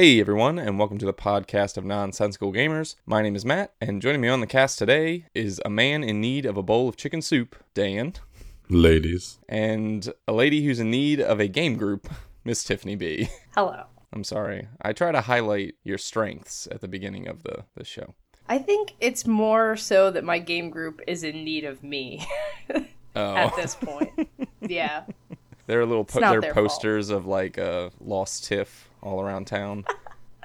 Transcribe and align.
Hey 0.00 0.18
everyone, 0.18 0.58
and 0.58 0.78
welcome 0.78 0.96
to 0.96 1.04
the 1.04 1.12
podcast 1.12 1.76
of 1.76 1.84
Nonsensical 1.84 2.54
Gamers. 2.54 2.94
My 3.04 3.20
name 3.20 3.36
is 3.36 3.44
Matt, 3.44 3.74
and 3.82 4.00
joining 4.00 4.22
me 4.22 4.28
on 4.28 4.40
the 4.40 4.46
cast 4.46 4.78
today 4.78 5.26
is 5.34 5.60
a 5.62 5.68
man 5.68 6.02
in 6.02 6.22
need 6.22 6.46
of 6.46 6.56
a 6.56 6.62
bowl 6.62 6.88
of 6.88 6.96
chicken 6.96 7.20
soup, 7.20 7.54
Dan, 7.74 8.14
Ladies. 8.70 9.40
and 9.46 10.10
a 10.26 10.32
lady 10.32 10.64
who's 10.64 10.80
in 10.80 10.90
need 10.90 11.20
of 11.20 11.38
a 11.38 11.48
game 11.48 11.76
group, 11.76 12.08
Miss 12.44 12.64
Tiffany 12.64 12.96
B. 12.96 13.28
Hello. 13.54 13.84
I'm 14.10 14.24
sorry. 14.24 14.68
I 14.80 14.94
try 14.94 15.12
to 15.12 15.20
highlight 15.20 15.74
your 15.84 15.98
strengths 15.98 16.66
at 16.70 16.80
the 16.80 16.88
beginning 16.88 17.28
of 17.28 17.42
the, 17.42 17.64
the 17.76 17.84
show. 17.84 18.14
I 18.48 18.56
think 18.56 18.94
it's 19.00 19.26
more 19.26 19.76
so 19.76 20.10
that 20.12 20.24
my 20.24 20.38
game 20.38 20.70
group 20.70 21.02
is 21.06 21.24
in 21.24 21.44
need 21.44 21.64
of 21.64 21.82
me 21.82 22.26
Oh, 23.14 23.36
at 23.36 23.54
this 23.54 23.74
point. 23.74 24.30
yeah. 24.62 25.02
There 25.70 25.80
are 25.80 25.86
little 25.86 26.04
po- 26.04 26.18
there 26.18 26.38
are 26.38 26.40
their 26.40 26.52
fault. 26.52 26.66
posters 26.66 27.10
of 27.10 27.26
like 27.26 27.56
a 27.56 27.92
lost 28.00 28.44
Tiff 28.44 28.88
all 29.02 29.20
around 29.20 29.46
town. 29.46 29.84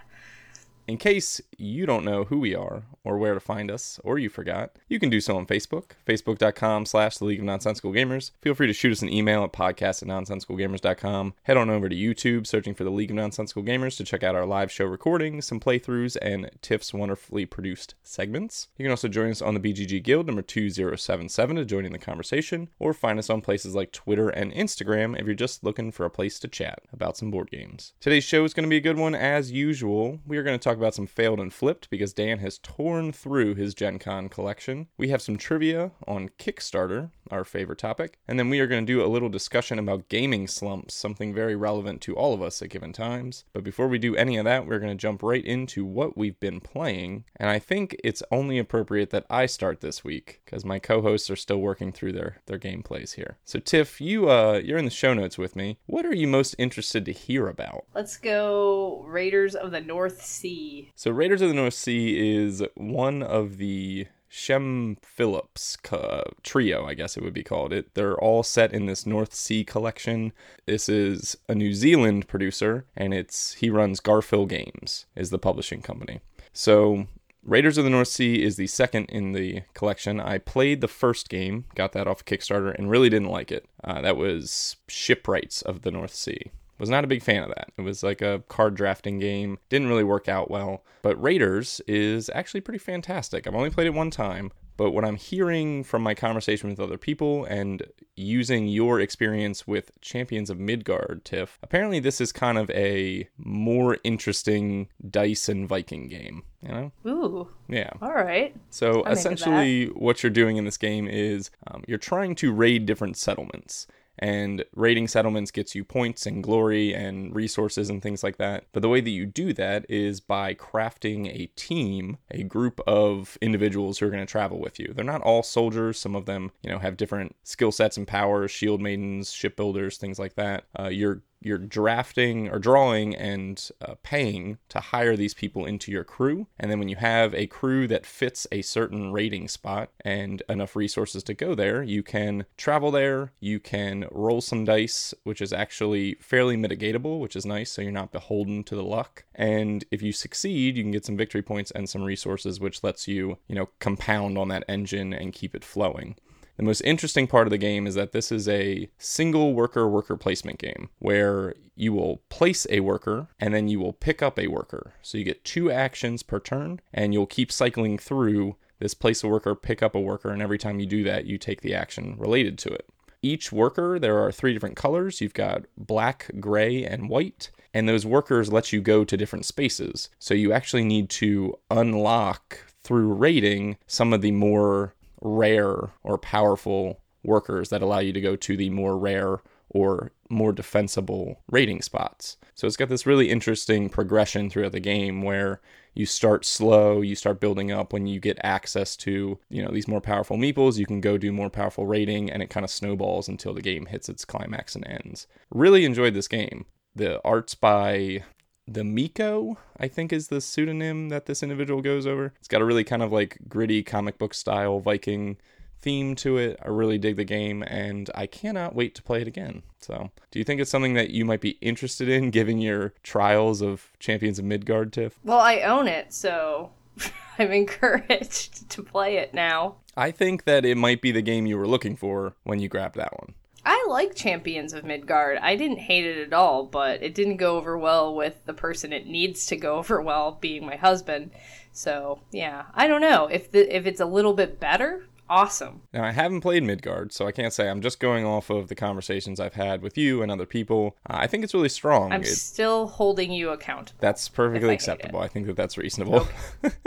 In 0.88 0.97
case 0.97 1.41
you 1.58 1.86
don't 1.86 2.05
know 2.05 2.26
who 2.26 2.40
we 2.40 2.55
are 2.55 2.84
or 3.04 3.18
where 3.18 3.34
to 3.34 3.40
find 3.40 3.70
us, 3.70 4.00
or 4.04 4.18
you 4.18 4.30
forgot, 4.30 4.76
you 4.88 5.00
can 5.00 5.09
do 5.09 5.22
so 5.22 5.38
on 5.38 5.45
Facebook, 5.45 5.91
facebook.com 6.08 6.86
slash 6.86 7.18
the 7.18 7.26
League 7.26 7.40
of 7.40 7.45
Nonsensical 7.45 7.91
Gamers. 7.91 8.31
Feel 8.41 8.55
free 8.55 8.68
to 8.68 8.73
shoot 8.73 8.91
us 8.91 9.02
an 9.02 9.14
email 9.14 9.44
at 9.44 9.54
podcast 9.54 10.02
at 10.02 10.08
nonsensicalgamers.com. 10.08 11.34
Head 11.44 11.58
on 11.58 11.70
over 11.70 11.88
to 11.88 11.95
YouTube, 11.95 12.47
searching 12.47 12.73
for 12.73 12.84
the 12.84 12.89
League 12.89 13.12
of 13.12 13.16
Nonsensical 13.16 13.64
Gamers 13.64 13.95
to 13.97 14.03
check 14.03 14.23
out 14.23 14.36
our 14.36 14.45
live 14.45 14.72
show 14.72 14.86
recordings, 14.86 15.45
some 15.45 15.59
playthroughs, 15.59 16.17
and 16.22 16.50
Tiff's 16.62 16.94
wonderfully 16.94 17.45
produced 17.45 17.95
segments. 18.03 18.67
You 18.78 18.84
can 18.84 18.92
also 18.92 19.08
join 19.08 19.30
us 19.30 19.42
on 19.42 19.53
the 19.53 19.59
BGG 19.59 20.03
Guild 20.03 20.28
number 20.28 20.42
2077 20.42 21.56
to 21.56 21.66
join 21.66 21.86
in 21.86 21.92
the 21.92 22.00
conversation, 22.00 22.69
or 22.80 22.94
find 22.94 23.19
us 23.19 23.30
on 23.30 23.42
places 23.42 23.75
like 23.75 23.92
Twitter 23.92 24.30
and 24.30 24.52
Instagram 24.52 25.19
if 25.19 25.25
you're 25.25 25.36
just 25.36 25.64
looking 25.64 25.92
for 25.92 26.06
a 26.06 26.09
place 26.09 26.40
to 26.40 26.47
chat 26.47 26.80
about 26.92 27.17
some 27.17 27.31
board 27.31 27.52
games. 27.52 27.94
Today's 28.00 28.23
show 28.23 28.44
is 28.44 28.53
going 28.53 28.64
to 28.64 28.69
be 28.69 28.78
a 28.78 28.81
good 28.81 28.97
one 28.97 29.16
as 29.16 29.52
usual. 29.52 30.19
We 30.25 30.38
are 30.38 30.44
going 30.44 30.58
to 30.58 30.64
talk 30.64 30.78
about 30.78 30.95
some 30.95 31.08
failed 31.08 31.40
and 31.45 31.53
flipped 31.53 31.91
because 31.91 32.11
Dan 32.11 32.39
has 32.39 32.57
torn 32.57 33.11
through 33.11 33.53
his 33.53 33.75
Gen 33.75 33.99
Con 33.99 34.29
collection. 34.29 34.88
We 34.97 35.09
have 35.09 35.21
some 35.21 35.38
trivia 35.38 35.91
on 36.07 36.29
Kickstarter, 36.39 37.11
our 37.29 37.43
favorite 37.43 37.77
topic, 37.77 38.17
and 38.27 38.39
then 38.39 38.49
we 38.49 38.59
are 38.59 38.67
going 38.67 38.83
to 38.83 38.93
do 38.93 39.05
a 39.05 39.07
little 39.07 39.29
discussion 39.29 39.77
about 39.77 40.09
gaming 40.09 40.47
slumps, 40.47 40.95
something 40.95 41.33
very 41.33 41.55
relevant 41.55 42.01
to 42.01 42.16
all 42.16 42.33
of 42.33 42.41
us 42.41 42.61
at 42.63 42.69
given 42.69 42.93
times. 42.93 43.45
But 43.53 43.63
before 43.63 43.88
we 43.88 43.99
do 43.99 44.16
any 44.16 44.38
of 44.38 44.45
that, 44.45 44.66
we're 44.66 44.79
going 44.79 44.95
to 44.95 45.01
jump 45.01 45.21
right 45.21 45.45
into 45.45 45.85
what 45.85 46.17
we've 46.17 46.39
been 46.39 46.61
playing, 46.61 47.25
and 47.35 47.49
I 47.49 47.59
think 47.59 47.95
it's 48.03 48.23
only 48.31 48.57
appropriate 48.57 49.11
that 49.11 49.25
I 49.29 49.45
start 49.45 49.81
this 49.81 50.03
week 50.03 50.41
because 50.45 50.66
my 50.66 50.79
co-hosts 50.79 51.29
are 51.29 51.35
still 51.35 51.59
working 51.61 51.91
through 51.91 52.13
their 52.13 52.41
their 52.47 52.59
gameplays 52.59 53.13
here. 53.13 53.38
So 53.45 53.59
Tiff, 53.59 54.01
you 54.01 54.29
uh 54.29 54.61
you're 54.63 54.79
in 54.79 54.85
the 54.85 54.91
show 54.91 55.13
notes 55.13 55.38
with 55.38 55.55
me. 55.55 55.77
What 55.85 56.05
are 56.05 56.16
you 56.16 56.27
most 56.27 56.55
interested 56.57 57.05
to 57.05 57.11
hear 57.11 57.47
about? 57.47 57.85
Let's 57.93 58.17
go 58.17 59.03
Raiders 59.07 59.53
of 59.53 59.71
the 59.71 59.81
North 59.81 60.23
Sea. 60.23 60.91
So 60.95 61.11
Raiders 61.11 61.34
of 61.41 61.50
the 61.50 61.55
North 61.55 61.73
Sea 61.73 62.38
is 62.38 62.64
one 62.75 63.23
of 63.23 63.58
the 63.58 64.08
Shem 64.28 64.97
Phillips 65.02 65.78
uh, 65.91 66.23
trio, 66.44 66.86
I 66.86 66.94
guess 66.94 67.16
it 67.16 67.23
would 67.23 67.33
be 67.33 67.44
called. 67.44 67.72
It 67.72 67.94
they're 67.94 68.17
all 68.17 68.44
set 68.44 68.73
in 68.73 68.86
this 68.86 69.05
North 69.05 69.33
Sea 69.33 69.63
collection. 69.63 70.33
This 70.66 70.89
is 70.89 71.38
a 71.47 71.56
New 71.56 71.73
Zealand 71.73 72.28
producer, 72.28 72.86
and 72.97 73.13
it's 73.13 73.53
he 73.53 73.69
runs 73.69 74.02
Garphill 74.02 74.47
Games 74.47 75.06
is 75.16 75.29
the 75.29 75.40
publishing 75.40 75.81
company. 75.81 76.19
So 76.51 77.07
Raiders 77.46 77.78
of 77.78 77.84
the 77.84 77.91
North 77.91 78.07
Sea 78.07 78.44
is 78.44 78.57
the 78.57 78.67
second 78.67 79.06
in 79.06 79.31
the 79.34 79.62
collection. 79.75 80.19
I 80.19 80.40
played 80.40 80.81
the 80.81 80.88
first 80.88 81.29
game, 81.29 81.66
got 81.75 81.91
that 81.94 82.07
off 82.07 82.25
Kickstarter, 82.25 82.73
and 82.75 82.90
really 82.90 83.09
didn't 83.09 83.29
like 83.29 83.52
it. 83.52 83.67
Uh, 83.84 84.02
that 84.02 84.17
was 84.17 84.78
Shipwrights 84.88 85.62
of 85.62 85.84
the 85.84 85.91
North 85.91 86.13
Sea. 86.13 86.52
Was 86.78 86.90
not 86.90 87.03
a 87.03 87.08
big 87.08 87.24
fan 87.24 87.44
of 87.44 87.50
that. 87.50 87.72
It 87.78 87.81
was 87.81 88.03
like 88.03 88.22
a 88.22 88.44
card 88.47 88.75
drafting 88.75 89.19
game. 89.19 89.59
Didn't 89.69 89.88
really 89.88 90.03
work 90.03 90.28
out 90.28 90.52
well. 90.52 90.84
But 91.02 91.22
Raiders 91.22 91.81
is 91.88 92.30
actually 92.34 92.62
pretty 92.62 92.80
fantastic. 92.80 93.47
I've 93.47 93.56
only 93.56 93.69
played 93.69 93.88
it 93.88 93.94
one 93.94 94.09
time, 94.09 94.52
but 94.78 94.91
what 94.91 95.06
I'm 95.06 95.16
hearing 95.16 95.84
from 95.84 96.02
my 96.02 96.14
conversation 96.14 96.69
with 96.69 96.80
other 96.80 96.97
people 96.97 97.46
and 97.46 97.84
using 98.16 98.68
your 98.68 99.00
experience 99.00 99.66
with 99.66 99.91
Champions 100.02 100.50
of 100.50 100.59
Midgard, 100.59 101.24
Tiff, 101.24 101.59
apparently 101.64 102.00
this 102.00 102.19
is 102.19 102.31
kind 102.31 102.58
of 102.58 102.69
a 102.72 103.28
more 103.38 103.97
interesting 104.03 104.90
dice 105.09 105.47
and 105.47 105.68
Viking 105.68 106.08
game. 106.08 106.44
You 106.62 106.69
know? 106.69 106.91
Ooh. 107.08 107.50
Yeah. 107.69 107.91
All 108.02 108.14
right. 108.14 108.56
So 108.69 109.00
into 109.03 109.12
essentially, 109.12 109.85
what 109.88 110.24
you're 110.24 110.30
doing 110.30 110.58
in 110.58 110.66
this 110.66 110.78
game 110.78 111.08
is 111.08 111.52
um, 111.68 111.84
you're 111.88 111.97
trying 111.97 112.35
to 112.35 112.52
raid 112.52 112.85
different 112.85 113.16
settlements. 113.16 113.88
And 114.20 114.64
raiding 114.76 115.08
settlements 115.08 115.52
gets 115.52 115.76
you 115.76 115.84
points 115.84 116.26
and 116.26 116.44
glory 116.44 116.94
and 116.94 117.36
resources 117.36 117.90
and 117.90 118.02
things 118.02 118.24
like 118.24 118.38
that. 118.38 118.66
But 118.72 118.81
the 118.81 118.90
way 118.90 119.02
that 119.02 119.09
you 119.09 119.26
do 119.26 119.53
that 119.53 119.86
is 119.90 120.20
by 120.22 120.53
crafting 120.53 121.28
a 121.28 121.48
team, 121.56 122.18
a 122.31 122.44
group 122.44 122.80
of 122.88 123.38
individuals 123.42 124.00
who 124.00 124.08
are 124.08 124.12
going 124.12 124.26
to 124.26 124.31
travel 124.31 124.59
with 124.59 124.80
you. 124.80 124.94
They're 124.94 125.03
not 125.03 125.22
all 125.22 125.44
soldiers. 125.44 126.00
Some 126.00 126.16
of 126.16 126.26
them, 126.26 126.52
you 126.62 126.70
know, 126.70 126.80
have 126.80 126.98
different 126.98 127.36
skill 127.44 127.72
sets 127.72 127.98
and 127.98 128.08
powers, 128.08 128.52
shield 128.52 128.81
maidens, 128.81 129.31
shipbuilders, 129.31 129.98
things 129.98 130.20
like 130.20 130.36
that. 130.36 130.66
Uh, 130.80 130.88
you're 130.88 131.22
you're 131.45 131.57
drafting 131.57 132.50
or 132.50 132.59
drawing 132.59 133.16
and 133.16 133.69
uh, 133.81 133.95
paying 134.03 134.57
to 134.69 134.79
hire 134.79 135.16
these 135.16 135.33
people 135.33 135.66
into 135.66 135.91
your 135.91 136.03
crew. 136.03 136.47
And 136.59 136.72
then 136.72 136.79
when 136.79 136.89
you 136.89 136.95
have 136.95 137.33
a 137.33 137.47
crew 137.47 137.88
that 137.88 138.06
fits 138.06 138.47
a 138.51 138.61
certain 138.61 139.11
rating 139.11 139.47
spot 139.47 139.91
and 140.03 140.41
enough 140.50 140.75
resources 140.75 141.23
to 141.23 141.34
go 141.34 141.55
there, 141.55 141.84
you 141.84 142.03
can 142.03 142.45
travel 142.57 142.91
there. 142.91 143.31
You 143.39 143.59
can 143.59 144.07
roll 144.11 144.41
some 144.41 144.66
dice, 144.66 145.13
which 145.23 145.41
is 145.41 145.53
actually 145.53 146.16
fairly 146.16 146.57
mitigatable, 146.57 147.19
which 147.19 147.35
is 147.35 147.45
nice. 147.45 147.72
So 147.72 147.81
you're 147.81 147.91
not 147.91 148.11
beholden 148.11 148.63
to 148.66 148.75
the 148.75 148.84
luck. 148.84 149.23
And 149.35 149.85
if 149.91 150.01
you 150.01 150.11
succeed, 150.11 150.78
you 150.78 150.84
can 150.84 150.91
get 150.91 151.05
some 151.05 151.17
victory 151.17 151.41
points 151.41 151.72
and 151.72 151.88
some 151.89 152.03
resources, 152.03 152.59
which 152.59 152.84
lets 152.84 153.07
you, 153.07 153.38
you 153.47 153.55
know, 153.55 153.69
compound 153.79 154.38
on 154.38 154.47
that 154.50 154.66
engine 154.67 155.13
and 155.13 155.34
keep 155.34 155.53
it 155.55 155.63
flowing. 155.63 156.16
The 156.57 156.63
most 156.63 156.81
interesting 156.81 157.27
part 157.27 157.47
of 157.47 157.51
the 157.51 157.57
game 157.57 157.85
is 157.85 157.95
that 157.95 158.11
this 158.11 158.31
is 158.31 158.47
a 158.47 158.89
single 158.97 159.53
worker 159.53 159.88
worker 159.89 160.16
placement 160.16 160.57
game 160.57 160.89
where 160.99 161.53
you 161.75 161.91
will 161.91 162.21
place 162.29 162.66
a 162.69 162.79
worker 162.79 163.27
and 163.39 163.53
then 163.53 163.67
you 163.67 163.79
will 163.79 163.93
pick 163.93 164.21
up 164.21 164.39
a 164.39 164.47
worker. 164.47 164.93
So 165.01 165.17
you 165.17 165.25
get 165.25 165.43
two 165.43 165.69
actions 165.69 166.23
per 166.23 166.39
turn 166.39 166.79
and 166.93 167.13
you'll 167.13 167.25
keep 167.25 167.51
cycling 167.51 167.97
through 167.97 168.55
this 168.79 168.93
place 168.93 169.23
a 169.23 169.27
worker, 169.27 169.55
pick 169.55 169.81
up 169.83 169.95
a 169.95 169.99
worker, 169.99 170.29
and 170.29 170.41
every 170.41 170.57
time 170.57 170.79
you 170.79 170.85
do 170.85 171.03
that, 171.03 171.25
you 171.25 171.38
take 171.38 171.61
the 171.61 171.73
action 171.73 172.16
related 172.17 172.57
to 172.59 172.69
it. 172.69 172.87
Each 173.22 173.51
worker, 173.51 173.97
there 173.97 174.19
are 174.19 174.31
three 174.31 174.53
different 174.53 174.75
colors. 174.75 175.19
You've 175.19 175.33
got 175.33 175.63
black, 175.77 176.29
gray, 176.39 176.85
and 176.85 177.09
white. 177.09 177.51
And 177.73 177.89
those 177.89 178.05
workers 178.05 178.53
let 178.53 178.72
you 178.72 178.81
go 178.81 179.03
to 179.03 179.17
different 179.17 179.45
spaces. 179.45 180.09
So 180.19 180.33
you 180.33 180.53
actually 180.53 180.85
need 180.85 181.09
to 181.11 181.57
unlock 181.72 182.59
through 182.83 183.13
rating 183.13 183.77
some 183.87 184.13
of 184.13 184.22
the 184.22 184.31
more 184.31 184.93
rare 185.22 185.92
or 186.03 186.18
powerful 186.18 187.02
workers 187.24 187.70
that 187.70 187.81
allow 187.81 188.00
you 188.00 188.14
to 188.14 188.22
go 188.22 188.36
to 188.36 188.56
the 188.56 188.70
more 188.70 188.98
rare 188.98 189.40
or 189.70 190.12
more 190.30 190.52
defensible 190.53 191.42
rating 191.52 191.81
spots. 191.81 192.38
So 192.53 192.68
it's 192.68 192.78
got 192.78 192.90
this 192.90 193.06
really 193.06 193.30
interesting 193.30 193.90
progression 193.90 194.50
throughout 194.50 194.72
the 194.72 194.80
game 194.80 195.22
where 195.22 195.59
you 195.94 196.06
start 196.06 196.46
slow, 196.46 197.02
you 197.02 197.16
start 197.16 197.40
building 197.40 197.72
up 197.72 197.94
when 197.94 198.06
you 198.06 198.20
get 198.20 198.38
access 198.44 198.96
to, 198.98 199.40
you 199.50 199.64
know, 199.64 199.72
these 199.72 199.88
more 199.88 200.02
powerful 200.02 200.38
meeples, 200.38 200.78
you 200.78 200.86
can 200.86 201.02
go 201.02 201.18
do 201.18 201.32
more 201.32 201.50
powerful 201.50 201.86
rating 201.86 202.30
and 202.30 202.41
it 202.44 202.50
kind 202.50 202.64
of 202.64 202.70
snowballs 202.70 203.28
until 203.28 203.53
the 203.53 203.61
game 203.61 203.85
hits 203.88 204.09
its 204.09 204.26
climax 204.26 204.76
and 204.76 204.88
ends. 204.88 205.28
Really 205.52 205.85
enjoyed 205.85 206.14
this 206.14 206.28
game. 206.28 206.66
The 206.96 207.22
art's 207.26 207.56
by 207.56 208.23
the 208.67 208.84
Mico, 208.84 209.58
I 209.79 209.88
think 209.88 210.12
is 210.12 210.28
the 210.28 210.41
pseudonym 210.41 211.09
that 211.09 211.26
this 211.26 211.44
individual 211.44 211.82
goes 211.82 212.08
over. 212.08 212.34
It's 212.40 212.47
got 212.47 212.62
a 212.62 212.66
really 212.66 212.84
kind 212.84 213.03
of 213.03 213.12
like 213.12 213.38
gritty 213.47 213.84
comic 213.84 214.17
book 214.17 214.34
style 214.34 214.79
Viking 214.79 215.38
theme 215.79 216.16
to 216.16 216.38
it. 216.38 216.59
I 216.64 216.70
really 216.70 216.97
dig 216.97 217.16
the 217.16 217.23
game 217.23 217.64
and 217.64 218.09
I 218.16 218.26
cannot 218.26 218.76
wait 218.76 218.96
to 218.96 219.03
play 219.03 219.22
it 219.22 219.28
again. 219.28 219.62
So, 219.79 220.09
do 220.32 220.40
you 220.40 220.46
think 220.46 220.59
it's 220.59 220.72
something 220.72 220.96
that 220.96 221.12
you 221.12 221.26
might 221.26 221.41
be 221.41 221.58
interested 221.62 222.09
in 222.09 222.32
given 222.32 222.58
your 222.58 222.94
trials 223.03 223.62
of 223.62 223.91
Champions 224.00 224.40
of 224.40 224.46
Midgard, 224.46 224.91
Tiff? 224.91 225.20
Well, 225.23 225.40
I 225.40 225.61
own 225.61 225.88
it, 225.88 226.11
so 226.11 226.72
I'm 227.40 227.52
encouraged 227.52 228.68
to 228.72 228.82
play 228.82 229.18
it 229.18 229.34
now. 229.34 229.76
I 229.96 230.09
think 230.09 230.46
that 230.46 230.66
it 230.66 230.76
might 230.76 231.02
be 231.02 231.11
the 231.11 231.22
game 231.22 231.46
you 231.46 231.58
were 231.58 231.68
looking 231.68 231.96
for 231.96 232.34
when 232.44 232.59
you 232.59 232.68
grabbed 232.68 232.96
that 232.96 233.14
one. 233.20 233.35
I 233.66 233.85
like 233.90 234.14
Champions 234.14 234.73
of 234.73 234.84
Midgard. 234.84 235.40
I 235.40 235.56
didn't 235.56 235.79
hate 235.79 236.06
it 236.06 236.26
at 236.26 236.34
all, 236.34 236.66
but 236.66 237.02
it 237.02 237.16
didn't 237.16 237.38
go 237.38 237.58
over 237.58 237.78
well 237.78 238.14
with 238.14 238.46
the 238.46 238.53
person 238.53 238.94
it 238.94 239.08
needs 239.08 239.47
to 239.47 239.56
go 239.56 239.78
over 239.79 240.02
well, 240.02 240.38
being 240.40 240.66
my 240.66 240.76
husband. 240.76 241.32
So 241.72 242.20
yeah, 242.32 242.66
I 242.73 242.88
don't 242.88 243.02
know 243.02 243.28
if 243.28 243.52
the 243.52 243.76
if 243.76 243.85
it's 243.85 244.00
a 244.00 244.06
little 244.06 244.34
bit 244.34 244.59
better. 244.59 245.08
Awesome. 245.29 245.81
Now, 245.93 246.03
I 246.03 246.11
haven't 246.11 246.41
played 246.41 246.63
Midgard, 246.63 247.11
so 247.13 247.27
I 247.27 247.31
can't 247.31 247.53
say. 247.53 247.69
I'm 247.69 247.81
just 247.81 247.99
going 247.99 248.25
off 248.25 248.49
of 248.49 248.67
the 248.67 248.75
conversations 248.75 249.39
I've 249.39 249.53
had 249.55 249.81
with 249.81 249.97
you 249.97 250.22
and 250.22 250.31
other 250.31 250.45
people. 250.45 250.95
Uh, 251.09 251.17
I 251.19 251.27
think 251.27 251.43
it's 251.43 251.53
really 251.53 251.69
strong. 251.69 252.11
I'm 252.11 252.22
It- 252.22 252.27
still 252.27 252.87
holding 252.87 253.31
you 253.31 253.49
accountable. 253.49 253.97
that's 253.99 254.27
if 254.27 254.33
I 254.33 254.35
perfectly 254.35 254.73
acceptable. 254.73 255.19
I 255.19 255.27
think 255.27 255.47
that 255.47 255.55
that's 255.55 255.77
reasonable. 255.77 256.27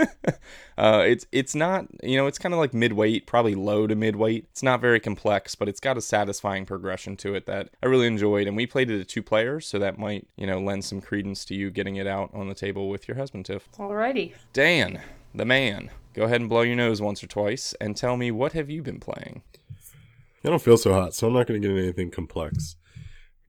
uh, 0.78 1.04
it's 1.06 1.26
it's 1.32 1.54
not 1.54 1.86
you 2.02 2.16
know 2.16 2.26
it's 2.26 2.38
kind 2.38 2.54
of 2.54 2.60
like 2.60 2.72
midweight, 2.74 3.26
probably 3.26 3.54
low 3.54 3.86
to 3.86 3.94
midweight. 3.94 4.46
It's 4.50 4.62
not 4.62 4.80
very 4.80 5.00
complex, 5.00 5.54
but 5.54 5.68
it's 5.68 5.80
got 5.80 5.96
a 5.96 6.00
satisfying 6.02 6.66
progression 6.66 7.16
to 7.18 7.34
it 7.34 7.46
that 7.46 7.70
I 7.82 7.86
really 7.86 8.06
enjoyed. 8.06 8.46
And 8.46 8.56
we 8.56 8.66
played 8.66 8.90
it 8.90 9.00
at 9.00 9.08
two 9.08 9.22
players, 9.22 9.66
so 9.66 9.78
that 9.78 9.98
might 9.98 10.26
you 10.36 10.46
know 10.46 10.60
lend 10.60 10.84
some 10.84 11.00
credence 11.00 11.44
to 11.46 11.54
you 11.54 11.70
getting 11.70 11.96
it 11.96 12.06
out 12.06 12.30
on 12.32 12.48
the 12.48 12.54
table 12.54 12.88
with 12.88 13.08
your 13.08 13.16
husband, 13.16 13.46
Tiff. 13.46 13.68
Alrighty. 13.78 14.34
Dan, 14.52 15.00
the 15.34 15.44
man, 15.44 15.90
go 16.18 16.24
ahead 16.24 16.40
and 16.40 16.50
blow 16.50 16.62
your 16.62 16.74
nose 16.74 17.00
once 17.00 17.22
or 17.22 17.28
twice 17.28 17.74
and 17.80 17.96
tell 17.96 18.16
me 18.16 18.32
what 18.32 18.52
have 18.52 18.68
you 18.68 18.82
been 18.82 18.98
playing. 18.98 19.42
I 20.44 20.48
don't 20.48 20.62
feel 20.62 20.76
so 20.76 20.92
hot, 20.92 21.14
so 21.14 21.28
I'm 21.28 21.32
not 21.32 21.46
going 21.46 21.62
to 21.62 21.68
get 21.68 21.76
anything 21.76 22.10
complex. 22.10 22.76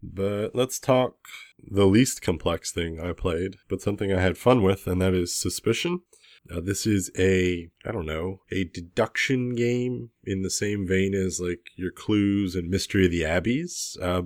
But 0.04 0.52
let's 0.54 0.80
talk 0.80 1.16
the 1.60 1.88
least 1.88 2.22
complex 2.22 2.72
thing 2.72 3.00
I 3.00 3.14
played, 3.14 3.56
but 3.70 3.82
something 3.82 4.14
I 4.14 4.22
had 4.22 4.38
fun 4.38 4.62
with, 4.62 4.86
and 4.86 5.02
that 5.02 5.14
is 5.14 5.36
Suspicion. 5.36 6.02
Uh, 6.50 6.62
this 6.62 6.86
is 6.86 7.12
a, 7.18 7.70
I 7.86 7.92
don't 7.92 8.06
know, 8.06 8.42
a 8.52 8.66
deduction 8.66 9.56
game 9.56 10.12
in 10.24 10.44
the 10.44 10.50
same 10.50 10.88
vein 10.88 11.14
as 11.14 11.40
like 11.40 11.72
your 11.76 11.92
Clues 11.92 12.56
and 12.56 12.70
Mystery 12.70 13.06
of 13.06 13.12
the 13.12 13.24
Abbeys. 13.24 13.98
Uh, 14.02 14.24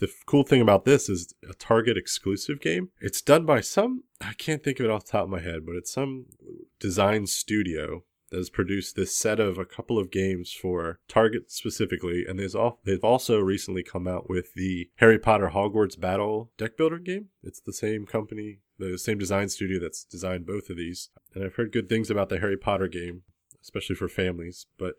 the 0.00 0.08
cool 0.26 0.42
thing 0.42 0.60
about 0.60 0.84
this 0.84 1.08
is 1.08 1.32
a 1.48 1.54
Target 1.54 1.96
exclusive 1.96 2.60
game. 2.60 2.90
It's 3.00 3.22
done 3.22 3.46
by 3.46 3.60
some, 3.60 4.02
I 4.22 4.34
can't 4.34 4.62
think 4.62 4.78
of 4.80 4.86
it 4.86 4.90
off 4.90 5.04
the 5.04 5.12
top 5.12 5.24
of 5.24 5.30
my 5.30 5.40
head, 5.40 5.66
but 5.66 5.76
it's 5.76 5.92
some 5.92 6.26
design 6.78 7.26
studio 7.26 8.04
that 8.30 8.38
has 8.38 8.48
produced 8.48 8.96
this 8.96 9.14
set 9.14 9.38
of 9.38 9.58
a 9.58 9.64
couple 9.66 9.98
of 9.98 10.10
games 10.10 10.52
for 10.52 11.00
Target 11.06 11.50
specifically, 11.52 12.24
and 12.26 12.38
they've 12.38 13.04
also 13.04 13.38
recently 13.40 13.82
come 13.82 14.08
out 14.08 14.30
with 14.30 14.54
the 14.54 14.88
Harry 14.96 15.18
Potter 15.18 15.50
Hogwarts 15.52 16.00
Battle 16.00 16.50
deck 16.56 16.78
builder 16.78 16.98
game. 16.98 17.28
It's 17.42 17.60
the 17.60 17.74
same 17.74 18.06
company, 18.06 18.60
the 18.78 18.96
same 18.96 19.18
design 19.18 19.50
studio 19.50 19.78
that's 19.78 20.04
designed 20.04 20.46
both 20.46 20.70
of 20.70 20.78
these, 20.78 21.10
and 21.34 21.44
I've 21.44 21.56
heard 21.56 21.72
good 21.72 21.90
things 21.90 22.10
about 22.10 22.30
the 22.30 22.40
Harry 22.40 22.56
Potter 22.56 22.88
game, 22.88 23.22
especially 23.62 23.96
for 23.96 24.08
families. 24.08 24.66
But 24.78 24.94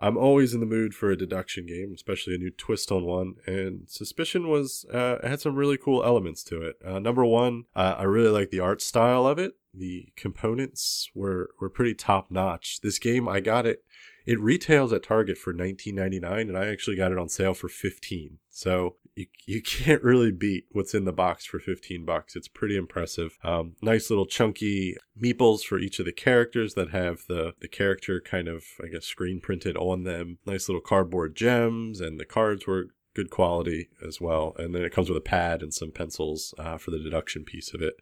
I'm 0.00 0.16
always 0.16 0.54
in 0.54 0.60
the 0.60 0.66
mood 0.66 0.94
for 0.94 1.10
a 1.10 1.16
deduction 1.16 1.66
game, 1.66 1.92
especially 1.94 2.34
a 2.34 2.38
new 2.38 2.50
twist 2.50 2.90
on 2.90 3.04
one. 3.04 3.34
And 3.46 3.82
Suspicion 3.86 4.48
was 4.48 4.86
uh, 4.92 5.18
had 5.22 5.40
some 5.40 5.56
really 5.56 5.76
cool 5.76 6.02
elements 6.02 6.42
to 6.44 6.62
it. 6.62 6.76
Uh, 6.84 6.98
number 6.98 7.24
one, 7.24 7.64
uh, 7.76 7.96
I 7.98 8.04
really 8.04 8.30
like 8.30 8.50
the 8.50 8.60
art 8.60 8.80
style 8.80 9.26
of 9.26 9.38
it. 9.38 9.54
The 9.74 10.08
components 10.16 11.10
were 11.14 11.50
were 11.60 11.70
pretty 11.70 11.94
top 11.94 12.30
notch. 12.30 12.80
This 12.80 12.98
game, 12.98 13.28
I 13.28 13.40
got 13.40 13.66
it. 13.66 13.84
It 14.26 14.40
retails 14.40 14.92
at 14.92 15.02
Target 15.02 15.38
for 15.38 15.52
19.99, 15.52 16.40
and 16.40 16.56
I 16.56 16.66
actually 16.66 16.96
got 16.96 17.12
it 17.12 17.18
on 17.18 17.28
sale 17.28 17.54
for 17.54 17.68
15. 17.68 18.38
So 18.60 18.96
you 19.14 19.26
you 19.46 19.62
can't 19.78 20.02
really 20.02 20.30
beat 20.30 20.66
what's 20.72 20.94
in 20.94 21.06
the 21.06 21.12
box 21.12 21.46
for 21.46 21.58
15 21.58 22.04
bucks. 22.04 22.36
It's 22.36 22.48
pretty 22.48 22.76
impressive. 22.76 23.38
Um, 23.42 23.76
nice 23.80 24.10
little 24.10 24.26
chunky 24.26 24.96
meeples 25.20 25.62
for 25.62 25.78
each 25.78 25.98
of 25.98 26.04
the 26.04 26.12
characters 26.12 26.74
that 26.74 26.90
have 26.90 27.22
the 27.26 27.54
the 27.60 27.68
character 27.68 28.20
kind 28.20 28.48
of 28.48 28.64
I 28.82 28.88
guess 28.88 29.06
screen 29.06 29.40
printed 29.40 29.76
on 29.78 30.04
them. 30.04 30.38
Nice 30.44 30.68
little 30.68 30.82
cardboard 30.82 31.34
gems, 31.34 32.00
and 32.00 32.20
the 32.20 32.26
cards 32.26 32.66
were 32.66 32.88
good 33.14 33.30
quality 33.30 33.88
as 34.06 34.20
well. 34.20 34.54
And 34.58 34.74
then 34.74 34.84
it 34.84 34.92
comes 34.92 35.08
with 35.08 35.18
a 35.18 35.22
pad 35.22 35.62
and 35.62 35.72
some 35.72 35.90
pencils 35.90 36.54
uh, 36.58 36.76
for 36.76 36.90
the 36.90 36.98
deduction 36.98 37.44
piece 37.44 37.72
of 37.72 37.80
it. 37.80 37.94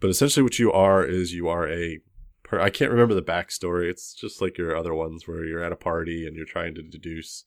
But 0.00 0.10
essentially, 0.10 0.42
what 0.42 0.58
you 0.58 0.70
are 0.70 1.02
is 1.02 1.32
you 1.32 1.48
are 1.48 1.66
a 1.66 2.00
per- 2.42 2.60
I 2.60 2.68
can't 2.68 2.90
remember 2.90 3.14
the 3.14 3.22
backstory. 3.22 3.88
It's 3.88 4.12
just 4.12 4.42
like 4.42 4.58
your 4.58 4.76
other 4.76 4.94
ones 4.94 5.26
where 5.26 5.46
you're 5.46 5.64
at 5.64 5.72
a 5.72 5.76
party 5.76 6.26
and 6.26 6.36
you're 6.36 6.44
trying 6.44 6.74
to 6.74 6.82
deduce 6.82 7.42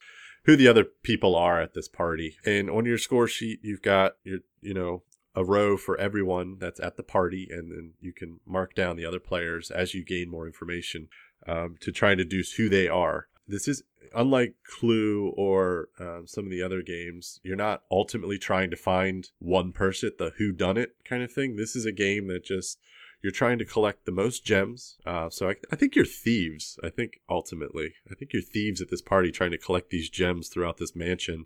who 0.47 0.55
the 0.55 0.67
other 0.67 0.85
people 0.85 1.35
are 1.35 1.61
at 1.61 1.73
this 1.73 1.89
party. 1.89 2.37
And 2.45 2.69
on 2.69 2.85
your 2.85 2.97
score 2.97 3.27
sheet, 3.27 3.59
you've 3.61 3.81
got 3.81 4.13
your, 4.23 4.39
you 4.61 4.73
know, 4.73 5.03
a 5.35 5.43
row 5.43 5.77
for 5.77 5.99
everyone 5.99 6.57
that's 6.57 6.79
at 6.79 6.97
the 6.97 7.03
party, 7.03 7.47
and 7.51 7.71
then 7.71 7.93
you 7.99 8.11
can 8.11 8.39
mark 8.47 8.73
down 8.73 8.95
the 8.95 9.05
other 9.05 9.19
players 9.19 9.69
as 9.69 9.93
you 9.93 10.03
gain 10.03 10.31
more 10.31 10.47
information 10.47 11.09
um, 11.45 11.75
to 11.81 11.91
try 11.91 12.11
and 12.11 12.17
deduce 12.17 12.53
who 12.53 12.69
they 12.69 12.87
are. 12.87 13.27
This 13.47 13.67
is 13.67 13.83
unlike 14.15 14.55
Clue 14.63 15.33
or 15.37 15.89
um, 15.99 16.23
some 16.25 16.45
of 16.45 16.49
the 16.49 16.63
other 16.63 16.81
games. 16.81 17.39
You're 17.43 17.57
not 17.57 17.83
ultimately 17.91 18.39
trying 18.39 18.71
to 18.71 18.77
find 18.77 19.29
one 19.39 19.73
person, 19.73 20.11
the 20.17 20.31
who 20.37 20.53
done 20.53 20.77
it 20.77 20.95
kind 21.03 21.23
of 21.23 21.31
thing. 21.31 21.57
This 21.57 21.75
is 21.75 21.85
a 21.85 21.91
game 21.91 22.27
that 22.27 22.45
just 22.45 22.79
you're 23.21 23.31
trying 23.31 23.57
to 23.59 23.65
collect 23.65 24.05
the 24.05 24.11
most 24.11 24.45
gems. 24.45 24.97
Uh, 25.05 25.29
so 25.29 25.49
I, 25.49 25.55
I 25.71 25.75
think 25.75 25.95
you're 25.95 26.05
thieves. 26.05 26.79
I 26.83 26.89
think 26.89 27.19
ultimately, 27.29 27.93
I 28.11 28.15
think 28.15 28.33
you're 28.33 28.41
thieves 28.41 28.81
at 28.81 28.89
this 28.89 29.01
party 29.01 29.31
trying 29.31 29.51
to 29.51 29.57
collect 29.57 29.89
these 29.89 30.09
gems 30.09 30.49
throughout 30.49 30.77
this 30.77 30.95
mansion 30.95 31.45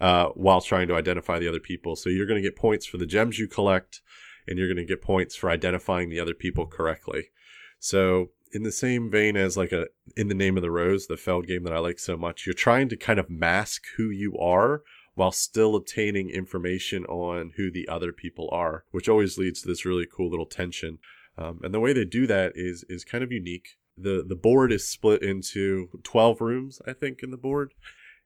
uh, 0.00 0.26
while 0.28 0.60
trying 0.60 0.88
to 0.88 0.94
identify 0.94 1.38
the 1.38 1.48
other 1.48 1.60
people. 1.60 1.96
So 1.96 2.10
you're 2.10 2.26
going 2.26 2.42
to 2.42 2.48
get 2.48 2.56
points 2.56 2.86
for 2.86 2.98
the 2.98 3.06
gems 3.06 3.38
you 3.38 3.48
collect, 3.48 4.02
and 4.46 4.58
you're 4.58 4.68
going 4.68 4.76
to 4.76 4.84
get 4.84 5.02
points 5.02 5.34
for 5.34 5.50
identifying 5.50 6.10
the 6.10 6.20
other 6.20 6.34
people 6.34 6.66
correctly. 6.66 7.30
So 7.78 8.30
in 8.52 8.62
the 8.62 8.72
same 8.72 9.10
vein 9.10 9.36
as 9.36 9.56
like 9.56 9.72
a 9.72 9.86
in 10.16 10.28
the 10.28 10.34
name 10.34 10.56
of 10.56 10.62
the 10.62 10.70
rose, 10.70 11.06
the 11.06 11.16
Feld 11.16 11.46
game 11.46 11.64
that 11.64 11.72
I 11.72 11.78
like 11.78 11.98
so 11.98 12.16
much, 12.16 12.46
you're 12.46 12.54
trying 12.54 12.88
to 12.90 12.96
kind 12.96 13.18
of 13.18 13.30
mask 13.30 13.82
who 13.96 14.10
you 14.10 14.36
are 14.38 14.82
while 15.16 15.32
still 15.32 15.74
obtaining 15.74 16.30
information 16.30 17.04
on 17.06 17.52
who 17.56 17.70
the 17.70 17.88
other 17.88 18.12
people 18.12 18.48
are, 18.52 18.84
which 18.92 19.08
always 19.08 19.36
leads 19.36 19.60
to 19.60 19.68
this 19.68 19.84
really 19.84 20.06
cool 20.06 20.30
little 20.30 20.46
tension. 20.46 20.98
Um, 21.36 21.60
and 21.64 21.74
the 21.74 21.80
way 21.80 21.92
they 21.92 22.04
do 22.04 22.26
that 22.28 22.52
is 22.54 22.84
is 22.88 23.04
kind 23.04 23.24
of 23.24 23.32
unique. 23.32 23.76
the 23.98 24.24
The 24.26 24.36
board 24.36 24.70
is 24.72 24.86
split 24.86 25.22
into 25.22 25.88
twelve 26.04 26.40
rooms, 26.40 26.80
I 26.86 26.92
think, 26.92 27.22
in 27.22 27.30
the 27.30 27.36
board, 27.48 27.74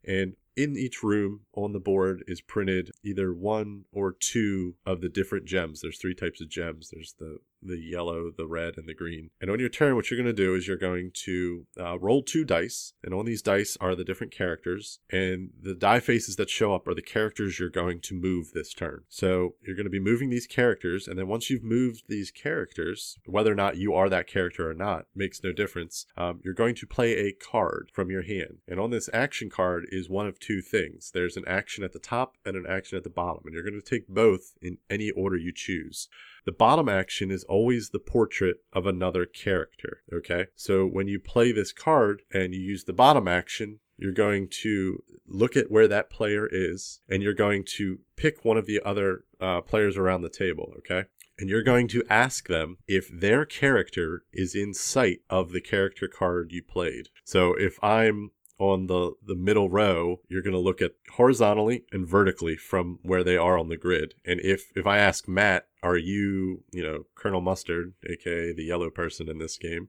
and 0.04 0.34
in 0.56 0.76
each 0.76 1.02
room 1.02 1.40
on 1.54 1.72
the 1.72 1.80
board 1.80 2.22
is 2.26 2.40
printed 2.40 2.90
either 3.02 3.32
one 3.32 3.84
or 3.92 4.12
two 4.12 4.74
of 4.84 5.00
the 5.00 5.08
different 5.08 5.46
gems. 5.46 5.80
There's 5.80 5.98
three 5.98 6.14
types 6.14 6.40
of 6.40 6.50
gems. 6.50 6.90
There's 6.92 7.14
the 7.18 7.38
the 7.62 7.78
yellow, 7.78 8.30
the 8.36 8.46
red, 8.46 8.76
and 8.76 8.88
the 8.88 8.94
green. 8.94 9.30
And 9.40 9.50
on 9.50 9.60
your 9.60 9.68
turn, 9.68 9.96
what 9.96 10.10
you're 10.10 10.20
going 10.20 10.34
to 10.34 10.44
do 10.44 10.54
is 10.54 10.66
you're 10.66 10.76
going 10.76 11.10
to 11.24 11.66
uh, 11.78 11.98
roll 11.98 12.22
two 12.22 12.44
dice, 12.44 12.92
and 13.02 13.14
on 13.14 13.26
these 13.26 13.42
dice 13.42 13.76
are 13.80 13.94
the 13.94 14.04
different 14.04 14.32
characters, 14.32 15.00
and 15.10 15.50
the 15.60 15.74
die 15.74 16.00
faces 16.00 16.36
that 16.36 16.50
show 16.50 16.74
up 16.74 16.86
are 16.86 16.94
the 16.94 17.02
characters 17.02 17.58
you're 17.58 17.68
going 17.68 18.00
to 18.00 18.14
move 18.14 18.52
this 18.52 18.72
turn. 18.72 19.02
So 19.08 19.54
you're 19.62 19.76
going 19.76 19.84
to 19.84 19.90
be 19.90 20.00
moving 20.00 20.30
these 20.30 20.46
characters, 20.46 21.06
and 21.06 21.18
then 21.18 21.28
once 21.28 21.50
you've 21.50 21.64
moved 21.64 22.04
these 22.08 22.30
characters, 22.30 23.18
whether 23.26 23.52
or 23.52 23.56
not 23.56 23.76
you 23.76 23.94
are 23.94 24.08
that 24.08 24.26
character 24.26 24.70
or 24.70 24.74
not 24.74 25.06
makes 25.14 25.42
no 25.42 25.52
difference. 25.52 26.06
Um, 26.16 26.40
you're 26.44 26.54
going 26.54 26.74
to 26.76 26.86
play 26.86 27.16
a 27.16 27.32
card 27.32 27.90
from 27.92 28.10
your 28.10 28.22
hand, 28.22 28.58
and 28.66 28.80
on 28.80 28.90
this 28.90 29.08
action 29.12 29.50
card 29.50 29.86
is 29.90 30.08
one 30.08 30.26
of 30.26 30.38
two 30.38 30.60
things. 30.62 31.10
There's 31.12 31.36
an 31.36 31.44
action 31.46 31.84
at 31.84 31.92
the 31.92 31.98
top 31.98 32.36
and 32.44 32.56
an 32.56 32.66
action 32.68 32.96
at 32.96 33.04
the 33.04 33.10
bottom, 33.10 33.42
and 33.44 33.54
you're 33.54 33.64
going 33.64 33.80
to 33.80 33.80
take 33.80 34.08
both 34.08 34.54
in 34.60 34.78
any 34.88 35.10
order 35.10 35.36
you 35.36 35.52
choose. 35.54 36.08
The 36.44 36.52
bottom 36.52 36.88
action 36.88 37.30
is 37.30 37.44
always 37.44 37.90
the 37.90 37.98
portrait 37.98 38.58
of 38.72 38.86
another 38.86 39.26
character. 39.26 40.02
Okay. 40.12 40.46
So 40.54 40.86
when 40.86 41.08
you 41.08 41.20
play 41.20 41.52
this 41.52 41.72
card 41.72 42.22
and 42.32 42.54
you 42.54 42.60
use 42.60 42.84
the 42.84 42.92
bottom 42.92 43.28
action, 43.28 43.80
you're 43.96 44.12
going 44.12 44.48
to 44.62 45.02
look 45.26 45.56
at 45.56 45.70
where 45.70 45.88
that 45.88 46.10
player 46.10 46.48
is 46.50 47.00
and 47.08 47.22
you're 47.22 47.34
going 47.34 47.64
to 47.76 47.98
pick 48.16 48.44
one 48.44 48.56
of 48.56 48.66
the 48.66 48.80
other 48.84 49.24
uh, 49.40 49.60
players 49.60 49.96
around 49.96 50.22
the 50.22 50.30
table. 50.30 50.72
Okay. 50.78 51.04
And 51.38 51.48
you're 51.48 51.62
going 51.62 51.88
to 51.88 52.04
ask 52.10 52.48
them 52.48 52.76
if 52.86 53.08
their 53.08 53.46
character 53.46 54.24
is 54.32 54.54
in 54.54 54.74
sight 54.74 55.20
of 55.30 55.52
the 55.52 55.60
character 55.60 56.06
card 56.06 56.52
you 56.52 56.62
played. 56.62 57.08
So 57.24 57.54
if 57.54 57.82
I'm 57.82 58.30
on 58.60 58.86
the, 58.86 59.12
the 59.26 59.34
middle 59.34 59.70
row, 59.70 60.20
you're 60.28 60.42
going 60.42 60.52
to 60.52 60.58
look 60.58 60.82
at 60.82 60.92
horizontally 61.14 61.84
and 61.90 62.06
vertically 62.06 62.56
from 62.56 62.98
where 63.02 63.24
they 63.24 63.36
are 63.36 63.58
on 63.58 63.70
the 63.70 63.76
grid. 63.76 64.14
And 64.24 64.38
if, 64.40 64.70
if 64.76 64.86
I 64.86 64.98
ask 64.98 65.26
Matt, 65.26 65.66
are 65.82 65.96
you, 65.96 66.62
you 66.70 66.82
know, 66.82 67.06
Colonel 67.14 67.40
Mustard, 67.40 67.94
aka 68.08 68.52
the 68.52 68.64
yellow 68.64 68.90
person 68.90 69.30
in 69.30 69.38
this 69.38 69.56
game? 69.56 69.88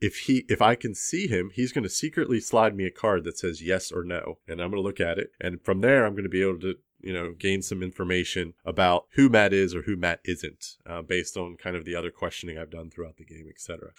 If 0.00 0.16
he, 0.16 0.44
if 0.50 0.60
I 0.60 0.74
can 0.74 0.94
see 0.94 1.26
him, 1.28 1.50
he's 1.54 1.72
going 1.72 1.84
to 1.84 1.90
secretly 1.90 2.40
slide 2.40 2.76
me 2.76 2.84
a 2.84 2.90
card 2.90 3.24
that 3.24 3.38
says 3.38 3.62
yes 3.62 3.90
or 3.90 4.04
no, 4.04 4.38
and 4.46 4.60
I'm 4.60 4.70
going 4.70 4.82
to 4.82 4.86
look 4.86 5.00
at 5.00 5.18
it, 5.18 5.30
and 5.40 5.62
from 5.62 5.80
there, 5.80 6.04
I'm 6.04 6.12
going 6.12 6.24
to 6.24 6.28
be 6.28 6.42
able 6.42 6.60
to, 6.60 6.74
you 7.00 7.12
know, 7.12 7.32
gain 7.32 7.62
some 7.62 7.82
information 7.82 8.52
about 8.66 9.06
who 9.12 9.30
Matt 9.30 9.54
is 9.54 9.74
or 9.74 9.82
who 9.82 9.96
Matt 9.96 10.20
isn't, 10.24 10.76
uh, 10.84 11.00
based 11.00 11.38
on 11.38 11.56
kind 11.56 11.74
of 11.74 11.86
the 11.86 11.94
other 11.94 12.10
questioning 12.10 12.58
I've 12.58 12.70
done 12.70 12.90
throughout 12.90 13.16
the 13.16 13.24
game, 13.24 13.46
etc. 13.48 13.92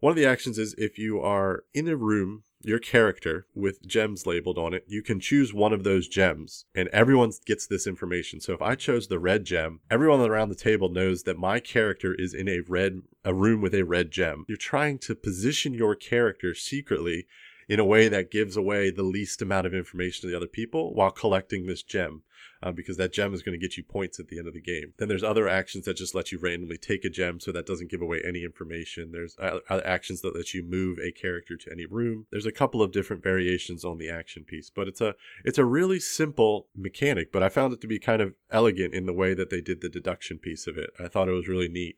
One 0.00 0.12
of 0.12 0.16
the 0.16 0.26
actions 0.26 0.58
is 0.58 0.76
if 0.78 0.96
you 0.96 1.20
are 1.20 1.64
in 1.74 1.88
a 1.88 1.96
room, 1.96 2.44
your 2.62 2.78
character 2.78 3.46
with 3.52 3.84
gems 3.84 4.26
labeled 4.26 4.56
on 4.56 4.72
it, 4.72 4.84
you 4.86 5.02
can 5.02 5.18
choose 5.18 5.52
one 5.52 5.72
of 5.72 5.82
those 5.82 6.06
gems 6.06 6.66
and 6.72 6.88
everyone 6.90 7.32
gets 7.46 7.66
this 7.66 7.84
information. 7.84 8.40
So 8.40 8.52
if 8.52 8.62
I 8.62 8.76
chose 8.76 9.08
the 9.08 9.18
red 9.18 9.44
gem, 9.44 9.80
everyone 9.90 10.20
around 10.20 10.50
the 10.50 10.54
table 10.54 10.88
knows 10.88 11.24
that 11.24 11.36
my 11.36 11.58
character 11.58 12.14
is 12.14 12.32
in 12.32 12.48
a 12.48 12.60
red 12.60 13.02
a 13.24 13.34
room 13.34 13.60
with 13.60 13.74
a 13.74 13.82
red 13.82 14.12
gem. 14.12 14.44
You're 14.46 14.56
trying 14.56 14.98
to 15.00 15.16
position 15.16 15.74
your 15.74 15.96
character 15.96 16.54
secretly 16.54 17.26
in 17.68 17.80
a 17.80 17.84
way 17.84 18.08
that 18.08 18.30
gives 18.30 18.56
away 18.56 18.90
the 18.90 19.02
least 19.02 19.42
amount 19.42 19.66
of 19.66 19.74
information 19.74 20.22
to 20.22 20.26
the 20.28 20.36
other 20.36 20.46
people 20.46 20.94
while 20.94 21.10
collecting 21.10 21.66
this 21.66 21.82
gem 21.82 22.22
uh, 22.62 22.72
because 22.72 22.96
that 22.96 23.12
gem 23.12 23.34
is 23.34 23.42
going 23.42 23.58
to 23.58 23.64
get 23.64 23.76
you 23.76 23.82
points 23.82 24.18
at 24.18 24.28
the 24.28 24.38
end 24.38 24.48
of 24.48 24.54
the 24.54 24.60
game. 24.60 24.92
Then 24.98 25.08
there's 25.08 25.22
other 25.22 25.48
actions 25.48 25.84
that 25.84 25.96
just 25.96 26.14
let 26.14 26.32
you 26.32 26.38
randomly 26.38 26.78
take 26.78 27.04
a 27.04 27.10
gem, 27.10 27.40
so 27.40 27.52
that 27.52 27.66
doesn't 27.66 27.90
give 27.90 28.02
away 28.02 28.20
any 28.24 28.44
information. 28.44 29.12
There's 29.12 29.36
other 29.38 29.86
actions 29.86 30.20
that 30.22 30.34
let 30.34 30.54
you 30.54 30.62
move 30.62 30.98
a 30.98 31.12
character 31.12 31.56
to 31.56 31.72
any 31.72 31.86
room. 31.86 32.26
There's 32.30 32.46
a 32.46 32.52
couple 32.52 32.82
of 32.82 32.92
different 32.92 33.22
variations 33.22 33.84
on 33.84 33.98
the 33.98 34.10
action 34.10 34.44
piece, 34.44 34.70
but 34.70 34.88
it's 34.88 35.00
a 35.00 35.14
it's 35.44 35.58
a 35.58 35.64
really 35.64 36.00
simple 36.00 36.66
mechanic. 36.76 37.32
But 37.32 37.42
I 37.42 37.48
found 37.48 37.72
it 37.72 37.80
to 37.82 37.86
be 37.86 37.98
kind 37.98 38.22
of 38.22 38.34
elegant 38.50 38.94
in 38.94 39.06
the 39.06 39.12
way 39.12 39.34
that 39.34 39.50
they 39.50 39.60
did 39.60 39.80
the 39.80 39.88
deduction 39.88 40.38
piece 40.38 40.66
of 40.66 40.76
it. 40.76 40.90
I 40.98 41.08
thought 41.08 41.28
it 41.28 41.32
was 41.32 41.48
really 41.48 41.68
neat. 41.68 41.96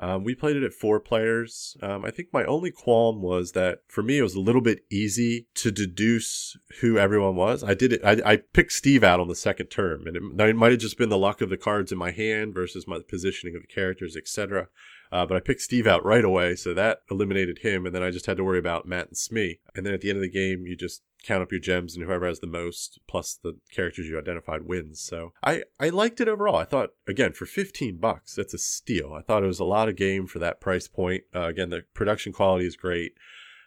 Um, 0.00 0.22
we 0.22 0.34
played 0.34 0.56
it 0.56 0.62
at 0.62 0.72
four 0.72 1.00
players. 1.00 1.76
Um, 1.82 2.04
I 2.04 2.10
think 2.10 2.28
my 2.32 2.44
only 2.44 2.70
qualm 2.70 3.20
was 3.20 3.52
that 3.52 3.80
for 3.88 4.02
me, 4.02 4.18
it 4.18 4.22
was 4.22 4.34
a 4.34 4.40
little 4.40 4.60
bit 4.60 4.84
easy 4.90 5.48
to 5.54 5.72
deduce 5.72 6.56
who 6.80 6.98
everyone 6.98 7.34
was. 7.34 7.64
I 7.64 7.74
did 7.74 7.92
it. 7.92 8.00
I, 8.04 8.20
I 8.24 8.36
picked 8.36 8.72
Steve 8.72 9.02
out 9.02 9.18
on 9.18 9.28
the 9.28 9.34
second 9.34 9.66
term, 9.66 10.06
and 10.06 10.16
it, 10.16 10.48
it 10.48 10.56
might 10.56 10.70
have 10.70 10.80
just 10.80 10.98
been 10.98 11.08
the 11.08 11.18
luck 11.18 11.40
of 11.40 11.50
the 11.50 11.56
cards 11.56 11.90
in 11.90 11.98
my 11.98 12.12
hand 12.12 12.54
versus 12.54 12.86
my 12.86 13.00
positioning 13.08 13.56
of 13.56 13.62
the 13.62 13.74
characters, 13.74 14.16
etc. 14.16 14.68
Uh, 15.10 15.26
but 15.26 15.36
I 15.36 15.40
picked 15.40 15.62
Steve 15.62 15.86
out 15.86 16.04
right 16.04 16.24
away, 16.24 16.54
so 16.54 16.74
that 16.74 17.00
eliminated 17.10 17.60
him, 17.60 17.86
and 17.86 17.94
then 17.94 18.02
I 18.02 18.10
just 18.10 18.26
had 18.26 18.36
to 18.36 18.44
worry 18.44 18.58
about 18.58 18.86
Matt 18.86 19.08
and 19.08 19.16
Smee. 19.16 19.60
And 19.74 19.84
then 19.86 19.94
at 19.94 20.00
the 20.00 20.10
end 20.10 20.18
of 20.18 20.22
the 20.22 20.30
game, 20.30 20.66
you 20.66 20.76
just 20.76 21.02
count 21.22 21.42
up 21.42 21.50
your 21.50 21.60
gems, 21.60 21.96
and 21.96 22.04
whoever 22.04 22.26
has 22.26 22.40
the 22.40 22.46
most 22.46 23.00
plus 23.08 23.38
the 23.42 23.58
characters 23.72 24.06
you 24.06 24.18
identified 24.18 24.62
wins. 24.62 25.00
So 25.00 25.32
I 25.42 25.62
I 25.80 25.88
liked 25.88 26.20
it 26.20 26.28
overall. 26.28 26.56
I 26.56 26.64
thought 26.64 26.90
again 27.06 27.32
for 27.32 27.46
15 27.46 27.96
bucks, 27.96 28.34
that's 28.34 28.54
a 28.54 28.58
steal. 28.58 29.12
I 29.14 29.22
thought 29.22 29.42
it 29.42 29.48
was 29.48 29.60
a 29.60 29.64
lot 29.64 29.88
of 29.88 29.96
game 29.96 30.26
for 30.26 30.38
that 30.38 30.60
price 30.60 30.88
point. 30.88 31.24
Uh, 31.34 31.48
again, 31.48 31.70
the 31.70 31.84
production 31.94 32.32
quality 32.32 32.66
is 32.66 32.76
great. 32.76 33.12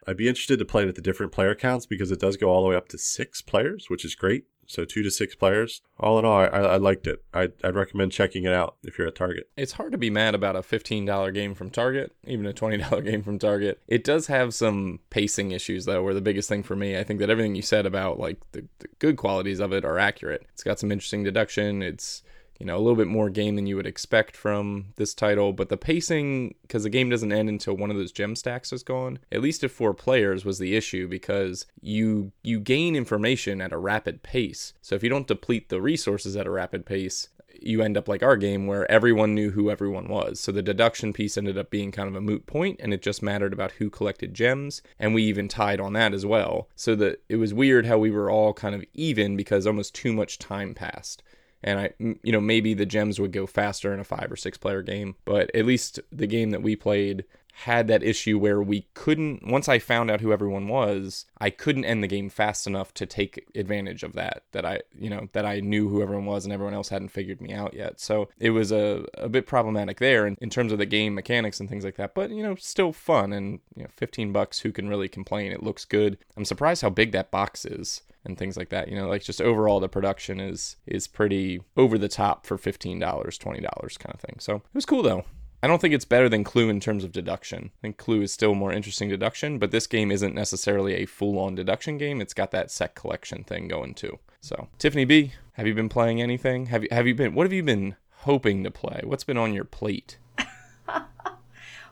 I'd 0.08 0.18
be 0.18 0.28
interested 0.28 0.58
to 0.58 0.66
play 0.66 0.84
it 0.84 0.90
at 0.90 0.96
the 0.96 1.02
different 1.02 1.32
player 1.32 1.54
counts 1.54 1.86
because 1.86 2.12
it 2.12 2.20
does 2.20 2.36
go 2.36 2.50
all 2.50 2.64
the 2.64 2.70
way 2.70 2.76
up 2.76 2.88
to 2.90 2.98
six 2.98 3.42
players, 3.42 3.86
which 3.88 4.04
is 4.04 4.16
great 4.16 4.46
so 4.66 4.86
two 4.86 5.04
to 5.04 5.12
six 5.12 5.36
players. 5.36 5.82
All 6.00 6.18
in 6.20 6.26
all, 6.26 6.40
I, 6.40 6.46
I 6.46 6.78
liked 6.78 7.08
it. 7.08 7.24
I'd, 7.34 7.54
I'd 7.64 7.76
recommend 7.76 8.12
checking 8.12 8.46
it 8.46 8.54
out 8.54 8.78
if 8.84 8.98
you're 8.98 9.08
at 9.08 9.16
Target. 9.16 9.50
It's 9.58 9.74
hard 9.74 9.92
to 9.92 9.98
be 9.98 10.10
mad 10.10 10.36
about 10.36 10.56
a 10.56 10.60
$15 10.60 11.34
game 11.34 11.54
from 11.54 11.70
Target, 11.70 12.16
even 12.26 12.46
a 12.46 12.54
$20 12.54 13.04
game 13.06 13.24
from 13.24 13.40
Target. 13.40 13.82
It 13.88 14.04
does 14.04 14.28
have 14.28 14.54
some 14.54 15.00
pacing 15.10 15.52
issues, 15.52 15.86
though, 15.86 16.04
where 16.04 16.14
the 16.14 16.22
biggest 16.22 16.50
thing 16.50 16.64
for 16.64 16.76
me, 16.76 16.98
I 16.98 17.04
think 17.04 17.20
that 17.20 17.30
everything 17.30 17.56
you 17.56 17.62
said 17.62 17.86
about 17.86 18.20
like 18.20 18.40
the, 18.52 18.66
the 18.80 18.88
good 19.00 19.18
qualities 19.18 19.60
of 19.60 19.74
it 19.74 19.86
are 19.86 20.00
accurate. 20.00 20.46
It's 20.54 20.64
got 20.64 20.80
some 20.80 20.92
interesting 20.92 21.24
deduction. 21.24 21.82
It's 21.82 22.24
you 22.62 22.68
know, 22.68 22.78
a 22.78 22.78
little 22.78 22.96
bit 22.96 23.08
more 23.08 23.32
game 23.32 23.56
than 23.56 23.66
you 23.66 23.76
would 23.76 23.88
expect 23.88 24.38
from 24.38 24.94
this 24.96 25.16
title, 25.16 25.52
but 25.52 25.70
the 25.70 25.78
pacing, 25.78 26.54
because 26.62 26.84
the 26.84 26.92
game 26.92 27.10
doesn't 27.10 27.32
end 27.32 27.50
until 27.50 27.76
one 27.76 27.90
of 27.90 27.98
those 27.98 28.12
gem 28.12 28.36
stacks 28.36 28.72
is 28.72 28.84
gone, 28.84 29.18
at 29.32 29.42
least 29.42 29.64
if 29.64 29.72
four 29.72 29.96
players 29.96 30.46
was 30.46 30.60
the 30.60 30.76
issue 30.76 31.08
because 31.08 31.66
you 31.82 32.32
you 32.44 32.60
gain 32.60 32.96
information 32.96 33.62
at 33.62 33.74
a 33.74 33.80
rapid 33.80 34.22
pace. 34.22 34.74
So 34.80 34.94
if 34.94 35.02
you 35.02 35.10
don't 35.10 35.26
deplete 35.26 35.70
the 35.70 35.82
resources 35.82 36.38
at 36.38 36.46
a 36.46 36.52
rapid 36.52 36.86
pace, 36.86 37.30
you 37.60 37.82
end 37.82 37.98
up 37.98 38.08
like 38.08 38.22
our 38.22 38.38
game 38.38 38.68
where 38.68 38.90
everyone 38.92 39.34
knew 39.34 39.50
who 39.50 39.72
everyone 39.72 40.08
was. 40.08 40.40
So 40.40 40.52
the 40.52 40.62
deduction 40.62 41.14
piece 41.14 41.40
ended 41.40 41.58
up 41.58 41.72
being 41.72 41.92
kind 41.92 42.10
of 42.10 42.16
a 42.16 42.22
moot 42.22 42.46
point 42.46 42.80
and 42.80 42.94
it 42.94 43.02
just 43.02 43.24
mattered 43.24 43.54
about 43.54 43.72
who 43.74 43.90
collected 43.90 44.36
gems 44.36 44.84
and 45.00 45.16
we 45.16 45.24
even 45.24 45.48
tied 45.48 45.80
on 45.80 45.94
that 45.94 46.14
as 46.14 46.28
well. 46.28 46.68
So 46.76 46.94
that 46.98 47.24
it 47.28 47.38
was 47.38 47.56
weird 47.56 47.88
how 47.88 47.98
we 47.98 48.12
were 48.12 48.30
all 48.30 48.54
kind 48.54 48.76
of 48.76 48.86
even 48.94 49.36
because 49.36 49.66
almost 49.66 49.96
too 49.96 50.14
much 50.14 50.38
time 50.38 50.76
passed 50.76 51.24
and 51.64 51.80
I, 51.80 51.92
you 52.00 52.32
know, 52.32 52.42
maybe 52.42 52.74
the 52.74 52.86
gems 52.86 53.20
would 53.20 53.32
go 53.32 53.46
faster 53.46 53.94
in 53.94 54.00
a 54.00 54.04
five 54.04 54.32
or 54.32 54.36
six 54.36 54.58
player 54.58 54.82
game, 54.82 55.16
but 55.26 55.54
at 55.56 55.66
least 55.66 56.00
the 56.12 56.28
game 56.28 56.52
that 56.52 56.62
we 56.62 56.76
played 56.76 57.26
had 57.52 57.88
that 57.88 58.04
issue 58.04 58.38
where 58.40 58.62
we 58.62 58.88
couldn't 58.94 59.46
once 59.48 59.68
I 59.68 59.80
found 59.80 60.10
out 60.10 60.22
who 60.22 60.32
everyone 60.32 60.68
was, 60.68 61.26
I 61.40 61.50
couldn't 61.50 61.86
end 61.86 62.04
the 62.04 62.08
game 62.08 62.30
fast 62.30 62.68
enough 62.68 62.94
to 62.96 63.06
take 63.06 63.46
advantage 63.56 64.04
of 64.04 64.14
that 64.14 64.44
that 64.52 64.66
I, 64.66 64.82
you 64.98 65.10
know, 65.10 65.28
that 65.34 65.46
I 65.46 65.60
knew 65.60 65.90
who 65.90 66.02
everyone 66.02 66.26
was 66.26 66.46
and 66.46 66.54
everyone 66.54 66.74
else 66.74 66.90
hadn't 66.90 67.10
figured 67.10 67.42
me 67.42 67.54
out 67.54 67.74
yet. 67.74 68.00
So 68.00 68.30
it 68.40 68.52
was 68.52 68.72
a, 68.72 69.06
a 69.16 69.30
bit 69.30 69.46
problematic 69.46 70.00
there 70.00 70.26
in, 70.26 70.38
in 70.42 70.50
terms 70.50 70.72
of 70.72 70.78
the 70.78 70.86
game 70.86 71.16
mechanics 71.16 71.60
and 71.60 71.70
things 71.70 71.86
like 71.86 71.96
that, 71.96 72.16
but 72.16 72.32
you 72.32 72.44
know, 72.44 72.56
still 72.56 72.94
fun 72.94 73.34
and 73.34 73.60
you 73.76 73.84
know, 73.84 73.90
15 73.96 74.32
bucks 74.32 74.60
who 74.60 74.72
can 74.72 74.90
really 74.90 75.10
complain? 75.10 75.52
It 75.52 75.64
looks 75.64 75.86
good. 75.86 76.18
I'm 76.38 76.46
surprised 76.46 76.82
how 76.82 76.90
big 76.90 77.12
that 77.12 77.32
box 77.32 77.66
is 77.66 78.02
and 78.26 78.38
things 78.38 78.58
like 78.58 78.70
that. 78.70 78.88
You 78.88 78.96
know, 78.96 79.08
like 79.08 79.24
just 79.24 79.42
overall 79.42 79.80
the 79.80 79.90
production 79.90 80.40
is 80.40 80.78
is 80.86 81.08
pretty 81.08 81.62
over 81.76 81.98
the 81.98 82.08
top 82.08 82.46
for 82.46 82.58
fifteen 82.58 83.00
dollars, 83.00 83.38
twenty 83.38 83.62
dollars 83.62 83.98
kind 83.98 84.14
of 84.14 84.22
thing. 84.22 84.38
So 84.40 84.56
it 84.56 84.64
was 84.74 84.86
cool 84.86 85.04
though. 85.04 85.26
I 85.64 85.68
don't 85.68 85.80
think 85.80 85.94
it's 85.94 86.06
better 86.06 86.28
than 86.28 86.44
Clue 86.44 86.70
in 86.70 86.80
terms 86.80 87.04
of 87.04 87.12
deduction. 87.12 87.72
I 87.78 87.82
think 87.82 87.98
Clue 87.98 88.22
is 88.22 88.34
still 88.34 88.56
more 88.56 88.74
interesting 88.74 89.10
deduction, 89.10 89.60
but 89.60 89.70
this 89.70 89.86
game 89.86 90.12
isn't 90.12 90.34
necessarily 90.34 90.96
a 90.96 91.06
full 91.06 91.38
on 91.38 91.54
deduction 91.54 92.00
game. 92.00 92.20
It's 92.20 92.34
got 92.34 92.50
that 92.52 92.72
set 92.72 92.96
collection 92.96 93.44
thing 93.44 93.68
going 93.68 93.94
too. 93.94 94.18
So 94.40 94.70
Tiffany 94.80 95.06
B, 95.06 95.34
have 95.54 95.68
you 95.68 95.76
been 95.76 95.90
playing 95.90 96.22
anything? 96.22 96.68
Have 96.68 96.84
you 96.84 96.90
have 96.92 97.06
you 97.06 97.14
been 97.14 97.36
what 97.36 97.46
have 97.46 97.54
you 97.54 97.62
been 97.62 97.96
hoping 98.22 98.64
to 98.64 98.72
play? 98.72 99.02
What's 99.04 99.24
been 99.24 99.38
on 99.38 99.54
your 99.54 99.66
plate? 99.66 100.18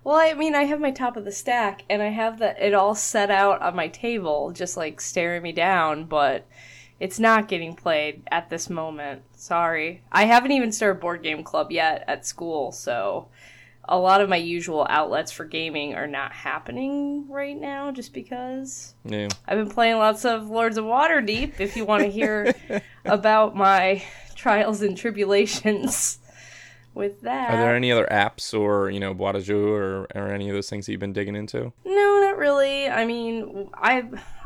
Well, 0.01 0.15
I 0.15 0.33
mean, 0.33 0.55
I 0.55 0.63
have 0.63 0.79
my 0.79 0.91
top 0.91 1.17
of 1.17 1.25
the 1.25 1.31
stack, 1.31 1.83
and 1.89 2.01
I 2.01 2.07
have 2.07 2.39
that 2.39 2.61
it 2.61 2.73
all 2.73 2.95
set 2.95 3.29
out 3.29 3.61
on 3.61 3.75
my 3.75 3.89
table, 3.89 4.51
just 4.51 4.77
like 4.77 5.01
staring 5.01 5.43
me 5.43 5.51
down. 5.51 6.05
But 6.05 6.47
it's 6.99 7.19
not 7.19 7.47
getting 7.47 7.75
played 7.75 8.23
at 8.31 8.49
this 8.49 8.69
moment. 8.69 9.23
Sorry, 9.35 10.01
I 10.11 10.25
haven't 10.25 10.53
even 10.53 10.71
started 10.71 11.01
board 11.01 11.21
game 11.21 11.43
club 11.43 11.71
yet 11.71 12.05
at 12.07 12.25
school, 12.25 12.71
so 12.71 13.27
a 13.85 13.97
lot 13.97 14.21
of 14.21 14.29
my 14.29 14.37
usual 14.37 14.85
outlets 14.89 15.31
for 15.31 15.45
gaming 15.45 15.95
are 15.95 16.07
not 16.07 16.31
happening 16.31 17.27
right 17.29 17.59
now, 17.59 17.91
just 17.91 18.13
because. 18.13 18.93
Yeah. 19.03 19.29
I've 19.47 19.57
been 19.57 19.69
playing 19.73 19.97
lots 19.97 20.25
of 20.25 20.49
Lords 20.49 20.77
of 20.77 20.85
Waterdeep. 20.85 21.59
If 21.59 21.75
you 21.75 21.85
want 21.85 22.03
to 22.03 22.09
hear 22.09 22.53
about 23.05 23.55
my 23.55 24.03
trials 24.35 24.81
and 24.81 24.95
tribulations 24.95 26.19
with 26.93 27.21
that. 27.21 27.53
Are 27.53 27.57
there 27.57 27.75
any 27.75 27.91
other 27.91 28.07
apps 28.11 28.57
or, 28.57 28.89
you 28.89 28.99
know, 28.99 29.13
Boîte 29.15 29.35
à 29.35 29.43
Jeux 29.43 29.73
or, 29.73 30.07
or 30.15 30.27
any 30.27 30.49
of 30.49 30.55
those 30.55 30.69
things 30.69 30.85
that 30.85 30.91
you've 30.91 31.01
been 31.01 31.13
digging 31.13 31.35
into? 31.35 31.71
No, 31.85 32.19
not 32.21 32.37
really. 32.37 32.87
I 32.87 33.05
mean, 33.05 33.69
I 33.73 34.03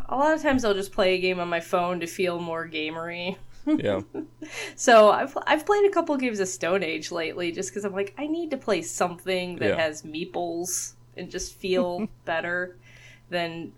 a 0.07 0.15
lot 0.15 0.33
of 0.33 0.41
times 0.41 0.63
I'll 0.63 0.73
just 0.73 0.91
play 0.91 1.15
a 1.15 1.19
game 1.19 1.39
on 1.39 1.49
my 1.49 1.59
phone 1.59 1.99
to 1.99 2.07
feel 2.07 2.39
more 2.39 2.67
gamery. 2.67 3.37
Yeah. 3.65 4.01
so 4.75 5.09
I've 5.11 5.37
I've 5.47 5.65
played 5.65 5.85
a 5.89 5.93
couple 5.93 6.15
games 6.17 6.39
of 6.39 6.47
Stone 6.47 6.83
Age 6.83 7.11
lately 7.11 7.51
just 7.51 7.69
because 7.69 7.85
I'm 7.85 7.93
like 7.93 8.13
I 8.17 8.27
need 8.27 8.51
to 8.51 8.57
play 8.57 8.81
something 8.81 9.57
that 9.57 9.69
Yeah. 9.69 9.75
has 9.77 10.01
meeples 10.03 10.93
and 11.15 11.29
just 11.29 11.55
feel 11.55 12.07
better 12.25 12.77
than 13.29 13.71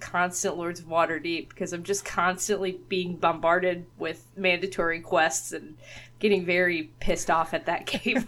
constant 0.00 0.56
Lords 0.56 0.80
of 0.80 0.86
Waterdeep 0.86 1.48
because 1.48 1.72
I'm 1.72 1.82
just 1.82 2.04
constantly 2.04 2.80
being 2.88 3.16
bombarded 3.16 3.84
with 3.98 4.26
mandatory 4.36 5.00
quests 5.00 5.52
and 5.52 5.76
getting 6.18 6.44
very 6.46 6.90
pissed 7.00 7.30
off 7.30 7.52
at 7.52 7.66
that 7.66 7.84
game 8.04 8.24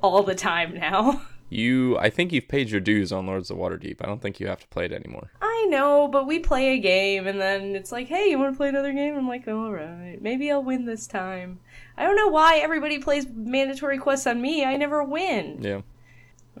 all 0.00 0.22
the 0.22 0.34
time 0.34 0.74
now. 0.74 1.20
You, 1.50 1.96
I 1.98 2.10
think 2.10 2.32
you've 2.32 2.48
paid 2.48 2.70
your 2.70 2.80
dues 2.80 3.10
on 3.10 3.26
Lords 3.26 3.50
of 3.50 3.56
Waterdeep. 3.56 3.96
I 4.02 4.06
don't 4.06 4.20
think 4.20 4.38
you 4.38 4.46
have 4.48 4.60
to 4.60 4.68
play 4.68 4.84
it 4.84 4.92
anymore. 4.92 5.30
I 5.40 5.66
know, 5.70 6.06
but 6.08 6.26
we 6.26 6.38
play 6.38 6.74
a 6.74 6.78
game 6.78 7.26
and 7.26 7.40
then 7.40 7.74
it's 7.74 7.90
like, 7.90 8.08
hey, 8.08 8.28
you 8.28 8.38
want 8.38 8.54
to 8.54 8.56
play 8.56 8.68
another 8.68 8.92
game? 8.92 9.16
I'm 9.16 9.26
like, 9.28 9.48
all 9.48 9.72
right, 9.72 10.18
maybe 10.20 10.50
I'll 10.50 10.62
win 10.62 10.84
this 10.84 11.06
time. 11.06 11.60
I 11.96 12.04
don't 12.04 12.16
know 12.16 12.28
why 12.28 12.58
everybody 12.58 12.98
plays 12.98 13.26
mandatory 13.28 13.98
quests 13.98 14.26
on 14.26 14.40
me. 14.42 14.64
I 14.64 14.76
never 14.76 15.02
win. 15.02 15.58
Yeah. 15.62 15.80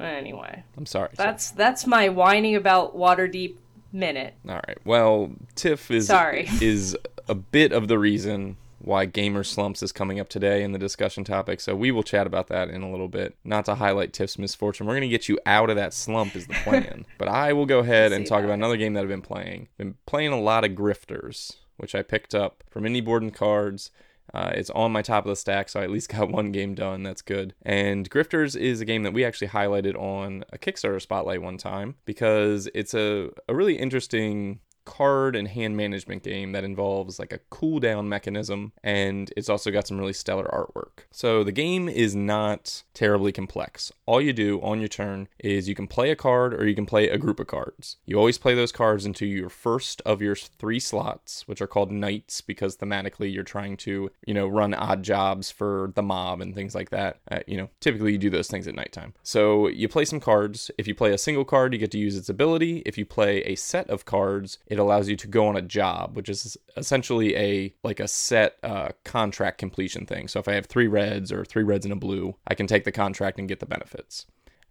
Anyway, 0.00 0.62
I'm 0.76 0.86
sorry. 0.86 1.10
that's 1.14 1.50
that's 1.50 1.84
my 1.86 2.08
whining 2.08 2.54
about 2.54 2.96
Waterdeep 2.96 3.56
minute. 3.92 4.34
All 4.48 4.54
right. 4.54 4.78
Well, 4.84 5.32
Tiff 5.54 5.90
is 5.90 6.06
Sorry. 6.06 6.48
is 6.60 6.96
a 7.28 7.34
bit 7.34 7.72
of 7.72 7.88
the 7.88 7.98
reason 7.98 8.56
why 8.88 9.04
gamer 9.04 9.44
slumps 9.44 9.82
is 9.82 9.92
coming 9.92 10.18
up 10.18 10.30
today 10.30 10.62
in 10.62 10.72
the 10.72 10.78
discussion 10.78 11.22
topic. 11.22 11.60
So 11.60 11.76
we 11.76 11.90
will 11.90 12.02
chat 12.02 12.26
about 12.26 12.48
that 12.48 12.70
in 12.70 12.82
a 12.82 12.90
little 12.90 13.06
bit. 13.06 13.36
Not 13.44 13.66
to 13.66 13.74
highlight 13.74 14.14
Tiff's 14.14 14.38
misfortune. 14.38 14.86
We're 14.86 14.94
going 14.94 15.02
to 15.02 15.08
get 15.08 15.28
you 15.28 15.38
out 15.44 15.68
of 15.68 15.76
that 15.76 15.92
slump 15.92 16.34
is 16.34 16.46
the 16.46 16.54
plan. 16.54 17.04
but 17.18 17.28
I 17.28 17.52
will 17.52 17.66
go 17.66 17.80
ahead 17.80 18.12
and 18.12 18.26
talk 18.26 18.40
that. 18.40 18.46
about 18.46 18.54
another 18.54 18.78
game 18.78 18.94
that 18.94 19.02
I've 19.02 19.08
been 19.08 19.20
playing. 19.20 19.68
Been 19.76 19.96
playing 20.06 20.32
a 20.32 20.40
lot 20.40 20.64
of 20.64 20.70
Grifters, 20.70 21.56
which 21.76 21.94
I 21.94 22.02
picked 22.02 22.34
up 22.34 22.64
from 22.70 22.84
Indie 22.84 23.04
Board 23.04 23.22
and 23.22 23.34
Cards. 23.34 23.90
Uh, 24.32 24.52
it's 24.54 24.70
on 24.70 24.90
my 24.90 25.02
top 25.02 25.24
of 25.24 25.28
the 25.28 25.36
stack, 25.36 25.68
so 25.68 25.80
I 25.80 25.84
at 25.84 25.90
least 25.90 26.08
got 26.12 26.30
one 26.30 26.50
game 26.50 26.74
done. 26.74 27.02
That's 27.02 27.22
good. 27.22 27.54
And 27.62 28.08
Grifters 28.08 28.58
is 28.58 28.80
a 28.80 28.86
game 28.86 29.02
that 29.02 29.12
we 29.12 29.22
actually 29.22 29.48
highlighted 29.48 29.96
on 29.96 30.44
a 30.50 30.56
Kickstarter 30.56 31.00
spotlight 31.00 31.42
one 31.42 31.58
time 31.58 31.96
because 32.06 32.70
it's 32.74 32.94
a, 32.94 33.28
a 33.48 33.54
really 33.54 33.78
interesting 33.78 34.60
card 34.88 35.36
and 35.36 35.46
hand 35.48 35.76
management 35.76 36.22
game 36.22 36.52
that 36.52 36.64
involves 36.64 37.18
like 37.18 37.32
a 37.32 37.38
cooldown 37.50 38.06
mechanism 38.06 38.72
and 38.82 39.30
it's 39.36 39.50
also 39.50 39.70
got 39.70 39.86
some 39.86 39.98
really 39.98 40.14
stellar 40.14 40.48
artwork. 40.50 41.04
So 41.10 41.44
the 41.44 41.52
game 41.52 41.90
is 41.90 42.16
not 42.16 42.82
terribly 42.94 43.30
complex. 43.30 43.92
All 44.06 44.20
you 44.20 44.32
do 44.32 44.60
on 44.62 44.80
your 44.80 44.88
turn 44.88 45.28
is 45.38 45.68
you 45.68 45.74
can 45.74 45.86
play 45.86 46.10
a 46.10 46.16
card 46.16 46.54
or 46.54 46.66
you 46.66 46.74
can 46.74 46.86
play 46.86 47.10
a 47.10 47.18
group 47.18 47.38
of 47.38 47.46
cards. 47.46 47.98
You 48.06 48.16
always 48.16 48.38
play 48.38 48.54
those 48.54 48.72
cards 48.72 49.04
into 49.04 49.26
your 49.26 49.50
first 49.50 50.00
of 50.06 50.22
your 50.22 50.34
three 50.34 50.80
slots, 50.80 51.46
which 51.46 51.60
are 51.60 51.66
called 51.66 51.92
nights 51.92 52.40
because 52.40 52.78
thematically 52.78 53.32
you're 53.32 53.44
trying 53.44 53.76
to, 53.78 54.10
you 54.26 54.34
know, 54.34 54.48
run 54.48 54.72
odd 54.72 55.02
jobs 55.02 55.50
for 55.50 55.92
the 55.94 56.02
mob 56.02 56.40
and 56.40 56.54
things 56.54 56.74
like 56.74 56.88
that. 56.90 57.18
Uh, 57.30 57.40
you 57.46 57.58
know, 57.58 57.68
typically 57.80 58.12
you 58.12 58.18
do 58.18 58.30
those 58.30 58.48
things 58.48 58.66
at 58.66 58.74
nighttime. 58.74 59.12
So 59.22 59.68
you 59.68 59.86
play 59.86 60.06
some 60.06 60.20
cards. 60.20 60.70
If 60.78 60.88
you 60.88 60.94
play 60.94 61.12
a 61.12 61.18
single 61.18 61.44
card, 61.44 61.74
you 61.74 61.78
get 61.78 61.90
to 61.90 61.98
use 61.98 62.16
its 62.16 62.30
ability. 62.30 62.82
If 62.86 62.96
you 62.96 63.04
play 63.04 63.42
a 63.42 63.54
set 63.54 63.90
of 63.90 64.06
cards, 64.06 64.58
it 64.66 64.77
it 64.78 64.82
allows 64.82 65.08
you 65.08 65.16
to 65.16 65.26
go 65.26 65.46
on 65.48 65.56
a 65.56 65.62
job, 65.62 66.16
which 66.16 66.28
is 66.28 66.56
essentially 66.76 67.36
a 67.36 67.74
like 67.82 68.00
a 68.00 68.08
set 68.08 68.56
uh, 68.62 68.90
contract 69.04 69.58
completion 69.58 70.06
thing. 70.06 70.28
So 70.28 70.38
if 70.38 70.48
I 70.48 70.54
have 70.54 70.66
three 70.66 70.86
reds 70.86 71.32
or 71.32 71.44
three 71.44 71.64
reds 71.64 71.84
and 71.84 71.92
a 71.92 71.96
blue, 71.96 72.36
I 72.46 72.54
can 72.54 72.66
take 72.66 72.84
the 72.84 72.92
contract 72.92 73.38
and 73.38 73.48
get 73.48 73.60
the 73.60 73.66
benefits. 73.66 74.26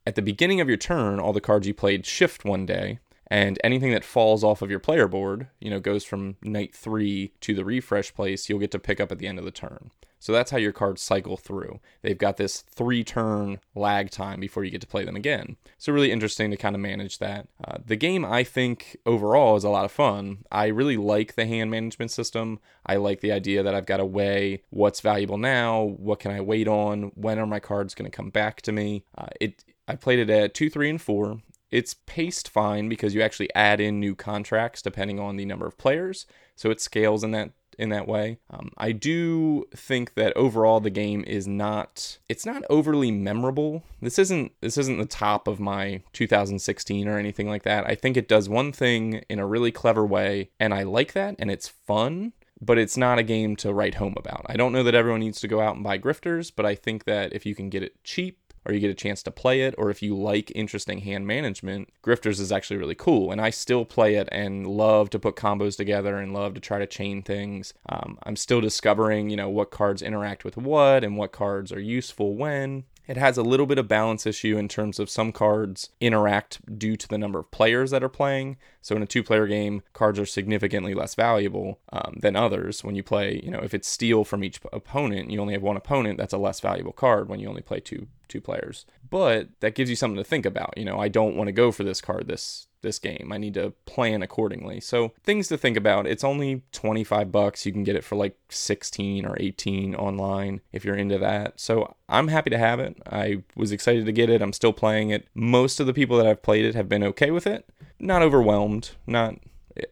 At 0.05 0.15
the 0.15 0.21
beginning 0.21 0.61
of 0.61 0.69
your 0.69 0.77
turn, 0.77 1.19
all 1.19 1.33
the 1.33 1.41
cards 1.41 1.67
you 1.67 1.73
played 1.73 2.05
shift 2.05 2.45
one 2.45 2.65
day, 2.65 2.99
and 3.29 3.59
anything 3.63 3.91
that 3.91 4.03
falls 4.03 4.43
off 4.43 4.61
of 4.61 4.69
your 4.69 4.79
player 4.79 5.07
board, 5.07 5.47
you 5.59 5.69
know, 5.69 5.79
goes 5.79 6.03
from 6.03 6.37
night 6.41 6.73
three 6.73 7.31
to 7.41 7.53
the 7.53 7.65
refresh 7.65 8.13
place, 8.13 8.49
you'll 8.49 8.59
get 8.59 8.71
to 8.71 8.79
pick 8.79 8.99
up 8.99 9.11
at 9.11 9.19
the 9.19 9.27
end 9.27 9.39
of 9.39 9.45
the 9.45 9.51
turn. 9.51 9.91
So 10.19 10.33
that's 10.33 10.51
how 10.51 10.57
your 10.57 10.71
cards 10.71 11.01
cycle 11.01 11.37
through. 11.37 11.79
They've 12.01 12.17
got 12.17 12.37
this 12.37 12.61
three 12.61 13.03
turn 13.03 13.59
lag 13.75 14.09
time 14.09 14.39
before 14.39 14.63
you 14.63 14.71
get 14.71 14.81
to 14.81 14.87
play 14.87 15.05
them 15.05 15.15
again. 15.15 15.57
So, 15.77 15.93
really 15.93 16.11
interesting 16.11 16.49
to 16.51 16.57
kind 16.57 16.75
of 16.75 16.81
manage 16.81 17.19
that. 17.19 17.47
Uh, 17.63 17.77
the 17.85 17.95
game, 17.95 18.25
I 18.25 18.43
think, 18.43 18.97
overall 19.05 19.55
is 19.55 19.63
a 19.63 19.69
lot 19.69 19.85
of 19.85 19.91
fun. 19.91 20.39
I 20.51 20.67
really 20.67 20.97
like 20.97 21.35
the 21.35 21.45
hand 21.45 21.69
management 21.69 22.11
system. 22.11 22.59
I 22.85 22.95
like 22.95 23.21
the 23.21 23.31
idea 23.31 23.61
that 23.63 23.75
I've 23.75 23.85
got 23.85 23.97
to 23.97 24.05
weigh 24.05 24.63
what's 24.69 25.01
valuable 25.01 25.37
now, 25.37 25.83
what 25.83 26.19
can 26.19 26.31
I 26.31 26.41
wait 26.41 26.67
on, 26.67 27.11
when 27.15 27.37
are 27.37 27.45
my 27.45 27.59
cards 27.59 27.93
going 27.93 28.09
to 28.09 28.15
come 28.15 28.29
back 28.29 28.61
to 28.63 28.71
me. 28.71 29.03
Uh, 29.17 29.27
it 29.39 29.63
I 29.87 29.95
played 29.95 30.19
it 30.19 30.29
at 30.29 30.53
2, 30.53 30.69
3, 30.69 30.89
and 30.89 31.01
4. 31.01 31.41
It's 31.71 31.95
paced 32.05 32.49
fine 32.49 32.89
because 32.89 33.13
you 33.13 33.21
actually 33.21 33.53
add 33.53 33.81
in 33.81 33.99
new 33.99 34.15
contracts 34.15 34.81
depending 34.81 35.19
on 35.19 35.37
the 35.37 35.45
number 35.45 35.65
of 35.65 35.77
players. 35.77 36.25
So 36.55 36.71
it 36.71 36.81
scales 36.81 37.23
in 37.23 37.31
that 37.31 37.51
in 37.77 37.89
that 37.89 38.07
way. 38.07 38.39
Um, 38.49 38.71
I 38.77 38.91
do 38.91 39.65
think 39.75 40.15
that 40.15 40.35
overall 40.35 40.79
the 40.79 40.89
game 40.89 41.23
is 41.27 41.47
not 41.47 42.17
it's 42.27 42.45
not 42.45 42.63
overly 42.69 43.11
memorable. 43.11 43.83
This 44.01 44.17
isn't 44.17 44.53
this 44.61 44.77
isn't 44.77 44.97
the 44.97 45.05
top 45.05 45.47
of 45.47 45.59
my 45.59 46.01
2016 46.13 47.07
or 47.07 47.17
anything 47.17 47.47
like 47.47 47.63
that. 47.63 47.85
I 47.87 47.95
think 47.95 48.17
it 48.17 48.27
does 48.27 48.49
one 48.49 48.71
thing 48.71 49.23
in 49.29 49.39
a 49.39 49.47
really 49.47 49.71
clever 49.71 50.05
way 50.05 50.49
and 50.59 50.73
I 50.73 50.83
like 50.83 51.13
that 51.13 51.35
and 51.39 51.51
it's 51.51 51.67
fun 51.67 52.33
but 52.59 52.79
it's 52.79 52.97
not 52.97 53.19
a 53.19 53.23
game 53.23 53.55
to 53.55 53.71
write 53.71 53.95
home 53.95 54.15
about. 54.17 54.43
I 54.47 54.55
don't 54.55 54.71
know 54.71 54.81
that 54.81 54.95
everyone 54.95 55.19
needs 55.19 55.39
to 55.41 55.47
go 55.47 55.61
out 55.61 55.75
and 55.75 55.83
buy 55.83 55.99
Grifters, 55.99 56.51
but 56.55 56.65
I 56.65 56.73
think 56.73 57.03
that 57.03 57.33
if 57.33 57.45
you 57.45 57.53
can 57.53 57.69
get 57.69 57.83
it 57.83 58.03
cheap 58.03 58.46
or 58.67 58.73
you 58.73 58.79
get 58.79 58.91
a 58.91 58.95
chance 58.95 59.23
to 59.23 59.31
play 59.31 59.61
it, 59.61 59.73
or 59.77 59.89
if 59.89 60.01
you 60.01 60.15
like 60.15 60.51
interesting 60.53 60.99
hand 60.99 61.25
management, 61.25 61.89
Grifters 62.03 62.39
is 62.39 62.51
actually 62.51 62.77
really 62.77 62.95
cool. 62.95 63.31
And 63.31 63.39
I 63.39 63.49
still 63.49 63.85
play 63.85 64.15
it 64.15 64.27
and 64.31 64.67
love 64.67 65.09
to 65.11 65.19
put 65.19 65.37
combos 65.37 65.77
together 65.77 66.17
and 66.17 66.33
love 66.33 66.53
to 66.55 66.59
try 66.59 66.77
to 66.77 66.85
chain 66.85 67.21
things. 67.21 67.73
Um, 67.87 68.19
I'm 68.23 68.35
still 68.35 68.59
discovering, 68.59 69.29
you 69.29 69.37
know, 69.37 69.49
what 69.49 69.71
cards 69.71 70.01
interact 70.01 70.43
with 70.43 70.57
what 70.57 71.03
and 71.03 71.15
what 71.15 71.31
cards 71.31 71.71
are 71.71 71.79
useful 71.79 72.35
when. 72.35 72.83
It 73.07 73.17
has 73.17 73.37
a 73.37 73.43
little 73.43 73.65
bit 73.65 73.77
of 73.77 73.87
balance 73.87 74.25
issue 74.25 74.57
in 74.57 74.67
terms 74.67 74.99
of 74.99 75.09
some 75.09 75.31
cards 75.31 75.89
interact 76.01 76.77
due 76.77 76.97
to 76.97 77.07
the 77.07 77.17
number 77.17 77.39
of 77.39 77.51
players 77.51 77.91
that 77.91 78.03
are 78.03 78.09
playing. 78.09 78.57
So 78.81 78.95
in 78.95 79.01
a 79.01 79.07
two-player 79.07 79.47
game, 79.47 79.81
cards 79.93 80.19
are 80.19 80.25
significantly 80.25 80.93
less 80.93 81.15
valuable 81.15 81.79
um, 81.91 82.17
than 82.21 82.35
others. 82.35 82.83
When 82.83 82.95
you 82.95 83.03
play, 83.03 83.41
you 83.43 83.49
know, 83.49 83.61
if 83.63 83.73
it's 83.73 83.87
steal 83.87 84.23
from 84.23 84.43
each 84.43 84.59
opponent, 84.73 85.31
you 85.31 85.39
only 85.39 85.53
have 85.53 85.63
one 85.63 85.77
opponent. 85.77 86.17
That's 86.17 86.33
a 86.33 86.37
less 86.37 86.59
valuable 86.59 86.93
card 86.93 87.29
when 87.29 87.39
you 87.39 87.47
only 87.47 87.61
play 87.61 87.79
two 87.79 88.07
two 88.27 88.41
players. 88.41 88.85
But 89.09 89.47
that 89.61 89.73
gives 89.73 89.89
you 89.89 89.95
something 89.95 90.17
to 90.17 90.23
think 90.23 90.45
about. 90.45 90.77
You 90.77 90.83
know, 90.83 90.99
I 90.99 91.07
don't 91.07 91.37
want 91.37 91.47
to 91.47 91.53
go 91.53 91.71
for 91.71 91.85
this 91.85 92.01
card 92.01 92.27
this 92.27 92.67
this 92.81 92.99
game. 92.99 93.31
I 93.31 93.37
need 93.37 93.53
to 93.55 93.73
plan 93.85 94.21
accordingly. 94.21 94.79
So, 94.79 95.13
things 95.23 95.47
to 95.49 95.57
think 95.57 95.77
about. 95.77 96.07
It's 96.07 96.23
only 96.23 96.63
25 96.71 97.31
bucks. 97.31 97.65
You 97.65 97.71
can 97.71 97.83
get 97.83 97.95
it 97.95 98.03
for 98.03 98.15
like 98.15 98.37
16 98.49 99.25
or 99.25 99.35
18 99.39 99.95
online 99.95 100.61
if 100.71 100.85
you're 100.85 100.95
into 100.95 101.17
that. 101.17 101.59
So, 101.59 101.95
I'm 102.09 102.27
happy 102.27 102.49
to 102.49 102.57
have 102.57 102.79
it. 102.79 102.97
I 103.09 103.43
was 103.55 103.71
excited 103.71 104.05
to 104.05 104.11
get 104.11 104.29
it. 104.29 104.41
I'm 104.41 104.53
still 104.53 104.73
playing 104.73 105.09
it. 105.09 105.27
Most 105.33 105.79
of 105.79 105.87
the 105.87 105.93
people 105.93 106.17
that 106.17 106.27
I've 106.27 106.41
played 106.41 106.65
it 106.65 106.75
have 106.75 106.89
been 106.89 107.03
okay 107.03 107.31
with 107.31 107.47
it. 107.47 107.69
Not 107.99 108.21
overwhelmed, 108.21 108.91
not 109.07 109.35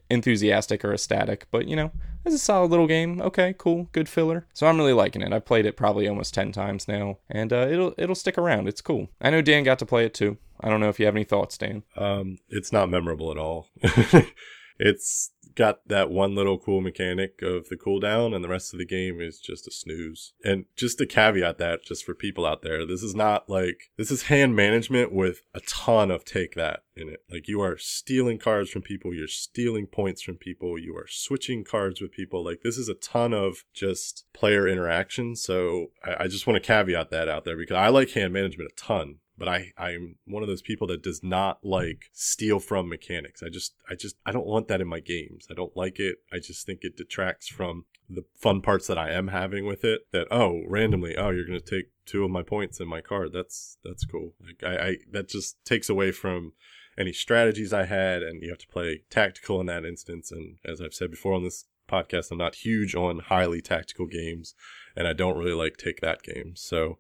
enthusiastic 0.10 0.84
or 0.84 0.94
ecstatic, 0.94 1.48
but 1.52 1.68
you 1.68 1.76
know, 1.76 1.92
it's 2.26 2.36
a 2.36 2.40
solid 2.40 2.72
little 2.72 2.88
game. 2.88 3.22
Okay, 3.22 3.54
cool, 3.58 3.90
good 3.92 4.10
filler. 4.10 4.48
So 4.54 4.68
I'm 4.68 4.78
really 4.78 4.94
liking 4.94 5.22
it. 5.22 5.34
I've 5.34 5.46
played 5.46 5.66
it 5.66 5.78
probably 5.78 6.08
almost 6.08 6.34
ten 6.34 6.52
times 6.52 6.88
now, 6.88 7.18
and 7.30 7.52
uh, 7.54 7.68
it'll 7.70 7.94
it'll 7.98 8.16
stick 8.16 8.38
around. 8.38 8.68
It's 8.68 8.82
cool. 8.82 9.10
I 9.22 9.30
know 9.30 9.42
Dan 9.42 9.64
got 9.64 9.80
to 9.80 9.86
play 9.86 10.06
it 10.06 10.14
too. 10.14 10.38
I 10.60 10.70
don't 10.70 10.80
know 10.80 10.90
if 10.90 11.00
you 11.00 11.06
have 11.06 11.16
any 11.16 11.26
thoughts, 11.26 11.58
Dan. 11.58 11.84
Um, 11.98 12.38
it's 12.50 12.72
not 12.72 12.90
memorable 12.90 13.32
at 13.32 13.38
all. 13.38 13.68
it's 14.80 15.32
got 15.56 15.88
that 15.88 16.10
one 16.10 16.36
little 16.36 16.58
cool 16.58 16.82
mechanic 16.82 17.42
of 17.42 17.70
the 17.70 17.78
cooldown, 17.78 18.36
and 18.36 18.44
the 18.44 18.50
rest 18.50 18.74
of 18.74 18.80
the 18.80 18.86
game 18.86 19.22
is 19.22 19.40
just 19.40 19.68
a 19.68 19.72
snooze. 19.72 20.34
And 20.44 20.66
just 20.76 20.98
to 21.00 21.06
caveat 21.06 21.58
that, 21.58 21.84
just 21.84 22.06
for 22.06 22.14
people 22.14 22.46
out 22.46 22.62
there, 22.62 22.86
this 22.86 23.02
is 23.02 23.16
not 23.16 23.50
like 23.50 23.92
this 23.98 24.12
is 24.12 24.24
hand 24.24 24.56
management 24.56 25.14
with 25.14 25.42
a 25.54 25.62
ton 25.62 26.12
of 26.12 26.26
take 26.26 26.56
that 26.56 26.84
in 26.96 27.10
it. 27.10 27.24
Like 27.30 27.48
you 27.48 27.62
are 27.62 27.78
stealing 27.78 28.38
cards 28.38 28.70
from 28.70 28.82
people, 28.82 29.14
you're 29.14 29.28
stealing 29.28 29.88
points 29.88 30.22
from 30.22 30.36
people, 30.36 30.78
you 30.78 30.96
are 30.96 31.08
switching 31.08 31.64
cards 31.64 32.02
with 32.02 32.12
people. 32.12 32.44
Like 32.44 32.62
this 32.64 32.78
is 32.78 32.90
a 32.90 32.96
ton 32.96 33.34
of 33.34 33.64
just 33.74 34.26
player 34.34 34.68
interaction. 34.68 35.36
So 35.36 35.88
I, 36.04 36.24
I 36.24 36.28
just 36.28 36.48
want 36.48 36.62
to 36.62 36.68
caveat 36.68 37.10
that 37.12 37.30
out 37.30 37.46
there 37.46 37.58
because 37.58 37.78
I 37.78 37.90
like 37.90 38.12
hand 38.12 38.34
management 38.34 38.72
a 38.72 38.76
ton 38.76 39.20
but 39.38 39.48
I 39.48 39.72
I'm 39.78 40.16
one 40.26 40.44
of 40.44 40.50
those 40.50 40.62
people 40.62 40.88
that 40.88 41.04
does 41.04 41.22
not 41.24 41.60
like 41.64 42.06
steal 42.14 42.60
from 42.60 42.90
mechanics. 42.90 43.44
I 43.44 43.50
just 43.50 43.76
I 43.90 43.96
just 43.96 44.16
I 44.26 44.32
don't 44.32 44.48
want 44.48 44.68
that 44.68 44.82
in 44.82 44.88
my 44.88 45.00
games. 45.00 45.48
I 45.50 45.54
don't 45.54 45.76
like 45.76 46.00
it. 46.00 46.18
I 46.32 46.40
just 46.40 46.66
think 46.66 46.80
it 46.82 46.98
detracts 46.98 47.48
from 47.48 47.86
the 48.10 48.24
fun 48.40 48.62
parts 48.62 48.88
that 48.88 48.98
I 48.98 49.12
am 49.12 49.30
having 49.30 49.66
with 49.66 49.84
it. 49.84 50.02
That 50.12 50.28
oh 50.32 50.62
randomly 50.68 51.16
oh 51.18 51.30
you're 51.30 51.46
gonna 51.46 51.60
take 51.60 51.92
two 52.06 52.24
of 52.24 52.32
my 52.32 52.44
points 52.44 52.80
in 52.80 52.88
my 52.88 53.02
card. 53.02 53.34
That's 53.34 53.78
that's 53.84 54.06
cool. 54.06 54.34
Like 54.46 54.64
I, 54.64 54.88
I 54.88 54.98
that 55.12 55.28
just 55.28 55.64
takes 55.66 55.90
away 55.90 56.12
from 56.12 56.54
any 56.98 57.12
strategies 57.12 57.74
I 57.74 57.86
had, 57.86 58.24
and 58.24 58.42
you 58.42 58.50
have 58.50 58.60
to 58.60 58.68
play 58.68 59.02
tactical 59.10 59.60
in 59.60 59.68
that 59.68 59.86
instance. 59.86 60.32
And 60.32 60.58
as 60.66 60.82
I've 60.82 60.94
said 60.94 61.12
before 61.12 61.34
on 61.34 61.44
this 61.44 61.66
podcast, 61.90 62.32
I'm 62.32 62.38
not 62.38 62.56
huge 62.56 62.96
on 62.96 63.20
highly 63.20 63.62
tactical 63.62 64.08
games, 64.08 64.56
and 64.96 65.08
I 65.08 65.14
don't 65.14 65.38
really 65.38 65.54
like 65.54 65.78
take 65.78 66.00
that 66.02 66.24
game. 66.24 66.54
So 66.56 67.00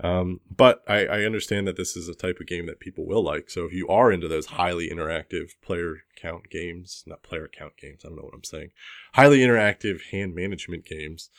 um, 0.00 0.40
but 0.54 0.82
I, 0.88 1.06
I 1.06 1.20
understand 1.24 1.66
that 1.66 1.76
this 1.76 1.96
is 1.96 2.08
a 2.08 2.14
type 2.14 2.38
of 2.40 2.46
game 2.46 2.66
that 2.66 2.80
people 2.80 3.06
will 3.06 3.22
like. 3.22 3.48
So 3.48 3.64
if 3.64 3.72
you 3.72 3.88
are 3.88 4.12
into 4.12 4.28
those 4.28 4.46
highly 4.46 4.90
interactive 4.90 5.50
player 5.62 6.02
count 6.16 6.50
games, 6.50 7.02
not 7.06 7.22
player 7.22 7.48
count 7.48 7.76
games, 7.76 8.02
I 8.04 8.08
don't 8.08 8.16
know 8.16 8.24
what 8.24 8.34
I'm 8.34 8.44
saying, 8.44 8.70
highly 9.14 9.38
interactive 9.38 10.10
hand 10.10 10.34
management 10.34 10.84
games, 10.84 11.30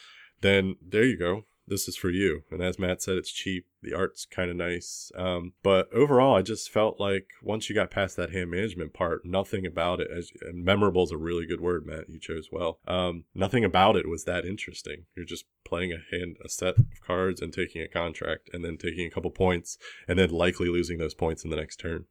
then 0.41 0.75
there 0.81 1.03
you 1.03 1.17
go 1.17 1.45
this 1.67 1.87
is 1.87 1.97
for 1.97 2.09
you. 2.09 2.43
And 2.49 2.61
as 2.61 2.79
Matt 2.79 3.01
said, 3.01 3.17
it's 3.17 3.31
cheap. 3.31 3.65
The 3.81 3.93
art's 3.93 4.25
kind 4.25 4.49
of 4.49 4.55
nice. 4.55 5.11
Um, 5.15 5.53
but 5.61 5.91
overall, 5.93 6.35
I 6.35 6.41
just 6.41 6.71
felt 6.71 6.99
like 6.99 7.27
once 7.43 7.69
you 7.69 7.75
got 7.75 7.91
past 7.91 8.15
that 8.15 8.31
hand 8.31 8.51
management 8.51 8.93
part, 8.93 9.25
nothing 9.25 9.65
about 9.65 9.99
it, 9.99 10.09
as, 10.09 10.31
and 10.41 10.63
memorable 10.63 11.03
is 11.03 11.11
a 11.11 11.17
really 11.17 11.45
good 11.45 11.61
word, 11.61 11.85
Matt, 11.85 12.09
you 12.09 12.19
chose 12.19 12.49
well. 12.51 12.79
Um, 12.87 13.25
nothing 13.35 13.65
about 13.65 13.97
it 13.97 14.07
was 14.07 14.23
that 14.23 14.45
interesting. 14.45 15.05
You're 15.15 15.25
just 15.25 15.45
playing 15.65 15.91
a 15.91 16.15
hand, 16.15 16.37
a 16.43 16.49
set 16.49 16.77
of 16.77 16.85
cards 17.05 17.41
and 17.41 17.53
taking 17.53 17.81
a 17.81 17.87
contract 17.87 18.49
and 18.53 18.63
then 18.63 18.77
taking 18.77 19.05
a 19.05 19.11
couple 19.11 19.31
points 19.31 19.77
and 20.07 20.17
then 20.17 20.29
likely 20.29 20.69
losing 20.69 20.97
those 20.97 21.13
points 21.13 21.43
in 21.43 21.49
the 21.49 21.57
next 21.57 21.77
turn. 21.77 22.05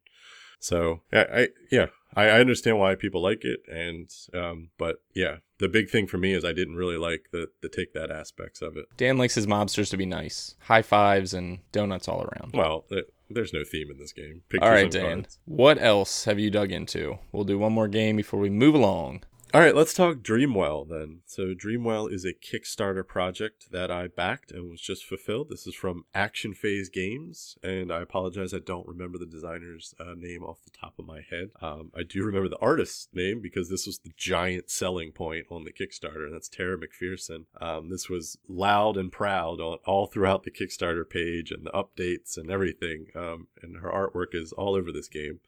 So 0.59 1.01
I, 1.11 1.19
I 1.19 1.47
yeah, 1.71 1.87
I, 2.15 2.25
I, 2.29 2.39
understand 2.39 2.79
why 2.79 2.95
people 2.95 3.21
like 3.21 3.43
it, 3.43 3.59
and 3.71 4.09
um, 4.33 4.69
but 4.77 4.97
yeah, 5.13 5.37
the 5.59 5.67
big 5.67 5.89
thing 5.89 6.07
for 6.07 6.17
me 6.17 6.33
is 6.33 6.45
I 6.45 6.53
didn't 6.53 6.75
really 6.75 6.97
like 6.97 7.27
the 7.31 7.47
the 7.61 7.69
take 7.69 7.93
that 7.93 8.11
aspects 8.11 8.61
of 8.61 8.77
it. 8.77 8.85
Dan 8.97 9.17
likes 9.17 9.35
his 9.35 9.47
mobsters 9.47 9.89
to 9.91 9.97
be 9.97 10.05
nice, 10.05 10.55
high 10.61 10.81
fives 10.81 11.33
and 11.33 11.59
donuts 11.71 12.07
all 12.07 12.23
around. 12.23 12.53
Well, 12.53 12.85
it, 12.89 13.13
there's 13.29 13.53
no 13.53 13.63
theme 13.63 13.89
in 13.91 13.97
this 13.97 14.13
game. 14.13 14.41
Pictures 14.49 14.67
all 14.67 14.73
right, 14.73 14.91
Dan. 14.91 15.23
Cards. 15.23 15.39
What 15.45 15.81
else 15.81 16.25
have 16.25 16.39
you 16.39 16.49
dug 16.49 16.71
into? 16.71 17.19
We'll 17.31 17.43
do 17.43 17.57
one 17.57 17.73
more 17.73 17.87
game 17.87 18.15
before 18.15 18.39
we 18.39 18.49
move 18.49 18.75
along. 18.75 19.23
All 19.53 19.61
right, 19.61 19.75
let's 19.75 19.93
talk 19.93 20.17
Dreamwell 20.17 20.89
then. 20.89 21.21
So, 21.25 21.53
Dreamwell 21.53 22.11
is 22.11 22.25
a 22.25 22.33
Kickstarter 22.33 23.07
project 23.07 23.71
that 23.71 23.89
I 23.89 24.07
backed 24.07 24.51
and 24.51 24.69
was 24.69 24.81
just 24.81 25.05
fulfilled. 25.05 25.47
This 25.49 25.65
is 25.65 25.73
from 25.73 26.03
Action 26.13 26.53
Phase 26.53 26.89
Games, 26.89 27.57
and 27.63 27.89
I 27.89 28.01
apologize, 28.01 28.53
I 28.53 28.59
don't 28.59 28.85
remember 28.85 29.17
the 29.17 29.25
designer's 29.25 29.95
uh, 30.01 30.15
name 30.17 30.43
off 30.43 30.65
the 30.65 30.77
top 30.77 30.99
of 30.99 31.05
my 31.07 31.21
head. 31.29 31.51
Um, 31.61 31.91
I 31.95 32.03
do 32.03 32.25
remember 32.25 32.49
the 32.49 32.59
artist's 32.59 33.07
name 33.13 33.39
because 33.41 33.69
this 33.69 33.87
was 33.87 33.99
the 33.99 34.11
giant 34.17 34.69
selling 34.69 35.13
point 35.13 35.45
on 35.49 35.63
the 35.63 35.71
Kickstarter, 35.71 36.25
and 36.25 36.33
that's 36.33 36.49
Tara 36.49 36.77
McPherson. 36.77 37.45
Um, 37.61 37.89
this 37.89 38.09
was 38.09 38.37
loud 38.49 38.97
and 38.97 39.13
proud 39.13 39.61
on, 39.61 39.77
all 39.85 40.07
throughout 40.07 40.43
the 40.43 40.51
Kickstarter 40.51 41.09
page 41.09 41.51
and 41.51 41.65
the 41.65 41.71
updates 41.71 42.35
and 42.35 42.51
everything, 42.51 43.07
um, 43.15 43.47
and 43.61 43.77
her 43.77 43.89
artwork 43.89 44.35
is 44.35 44.51
all 44.51 44.75
over 44.75 44.91
this 44.91 45.07
game. 45.07 45.39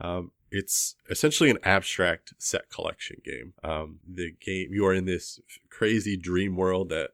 Um, 0.00 0.30
it's 0.50 0.96
essentially 1.10 1.50
an 1.50 1.58
abstract 1.62 2.34
set 2.38 2.70
collection 2.70 3.20
game. 3.24 3.54
Um, 3.62 4.00
the 4.06 4.32
game 4.40 4.72
you 4.72 4.86
are 4.86 4.94
in 4.94 5.04
this 5.04 5.40
crazy 5.68 6.16
dream 6.16 6.56
world 6.56 6.88
that 6.88 7.10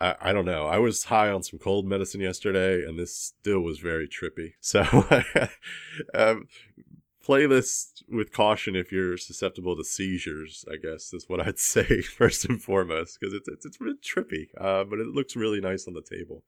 I, 0.00 0.14
I, 0.20 0.32
don't 0.32 0.46
know. 0.46 0.66
I 0.66 0.78
was 0.78 1.04
high 1.04 1.30
on 1.30 1.42
some 1.42 1.58
cold 1.58 1.86
medicine 1.86 2.20
yesterday, 2.20 2.84
and 2.84 2.98
this 2.98 3.14
still 3.14 3.60
was 3.60 3.78
very 3.78 4.08
trippy. 4.08 4.54
So, 4.60 4.82
um, 6.14 6.46
play 7.22 7.46
this 7.46 7.92
with 8.08 8.32
caution 8.32 8.74
if 8.74 8.90
you're 8.90 9.16
susceptible 9.16 9.76
to 9.76 9.84
seizures. 9.84 10.64
I 10.70 10.76
guess 10.76 11.12
is 11.12 11.28
what 11.28 11.46
I'd 11.46 11.58
say 11.74 12.02
first 12.02 12.44
and 12.46 12.62
foremost, 12.62 13.18
because 13.20 13.34
it's, 13.34 13.48
it's 13.48 13.66
it's 13.66 13.80
really 13.80 13.98
trippy, 14.02 14.48
uh, 14.58 14.84
but 14.84 14.98
it 14.98 15.08
looks 15.08 15.36
really 15.36 15.60
nice 15.60 15.86
on 15.86 15.94
the 15.94 16.02
table. 16.02 16.44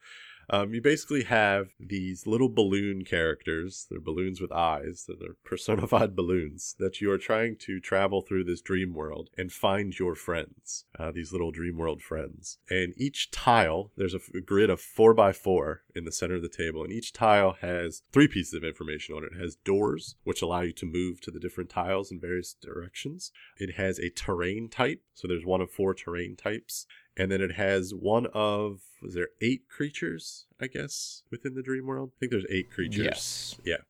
Um, 0.50 0.74
you 0.74 0.80
basically 0.80 1.24
have 1.24 1.68
these 1.78 2.26
little 2.26 2.48
balloon 2.48 3.04
characters. 3.04 3.86
They're 3.90 4.00
balloons 4.00 4.40
with 4.40 4.52
eyes. 4.52 5.06
They're 5.08 5.36
personified 5.44 6.16
balloons 6.16 6.74
that 6.78 7.00
you 7.00 7.10
are 7.10 7.18
trying 7.18 7.56
to 7.60 7.80
travel 7.80 8.22
through 8.22 8.44
this 8.44 8.60
dream 8.60 8.94
world 8.94 9.30
and 9.36 9.52
find 9.52 9.98
your 9.98 10.14
friends. 10.14 10.84
Uh, 10.98 11.10
these 11.12 11.32
little 11.32 11.50
dream 11.50 11.76
world 11.76 12.02
friends. 12.02 12.58
And 12.68 12.94
each 12.96 13.30
tile, 13.30 13.90
there's 13.96 14.14
a, 14.14 14.18
f- 14.18 14.34
a 14.34 14.40
grid 14.40 14.70
of 14.70 14.80
four 14.80 15.14
by 15.14 15.32
four 15.32 15.82
in 15.94 16.04
the 16.04 16.12
center 16.12 16.36
of 16.36 16.42
the 16.42 16.48
table, 16.48 16.82
and 16.82 16.92
each 16.92 17.12
tile 17.12 17.56
has 17.60 18.02
three 18.12 18.28
pieces 18.28 18.54
of 18.54 18.64
information 18.64 19.14
on 19.14 19.24
it. 19.24 19.32
It 19.32 19.40
has 19.40 19.56
doors, 19.56 20.16
which 20.24 20.42
allow 20.42 20.60
you 20.62 20.72
to 20.74 20.86
move 20.86 21.20
to 21.22 21.30
the 21.30 21.40
different 21.40 21.70
tiles 21.70 22.10
in 22.10 22.20
various 22.20 22.54
directions. 22.54 23.32
It 23.58 23.74
has 23.76 23.98
a 23.98 24.10
terrain 24.10 24.68
type, 24.68 25.02
so 25.14 25.28
there's 25.28 25.44
one 25.44 25.60
of 25.60 25.70
four 25.70 25.94
terrain 25.94 26.36
types 26.36 26.86
and 27.16 27.30
then 27.30 27.40
it 27.40 27.52
has 27.52 27.92
one 27.94 28.26
of 28.32 28.80
was 29.02 29.14
there 29.14 29.28
eight 29.40 29.68
creatures 29.68 30.46
i 30.60 30.66
guess 30.66 31.22
within 31.30 31.54
the 31.54 31.62
dream 31.62 31.86
world? 31.86 32.12
I 32.14 32.18
think 32.20 32.32
there's 32.32 32.46
eight 32.48 32.70
creatures. 32.70 33.04
Yes. 33.04 33.56
yeah. 33.64 33.84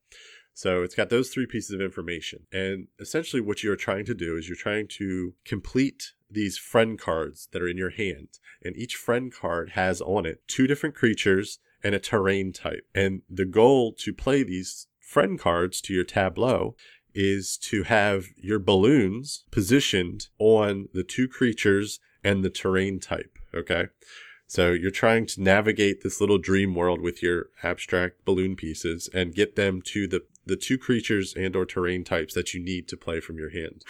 So 0.54 0.82
it's 0.82 0.94
got 0.94 1.11
those 1.11 1.30
three 1.30 1.46
pieces 1.46 1.70
of 1.72 1.80
information. 1.80 2.40
And 2.52 2.88
essentially 3.00 3.40
what 3.40 3.62
you're 3.62 3.76
trying 3.76 4.04
to 4.06 4.14
do 4.14 4.37
is 4.37 4.48
you're 4.48 4.56
trying 4.56 4.88
to 4.98 5.35
complete 5.44 6.12
these 6.30 6.58
friend 6.58 6.98
cards 6.98 7.48
that 7.52 7.62
are 7.62 7.68
in 7.68 7.76
your 7.76 7.90
hand. 7.90 8.28
And 8.62 8.76
each 8.76 8.96
friend 8.96 9.32
card 9.32 9.70
has 9.70 10.00
on 10.00 10.26
it 10.26 10.42
two 10.48 10.66
different 10.66 10.94
creatures 10.94 11.58
and 11.82 11.94
a 11.94 11.98
terrain 11.98 12.52
type. 12.52 12.87
And 12.94 13.22
the 13.28 13.44
goal 13.44 13.92
to 14.00 14.12
play 14.12 14.42
these 14.42 14.87
friend 15.00 15.38
cards 15.38 15.80
to 15.82 15.94
your 15.94 16.04
tableau 16.04 16.76
is 17.14 17.58
to 17.58 17.82
have 17.82 18.26
your 18.37 18.58
balloons 18.58 19.44
positioned 19.50 20.28
on 20.38 20.88
the 20.94 21.04
two 21.04 21.28
creatures 21.28 22.00
and 22.24 22.44
the 22.44 22.50
terrain 22.50 23.00
type. 23.00 23.38
Okay. 23.54 23.87
So 24.46 24.72
you're 24.72 24.90
trying 24.90 25.26
to 25.28 25.42
navigate 25.42 26.02
this 26.02 26.20
little 26.20 26.37
dream 26.37 26.74
world 26.74 27.00
with 27.00 27.22
your 27.22 27.46
abstract 27.62 28.24
balloon 28.26 28.54
pieces 28.54 29.08
and 29.14 29.35
get 29.35 29.56
them 29.56 29.80
to 29.87 30.06
the, 30.06 30.24
the 30.44 30.56
two 30.56 30.76
creatures 30.76 31.32
and 31.35 31.56
or 31.56 31.64
terrain 31.64 32.04
types 32.04 32.35
that 32.35 32.52
you 32.52 32.62
need 32.62 32.87
to 32.88 32.96
play 32.96 33.18
from 33.20 33.38
your 33.38 33.50
hand. 33.50 33.82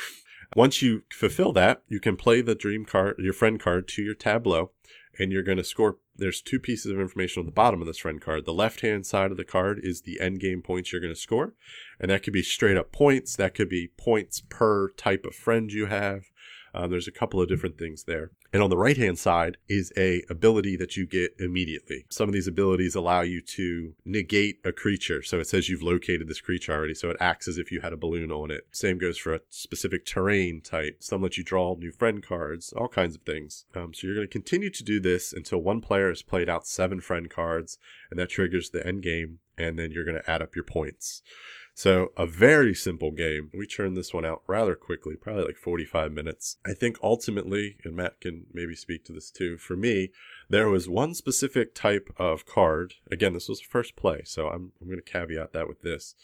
Once 0.54 0.80
you 0.80 1.02
fulfill 1.10 1.52
that, 1.52 1.82
you 1.88 1.98
can 1.98 2.16
play 2.16 2.42
the 2.42 2.54
dream 2.54 2.84
card, 2.84 3.16
your 3.18 3.32
friend 3.32 3.58
card 3.58 3.88
to 3.88 4.02
your 4.02 4.14
tableau 4.14 4.70
and 5.18 5.32
you're 5.32 5.42
going 5.42 5.58
to 5.58 5.64
score. 5.64 5.98
There's 6.16 6.40
two 6.40 6.58
pieces 6.58 6.92
of 6.92 7.00
information 7.00 7.40
on 7.40 7.46
the 7.46 7.52
bottom 7.52 7.80
of 7.80 7.86
this 7.86 7.98
friend 7.98 8.20
card. 8.20 8.44
The 8.44 8.52
left 8.52 8.80
hand 8.80 9.06
side 9.06 9.30
of 9.30 9.36
the 9.36 9.44
card 9.44 9.80
is 9.82 10.02
the 10.02 10.20
end 10.20 10.40
game 10.40 10.62
points 10.62 10.92
you're 10.92 11.00
going 11.00 11.14
to 11.14 11.20
score. 11.20 11.54
And 11.98 12.10
that 12.10 12.22
could 12.22 12.32
be 12.32 12.42
straight 12.42 12.76
up 12.76 12.92
points. 12.92 13.36
That 13.36 13.54
could 13.54 13.68
be 13.68 13.90
points 13.96 14.42
per 14.48 14.90
type 14.90 15.24
of 15.24 15.34
friend 15.34 15.72
you 15.72 15.86
have. 15.86 16.30
Um, 16.74 16.90
there's 16.90 17.08
a 17.08 17.12
couple 17.12 17.40
of 17.40 17.48
different 17.48 17.78
things 17.78 18.04
there. 18.04 18.30
And 18.52 18.62
on 18.62 18.70
the 18.70 18.76
right 18.76 18.96
hand 18.96 19.18
side 19.18 19.56
is 19.68 19.92
a 19.96 20.22
ability 20.30 20.76
that 20.76 20.96
you 20.96 21.06
get 21.06 21.34
immediately. 21.38 22.04
Some 22.10 22.28
of 22.28 22.32
these 22.32 22.48
abilities 22.48 22.94
allow 22.94 23.20
you 23.22 23.40
to 23.42 23.94
negate 24.04 24.58
a 24.64 24.72
creature. 24.72 25.22
So 25.22 25.40
it 25.40 25.46
says 25.46 25.68
you've 25.68 25.82
located 25.82 26.28
this 26.28 26.40
creature 26.40 26.72
already. 26.72 26.94
So 26.94 27.10
it 27.10 27.16
acts 27.20 27.48
as 27.48 27.58
if 27.58 27.70
you 27.70 27.80
had 27.80 27.92
a 27.92 27.96
balloon 27.96 28.30
on 28.30 28.50
it. 28.50 28.66
Same 28.72 28.98
goes 28.98 29.18
for 29.18 29.34
a 29.34 29.40
specific 29.50 30.06
terrain 30.06 30.60
type. 30.60 30.96
Some 31.00 31.22
let 31.22 31.36
you 31.36 31.44
draw 31.44 31.74
new 31.74 31.92
friend 31.92 32.22
cards, 32.22 32.72
all 32.72 32.88
kinds 32.88 33.16
of 33.16 33.22
things. 33.22 33.64
Um, 33.74 33.94
so 33.94 34.06
you're 34.06 34.16
going 34.16 34.28
to 34.28 34.32
continue 34.32 34.70
to 34.70 34.84
do 34.84 35.00
this 35.00 35.32
until 35.32 35.62
one 35.62 35.80
player 35.80 36.08
has 36.08 36.22
played 36.22 36.48
out 36.48 36.66
seven 36.66 37.00
friend 37.00 37.28
cards, 37.30 37.78
and 38.10 38.18
that 38.18 38.30
triggers 38.30 38.70
the 38.70 38.86
end 38.86 39.02
game. 39.02 39.38
And 39.58 39.78
then 39.78 39.92
you're 39.92 40.04
going 40.04 40.20
to 40.20 40.30
add 40.30 40.40
up 40.40 40.56
your 40.56 40.64
points. 40.64 41.22
So 41.74 42.12
a 42.16 42.26
very 42.26 42.74
simple 42.74 43.10
game. 43.10 43.50
We 43.54 43.66
churned 43.66 43.96
this 43.96 44.12
one 44.12 44.26
out 44.26 44.42
rather 44.46 44.74
quickly, 44.74 45.16
probably 45.16 45.44
like 45.44 45.56
45 45.56 46.12
minutes. 46.12 46.58
I 46.66 46.74
think 46.74 46.98
ultimately, 47.02 47.76
and 47.84 47.96
Matt 47.96 48.20
can 48.20 48.46
maybe 48.52 48.74
speak 48.74 49.04
to 49.06 49.12
this 49.12 49.30
too, 49.30 49.56
for 49.56 49.74
me, 49.74 50.10
there 50.50 50.68
was 50.68 50.88
one 50.88 51.14
specific 51.14 51.74
type 51.74 52.10
of 52.18 52.44
card. 52.44 52.94
Again, 53.10 53.32
this 53.32 53.48
was 53.48 53.60
the 53.60 53.68
first 53.68 53.96
play, 53.96 54.22
so 54.24 54.48
I'm, 54.48 54.72
I'm 54.80 54.86
going 54.86 55.00
to 55.02 55.02
caveat 55.02 55.52
that 55.54 55.66
with 55.66 55.80
this. 55.80 56.14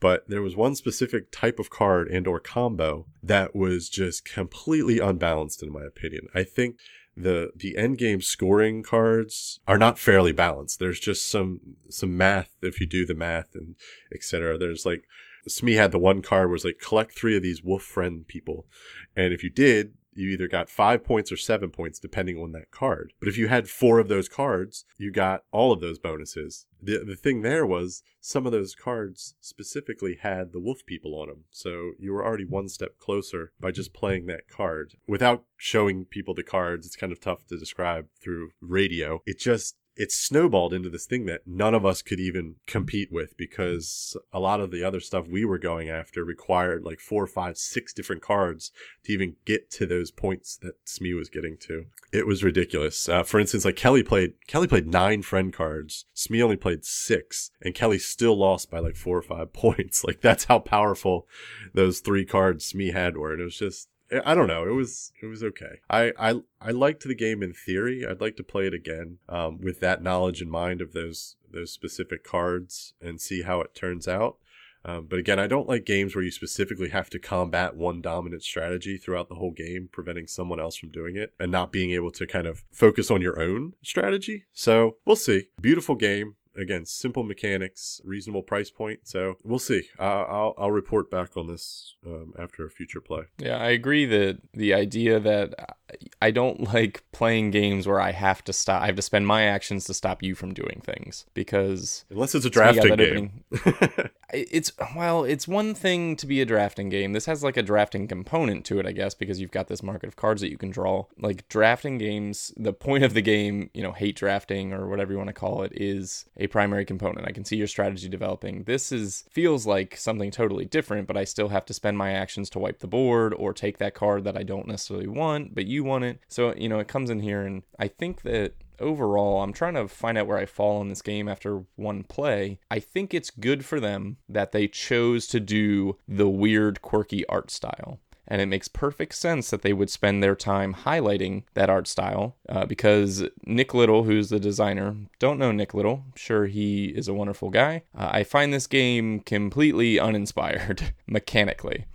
But 0.00 0.28
there 0.28 0.42
was 0.42 0.56
one 0.56 0.74
specific 0.74 1.30
type 1.30 1.58
of 1.58 1.70
card 1.70 2.08
and 2.08 2.26
or 2.26 2.40
combo 2.40 3.06
that 3.22 3.54
was 3.54 3.88
just 3.88 4.24
completely 4.24 4.98
unbalanced 4.98 5.62
in 5.62 5.72
my 5.72 5.84
opinion. 5.84 6.28
I 6.34 6.42
think 6.42 6.76
the 7.16 7.50
the 7.56 7.76
end 7.76 7.98
game 7.98 8.20
scoring 8.20 8.82
cards 8.82 9.60
are 9.66 9.78
not 9.78 9.98
fairly 9.98 10.32
balanced. 10.32 10.78
There's 10.78 11.00
just 11.00 11.28
some 11.28 11.60
some 11.88 12.16
math 12.16 12.50
if 12.62 12.80
you 12.80 12.86
do 12.86 13.06
the 13.06 13.14
math 13.14 13.54
and 13.54 13.74
etc. 14.14 14.58
There's 14.58 14.84
like 14.84 15.04
Smee 15.48 15.74
had 15.74 15.92
the 15.92 15.98
one 15.98 16.22
card 16.22 16.50
was 16.50 16.64
like 16.64 16.78
collect 16.80 17.12
three 17.12 17.36
of 17.36 17.42
these 17.42 17.62
wolf 17.62 17.82
friend 17.82 18.26
people, 18.26 18.66
and 19.14 19.32
if 19.32 19.42
you 19.42 19.50
did, 19.50 19.94
you 20.16 20.30
either 20.30 20.48
got 20.48 20.68
five 20.68 21.04
points 21.04 21.30
or 21.30 21.36
seven 21.36 21.70
points 21.70 21.98
depending 21.98 22.38
on 22.38 22.52
that 22.52 22.70
card. 22.70 23.12
But 23.20 23.28
if 23.28 23.36
you 23.36 23.48
had 23.48 23.68
four 23.68 23.98
of 23.98 24.08
those 24.08 24.28
cards, 24.28 24.84
you 24.98 25.12
got 25.12 25.42
all 25.52 25.72
of 25.72 25.80
those 25.80 25.98
bonuses. 25.98 26.66
The 26.82 27.04
the 27.04 27.16
thing 27.16 27.42
there 27.42 27.66
was 27.66 28.02
some 28.20 28.46
of 28.46 28.52
those 28.52 28.74
cards 28.74 29.34
specifically 29.40 30.18
had 30.20 30.52
the 30.52 30.60
wolf 30.60 30.84
people 30.86 31.14
on 31.14 31.28
them. 31.28 31.44
So 31.50 31.92
you 31.98 32.12
were 32.12 32.24
already 32.24 32.44
one 32.44 32.68
step 32.68 32.98
closer 32.98 33.52
by 33.60 33.70
just 33.70 33.94
playing 33.94 34.26
that 34.26 34.48
card. 34.48 34.94
Without 35.06 35.44
showing 35.56 36.04
people 36.04 36.34
the 36.34 36.42
cards, 36.42 36.86
it's 36.86 36.96
kind 36.96 37.12
of 37.12 37.20
tough 37.20 37.46
to 37.46 37.58
describe 37.58 38.06
through 38.20 38.50
radio. 38.60 39.22
It 39.26 39.38
just 39.38 39.76
it 39.96 40.12
snowballed 40.12 40.74
into 40.74 40.90
this 40.90 41.06
thing 41.06 41.24
that 41.26 41.46
none 41.46 41.74
of 41.74 41.86
us 41.86 42.02
could 42.02 42.20
even 42.20 42.56
compete 42.66 43.10
with 43.10 43.36
because 43.36 44.16
a 44.32 44.38
lot 44.38 44.60
of 44.60 44.70
the 44.70 44.84
other 44.84 45.00
stuff 45.00 45.26
we 45.26 45.44
were 45.44 45.58
going 45.58 45.88
after 45.88 46.22
required 46.22 46.84
like 46.84 47.00
four, 47.00 47.26
five, 47.26 47.56
six 47.56 47.94
different 47.94 48.20
cards 48.20 48.72
to 49.04 49.12
even 49.12 49.36
get 49.46 49.70
to 49.70 49.86
those 49.86 50.10
points 50.10 50.56
that 50.58 50.74
Smee 50.84 51.14
was 51.14 51.30
getting 51.30 51.56
to. 51.62 51.86
It 52.12 52.26
was 52.26 52.44
ridiculous. 52.44 53.08
Uh, 53.08 53.22
for 53.22 53.40
instance, 53.40 53.64
like 53.64 53.76
Kelly 53.76 54.02
played 54.02 54.34
Kelly 54.46 54.68
played 54.68 54.86
nine 54.86 55.22
friend 55.22 55.52
cards. 55.52 56.04
Smee 56.12 56.42
only 56.42 56.56
played 56.56 56.84
six, 56.84 57.50
and 57.62 57.74
Kelly 57.74 57.98
still 57.98 58.36
lost 58.36 58.70
by 58.70 58.78
like 58.78 58.96
four 58.96 59.16
or 59.16 59.22
five 59.22 59.52
points. 59.54 60.04
Like 60.04 60.20
that's 60.20 60.44
how 60.44 60.58
powerful 60.58 61.26
those 61.72 62.00
three 62.00 62.26
cards 62.26 62.66
Smee 62.66 62.90
had 62.90 63.16
were, 63.16 63.32
and 63.32 63.40
it 63.40 63.44
was 63.44 63.58
just 63.58 63.88
I 64.24 64.34
don't 64.34 64.46
know. 64.46 64.66
It 64.66 64.72
was 64.72 65.12
it 65.20 65.26
was 65.26 65.42
okay. 65.42 65.80
I 65.90 66.12
I 66.18 66.40
I 66.60 66.70
liked 66.70 67.04
the 67.04 67.14
game 67.14 67.42
in 67.42 67.52
theory. 67.52 68.06
I'd 68.06 68.20
like 68.20 68.36
to 68.36 68.44
play 68.44 68.66
it 68.66 68.74
again 68.74 69.18
um, 69.28 69.58
with 69.60 69.80
that 69.80 70.02
knowledge 70.02 70.40
in 70.40 70.48
mind 70.48 70.80
of 70.80 70.92
those 70.92 71.36
those 71.50 71.72
specific 71.72 72.22
cards 72.22 72.94
and 73.00 73.20
see 73.20 73.42
how 73.42 73.60
it 73.60 73.74
turns 73.74 74.06
out. 74.06 74.36
Um, 74.84 75.06
but 75.10 75.18
again, 75.18 75.40
I 75.40 75.48
don't 75.48 75.68
like 75.68 75.84
games 75.84 76.14
where 76.14 76.22
you 76.22 76.30
specifically 76.30 76.90
have 76.90 77.10
to 77.10 77.18
combat 77.18 77.74
one 77.74 78.00
dominant 78.00 78.44
strategy 78.44 78.96
throughout 78.96 79.28
the 79.28 79.34
whole 79.34 79.50
game, 79.50 79.88
preventing 79.90 80.28
someone 80.28 80.60
else 80.60 80.76
from 80.76 80.90
doing 80.90 81.16
it 81.16 81.34
and 81.40 81.50
not 81.50 81.72
being 81.72 81.90
able 81.90 82.12
to 82.12 82.26
kind 82.26 82.46
of 82.46 82.62
focus 82.70 83.10
on 83.10 83.20
your 83.20 83.40
own 83.40 83.72
strategy. 83.82 84.44
So 84.52 84.98
we'll 85.04 85.16
see. 85.16 85.48
Beautiful 85.60 85.96
game 85.96 86.36
again, 86.56 86.84
simple 86.86 87.22
mechanics, 87.22 88.00
reasonable 88.04 88.42
price 88.42 88.70
point. 88.70 89.00
So 89.04 89.36
we'll 89.42 89.58
see. 89.58 89.82
Uh, 89.98 90.02
I'll 90.02 90.54
I'll 90.58 90.72
report 90.72 91.10
back 91.10 91.36
on 91.36 91.46
this 91.46 91.94
um, 92.06 92.32
after 92.38 92.64
a 92.64 92.70
future 92.70 93.00
play. 93.00 93.24
Yeah, 93.38 93.58
I 93.58 93.68
agree 93.68 94.06
that 94.06 94.38
the 94.52 94.74
idea 94.74 95.20
that 95.20 95.76
I 96.20 96.30
don't 96.30 96.60
like 96.74 97.04
playing 97.12 97.50
games 97.50 97.86
where 97.86 98.00
I 98.00 98.12
have 98.12 98.42
to 98.44 98.52
stop. 98.52 98.82
I 98.82 98.86
have 98.86 98.96
to 98.96 99.02
spend 99.02 99.26
my 99.26 99.44
actions 99.44 99.84
to 99.86 99.94
stop 99.94 100.22
you 100.22 100.34
from 100.34 100.54
doing 100.54 100.82
things 100.84 101.26
because 101.34 102.04
unless 102.10 102.34
it's 102.34 102.46
a 102.46 102.50
to 102.50 102.58
me, 102.58 102.72
drafting 102.72 102.96
game. 102.96 103.44
opening- 103.52 104.10
it's 104.32 104.72
well, 104.94 105.24
it's 105.24 105.46
one 105.46 105.74
thing 105.74 106.16
to 106.16 106.26
be 106.26 106.40
a 106.40 106.44
drafting 106.44 106.88
game. 106.88 107.12
This 107.12 107.26
has 107.26 107.42
like 107.42 107.56
a 107.56 107.62
drafting 107.62 108.08
component 108.08 108.64
to 108.66 108.78
it, 108.78 108.86
I 108.86 108.92
guess, 108.92 109.14
because 109.14 109.40
you've 109.40 109.50
got 109.50 109.68
this 109.68 109.82
market 109.82 110.08
of 110.08 110.16
cards 110.16 110.40
that 110.40 110.50
you 110.50 110.58
can 110.58 110.70
draw. 110.70 111.04
Like 111.18 111.48
drafting 111.48 111.98
games, 111.98 112.52
the 112.56 112.72
point 112.72 113.04
of 113.04 113.14
the 113.14 113.22
game, 113.22 113.70
you 113.74 113.82
know, 113.82 113.92
hate 113.92 114.16
drafting 114.16 114.72
or 114.72 114.88
whatever 114.88 115.12
you 115.12 115.18
want 115.18 115.28
to 115.28 115.34
call 115.34 115.62
it, 115.62 115.72
is 115.74 116.26
a 116.36 116.45
primary 116.46 116.84
component. 116.84 117.26
I 117.26 117.32
can 117.32 117.44
see 117.44 117.56
your 117.56 117.66
strategy 117.66 118.08
developing. 118.08 118.64
This 118.64 118.92
is 118.92 119.24
feels 119.30 119.66
like 119.66 119.96
something 119.96 120.30
totally 120.30 120.64
different, 120.64 121.06
but 121.06 121.16
I 121.16 121.24
still 121.24 121.48
have 121.48 121.64
to 121.66 121.74
spend 121.74 121.98
my 121.98 122.12
actions 122.12 122.50
to 122.50 122.58
wipe 122.58 122.80
the 122.80 122.86
board 122.86 123.34
or 123.34 123.52
take 123.52 123.78
that 123.78 123.94
card 123.94 124.24
that 124.24 124.36
I 124.36 124.42
don't 124.42 124.68
necessarily 124.68 125.06
want, 125.06 125.54
but 125.54 125.66
you 125.66 125.84
want 125.84 126.04
it. 126.04 126.20
So, 126.28 126.54
you 126.54 126.68
know, 126.68 126.78
it 126.78 126.88
comes 126.88 127.10
in 127.10 127.20
here 127.20 127.42
and 127.42 127.62
I 127.78 127.88
think 127.88 128.22
that 128.22 128.54
overall, 128.80 129.42
I'm 129.42 129.52
trying 129.52 129.74
to 129.74 129.88
find 129.88 130.18
out 130.18 130.26
where 130.26 130.38
I 130.38 130.46
fall 130.46 130.80
in 130.80 130.88
this 130.88 131.02
game 131.02 131.28
after 131.28 131.64
one 131.76 132.04
play. 132.04 132.58
I 132.70 132.78
think 132.78 133.14
it's 133.14 133.30
good 133.30 133.64
for 133.64 133.80
them 133.80 134.18
that 134.28 134.52
they 134.52 134.68
chose 134.68 135.26
to 135.28 135.40
do 135.40 135.96
the 136.06 136.28
weird, 136.28 136.82
quirky 136.82 137.26
art 137.26 137.50
style. 137.50 138.00
And 138.28 138.40
it 138.40 138.46
makes 138.46 138.68
perfect 138.68 139.14
sense 139.14 139.50
that 139.50 139.62
they 139.62 139.72
would 139.72 139.90
spend 139.90 140.22
their 140.22 140.34
time 140.34 140.74
highlighting 140.74 141.44
that 141.54 141.70
art 141.70 141.86
style 141.86 142.36
uh, 142.48 142.66
because 142.66 143.24
Nick 143.44 143.72
Little, 143.72 144.04
who's 144.04 144.30
the 144.30 144.40
designer, 144.40 144.96
don't 145.18 145.38
know 145.38 145.52
Nick 145.52 145.74
Little. 145.74 146.02
Sure, 146.14 146.46
he 146.46 146.86
is 146.86 147.08
a 147.08 147.14
wonderful 147.14 147.50
guy. 147.50 147.82
Uh, 147.96 148.10
I 148.12 148.24
find 148.24 148.52
this 148.52 148.66
game 148.66 149.20
completely 149.20 150.00
uninspired 150.00 150.94
mechanically 151.06 151.86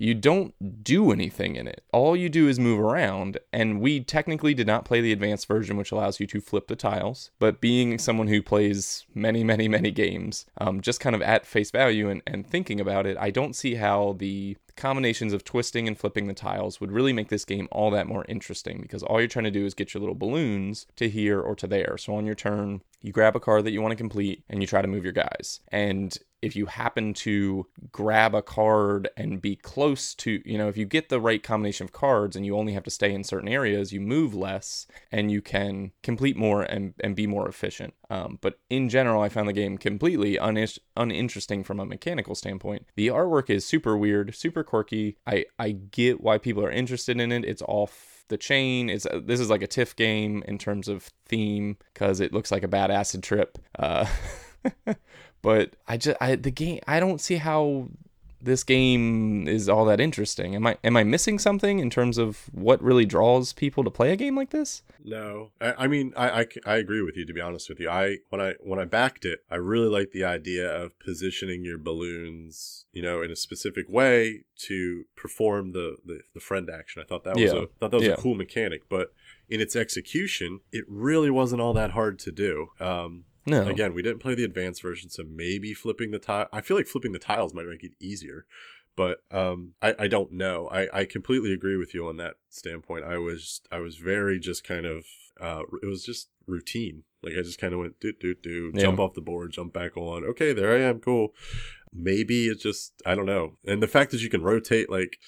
you 0.00 0.14
don't 0.14 0.82
do 0.82 1.12
anything 1.12 1.56
in 1.56 1.68
it. 1.68 1.84
All 1.92 2.16
you 2.16 2.30
do 2.30 2.48
is 2.48 2.58
move 2.58 2.80
around, 2.80 3.36
and 3.52 3.82
we 3.82 4.00
technically 4.00 4.54
did 4.54 4.66
not 4.66 4.86
play 4.86 5.02
the 5.02 5.12
advanced 5.12 5.46
version, 5.46 5.76
which 5.76 5.92
allows 5.92 6.18
you 6.18 6.26
to 6.28 6.40
flip 6.40 6.68
the 6.68 6.74
tiles. 6.74 7.30
But 7.38 7.60
being 7.60 7.98
someone 7.98 8.28
who 8.28 8.40
plays 8.42 9.04
many, 9.14 9.44
many, 9.44 9.68
many 9.68 9.90
games, 9.90 10.46
um, 10.56 10.80
just 10.80 11.00
kind 11.00 11.14
of 11.14 11.20
at 11.20 11.44
face 11.44 11.70
value 11.70 12.08
and, 12.08 12.22
and 12.26 12.46
thinking 12.46 12.80
about 12.80 13.04
it, 13.04 13.18
I 13.20 13.30
don't 13.30 13.54
see 13.54 13.74
how 13.74 14.16
the 14.18 14.56
combinations 14.76 15.32
of 15.32 15.44
twisting 15.44 15.86
and 15.86 15.98
flipping 15.98 16.26
the 16.26 16.34
tiles 16.34 16.80
would 16.80 16.92
really 16.92 17.12
make 17.12 17.28
this 17.28 17.44
game 17.44 17.68
all 17.70 17.90
that 17.90 18.06
more 18.06 18.24
interesting 18.28 18.80
because 18.80 19.02
all 19.02 19.20
you're 19.20 19.28
trying 19.28 19.44
to 19.44 19.50
do 19.50 19.64
is 19.64 19.74
get 19.74 19.94
your 19.94 20.00
little 20.00 20.14
balloons 20.14 20.86
to 20.96 21.08
here 21.08 21.40
or 21.40 21.54
to 21.56 21.66
there. 21.66 21.96
So 21.98 22.14
on 22.14 22.26
your 22.26 22.34
turn, 22.34 22.82
you 23.02 23.12
grab 23.12 23.36
a 23.36 23.40
card 23.40 23.64
that 23.64 23.72
you 23.72 23.80
want 23.80 23.92
to 23.92 23.96
complete 23.96 24.44
and 24.48 24.60
you 24.60 24.66
try 24.66 24.82
to 24.82 24.88
move 24.88 25.04
your 25.04 25.12
guys. 25.12 25.60
And 25.68 26.16
if 26.42 26.56
you 26.56 26.66
happen 26.66 27.12
to 27.12 27.66
grab 27.92 28.34
a 28.34 28.42
card 28.42 29.08
and 29.16 29.42
be 29.42 29.56
close 29.56 30.14
to, 30.14 30.40
you 30.44 30.56
know, 30.56 30.68
if 30.68 30.76
you 30.76 30.86
get 30.86 31.08
the 31.08 31.20
right 31.20 31.42
combination 31.42 31.84
of 31.84 31.92
cards 31.92 32.34
and 32.34 32.46
you 32.46 32.56
only 32.56 32.72
have 32.72 32.84
to 32.84 32.90
stay 32.90 33.12
in 33.12 33.24
certain 33.24 33.48
areas, 33.48 33.92
you 33.92 34.00
move 34.00 34.34
less 34.34 34.86
and 35.12 35.30
you 35.30 35.42
can 35.42 35.92
complete 36.02 36.36
more 36.36 36.62
and, 36.62 36.94
and 37.00 37.14
be 37.14 37.26
more 37.26 37.48
efficient. 37.48 37.94
Um, 38.08 38.38
but 38.40 38.58
in 38.70 38.88
general, 38.88 39.22
I 39.22 39.28
found 39.28 39.48
the 39.48 39.52
game 39.52 39.76
completely 39.76 40.38
un- 40.38 40.66
uninteresting 40.96 41.62
from 41.62 41.78
a 41.78 41.86
mechanical 41.86 42.34
standpoint. 42.34 42.86
The 42.96 43.08
artwork 43.08 43.50
is 43.50 43.66
super 43.66 43.96
weird, 43.96 44.34
super 44.34 44.64
quirky. 44.70 45.16
I, 45.26 45.46
I 45.58 45.72
get 45.72 46.20
why 46.20 46.38
people 46.38 46.64
are 46.64 46.70
interested 46.70 47.20
in 47.20 47.32
it. 47.32 47.44
It's 47.44 47.62
off 47.62 48.24
the 48.28 48.38
chain. 48.38 48.88
It's 48.88 49.04
uh, 49.04 49.20
this 49.22 49.40
is 49.40 49.50
like 49.50 49.62
a 49.62 49.66
TIFF 49.66 49.96
game 49.96 50.44
in 50.46 50.58
terms 50.58 50.86
of 50.86 51.10
theme 51.26 51.76
because 51.92 52.20
it 52.20 52.32
looks 52.32 52.52
like 52.52 52.62
a 52.62 52.68
bad 52.68 52.90
acid 52.90 53.22
trip. 53.22 53.58
Uh, 53.78 54.06
but 55.42 55.74
I 55.88 55.96
just 55.96 56.16
I 56.20 56.36
the 56.36 56.52
game 56.52 56.78
I 56.86 57.00
don't 57.00 57.20
see 57.20 57.36
how 57.36 57.88
this 58.42 58.64
game 58.64 59.46
is 59.48 59.68
all 59.68 59.84
that 59.84 60.00
interesting. 60.00 60.54
Am 60.54 60.66
I 60.66 60.78
am 60.82 60.96
I 60.96 61.04
missing 61.04 61.38
something 61.38 61.78
in 61.78 61.90
terms 61.90 62.18
of 62.18 62.48
what 62.52 62.82
really 62.82 63.04
draws 63.04 63.52
people 63.52 63.84
to 63.84 63.90
play 63.90 64.12
a 64.12 64.16
game 64.16 64.36
like 64.36 64.50
this? 64.50 64.82
No, 65.04 65.50
I, 65.60 65.74
I 65.84 65.86
mean 65.86 66.12
I, 66.16 66.40
I, 66.42 66.46
I 66.66 66.76
agree 66.76 67.02
with 67.02 67.16
you. 67.16 67.26
To 67.26 67.32
be 67.32 67.40
honest 67.40 67.68
with 67.68 67.80
you, 67.80 67.88
I 67.90 68.18
when 68.30 68.40
I 68.40 68.54
when 68.60 68.78
I 68.78 68.84
backed 68.84 69.24
it, 69.24 69.40
I 69.50 69.56
really 69.56 69.88
liked 69.88 70.12
the 70.12 70.24
idea 70.24 70.66
of 70.70 70.98
positioning 70.98 71.64
your 71.64 71.78
balloons, 71.78 72.86
you 72.92 73.02
know, 73.02 73.22
in 73.22 73.30
a 73.30 73.36
specific 73.36 73.86
way 73.88 74.44
to 74.66 75.04
perform 75.16 75.72
the 75.72 75.96
the, 76.04 76.20
the 76.34 76.40
friend 76.40 76.68
action. 76.72 77.02
I 77.02 77.06
thought 77.06 77.24
that 77.24 77.36
was 77.36 77.52
Yeah. 77.52 77.58
a 77.60 77.66
thought 77.78 77.90
that 77.90 77.96
was 77.98 78.04
Yeah. 78.06 78.12
a 78.14 78.16
cool 78.16 78.34
mechanic, 78.34 78.88
but 78.88 79.12
in 79.48 79.60
its 79.60 79.74
execution, 79.74 80.60
it 80.72 80.84
really 80.88 81.30
wasn't 81.30 81.60
all 81.60 81.72
that 81.74 81.90
hard 81.90 82.18
to 82.20 82.32
do. 82.32 82.68
Um, 82.78 83.24
No. 83.50 83.66
Again, 83.68 83.94
we 83.94 84.02
didn't 84.02 84.20
play 84.20 84.34
the 84.34 84.44
advanced 84.44 84.82
version, 84.82 85.10
so 85.10 85.22
maybe 85.28 85.74
flipping 85.74 86.10
the 86.10 86.18
tile. 86.18 86.48
I 86.52 86.60
feel 86.60 86.76
like 86.76 86.86
flipping 86.86 87.12
the 87.12 87.18
tiles 87.18 87.52
might 87.54 87.66
make 87.66 87.84
it 87.84 87.92
easier, 88.00 88.46
but 88.96 89.18
um, 89.30 89.74
I, 89.82 89.94
I 89.98 90.06
don't 90.08 90.32
know. 90.32 90.68
I, 90.70 90.88
I 91.00 91.04
completely 91.04 91.52
agree 91.52 91.76
with 91.76 91.94
you 91.94 92.06
on 92.08 92.16
that 92.18 92.34
standpoint. 92.48 93.04
I 93.04 93.18
was 93.18 93.60
I 93.70 93.78
was 93.78 93.96
very 93.96 94.38
just 94.38 94.64
kind 94.64 94.86
of 94.86 95.04
uh, 95.40 95.62
it 95.82 95.86
was 95.86 96.04
just 96.04 96.28
routine. 96.46 97.04
Like 97.22 97.34
I 97.38 97.42
just 97.42 97.60
kind 97.60 97.72
of 97.74 97.80
went 97.80 98.00
do 98.00 98.12
do 98.18 98.34
do, 98.34 98.72
Yeah. 98.74 98.82
jump 98.82 98.98
off 98.98 99.14
the 99.14 99.20
board, 99.20 99.52
jump 99.52 99.72
back 99.72 99.96
on. 99.96 100.24
Okay, 100.24 100.52
there 100.52 100.74
I 100.74 100.80
am. 100.80 101.00
Cool. 101.00 101.34
Maybe 101.92 102.46
it's 102.46 102.62
just 102.62 102.94
I 103.04 103.14
don't 103.14 103.26
know. 103.26 103.56
And 103.66 103.82
the 103.82 103.88
fact 103.88 104.10
that 104.12 104.22
you 104.22 104.30
can 104.30 104.42
rotate 104.42 104.88
like. 104.90 105.18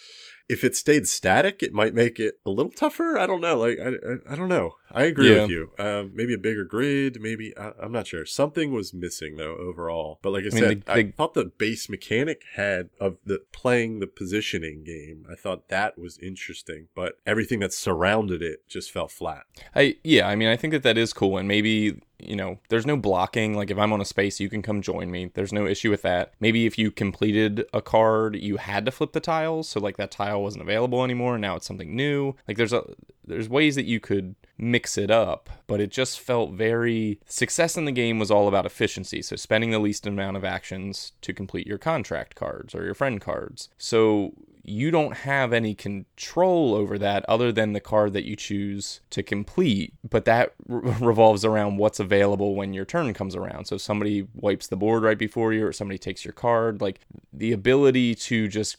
If 0.52 0.64
it 0.64 0.76
stayed 0.76 1.08
static, 1.08 1.62
it 1.62 1.72
might 1.72 1.94
make 1.94 2.20
it 2.20 2.34
a 2.44 2.50
little 2.50 2.70
tougher. 2.72 3.18
I 3.18 3.26
don't 3.26 3.40
know. 3.40 3.56
Like 3.58 3.78
I, 3.80 3.88
I, 3.88 4.32
I 4.32 4.36
don't 4.36 4.48
know. 4.50 4.74
I 4.90 5.04
agree 5.04 5.34
Yeah. 5.34 5.42
with 5.42 5.50
you. 5.50 5.70
Um, 5.78 6.10
maybe 6.14 6.34
a 6.34 6.38
bigger 6.38 6.64
grid. 6.64 7.18
Maybe 7.22 7.56
I, 7.56 7.72
I'm 7.82 7.92
not 7.92 8.06
sure. 8.06 8.26
Something 8.26 8.70
was 8.72 8.92
missing 8.92 9.36
though 9.36 9.56
overall. 9.56 10.18
But 10.22 10.32
like 10.34 10.44
I, 10.44 10.48
I 10.48 10.50
mean, 10.50 10.62
said, 10.62 10.82
the- 10.84 10.92
I 10.92 11.10
thought 11.12 11.32
the 11.32 11.46
base 11.46 11.88
mechanic 11.88 12.42
had 12.54 12.90
of 13.00 13.16
the 13.24 13.40
playing 13.52 14.00
the 14.00 14.06
positioning 14.06 14.84
game. 14.84 15.24
I 15.30 15.34
thought 15.36 15.68
that 15.68 15.96
was 15.98 16.18
interesting, 16.18 16.88
but 16.94 17.14
everything 17.26 17.60
that 17.60 17.72
surrounded 17.72 18.42
it 18.42 18.68
just 18.68 18.90
fell 18.90 19.08
flat. 19.08 19.44
I 19.74 19.96
yeah, 20.04 20.28
I 20.28 20.36
mean, 20.36 20.48
I 20.48 20.56
think 20.56 20.72
that 20.72 20.82
that 20.82 20.98
is 20.98 21.14
cool, 21.14 21.38
and 21.38 21.48
maybe 21.48 21.98
you 22.22 22.36
know, 22.36 22.58
there's 22.68 22.86
no 22.86 22.96
blocking. 22.96 23.54
Like 23.54 23.70
if 23.70 23.78
I'm 23.78 23.92
on 23.92 24.00
a 24.00 24.04
space, 24.04 24.40
you 24.40 24.48
can 24.48 24.62
come 24.62 24.82
join 24.82 25.10
me. 25.10 25.30
There's 25.34 25.52
no 25.52 25.66
issue 25.66 25.90
with 25.90 26.02
that. 26.02 26.32
Maybe 26.40 26.66
if 26.66 26.78
you 26.78 26.90
completed 26.90 27.64
a 27.72 27.82
card, 27.82 28.36
you 28.36 28.56
had 28.56 28.84
to 28.86 28.92
flip 28.92 29.12
the 29.12 29.20
tiles, 29.20 29.68
so 29.68 29.80
like 29.80 29.96
that 29.96 30.10
tile 30.10 30.42
wasn't 30.42 30.62
available 30.62 31.04
anymore, 31.04 31.38
now 31.38 31.56
it's 31.56 31.66
something 31.66 31.94
new. 31.94 32.34
Like 32.46 32.56
there's 32.56 32.72
a 32.72 32.84
there's 33.24 33.48
ways 33.48 33.76
that 33.76 33.84
you 33.84 34.00
could 34.00 34.34
mix 34.58 34.98
it 34.98 35.10
up, 35.10 35.48
but 35.66 35.80
it 35.80 35.90
just 35.90 36.20
felt 36.20 36.52
very 36.52 37.20
success 37.26 37.76
in 37.76 37.84
the 37.84 37.92
game 37.92 38.18
was 38.18 38.30
all 38.30 38.48
about 38.48 38.66
efficiency. 38.66 39.22
So 39.22 39.36
spending 39.36 39.70
the 39.70 39.78
least 39.78 40.06
amount 40.06 40.36
of 40.36 40.44
actions 40.44 41.12
to 41.22 41.32
complete 41.32 41.66
your 41.66 41.78
contract 41.78 42.34
cards 42.34 42.74
or 42.74 42.84
your 42.84 42.94
friend 42.94 43.20
cards. 43.20 43.68
So 43.78 44.34
you 44.64 44.90
don't 44.90 45.18
have 45.18 45.52
any 45.52 45.74
control 45.74 46.74
over 46.74 46.98
that 46.98 47.24
other 47.28 47.50
than 47.50 47.72
the 47.72 47.80
card 47.80 48.12
that 48.12 48.24
you 48.24 48.36
choose 48.36 49.00
to 49.10 49.22
complete 49.22 49.92
but 50.08 50.24
that 50.24 50.54
re- 50.66 50.94
revolves 51.00 51.44
around 51.44 51.78
what's 51.78 51.98
available 51.98 52.54
when 52.54 52.72
your 52.72 52.84
turn 52.84 53.12
comes 53.12 53.34
around. 53.34 53.64
So 53.66 53.76
somebody 53.76 54.26
wipes 54.34 54.66
the 54.66 54.76
board 54.76 55.02
right 55.02 55.18
before 55.18 55.52
you 55.52 55.66
or 55.66 55.72
somebody 55.72 55.98
takes 55.98 56.24
your 56.24 56.32
card 56.32 56.80
like 56.80 57.00
the 57.32 57.52
ability 57.52 58.14
to 58.14 58.48
just 58.48 58.76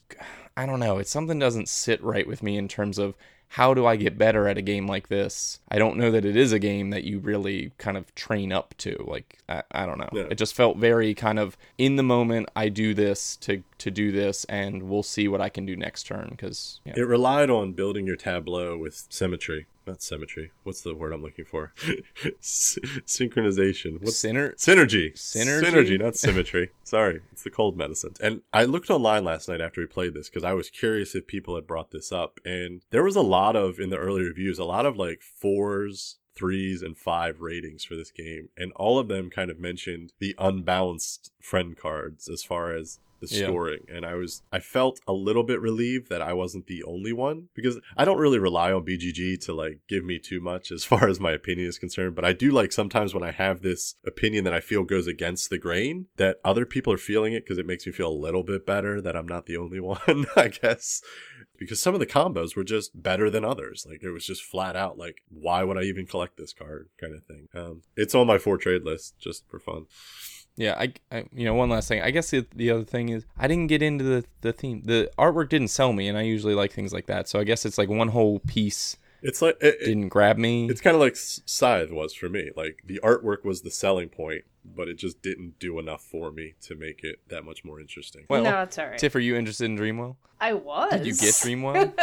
i 0.55 0.65
don't 0.65 0.79
know 0.79 0.99
it's 0.99 1.09
something 1.09 1.39
doesn't 1.39 1.67
sit 1.67 2.01
right 2.03 2.27
with 2.27 2.43
me 2.43 2.57
in 2.57 2.67
terms 2.67 2.97
of 2.97 3.15
how 3.49 3.73
do 3.73 3.85
I 3.85 3.95
get 3.95 4.17
better 4.17 4.47
at 4.47 4.57
a 4.57 4.61
game 4.61 4.87
like 4.87 5.09
this? 5.09 5.59
I 5.69 5.77
don't 5.77 5.97
know 5.97 6.09
that 6.09 6.25
it 6.25 6.35
is 6.35 6.51
a 6.51 6.59
game 6.59 6.89
that 6.89 7.03
you 7.03 7.19
really 7.19 7.71
kind 7.77 7.97
of 7.97 8.13
train 8.15 8.51
up 8.51 8.73
to. 8.79 9.03
Like 9.07 9.39
I, 9.47 9.63
I 9.71 9.85
don't 9.85 9.99
know. 9.99 10.09
Yeah. 10.11 10.27
It 10.29 10.35
just 10.35 10.55
felt 10.55 10.77
very 10.77 11.13
kind 11.13 11.37
of 11.37 11.55
in 11.77 11.95
the 11.95 12.03
moment. 12.03 12.49
I 12.55 12.69
do 12.69 12.93
this 12.93 13.35
to 13.37 13.63
to 13.77 13.91
do 13.91 14.11
this, 14.11 14.45
and 14.45 14.83
we'll 14.83 15.03
see 15.03 15.27
what 15.27 15.41
I 15.41 15.49
can 15.49 15.65
do 15.65 15.75
next 15.75 16.03
turn. 16.03 16.29
Because 16.31 16.79
yeah. 16.85 16.93
It 16.95 17.07
relied 17.07 17.49
on 17.49 17.73
building 17.73 18.07
your 18.07 18.15
tableau 18.15 18.77
with 18.77 19.05
symmetry. 19.09 19.67
Not 19.85 20.01
symmetry. 20.01 20.51
What's 20.63 20.81
the 20.81 20.95
word 20.95 21.11
I'm 21.11 21.21
looking 21.21 21.43
for? 21.43 21.73
S- 22.39 22.79
synchronization. 23.05 24.01
What's 24.01 24.15
Sinner, 24.15 24.53
Synergy. 24.53 25.13
Synergy? 25.13 25.63
Synergy, 25.63 25.99
not 25.99 26.15
symmetry. 26.15 26.71
Sorry, 26.83 27.21
it's 27.33 27.43
the 27.43 27.49
cold 27.49 27.77
medicine. 27.77 28.13
And 28.21 28.41
I 28.53 28.63
looked 28.63 28.89
online 28.89 29.25
last 29.25 29.49
night 29.49 29.59
after 29.59 29.81
we 29.81 29.87
played 29.87 30.13
this 30.13 30.29
because 30.29 30.45
I 30.45 30.53
was 30.53 30.69
curious 30.69 31.15
if 31.15 31.27
people 31.27 31.55
had 31.55 31.67
brought 31.67 31.91
this 31.91 32.13
up. 32.13 32.39
And 32.45 32.81
there 32.91 33.03
was 33.03 33.17
a 33.17 33.21
lot 33.21 33.57
of, 33.57 33.77
in 33.79 33.89
the 33.89 33.97
early 33.97 34.23
reviews, 34.23 34.57
a 34.57 34.63
lot 34.63 34.85
of 34.85 34.95
like 34.95 35.21
fours, 35.21 36.17
threes, 36.35 36.81
and 36.81 36.97
five 36.97 37.39
ratings 37.41 37.83
for 37.83 37.95
this 37.95 38.11
game. 38.11 38.49
And 38.57 38.71
all 38.73 38.97
of 38.99 39.07
them 39.07 39.29
kind 39.29 39.49
of 39.51 39.59
mentioned 39.59 40.13
the 40.19 40.35
unbalanced 40.39 41.31
friend 41.41 41.77
cards 41.77 42.27
as 42.29 42.43
far 42.43 42.75
as 42.75 42.99
the 43.19 43.37
Yeah. 43.37 43.47
scoring 43.47 43.85
and 43.87 44.05
i 44.05 44.15
was 44.15 44.41
i 44.51 44.59
felt 44.59 44.99
a 45.07 45.13
little 45.13 45.43
bit 45.43 45.61
relieved 45.61 46.09
that 46.09 46.21
i 46.21 46.33
wasn't 46.33 46.67
the 46.67 46.83
only 46.83 47.13
one 47.13 47.47
because 47.55 47.79
i 47.95 48.03
don't 48.03 48.17
really 48.17 48.37
rely 48.37 48.69
on 48.73 48.83
bgg 48.83 49.39
to 49.45 49.53
like 49.53 49.79
give 49.87 50.03
me 50.03 50.19
too 50.19 50.41
much 50.41 50.73
as 50.73 50.83
far 50.91 51.07
as 51.07 51.21
my 51.21 51.31
opinion 51.31 51.65
is 51.69 51.79
concerned 51.79 52.15
but 52.15 52.25
i 52.25 52.33
do 52.33 52.51
like 52.51 52.73
sometimes 52.73 53.13
when 53.13 53.23
i 53.23 53.31
have 53.31 53.61
this 53.61 53.95
opinion 54.05 54.43
that 54.43 54.53
i 54.53 54.59
feel 54.59 54.83
goes 54.83 55.07
against 55.07 55.49
the 55.49 55.57
grain 55.57 56.07
that 56.17 56.41
other 56.43 56.65
people 56.65 56.91
are 56.91 56.97
feeling 56.97 57.31
it 57.31 57.45
because 57.45 57.57
it 57.57 57.65
makes 57.65 57.85
me 57.85 57.93
feel 57.93 58.09
a 58.09 58.23
little 58.25 58.43
bit 58.43 58.65
better 58.65 58.99
that 58.99 59.15
i'm 59.15 59.27
not 59.27 59.45
the 59.45 59.55
only 59.55 59.79
one 59.93 60.25
i 60.35 60.49
guess 60.49 61.01
because 61.63 61.81
some 61.81 61.93
of 61.93 61.99
the 61.99 62.05
combos 62.05 62.55
were 62.55 62.63
just 62.63 63.01
better 63.01 63.29
than 63.29 63.43
others 63.43 63.85
like 63.89 64.03
it 64.03 64.11
was 64.11 64.25
just 64.25 64.43
flat 64.43 64.75
out 64.75 64.97
like 64.97 65.21
why 65.29 65.63
would 65.63 65.77
i 65.77 65.81
even 65.81 66.05
collect 66.05 66.37
this 66.37 66.53
card 66.53 66.89
kind 66.99 67.13
of 67.15 67.23
thing 67.23 67.47
um, 67.55 67.81
it's 67.95 68.15
on 68.15 68.27
my 68.27 68.37
for 68.37 68.57
trade 68.57 68.83
list 68.83 69.15
just 69.19 69.47
for 69.49 69.59
fun 69.59 69.85
yeah. 70.55 70.75
I, 70.77 70.93
I, 71.11 71.25
you 71.33 71.45
know, 71.45 71.55
one 71.55 71.69
last 71.69 71.87
thing. 71.87 72.01
I 72.01 72.11
guess 72.11 72.29
the, 72.29 72.45
the 72.55 72.69
other 72.69 72.83
thing 72.83 73.09
is 73.09 73.25
I 73.37 73.47
didn't 73.47 73.67
get 73.67 73.81
into 73.81 74.03
the 74.03 74.25
the 74.41 74.53
theme. 74.53 74.83
The 74.85 75.09
artwork 75.17 75.49
didn't 75.49 75.69
sell 75.69 75.93
me, 75.93 76.07
and 76.07 76.17
I 76.17 76.21
usually 76.21 76.53
like 76.53 76.71
things 76.71 76.93
like 76.93 77.07
that. 77.07 77.27
So 77.27 77.39
I 77.39 77.43
guess 77.43 77.65
it's 77.65 77.77
like 77.77 77.89
one 77.89 78.09
whole 78.09 78.39
piece 78.39 78.97
it's 79.23 79.41
like 79.41 79.57
it, 79.61 79.77
it- 79.81 79.85
didn't 79.85 80.09
grab 80.09 80.37
me. 80.37 80.67
It's 80.69 80.81
kind 80.81 80.95
of 80.95 81.01
like 81.01 81.15
Scythe 81.15 81.91
was 81.91 82.13
for 82.13 82.29
me. 82.29 82.51
Like 82.55 82.83
the 82.85 82.99
artwork 83.03 83.43
was 83.43 83.61
the 83.61 83.71
selling 83.71 84.09
point, 84.09 84.43
but 84.63 84.87
it 84.87 84.95
just 84.97 85.21
didn't 85.21 85.57
do 85.59 85.79
enough 85.79 86.01
for 86.03 86.31
me 86.31 86.53
to 86.61 86.75
make 86.75 87.03
it 87.03 87.19
that 87.29 87.43
much 87.43 87.63
more 87.65 87.79
interesting. 87.79 88.25
Well, 88.29 88.43
no, 88.43 88.61
it's 88.61 88.77
all 88.77 88.87
right. 88.87 88.97
Tiff, 88.97 89.15
are 89.15 89.19
you 89.19 89.35
interested 89.35 89.65
in 89.65 89.77
Dreamwell? 89.77 90.15
I 90.39 90.53
was. 90.53 90.91
Did 90.91 91.05
you 91.07 91.13
get 91.15 91.33
Dreamwell? 91.33 91.93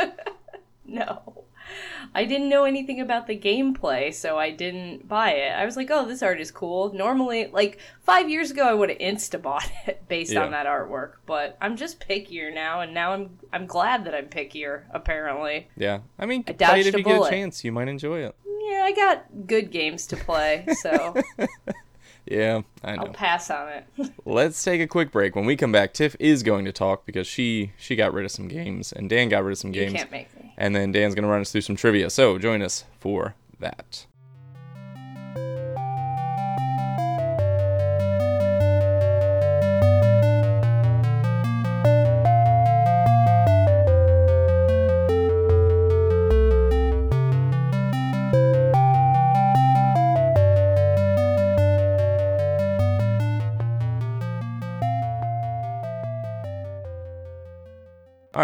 No. 0.84 1.44
I 2.14 2.24
didn't 2.24 2.48
know 2.48 2.64
anything 2.64 3.00
about 3.00 3.26
the 3.26 3.38
gameplay, 3.38 4.12
so 4.12 4.38
I 4.38 4.50
didn't 4.50 5.06
buy 5.06 5.32
it. 5.32 5.52
I 5.52 5.64
was 5.64 5.76
like, 5.76 5.90
oh, 5.90 6.06
this 6.06 6.22
art 6.22 6.40
is 6.40 6.50
cool. 6.50 6.92
Normally, 6.92 7.46
like, 7.52 7.78
five 8.02 8.28
years 8.28 8.50
ago, 8.50 8.64
I 8.66 8.74
would 8.74 8.88
have 8.88 8.98
insta 8.98 9.40
bought 9.40 9.70
it 9.86 10.02
based 10.08 10.32
Yeah. 10.32 10.44
on 10.44 10.50
that 10.52 10.66
artwork, 10.66 11.12
but 11.26 11.56
I'm 11.60 11.76
just 11.76 12.00
pickier 12.00 12.52
now, 12.52 12.80
and 12.80 12.92
now 12.94 13.12
I'm 13.12 13.38
I'm 13.52 13.66
glad 13.66 14.04
that 14.06 14.14
I'm 14.14 14.26
pickier, 14.26 14.82
apparently. 14.92 15.68
yeah. 15.76 16.00
I 16.18 16.26
mean, 16.26 16.44
I 16.48 16.52
play 16.52 16.80
it 16.80 16.86
if 16.86 16.96
you 16.96 17.04
get 17.04 17.26
a 17.26 17.30
chance. 17.30 17.64
You 17.64 17.72
might 17.72 17.88
enjoy 17.88 18.20
it. 18.20 18.34
Yeah, 18.68 18.82
I 18.84 18.92
got 18.92 19.46
good 19.46 19.70
games 19.70 20.06
to 20.08 20.16
play, 20.16 20.66
so 20.80 21.14
Yeah, 22.30 22.62
I 22.84 22.94
know. 22.94 23.02
I'll 23.02 23.08
pass 23.12 23.50
on 23.50 23.68
it. 23.68 23.84
Let's 24.24 24.62
take 24.62 24.80
a 24.80 24.86
quick 24.86 25.10
break. 25.10 25.34
When 25.34 25.46
we 25.46 25.56
come 25.56 25.72
back, 25.72 25.92
Tiff 25.92 26.14
is 26.20 26.44
going 26.44 26.64
to 26.64 26.72
talk 26.72 27.04
because 27.04 27.26
she 27.26 27.72
she 27.76 27.96
got 27.96 28.14
rid 28.14 28.24
of 28.24 28.30
some 28.30 28.46
games 28.46 28.92
and 28.92 29.10
Dan 29.10 29.28
got 29.28 29.42
rid 29.42 29.52
of 29.52 29.58
some 29.58 29.72
games. 29.72 29.92
you 29.92 29.98
can't 29.98 30.12
make 30.12 30.34
me. 30.40 30.54
And 30.56 30.74
then 30.74 30.92
Dan's 30.92 31.14
going 31.16 31.24
to 31.24 31.28
run 31.28 31.40
us 31.40 31.50
through 31.50 31.62
some 31.62 31.74
trivia. 31.74 32.08
So 32.08 32.38
join 32.38 32.62
us 32.62 32.84
for 33.00 33.34
that. 33.58 34.06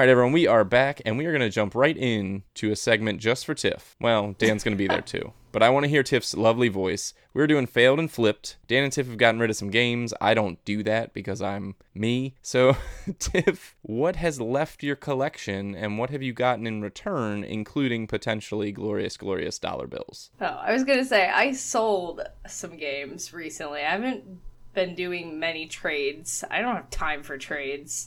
Right, 0.07 0.13
everyone, 0.13 0.33
we 0.33 0.47
are 0.47 0.63
back, 0.63 1.03
and 1.05 1.19
we 1.19 1.27
are 1.27 1.33
going 1.33 1.41
to 1.41 1.51
jump 1.51 1.75
right 1.75 1.97
in 1.97 2.45
to 2.55 2.71
a 2.71 2.77
segment 2.77 3.21
just 3.21 3.45
for 3.45 3.55
Tiff. 3.55 3.97
Well, 4.01 4.37
Dan's 4.39 4.63
going 4.63 4.77
to 4.77 4.79
be 4.79 4.87
there 4.87 5.01
too, 5.03 5.33
but 5.51 5.65
I 5.65 5.71
want 5.71 5.83
to 5.83 5.89
hear 5.89 6.05
Tiff's 6.05 6.33
lovely 6.33 6.69
voice. 6.69 7.13
We're 7.35 7.49
doing 7.49 7.67
failed 7.67 7.99
and 7.99 8.09
flipped. 8.09 8.57
Dan 8.69 8.85
and 8.85 8.93
Tiff 8.93 9.09
have 9.09 9.19
gotten 9.19 9.41
rid 9.41 9.51
of 9.51 9.57
some 9.57 9.71
games. 9.71 10.15
I 10.21 10.33
don't 10.33 10.65
do 10.65 10.85
that 10.85 11.13
because 11.13 11.43
I'm 11.43 11.75
me. 11.93 12.37
So, 12.41 12.77
Tiff, 13.19 13.75
what 13.83 14.15
has 14.15 14.41
left 14.41 14.85
your 14.85 14.95
collection, 14.95 15.75
and 15.75 15.99
what 15.99 16.11
have 16.11 16.23
you 16.23 16.33
gotten 16.33 16.69
in 16.69 16.83
return, 16.83 17.43
including 17.43 18.07
potentially 18.07 18.71
glorious, 18.71 19.17
glorious 19.17 19.59
dollar 19.59 19.89
bills? 19.89 20.31
Oh, 20.41 20.47
I 20.47 20.73
was 20.73 20.85
gonna 20.85 21.05
say 21.05 21.29
I 21.29 21.51
sold 21.51 22.21
some 22.47 22.77
games 22.77 23.33
recently. 23.33 23.81
I 23.81 23.91
haven't 23.91 24.23
been 24.73 24.95
doing 24.95 25.41
many 25.41 25.67
trades. 25.67 26.45
I 26.49 26.61
don't 26.61 26.77
have 26.77 26.91
time 26.91 27.25
for 27.25 27.37
trades. 27.37 28.07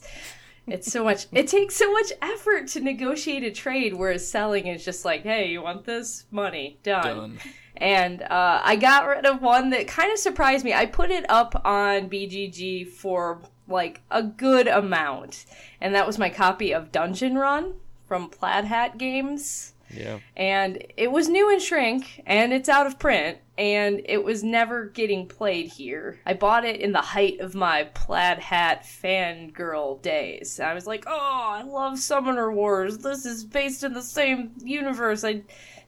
It's 0.71 0.91
so 0.91 1.03
much. 1.03 1.27
It 1.31 1.47
takes 1.47 1.75
so 1.75 1.91
much 1.91 2.11
effort 2.21 2.67
to 2.69 2.79
negotiate 2.79 3.43
a 3.43 3.51
trade, 3.51 3.93
whereas 3.93 4.29
selling 4.29 4.67
is 4.67 4.83
just 4.83 5.05
like, 5.05 5.23
"Hey, 5.23 5.49
you 5.49 5.61
want 5.61 5.85
this 5.85 6.25
money? 6.31 6.79
Done." 6.83 7.03
Done. 7.03 7.39
And 7.77 8.21
uh, 8.23 8.61
I 8.63 8.75
got 8.75 9.07
rid 9.07 9.25
of 9.25 9.41
one 9.41 9.69
that 9.69 9.87
kind 9.87 10.11
of 10.11 10.19
surprised 10.19 10.65
me. 10.65 10.73
I 10.73 10.85
put 10.85 11.11
it 11.11 11.25
up 11.29 11.61
on 11.63 12.09
BGG 12.09 12.87
for 12.89 13.41
like 13.67 14.01
a 14.11 14.23
good 14.23 14.67
amount, 14.67 15.45
and 15.79 15.95
that 15.95 16.05
was 16.05 16.17
my 16.17 16.29
copy 16.29 16.73
of 16.73 16.91
Dungeon 16.91 17.37
Run 17.37 17.75
from 18.07 18.29
Plaid 18.29 18.65
Hat 18.65 18.97
Games 18.97 19.73
Yeah. 19.91 20.19
and 20.37 20.83
it 20.97 21.11
was 21.11 21.29
new 21.29 21.51
in 21.51 21.59
shrink 21.59 22.21
and 22.25 22.53
it's 22.53 22.69
out 22.69 22.87
of 22.87 22.99
print 22.99 23.39
and 23.57 24.01
it 24.05 24.23
was 24.23 24.43
never 24.43 24.85
getting 24.85 25.27
played 25.27 25.67
here. 25.67 26.19
I 26.25 26.33
bought 26.33 26.63
it 26.63 26.79
in 26.79 26.91
the 26.91 27.01
height 27.01 27.39
of 27.39 27.55
my 27.55 27.85
plaid 27.93 28.39
hat 28.39 28.83
fangirl 28.83 30.01
days. 30.01 30.59
I 30.59 30.73
was 30.73 30.87
like 30.87 31.03
oh 31.07 31.49
i 31.53 31.63
love 31.63 31.99
summoner 31.99 32.51
wars. 32.51 32.99
This 32.99 33.25
is 33.25 33.43
based 33.43 33.83
in 33.83 33.93
the 33.93 34.01
same 34.01 34.51
universe. 34.63 35.23
I 35.23 35.41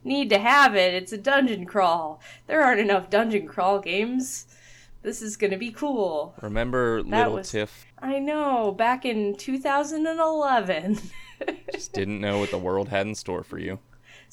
need 0.04 0.30
to 0.30 0.38
have 0.38 0.74
it. 0.74 0.94
It's 0.94 1.12
a 1.12 1.18
dungeon 1.18 1.64
crawl. 1.64 2.20
There 2.46 2.62
aren't 2.62 2.80
enough 2.80 3.08
dungeon 3.08 3.46
crawl 3.46 3.78
games. 3.78 4.46
This 5.02 5.22
is 5.22 5.36
gonna 5.36 5.58
be 5.58 5.70
cool. 5.72 6.34
Remember 6.42 7.02
little 7.02 7.34
was- 7.34 7.50
Tiff? 7.50 7.86
I 8.00 8.18
know 8.18 8.72
back 8.72 9.04
in 9.04 9.36
2011 9.36 10.98
just 11.72 11.92
didn't 11.92 12.20
know 12.20 12.38
what 12.38 12.50
the 12.50 12.58
world 12.58 12.88
had 12.88 13.06
in 13.06 13.14
store 13.14 13.44
for 13.44 13.58
you. 13.58 13.78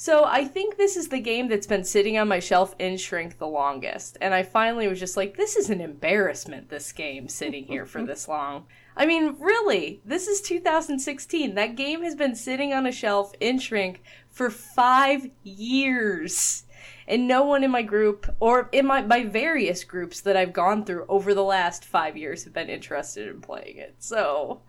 So 0.01 0.23
I 0.23 0.45
think 0.45 0.77
this 0.77 0.95
is 0.95 1.09
the 1.09 1.19
game 1.19 1.49
that's 1.49 1.67
been 1.67 1.83
sitting 1.83 2.17
on 2.17 2.29
my 2.29 2.39
shelf 2.39 2.73
in 2.79 2.95
shrink 2.95 3.37
the 3.37 3.47
longest. 3.47 4.17
And 4.21 4.33
I 4.33 4.43
finally 4.43 4.87
was 4.87 4.97
just 4.97 5.17
like, 5.17 5.35
this 5.35 5.57
is 5.57 5.69
an 5.69 5.81
embarrassment, 5.81 6.69
this 6.69 6.93
game 6.93 7.27
sitting 7.27 7.65
here 7.65 7.85
for 7.85 8.05
this 8.05 8.25
long. 8.29 8.65
I 8.95 9.05
mean, 9.05 9.35
really, 9.39 9.99
this 10.05 10.29
is 10.29 10.39
2016. 10.39 11.53
That 11.53 11.75
game 11.75 12.01
has 12.03 12.15
been 12.15 12.33
sitting 12.33 12.73
on 12.73 12.85
a 12.85 12.93
shelf 12.93 13.33
in 13.41 13.59
shrink 13.59 14.01
for 14.29 14.49
five 14.49 15.29
years. 15.43 16.63
And 17.05 17.27
no 17.27 17.43
one 17.43 17.65
in 17.65 17.71
my 17.71 17.81
group, 17.81 18.33
or 18.39 18.69
in 18.71 18.85
my, 18.85 19.01
my 19.01 19.25
various 19.25 19.83
groups 19.83 20.21
that 20.21 20.37
I've 20.37 20.53
gone 20.53 20.85
through 20.85 21.07
over 21.09 21.33
the 21.33 21.43
last 21.43 21.83
five 21.83 22.15
years, 22.15 22.45
have 22.45 22.53
been 22.53 22.69
interested 22.69 23.27
in 23.27 23.41
playing 23.41 23.75
it. 23.75 23.95
So, 23.99 24.61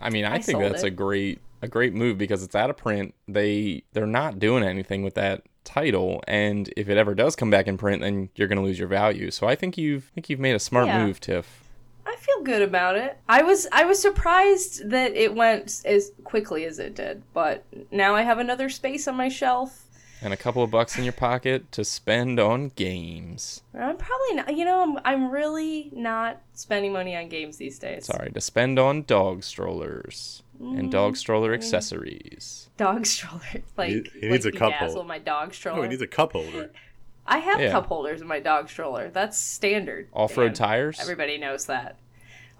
I 0.00 0.08
mean, 0.08 0.24
I, 0.24 0.36
I 0.36 0.38
think 0.38 0.60
that's 0.60 0.84
it. 0.84 0.86
a 0.86 0.90
great 0.90 1.42
a 1.64 1.68
great 1.68 1.94
move 1.94 2.18
because 2.18 2.42
it's 2.42 2.54
out 2.54 2.70
of 2.70 2.76
print. 2.76 3.14
They 3.26 3.82
they're 3.92 4.06
not 4.06 4.38
doing 4.38 4.62
anything 4.62 5.02
with 5.02 5.14
that 5.14 5.42
title, 5.64 6.22
and 6.28 6.72
if 6.76 6.88
it 6.88 6.96
ever 6.98 7.14
does 7.14 7.34
come 7.34 7.50
back 7.50 7.66
in 7.66 7.76
print, 7.78 8.02
then 8.02 8.28
you're 8.36 8.48
going 8.48 8.58
to 8.58 8.64
lose 8.64 8.78
your 8.78 8.88
value. 8.88 9.30
So 9.30 9.46
I 9.48 9.54
think 9.56 9.76
you've 9.78 10.10
I 10.12 10.14
think 10.14 10.30
you've 10.30 10.40
made 10.40 10.54
a 10.54 10.60
smart 10.60 10.86
Yeah. 10.86 11.04
move, 11.04 11.20
Tiff. 11.20 11.62
I 12.06 12.16
feel 12.16 12.42
good 12.42 12.62
about 12.62 12.96
it. 12.96 13.16
I 13.28 13.42
was 13.42 13.66
I 13.72 13.84
was 13.84 13.98
surprised 14.00 14.90
that 14.90 15.14
it 15.16 15.34
went 15.34 15.80
as 15.84 16.12
quickly 16.22 16.64
as 16.66 16.78
it 16.78 16.94
did, 16.94 17.22
but 17.32 17.64
now 17.90 18.14
I 18.14 18.22
have 18.22 18.38
another 18.38 18.68
space 18.68 19.08
on 19.08 19.16
my 19.16 19.28
shelf. 19.28 19.80
And 20.22 20.32
a 20.32 20.36
couple 20.38 20.62
of 20.62 20.70
bucks 20.70 20.96
in 20.96 21.04
your 21.04 21.12
pocket 21.12 21.70
to 21.72 21.84
spend 21.84 22.40
on 22.40 22.70
games. 22.76 23.62
I'm 23.78 23.96
probably 23.98 24.34
not. 24.36 24.56
You 24.56 24.64
know, 24.64 24.82
I'm 24.82 24.98
I'm 25.04 25.30
really 25.30 25.90
not 25.92 26.40
spending 26.54 26.92
money 26.92 27.14
on 27.16 27.28
games 27.28 27.56
these 27.58 27.78
days. 27.78 28.06
Sorry, 28.06 28.30
to 28.30 28.40
spend 28.40 28.78
on 28.78 29.02
dog 29.02 29.42
strollers 29.44 30.42
and 30.60 30.88
Mm, 30.88 30.90
dog 30.90 31.16
stroller 31.16 31.52
accessories. 31.54 32.68
Dog 32.76 33.06
stroller, 33.14 33.42
like 33.76 33.90
He- 33.90 34.10
he 34.20 34.28
needs 34.28 34.44
like 34.44 34.54
a 34.54 34.58
cup 34.58 34.72
holder. 34.74 35.04
my 35.04 35.18
dog 35.18 35.54
stroller. 35.54 35.80
Oh, 35.80 35.82
he 35.82 35.88
needs 35.88 36.02
a 36.02 36.06
cup 36.06 36.32
holder. 36.32 36.70
I 37.26 37.38
have 37.38 37.60
Yeah. 37.60 37.70
cup 37.70 37.86
holders 37.86 38.20
in 38.20 38.26
my 38.26 38.38
dog 38.40 38.68
stroller. 38.68 39.08
That's 39.10 39.38
standard. 39.38 40.08
Off-road 40.12 40.48
Dan. 40.48 40.54
tires, 40.54 40.98
Everybody 41.00 41.38
knows 41.38 41.66
that. 41.66 41.96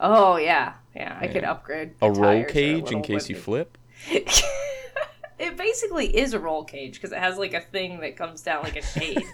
Oh 0.01 0.37
yeah, 0.37 0.75
yeah. 0.97 1.19
I 1.21 1.29
could 1.29 1.45
upgrade. 1.45 1.93
a 2.03 2.07
roll 2.11 2.15
tires 2.15 2.45
are 2.45 2.47
a 2.49 2.51
cage 2.53 2.79
in 2.79 2.85
little 2.85 3.03
case 3.03 3.29
you 3.29 3.37
flip. 3.37 3.77
it 4.11 5.57
basically 5.57 6.17
is 6.17 6.33
a 6.35 6.39
roll 6.39 6.65
cage 6.65 6.95
because 6.95 7.13
it 7.13 7.19
has 7.19 7.37
like 7.39 7.55
a 7.55 7.61
thing 7.61 8.01
that 8.01 8.17
comes 8.17 8.41
down 8.43 8.63
like 8.63 8.77
a 8.77 8.83
shade. 8.83 9.25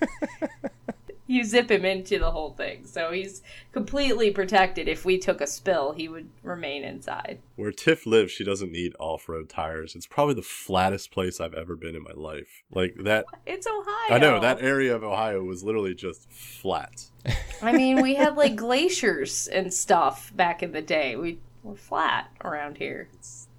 you 1.35 1.45
zip 1.45 1.71
him 1.71 1.85
into 1.85 2.19
the 2.19 2.33
whole 2.33 2.51
thing, 2.51 2.85
so 2.85 3.13
he's 3.13 3.41
completely 3.71 4.33
protected. 4.33 4.89
If 4.89 5.05
we 5.05 5.17
took 5.17 5.41
a 5.41 5.47
spill, 5.47 5.93
he 5.93 6.09
would 6.09 6.29
remain 6.43 6.83
inside. 6.83 7.39
Where 7.55 7.71
Tiff 7.71 8.05
lives, 8.05 8.33
she 8.33 8.43
doesn't 8.43 8.73
need 8.73 8.97
off-road 8.99 9.49
tires. 9.49 9.95
It's 9.95 10.09
probably 10.09 10.35
the 10.35 10.43
flattest 10.43 11.13
place 11.13 11.41
I've 11.41 11.55
ever 11.55 11.77
been 11.77 11.95
in 11.95 12.03
my 12.03 12.15
life. 12.15 12.65
Like 12.73 12.97
that. 13.05 13.27
It's 13.47 13.65
Ohio. 13.65 14.11
I 14.11 14.19
know 14.19 14.41
that 14.41 14.61
area 14.61 14.95
of 14.95 15.05
Ohio 15.05 15.45
was 15.45 15.63
literally 15.63 15.95
just 15.95 16.29
flat. 16.33 17.05
I 17.63 17.71
mean, 17.73 18.03
we 18.03 18.17
had 18.17 18.37
like 18.37 18.57
glaciers 18.57 19.47
and 19.47 19.73
stuff 19.73 20.33
back 20.35 20.65
in 20.65 20.73
the 20.73 20.83
day. 20.83 21.15
We 21.15 21.39
were 21.63 21.77
flat 21.77 22.29
around 22.43 22.79
here. 22.79 23.09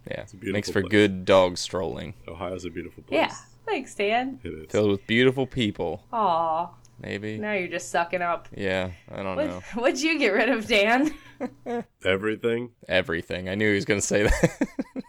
Yeah, 0.09 0.23
a 0.23 0.25
beautiful 0.35 0.53
makes 0.53 0.69
for 0.69 0.81
place. 0.81 0.91
good 0.91 1.23
dog 1.23 1.57
strolling, 1.57 2.15
Ohio's 2.27 2.65
a 2.65 2.69
beautiful 2.69 3.03
place. 3.03 3.17
Yeah. 3.21 3.35
Thanks, 3.65 3.95
Dan. 3.95 4.39
It 4.43 4.49
is. 4.49 4.71
filled 4.71 4.89
with 4.89 5.07
beautiful 5.07 5.45
people. 5.47 6.03
Aw, 6.11 6.69
Maybe. 7.01 7.37
now 7.37 7.53
you're 7.53 7.67
just 7.67 7.89
sucking 7.89 8.21
up. 8.21 8.47
Yeah, 8.55 8.91
I 9.11 9.23
don't 9.23 9.35
What, 9.35 9.47
know. 9.47 9.61
what'd 9.75 10.01
you 10.01 10.19
get 10.19 10.29
rid 10.33 10.49
of, 10.49 10.67
Dan? 10.67 11.13
Everything. 12.05 12.71
Everything. 12.87 13.49
I 13.49 13.55
knew 13.55 13.69
he 13.69 13.75
was 13.75 13.85
going 13.85 13.99
to 13.99 14.05
say 14.05 14.23
that. 14.23 14.67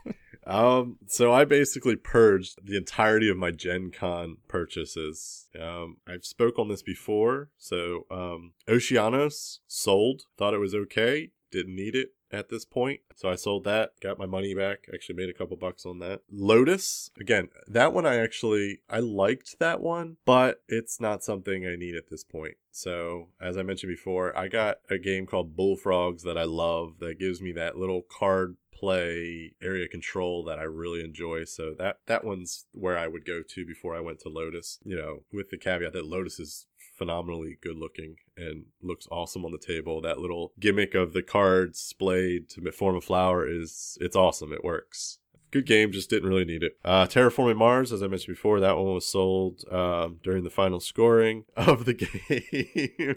Um, 0.45 0.99
so 1.07 1.33
I 1.33 1.45
basically 1.45 1.95
purged 1.95 2.59
the 2.67 2.77
entirety 2.77 3.31
of 3.31 3.37
my 3.37 3.53
Gen 3.53 3.93
Con 3.97 4.39
purchases. 4.49 5.47
Um, 5.59 5.99
I've 6.07 6.25
spoke 6.25 6.59
on 6.59 6.67
this 6.69 6.83
before. 6.83 7.51
So, 7.59 8.07
um, 8.11 8.53
Oceanos 8.69 9.61
sold, 9.69 10.23
thought 10.37 10.53
it 10.53 10.59
was 10.59 10.75
okay, 10.75 11.31
didn't 11.53 11.77
need 11.77 11.95
it 11.95 12.09
at 12.33 12.49
this 12.49 12.65
point. 12.65 13.01
So 13.15 13.29
I 13.29 13.37
sold 13.37 13.65
that, 13.65 13.93
got 14.01 14.19
my 14.19 14.27
money 14.27 14.55
back, 14.55 14.89
actually 14.93 15.17
made 15.17 15.29
a 15.29 15.35
couple 15.35 15.57
bucks 15.57 15.85
on 15.85 15.99
that. 16.01 16.23
Lotus, 16.31 17.11
again, 17.21 17.49
that 17.69 17.93
one 17.93 18.07
I 18.07 18.17
actually, 18.17 18.81
I 18.89 19.01
liked 19.01 19.59
that 19.59 19.81
one, 19.81 20.17
but 20.25 20.63
it's 20.69 21.01
not 21.01 21.23
something 21.23 21.67
I 21.67 21.77
need 21.77 21.95
at 21.95 22.11
this 22.11 22.25
point. 22.25 22.55
So, 22.71 23.29
as 23.41 23.59
I 23.59 23.63
mentioned 23.63 23.91
before, 23.91 24.37
I 24.37 24.49
got 24.49 24.79
a 24.89 24.97
game 24.97 25.27
called 25.27 25.57
Bullfrogs 25.57 26.23
that 26.23 26.39
I 26.39 26.45
love 26.45 26.95
that 27.01 27.19
gives 27.19 27.43
me 27.43 27.53
that 27.53 27.77
little 27.77 28.03
card 28.03 28.57
play 28.83 29.55
area 29.63 29.87
control 29.87 30.43
that 30.43 30.59
I 30.59 30.65
really 30.65 31.05
enjoy. 31.05 31.45
So 31.45 31.73
that 31.79 31.99
that 32.07 32.25
one's 32.25 32.67
where 32.73 32.99
I 32.99 33.07
would 33.07 33.25
go 33.25 33.41
to 33.41 33.65
before 33.65 33.95
I 33.95 34.01
went 34.01 34.19
to 34.21 34.29
Lotus. 34.29 34.81
You 34.85 34.97
know, 34.97 35.23
with 35.33 35.51
the 35.51 35.57
caveat 35.57 35.93
that 35.93 36.07
Lotus 36.07 36.41
is 36.41 36.67
phenomenally 37.03 37.59
good 37.61 37.77
looking 37.77 38.15
and 38.37 38.67
looks 38.81 39.09
awesome 39.11 39.45
on 39.45 39.51
the 39.51 39.59
table. 39.59 40.01
That 40.01 40.21
little 40.21 40.53
gimmick 40.61 40.95
of 40.95 41.13
the 41.13 41.23
cards 41.23 41.81
splayed 41.81 42.49
to 42.51 42.71
form 42.71 42.95
a 42.95 43.01
flower 43.01 43.45
is 43.45 43.99
it's 44.01 44.15
awesome. 44.15 44.53
It 44.53 44.63
works. 44.63 45.19
Good 45.51 45.67
game, 45.67 45.91
just 45.91 46.09
didn't 46.09 46.29
really 46.29 46.45
need 46.45 46.63
it. 46.63 46.79
Uh, 46.85 47.07
Terraforming 47.07 47.57
Mars, 47.57 47.93
as 47.93 48.05
I 48.05 48.07
mentioned 48.07 48.37
before, 48.37 48.61
that 48.61 48.77
one 48.77 48.95
was 48.95 49.05
sold 49.05 49.65
um, 49.71 50.21
during 50.23 50.45
the 50.45 50.51
final 50.51 50.79
scoring 50.79 51.45
of 51.57 51.85
the 51.87 51.93
game. 52.95 53.17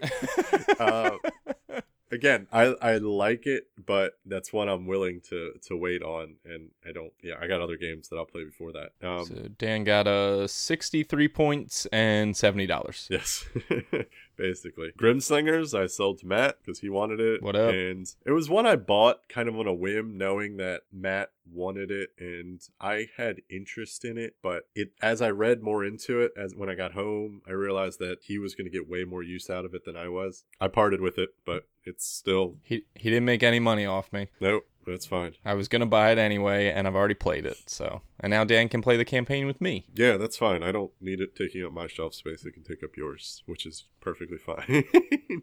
uh, 0.80 1.80
again, 2.10 2.46
I 2.52 2.74
I 2.80 2.96
like 2.98 3.46
it, 3.46 3.68
but 3.84 4.18
that's 4.24 4.52
one 4.52 4.68
I'm 4.68 4.86
willing 4.86 5.20
to 5.28 5.52
to 5.66 5.76
wait 5.76 6.02
on, 6.02 6.36
and 6.44 6.70
I 6.86 6.92
don't. 6.92 7.12
Yeah, 7.22 7.34
I 7.40 7.46
got 7.46 7.60
other 7.60 7.76
games 7.76 8.08
that 8.08 8.16
I'll 8.16 8.26
play 8.26 8.44
before 8.44 8.72
that. 8.72 8.92
Um, 9.06 9.26
so 9.26 9.34
Dan 9.58 9.84
got 9.84 10.06
uh, 10.06 10.46
63 10.46 11.28
points 11.28 11.86
and 11.86 12.34
$70. 12.34 13.10
Yes, 13.10 13.46
basically. 14.36 14.92
Grimslingers, 14.98 15.78
I 15.78 15.86
sold 15.86 16.18
to 16.18 16.26
Matt 16.26 16.58
because 16.60 16.80
he 16.80 16.88
wanted 16.88 17.20
it. 17.20 17.42
What 17.42 17.56
up? 17.56 17.72
And 17.72 18.06
it 18.24 18.32
was 18.32 18.48
one 18.48 18.66
I 18.66 18.76
bought 18.76 19.28
kind 19.28 19.48
of 19.48 19.58
on 19.58 19.66
a 19.66 19.74
whim, 19.74 20.16
knowing 20.16 20.56
that 20.58 20.82
Matt 20.92 21.30
wanted 21.50 21.90
it, 21.90 22.10
and 22.18 22.60
I 22.80 23.08
had 23.16 23.42
interest 23.48 24.04
in 24.04 24.18
it. 24.18 24.36
But 24.42 24.64
it, 24.74 24.92
as 25.00 25.22
I 25.22 25.30
read 25.30 25.62
more 25.62 25.84
into 25.84 26.20
it, 26.20 26.32
as 26.36 26.54
when 26.54 26.68
I 26.68 26.74
got 26.74 26.92
home, 26.92 27.42
I 27.46 27.52
realized 27.52 27.98
that 28.00 28.18
he 28.22 28.38
was 28.38 28.54
going 28.54 28.66
to 28.66 28.70
get 28.70 28.88
way 28.88 29.04
more 29.04 29.22
use 29.22 29.48
out 29.48 29.64
of 29.64 29.74
it 29.74 29.84
than 29.84 29.96
I 29.96 30.08
was. 30.08 30.44
I 30.60 30.68
parted 30.68 31.00
with 31.00 31.18
it, 31.18 31.30
but 31.44 31.66
it's 31.84 32.06
still 32.06 32.56
He, 32.62 32.84
he 32.94 33.10
didn't 33.10 33.24
make 33.24 33.42
any 33.42 33.60
money 33.60 33.86
off 33.86 34.12
me. 34.12 34.28
nope. 34.40 34.66
That's 34.86 35.06
fine. 35.06 35.34
I 35.44 35.54
was 35.54 35.68
to 35.80 35.86
buy 35.86 36.12
it 36.12 36.18
anyway, 36.18 36.70
and 36.70 36.86
I've 36.86 36.94
already 36.94 37.14
played 37.14 37.44
it. 37.44 37.58
So, 37.66 38.02
And 38.20 38.30
now 38.30 38.44
Dan 38.44 38.68
can 38.68 38.82
play 38.82 38.96
the 38.96 39.04
campaign 39.04 39.46
with 39.46 39.60
me. 39.60 39.86
Yeah, 39.94 40.16
that's 40.16 40.36
fine. 40.36 40.62
I 40.62 40.70
don't 40.70 40.92
need 41.00 41.20
it 41.20 41.34
taking 41.34 41.64
up 41.64 41.72
my 41.72 41.86
shelf 41.88 42.14
space. 42.14 42.44
It 42.44 42.52
can 42.52 42.62
take 42.62 42.84
up 42.84 42.96
yours, 42.96 43.42
which 43.46 43.66
is 43.66 43.84
perfectly 44.00 44.38
fine. 44.38 44.84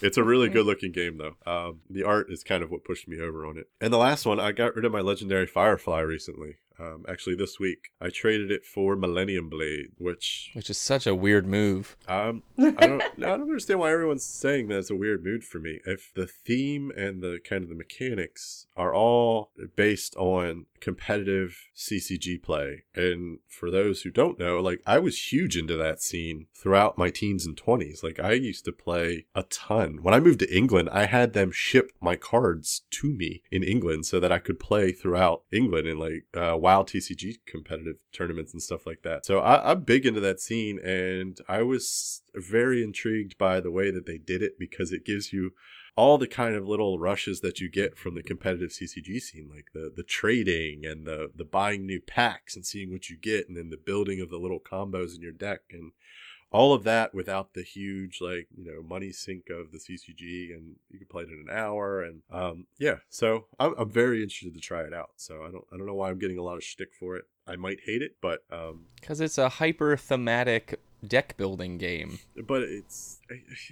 it's 0.00 0.16
a 0.16 0.22
really 0.22 0.48
good 0.48 0.64
looking 0.66 0.92
game 0.92 1.18
though. 1.18 1.36
Um, 1.44 1.80
the 1.90 2.04
art 2.04 2.30
is 2.30 2.44
kind 2.44 2.62
of 2.62 2.70
what 2.70 2.84
pushed 2.84 3.08
me 3.08 3.20
over 3.20 3.44
on 3.44 3.58
it. 3.58 3.68
And 3.80 3.92
the 3.92 3.98
last 3.98 4.26
one, 4.26 4.38
I 4.38 4.52
got 4.52 4.76
rid 4.76 4.84
of 4.84 4.92
my 4.92 5.00
legendary 5.00 5.46
Firefly 5.46 6.00
recently. 6.00 6.56
Um, 6.78 7.04
actually, 7.08 7.36
this 7.36 7.60
week 7.60 7.90
I 8.00 8.10
traded 8.10 8.50
it 8.50 8.64
for 8.64 8.96
Millennium 8.96 9.48
Blade, 9.48 9.90
which 9.98 10.50
Which 10.54 10.68
is 10.70 10.78
such 10.78 11.06
a 11.06 11.14
weird 11.14 11.46
move. 11.46 11.96
um, 12.08 12.42
I 12.58 12.70
don't 12.86 13.02
I 13.02 13.08
don't 13.16 13.42
understand 13.42 13.80
why 13.80 13.92
everyone's 13.92 14.24
saying 14.24 14.68
that 14.68 14.78
it's 14.78 14.90
a 14.90 14.96
weird 14.96 15.22
mood 15.24 15.44
for 15.44 15.58
me. 15.60 15.80
If 15.86 16.12
the 16.14 16.26
theme 16.26 16.90
and 16.96 17.22
the 17.22 17.38
kind 17.48 17.62
of 17.62 17.68
the 17.68 17.74
mechanics 17.76 18.66
are 18.76 18.92
all 18.94 19.50
based 19.76 20.16
on 20.16 20.66
competitive 20.84 21.56
CCG 21.74 22.42
play, 22.42 22.84
and 22.94 23.38
for 23.48 23.70
those 23.70 24.02
who 24.02 24.10
don't 24.10 24.38
know, 24.38 24.60
like 24.60 24.82
I 24.86 24.98
was 24.98 25.32
huge 25.32 25.56
into 25.56 25.78
that 25.78 26.02
scene 26.02 26.46
throughout 26.54 26.98
my 26.98 27.08
teens 27.08 27.46
and 27.46 27.56
twenties. 27.56 28.02
Like 28.02 28.20
I 28.20 28.32
used 28.32 28.66
to 28.66 28.72
play 28.72 29.24
a 29.34 29.44
ton. 29.44 30.00
When 30.02 30.12
I 30.12 30.20
moved 30.20 30.40
to 30.40 30.54
England, 30.54 30.90
I 30.92 31.06
had 31.06 31.32
them 31.32 31.50
ship 31.52 31.90
my 32.02 32.16
cards 32.16 32.82
to 32.90 33.08
me 33.08 33.40
in 33.50 33.62
England 33.62 34.04
so 34.04 34.20
that 34.20 34.30
I 34.30 34.38
could 34.38 34.60
play 34.60 34.92
throughout 34.92 35.44
England 35.50 35.88
in 35.88 35.98
like 35.98 36.26
uh, 36.36 36.54
WoW 36.58 36.82
TCG 36.82 37.36
competitive 37.46 37.96
tournaments 38.12 38.52
and 38.52 38.62
stuff 38.62 38.86
like 38.86 39.02
that. 39.04 39.24
So 39.24 39.38
I, 39.38 39.70
I'm 39.70 39.84
big 39.84 40.04
into 40.04 40.20
that 40.20 40.38
scene, 40.38 40.78
and 40.80 41.40
I 41.48 41.62
was 41.62 42.20
very 42.34 42.84
intrigued 42.84 43.38
by 43.38 43.60
the 43.60 43.70
way 43.70 43.90
that 43.90 44.04
they 44.04 44.18
did 44.18 44.42
it 44.42 44.58
because 44.58 44.92
it 44.92 45.06
gives 45.06 45.32
you 45.32 45.52
all 45.96 46.18
the 46.18 46.26
kind 46.26 46.54
of 46.54 46.66
little 46.66 46.98
rushes 46.98 47.40
that 47.40 47.60
you 47.60 47.70
get 47.70 47.96
from 47.96 48.14
the 48.14 48.22
competitive 48.22 48.70
CCG 48.70 49.20
scene, 49.20 49.48
like 49.48 49.68
the 49.72 49.92
the 49.94 50.02
trading 50.02 50.73
and 50.82 51.06
the 51.06 51.30
the 51.34 51.44
buying 51.44 51.86
new 51.86 52.00
packs 52.00 52.56
and 52.56 52.64
seeing 52.64 52.90
what 52.90 53.10
you 53.10 53.16
get, 53.16 53.48
and 53.48 53.56
then 53.56 53.70
the 53.70 53.76
building 53.76 54.20
of 54.20 54.30
the 54.30 54.38
little 54.38 54.60
combos 54.60 55.14
in 55.14 55.22
your 55.22 55.32
deck, 55.32 55.60
and 55.70 55.92
all 56.50 56.72
of 56.72 56.84
that 56.84 57.12
without 57.12 57.52
the 57.54 57.62
huge 57.62 58.18
like 58.20 58.46
you 58.56 58.64
know 58.64 58.80
money 58.82 59.10
sink 59.10 59.50
of 59.50 59.72
the 59.72 59.78
CCG, 59.78 60.54
and 60.54 60.76
you 60.88 60.98
can 60.98 61.08
play 61.10 61.24
it 61.24 61.28
in 61.28 61.46
an 61.48 61.56
hour, 61.56 62.02
and 62.02 62.22
um 62.30 62.66
yeah, 62.78 62.96
so 63.08 63.46
I'm, 63.58 63.74
I'm 63.76 63.90
very 63.90 64.22
interested 64.22 64.54
to 64.54 64.60
try 64.60 64.82
it 64.82 64.94
out. 64.94 65.10
So 65.16 65.42
I 65.42 65.50
don't 65.50 65.64
I 65.72 65.76
don't 65.76 65.86
know 65.86 65.94
why 65.94 66.10
I'm 66.10 66.18
getting 66.18 66.38
a 66.38 66.42
lot 66.42 66.56
of 66.56 66.64
shtick 66.64 66.94
for 66.98 67.16
it. 67.16 67.24
I 67.46 67.56
might 67.56 67.80
hate 67.84 68.02
it, 68.02 68.16
but 68.22 68.44
um 68.50 68.86
Because 69.00 69.20
it's 69.20 69.36
a 69.36 69.48
hyper 69.48 69.96
thematic 69.96 70.80
deck 71.08 71.36
building 71.36 71.78
game. 71.78 72.18
but 72.46 72.62
it's 72.62 73.20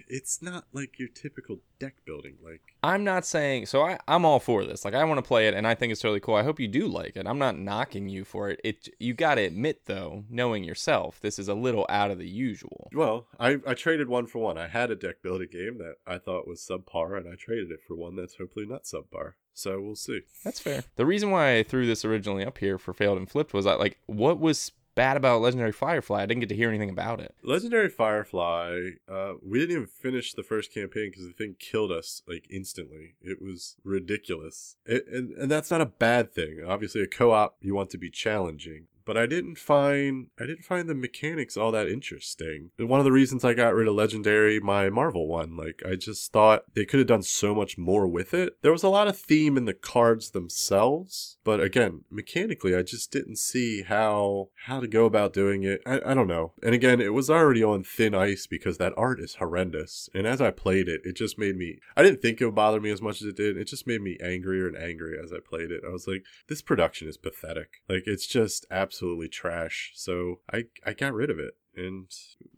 it's 0.09 0.41
not 0.41 0.65
like 0.73 0.99
your 0.99 1.09
typical 1.09 1.59
deck 1.79 1.95
building 2.07 2.37
like 2.43 2.61
I'm 2.83 3.05
not 3.05 3.27
saying 3.27 3.67
so 3.67 3.83
I, 3.83 3.99
I'm 4.09 4.25
all 4.25 4.41
for 4.41 4.65
this. 4.65 4.85
Like 4.85 4.95
I 4.95 5.05
want 5.05 5.19
to 5.19 5.27
play 5.27 5.49
it 5.49 5.55
and 5.55 5.67
I 5.67 5.75
think 5.75 5.93
it's 5.93 6.05
really 6.05 6.21
cool. 6.21 6.35
I 6.35 6.43
hope 6.43 6.61
you 6.61 6.69
do 6.69 6.87
like 6.87 7.17
it. 7.17 7.27
I'm 7.27 7.39
not 7.39 7.59
knocking 7.59 8.09
you 8.09 8.25
for 8.25 8.51
it. 8.51 8.61
It 8.65 8.89
you 8.99 9.15
gotta 9.15 9.43
admit 9.43 9.87
though, 9.87 10.25
knowing 10.31 10.65
yourself, 10.65 11.21
this 11.21 11.39
is 11.39 11.49
a 11.49 11.55
little 11.55 11.87
out 11.89 12.11
of 12.11 12.19
the 12.19 12.29
usual. 12.29 12.89
Well, 12.95 13.27
I, 13.39 13.59
I 13.67 13.75
traded 13.75 14.09
one 14.09 14.27
for 14.27 14.39
one. 14.39 14.59
I 14.59 14.69
had 14.69 14.91
a 14.91 14.97
deck 14.97 15.23
building 15.23 15.49
game 15.51 15.79
that 15.79 15.97
I 16.07 16.19
thought 16.19 16.47
was 16.47 16.61
subpar, 16.61 17.17
and 17.17 17.29
I 17.29 17.37
traded 17.37 17.71
it 17.71 17.81
for 17.87 17.95
one 17.97 18.17
that's 18.17 18.37
hopefully 18.37 18.67
not 18.67 18.85
subpar. 18.85 19.35
So 19.55 19.81
we'll 19.81 19.97
see. 19.97 20.21
That's 20.45 20.61
fair. 20.61 20.85
The 20.97 21.07
reason 21.07 21.31
why 21.31 21.57
I 21.57 21.63
threw 21.63 21.87
this 21.87 22.05
originally 22.05 22.45
up 22.45 22.59
here 22.59 22.79
for 22.79 22.93
failed 22.93 23.19
and 23.19 23.31
flipped 23.31 23.53
was 23.53 23.67
I 23.67 23.75
like 23.75 23.99
what 24.07 24.39
was 24.41 24.73
bad 24.95 25.17
about 25.17 25.41
Legendary 25.41 25.73
Firefly? 25.73 26.23
I 26.23 26.27
didn't 26.27 26.41
get 26.41 26.49
to 26.51 26.57
hear 26.57 26.69
anything 26.69 26.91
about 26.91 27.21
it. 27.21 27.35
Legendary 27.43 27.89
Firefly, 27.89 28.91
uh, 29.09 29.35
we 29.43 29.59
didn't 29.59 29.77
even 29.77 29.87
finish 29.87 30.33
the 30.33 30.43
first 30.43 30.73
campaign 30.73 31.11
because 31.11 31.27
the 31.27 31.33
thing 31.33 31.57
killed 31.59 31.93
us 31.93 32.23
like 32.27 32.47
instantly. 32.51 33.15
It 33.23 33.41
was 33.43 33.77
ridiculous, 33.85 34.77
it, 34.87 35.07
and 35.07 35.33
and 35.33 35.51
that's 35.51 35.71
not 35.71 35.81
a 35.81 35.87
bad 35.87 36.33
thing. 36.33 36.61
Obviously, 36.67 37.03
a 37.03 37.07
co-op 37.07 37.57
you 37.61 37.75
want 37.75 37.91
to 37.91 37.99
be 37.99 38.11
challenging, 38.11 38.87
but 39.05 39.17
I 39.17 39.27
didn't 39.27 39.59
find 39.59 40.29
I 40.39 40.47
didn't 40.47 40.65
find 40.65 40.89
the 40.89 40.95
mechanics 40.95 41.57
all 41.57 41.73
that 41.73 41.89
interesting. 41.89 42.71
And 42.79 42.89
one 42.89 43.01
of 43.01 43.05
the 43.05 43.13
reasons 43.13 43.45
I 43.45 43.55
got 43.55 43.75
rid 43.75 43.89
of 43.89 43.95
Legendary, 43.95 44.61
my 44.61 44.91
Marvel 44.91 45.27
one, 45.27 45.57
like 45.57 45.83
I 45.87 45.97
just 45.97 46.33
thought 46.33 46.65
they 46.75 46.85
could 46.85 46.99
have 46.99 47.07
done 47.07 47.23
so 47.23 47.55
much 47.55 47.79
more 47.79 48.07
with 48.07 48.35
it. 48.35 48.55
There 48.63 48.73
was 48.73 48.83
a 48.83 48.89
lot 48.89 49.09
of 49.09 49.19
theme 49.19 49.57
in 49.57 49.65
the 49.65 49.75
cards 49.75 50.31
themselves, 50.31 51.39
but 51.45 51.61
again, 51.61 52.05
mechanically, 52.11 52.75
I 52.75 52.83
just 52.83 53.11
didn't 53.11 53.37
see 53.37 53.83
how 53.83 54.51
how 54.67 54.81
to 54.81 54.89
go 54.89 55.05
about 55.05 55.33
doing 55.33 55.63
it. 55.65 55.83
I, 55.87 56.01
I 56.07 56.15
don't 56.15 56.29
know. 56.29 56.53
And 56.63 56.75
again, 56.75 57.01
it 57.01 57.13
was 57.13 57.31
already 57.31 57.63
on 57.63 57.85
thin 57.85 58.15
ice 58.15 58.47
because 58.47 58.79
that 58.79 58.95
art 58.97 59.21
is 59.21 59.37
horrendous. 59.37 60.09
And 60.15 60.27
as 60.27 60.41
I 60.41 60.51
played 60.51 60.89
it, 60.89 61.03
it 61.05 61.17
just 61.17 61.39
made 61.39 61.57
me 61.57 61.79
I 61.97 62.03
didn't 62.03 62.23
think 62.23 62.41
it 62.41 62.47
would 62.47 62.55
bother 62.55 62.81
me 62.81 62.91
as 62.91 63.03
much 63.03 63.21
as 63.23 63.29
it 63.29 63.37
did. 63.37 63.57
It 63.57 63.67
just 63.67 63.87
made 63.87 64.01
me 64.01 64.19
angrier 64.23 64.67
and 64.67 64.77
angrier 64.77 65.21
as 65.23 65.33
I 65.33 65.39
played 65.39 65.71
it. 65.71 65.83
I 65.87 65.91
was 65.91 66.07
like, 66.07 66.25
this 66.49 66.63
production 66.63 67.09
is 67.09 67.17
pathetic. 67.17 67.83
Like 67.89 68.05
it's 68.07 68.27
just 68.27 68.67
absolutely 68.71 68.92
trash. 69.29 69.93
So 69.95 70.41
I 70.53 70.65
I 70.85 70.93
got 70.93 71.15
rid 71.15 71.31
of 71.31 71.39
it. 71.39 71.55
And 71.75 72.13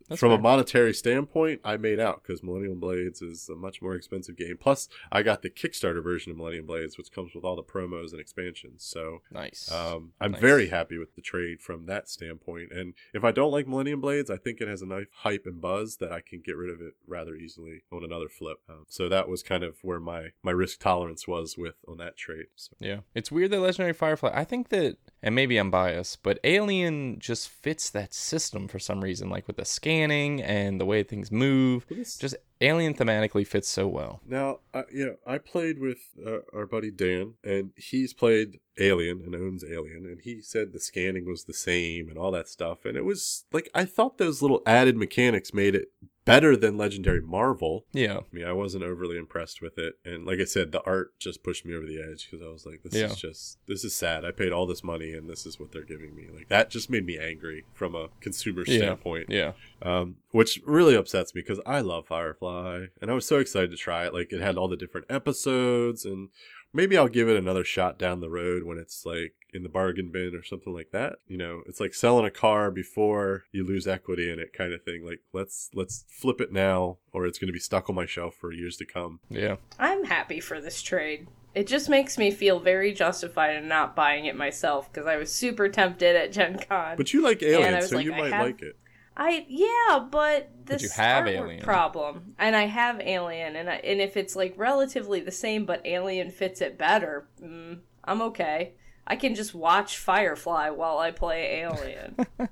That's 0.08 0.20
from 0.20 0.32
a 0.32 0.38
monetary 0.38 0.92
standpoint, 0.92 1.60
I 1.64 1.76
made 1.76 1.98
out 1.98 2.22
because 2.22 2.42
Millennium 2.42 2.78
Blades 2.80 3.22
is 3.22 3.48
a 3.48 3.54
much 3.56 3.80
more 3.80 3.94
expensive 3.94 4.36
game. 4.36 4.56
Plus, 4.60 4.88
I 5.10 5.22
got 5.22 5.42
the 5.42 5.50
Kickstarter 5.50 6.02
version 6.02 6.30
of 6.30 6.36
Millennium 6.38 6.66
Blades, 6.66 6.98
which 6.98 7.10
comes 7.10 7.34
with 7.34 7.44
all 7.44 7.56
the 7.56 7.62
promos 7.62 8.12
and 8.12 8.20
expansions. 8.20 8.84
So 8.84 9.22
Nice. 9.30 9.70
um, 9.72 10.12
I'm 10.20 10.32
Nice. 10.32 10.40
very 10.40 10.68
happy 10.68 10.98
with 10.98 11.14
the 11.14 11.22
trade 11.22 11.60
from 11.60 11.86
that 11.86 12.08
standpoint. 12.08 12.70
And 12.72 12.94
if 13.14 13.24
I 13.24 13.30
don't 13.32 13.50
like 13.52 13.66
Millennium 13.66 14.00
Blades, 14.00 14.30
I 14.30 14.36
think 14.36 14.60
it 14.60 14.68
has 14.68 14.82
enough 14.82 15.04
hype 15.18 15.46
and 15.46 15.60
buzz 15.60 15.96
that 15.96 16.12
I 16.12 16.20
can 16.20 16.42
get 16.44 16.56
rid 16.56 16.70
of 16.70 16.80
it 16.80 16.94
rather 17.06 17.34
easily 17.34 17.82
on 17.90 18.04
another 18.04 18.28
flip. 18.28 18.58
Um, 18.68 18.84
so 18.88 19.08
that 19.08 19.28
was 19.28 19.42
kind 19.42 19.64
of 19.64 19.76
where 19.82 20.00
my 20.00 20.28
my 20.42 20.50
risk 20.50 20.80
tolerance 20.80 21.26
was 21.26 21.56
with 21.56 21.76
on 21.88 21.96
that 21.98 22.16
trade. 22.16 22.46
So 22.56 22.72
Yeah. 22.78 23.00
It's 23.14 23.32
weird 23.32 23.50
that 23.52 23.60
Legendary 23.60 23.92
Firefly, 23.94 24.30
I 24.34 24.44
think 24.44 24.68
that, 24.68 24.96
and 25.22 25.34
maybe 25.34 25.56
I'm 25.56 25.70
biased, 25.70 26.22
but 26.22 26.38
Alien 26.44 27.18
just 27.18 27.48
fits 27.48 27.88
that 27.90 28.12
system 28.12 28.68
for 28.68 28.78
some 28.78 29.02
reason, 29.02 29.30
like 29.30 29.46
with 29.46 29.56
the 29.56 29.64
scanning 29.94 30.42
and 30.42 30.80
the 30.80 30.84
way 30.84 31.02
things 31.02 31.30
move. 31.30 31.86
This- 31.88 32.16
Just 32.16 32.36
Alien 32.60 32.94
thematically 32.94 33.46
fits 33.46 33.68
so 33.68 33.86
well. 33.86 34.20
Now, 34.26 34.60
I, 34.72 34.84
you 34.92 35.04
know, 35.06 35.16
I 35.26 35.38
played 35.38 35.78
with 35.78 35.98
uh, 36.24 36.38
our 36.54 36.66
buddy 36.66 36.90
Dan, 36.90 37.34
and 37.44 37.72
he's 37.76 38.14
played 38.14 38.60
Alien 38.78 39.20
and 39.22 39.34
owns 39.34 39.64
Alien, 39.64 40.06
and 40.06 40.20
he 40.22 40.40
said 40.40 40.72
the 40.72 40.80
scanning 40.80 41.26
was 41.26 41.44
the 41.44 41.52
same 41.52 42.08
and 42.08 42.16
all 42.16 42.30
that 42.30 42.48
stuff. 42.48 42.84
And 42.84 42.96
it 42.96 43.04
was 43.04 43.44
like 43.52 43.68
I 43.74 43.84
thought 43.84 44.18
those 44.18 44.40
little 44.40 44.62
added 44.66 44.96
mechanics 44.96 45.52
made 45.52 45.74
it 45.74 45.88
better 46.24 46.56
than 46.56 46.76
Legendary 46.78 47.20
Marvel. 47.20 47.84
Yeah. 47.92 48.18
I 48.18 48.22
mean, 48.32 48.44
I 48.44 48.52
wasn't 48.52 48.84
overly 48.84 49.16
impressed 49.18 49.60
with 49.60 49.78
it, 49.78 49.94
and 50.04 50.24
like 50.24 50.40
I 50.40 50.44
said, 50.44 50.72
the 50.72 50.82
art 50.84 51.18
just 51.18 51.42
pushed 51.42 51.64
me 51.66 51.74
over 51.74 51.84
the 51.86 52.00
edge 52.00 52.28
because 52.30 52.44
I 52.44 52.50
was 52.50 52.64
like, 52.66 52.82
"This 52.82 52.94
Yeah. 52.94 53.06
is 53.06 53.16
just 53.16 53.58
this 53.66 53.84
is 53.84 53.94
sad. 53.94 54.24
I 54.24 54.30
paid 54.30 54.52
all 54.52 54.66
this 54.66 54.82
money, 54.84 55.12
and 55.12 55.28
this 55.28 55.44
is 55.46 55.60
what 55.60 55.72
they're 55.72 55.82
giving 55.84 56.14
me." 56.14 56.28
Like 56.34 56.48
that 56.48 56.70
just 56.70 56.88
made 56.90 57.04
me 57.04 57.18
angry 57.18 57.64
from 57.74 57.94
a 57.94 58.08
consumer 58.20 58.64
Yeah. 58.66 58.76
standpoint 58.78 59.30
Yeah. 59.30 59.52
um, 59.82 60.16
which 60.30 60.60
really 60.64 60.94
upsets 60.96 61.34
me 61.34 61.42
because 61.42 61.60
I 61.66 61.80
love 61.80 62.06
Firefly 62.06 62.86
and 63.00 63.10
I 63.10 63.14
was 63.14 63.26
so 63.26 63.38
excited 63.38 63.70
to 63.70 63.76
try 63.76 64.06
it. 64.06 64.14
Like 64.14 64.32
it 64.32 64.40
had 64.40 64.56
all 64.56 64.68
the 64.68 64.76
different 64.76 65.06
episodes, 65.10 66.04
and 66.04 66.30
maybe 66.72 66.96
I'll 66.96 67.08
give 67.08 67.28
it 67.28 67.36
another 67.36 67.64
shot 67.64 67.98
down 67.98 68.20
the 68.20 68.30
road 68.30 68.64
when 68.64 68.78
it's 68.78 69.04
like 69.06 69.34
in 69.54 69.62
the 69.62 69.68
bargain 69.68 70.10
bin 70.10 70.34
or 70.34 70.42
something 70.42 70.74
like 70.74 70.90
that. 70.90 71.14
You 71.26 71.38
know, 71.38 71.62
it's 71.66 71.80
like 71.80 71.94
selling 71.94 72.26
a 72.26 72.30
car 72.30 72.70
before 72.70 73.44
you 73.52 73.64
lose 73.64 73.86
equity 73.86 74.30
in 74.30 74.38
it, 74.38 74.52
kind 74.52 74.72
of 74.72 74.82
thing. 74.82 75.06
Like 75.06 75.20
let's 75.32 75.70
let's 75.72 76.04
flip 76.08 76.40
it 76.40 76.52
now, 76.52 76.98
or 77.12 77.26
it's 77.26 77.38
going 77.38 77.46
to 77.48 77.52
be 77.52 77.58
stuck 77.60 77.88
on 77.88 77.94
my 77.96 78.06
shelf 78.06 78.34
for 78.34 78.52
years 78.52 78.76
to 78.78 78.84
come. 78.84 79.20
Yeah. 79.30 79.56
I'm 79.78 80.04
happy 80.04 80.40
for 80.40 80.60
this 80.60 80.82
trade. 80.82 81.28
It 81.54 81.68
just 81.68 81.88
makes 81.88 82.18
me 82.18 82.32
feel 82.32 82.58
very 82.58 82.92
justified 82.92 83.54
in 83.54 83.68
not 83.68 83.94
buying 83.94 84.24
it 84.24 84.34
myself 84.36 84.92
because 84.92 85.06
I 85.06 85.16
was 85.16 85.32
super 85.32 85.68
tempted 85.68 86.16
at 86.16 86.32
Gen 86.32 86.58
Con. 86.58 86.96
But 86.96 87.14
you 87.14 87.22
like 87.22 87.42
I 87.44 87.46
Alien, 87.46 87.82
so 87.82 87.96
like, 87.96 88.04
you 88.04 88.10
might 88.10 88.32
have- 88.32 88.44
like 88.44 88.60
it. 88.60 88.76
I 89.16 89.46
yeah, 89.48 90.00
but 90.10 90.50
this 90.66 90.82
you 90.82 90.88
have 90.96 91.26
artwork 91.26 91.36
Alien. 91.36 91.62
problem, 91.62 92.34
and 92.36 92.56
I 92.56 92.64
have 92.64 93.00
Alien, 93.00 93.54
and 93.54 93.70
I, 93.70 93.74
and 93.74 94.00
if 94.00 94.16
it's 94.16 94.34
like 94.34 94.54
relatively 94.56 95.20
the 95.20 95.30
same, 95.30 95.64
but 95.64 95.86
Alien 95.86 96.32
fits 96.32 96.60
it 96.60 96.76
better, 96.76 97.28
mm, 97.40 97.78
I'm 98.02 98.20
okay. 98.22 98.74
I 99.06 99.16
can 99.16 99.34
just 99.34 99.54
watch 99.54 99.98
Firefly 99.98 100.70
while 100.70 100.98
I 100.98 101.10
play 101.10 101.60
Alien. 101.62 102.16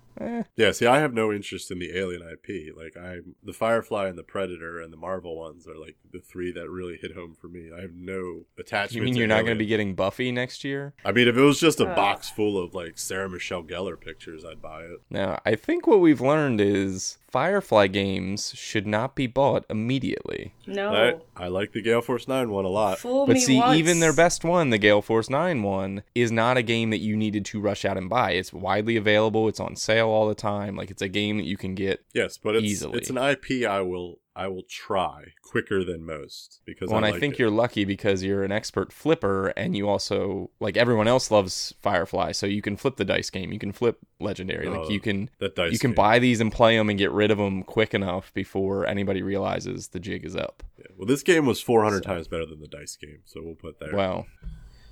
Yeah, 0.55 0.71
see, 0.71 0.87
I 0.87 1.01
have 1.01 1.13
no 1.15 1.33
interest 1.33 1.73
in 1.73 1.81
the 1.81 1.99
Alien 1.99 2.23
IP. 2.23 2.77
Like, 2.77 2.97
I'm 2.97 3.35
the 3.43 3.53
Firefly 3.53 4.07
and 4.07 4.17
the 4.17 4.23
Predator 4.23 4.81
and 4.81 4.93
the 4.93 4.97
Marvel 4.97 5.37
ones 5.37 5.67
are 5.67 5.77
like 5.77 5.97
the 6.13 6.21
three 6.21 6.53
that 6.53 6.71
really 6.71 6.97
hit 6.97 7.15
home 7.17 7.35
for 7.35 7.49
me. 7.49 7.71
I 7.77 7.81
have 7.81 7.95
no 7.97 8.45
attachment. 8.57 8.93
You 8.93 9.03
mean 9.03 9.15
to 9.15 9.19
you're 9.19 9.27
not 9.27 9.43
going 9.45 9.57
to 9.57 9.59
be 9.59 9.67
getting 9.67 9.97
Buffy 9.97 10.31
next 10.31 10.63
year? 10.63 10.95
I 11.05 11.11
mean, 11.11 11.27
if 11.27 11.37
it 11.37 11.41
was 11.41 11.59
just 11.59 11.81
a 11.81 11.89
Uh. 11.91 11.97
box 11.97 12.31
full 12.31 12.57
of 12.63 12.73
like 12.73 12.99
Sarah 12.99 13.29
Michelle 13.29 13.65
Gellar 13.65 14.01
pictures, 14.01 14.45
I'd 14.45 14.63
buy 14.63 14.83
it. 14.83 15.01
Now, 15.11 15.41
I 15.45 15.57
think 15.57 15.89
what 15.89 15.99
we've 16.01 16.21
learned 16.21 16.61
is 16.61 17.19
Firefly 17.33 17.87
games 17.87 18.53
should 18.55 18.87
not 18.87 19.17
be 19.17 19.27
bought 19.27 19.65
immediately. 19.71 20.53
No, 20.67 21.21
I, 21.37 21.45
I 21.45 21.49
like 21.49 21.73
the 21.73 21.81
Gale 21.81 22.03
Force 22.03 22.29
Nine 22.29 22.51
one 22.51 22.67
a 22.67 22.69
lot. 22.69 22.99
fool 22.99 23.27
But 23.27 23.35
me 23.35 23.41
see, 23.41 23.57
once. 23.59 23.79
even 23.79 24.01
their 24.01 24.13
best 24.13 24.45
one, 24.45 24.69
the 24.69 24.77
Gale 24.77 25.01
Force 25.01 25.31
9 25.31 25.63
one, 25.63 26.03
is 26.15 26.31
not 26.31 26.59
a 26.59 26.63
game 26.63 26.91
that 26.91 27.01
you 27.01 27.17
needed 27.17 27.47
to 27.47 27.61
rush 27.61 27.87
out 27.87 27.97
and 27.97 28.09
buy. 28.11 28.33
It's 28.33 28.53
widely 28.53 28.97
available, 28.97 29.49
it's 29.49 29.61
on 29.61 29.77
sale 29.77 30.09
all 30.09 30.29
the 30.29 30.35
time. 30.35 30.77
Like, 30.77 30.91
it's 30.91 31.01
a 31.03 31.09
game 31.09 31.39
that 31.39 31.47
you 31.47 31.57
can 31.57 31.75
get. 31.75 32.05
Yes, 32.13 32.37
but 32.37 32.55
it's 32.55 32.65
Easily. 32.67 32.99
it's 32.99 33.09
an 33.11 33.17
IP 33.17 33.67
I 33.67 33.81
will 33.81 34.19
I 34.35 34.49
will 34.49 34.63
try 34.63 35.33
quicker 35.43 35.85
than 35.85 36.05
most 36.05 36.61
because 36.65 36.89
Well, 36.89 36.97
and 36.99 37.07
I, 37.07 37.11
I 37.11 37.21
think 37.21 37.35
it. 37.35 37.41
you're 37.41 37.51
lucky 37.51 37.85
because 37.85 38.23
you're 38.23 38.45
an 38.45 38.53
expert 38.53 38.93
flipper, 38.93 39.49
and 39.49 39.77
you 39.77 39.89
also 39.89 40.51
like 40.61 40.77
everyone 40.77 41.09
else 41.09 41.31
loves 41.31 41.75
Firefly, 41.81 42.33
so 42.33 42.47
you 42.47 42.63
can 42.63 42.77
flip 42.77 42.97
the 42.97 43.05
dice 43.05 43.31
game. 43.31 43.53
You 43.53 43.59
can 43.59 43.73
flip 43.73 43.99
Legendary. 44.21 44.67
Oh, 44.69 44.81
like 44.83 44.91
you 44.91 44.99
oh, 44.99 45.03
can 45.03 45.31
that 45.39 45.55
dice 45.55 45.73
you 45.73 45.79
can 45.79 45.91
game. 45.91 45.97
buy 45.97 46.19
these 46.19 46.41
and 46.41 46.51
play 46.51 46.77
them 46.77 46.89
and 46.89 46.99
get 46.99 47.11
rid 47.11 47.31
of 47.31 47.39
them 47.39 47.63
quick 47.63 47.93
enough 47.93 48.33
before 48.33 48.87
anybody 48.87 49.23
realizes 49.23 49.89
the 49.89 50.01
jig 50.01 50.25
is 50.25 50.35
up. 50.35 50.63
Yeah. 50.79 50.87
Well, 50.97 51.07
this 51.07 51.23
game 51.23 51.47
was 51.47 51.61
400 51.61 52.03
times 52.03 52.29
better 52.29 52.47
than 52.47 52.61
the 52.61 52.69
dice 52.69 52.97
game, 52.97 53.21
so 53.25 53.43
we'll 53.43 53.55
put 53.55 53.81
there. 53.81 53.95
Wow. 53.95 54.27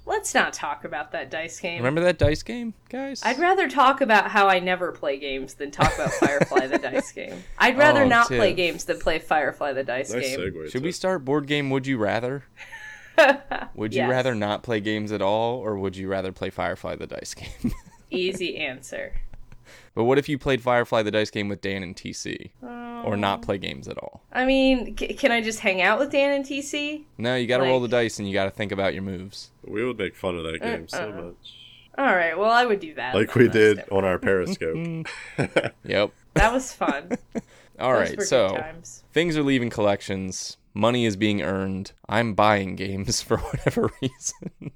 Let's 0.06 0.34
not 0.34 0.52
talk 0.52 0.84
about 0.84 1.12
that 1.12 1.30
dice 1.30 1.60
game. 1.60 1.78
Remember 1.78 2.00
that 2.02 2.18
dice 2.18 2.42
game, 2.42 2.74
guys? 2.88 3.22
I'd 3.24 3.38
rather 3.38 3.68
talk 3.68 4.00
about 4.00 4.30
how 4.30 4.48
I 4.48 4.58
never 4.58 4.90
play 4.92 5.18
games 5.18 5.54
than 5.54 5.70
talk 5.70 5.94
about 5.94 6.10
Firefly 6.14 6.66
the 6.66 6.78
dice 6.78 7.12
game. 7.12 7.44
I'd 7.58 7.78
rather 7.78 8.02
Oh, 8.02 8.08
not 8.08 8.26
play 8.26 8.52
games 8.52 8.84
than 8.84 8.98
play 8.98 9.18
Firefly 9.18 9.72
the 9.72 9.84
dice 9.84 10.12
nice 10.12 10.22
game. 10.36 10.40
segue. 10.40 10.70
Should 10.72 10.82
we 10.82 10.90
start 10.92 11.24
board 11.24 11.46
game 11.46 11.70
Would 11.70 11.86
You 11.86 11.98
Rather? 11.98 12.44
Would 13.74 13.94
you 13.94 14.00
Yes. 14.02 14.10
rather 14.10 14.34
not 14.34 14.62
play 14.62 14.80
games 14.80 15.12
at 15.12 15.20
all, 15.22 15.58
or 15.58 15.76
would 15.78 15.96
you 15.96 16.08
rather 16.08 16.32
play 16.32 16.48
Firefly 16.50 16.96
the 16.96 17.06
dice 17.06 17.34
game? 17.34 17.72
Easy 18.10 18.56
answer. 18.56 19.12
but 19.94 20.04
what 20.04 20.16
if 20.18 20.28
you 20.28 20.38
played 20.38 20.62
Firefly 20.62 21.02
the 21.02 21.10
dice 21.10 21.30
game 21.30 21.48
with 21.48 21.60
Dan 21.60 21.82
and 21.82 21.94
TC, 21.94 22.50
uh, 22.66 22.66
or 23.04 23.16
not 23.16 23.34
um, 23.34 23.40
play 23.40 23.58
games 23.58 23.88
at 23.88 23.98
all? 23.98 24.22
I 24.32 24.44
mean, 24.44 24.96
c- 24.96 25.14
can 25.14 25.32
I 25.32 25.40
just 25.40 25.60
hang 25.60 25.82
out 25.82 25.98
with 25.98 26.10
Dan 26.10 26.32
and 26.32 26.44
TC? 26.44 27.04
No, 27.18 27.36
you 27.36 27.46
got 27.46 27.58
to 27.58 27.64
roll 27.64 27.80
the 27.80 27.88
dice 27.88 28.18
and 28.18 28.28
you 28.28 28.34
got 28.34 28.44
to 28.44 28.50
think 28.50 28.72
about 28.72 28.94
your 28.94 29.02
moves. 29.02 29.50
We 29.64 29.84
would 29.84 29.98
make 29.98 30.16
fun 30.16 30.36
of 30.36 30.44
that 30.44 30.60
game 30.60 30.88
so 30.88 31.08
uh-uh. 31.08 31.22
much. 31.22 31.56
All 31.98 32.06
right, 32.06 32.38
well, 32.38 32.50
I 32.50 32.64
would 32.64 32.80
do 32.80 32.94
that. 32.94 33.14
Like 33.14 33.34
we 33.34 33.48
did 33.48 33.76
different. 33.76 33.92
on 33.92 34.04
our 34.04 34.18
Periscope. 34.18 35.06
Yep. 35.84 36.12
That 36.34 36.52
was 36.52 36.72
fun. 36.72 37.10
All 37.80 37.92
Those 37.94 38.10
right, 38.10 38.22
so 38.22 38.64
things 39.12 39.36
are 39.36 39.42
leaving 39.42 39.70
collections. 39.70 40.56
Money 40.72 41.04
is 41.04 41.16
being 41.16 41.42
earned. 41.42 41.92
I'm 42.08 42.34
buying 42.34 42.76
games 42.76 43.20
for 43.22 43.38
whatever 43.38 43.90
reason. 44.00 44.72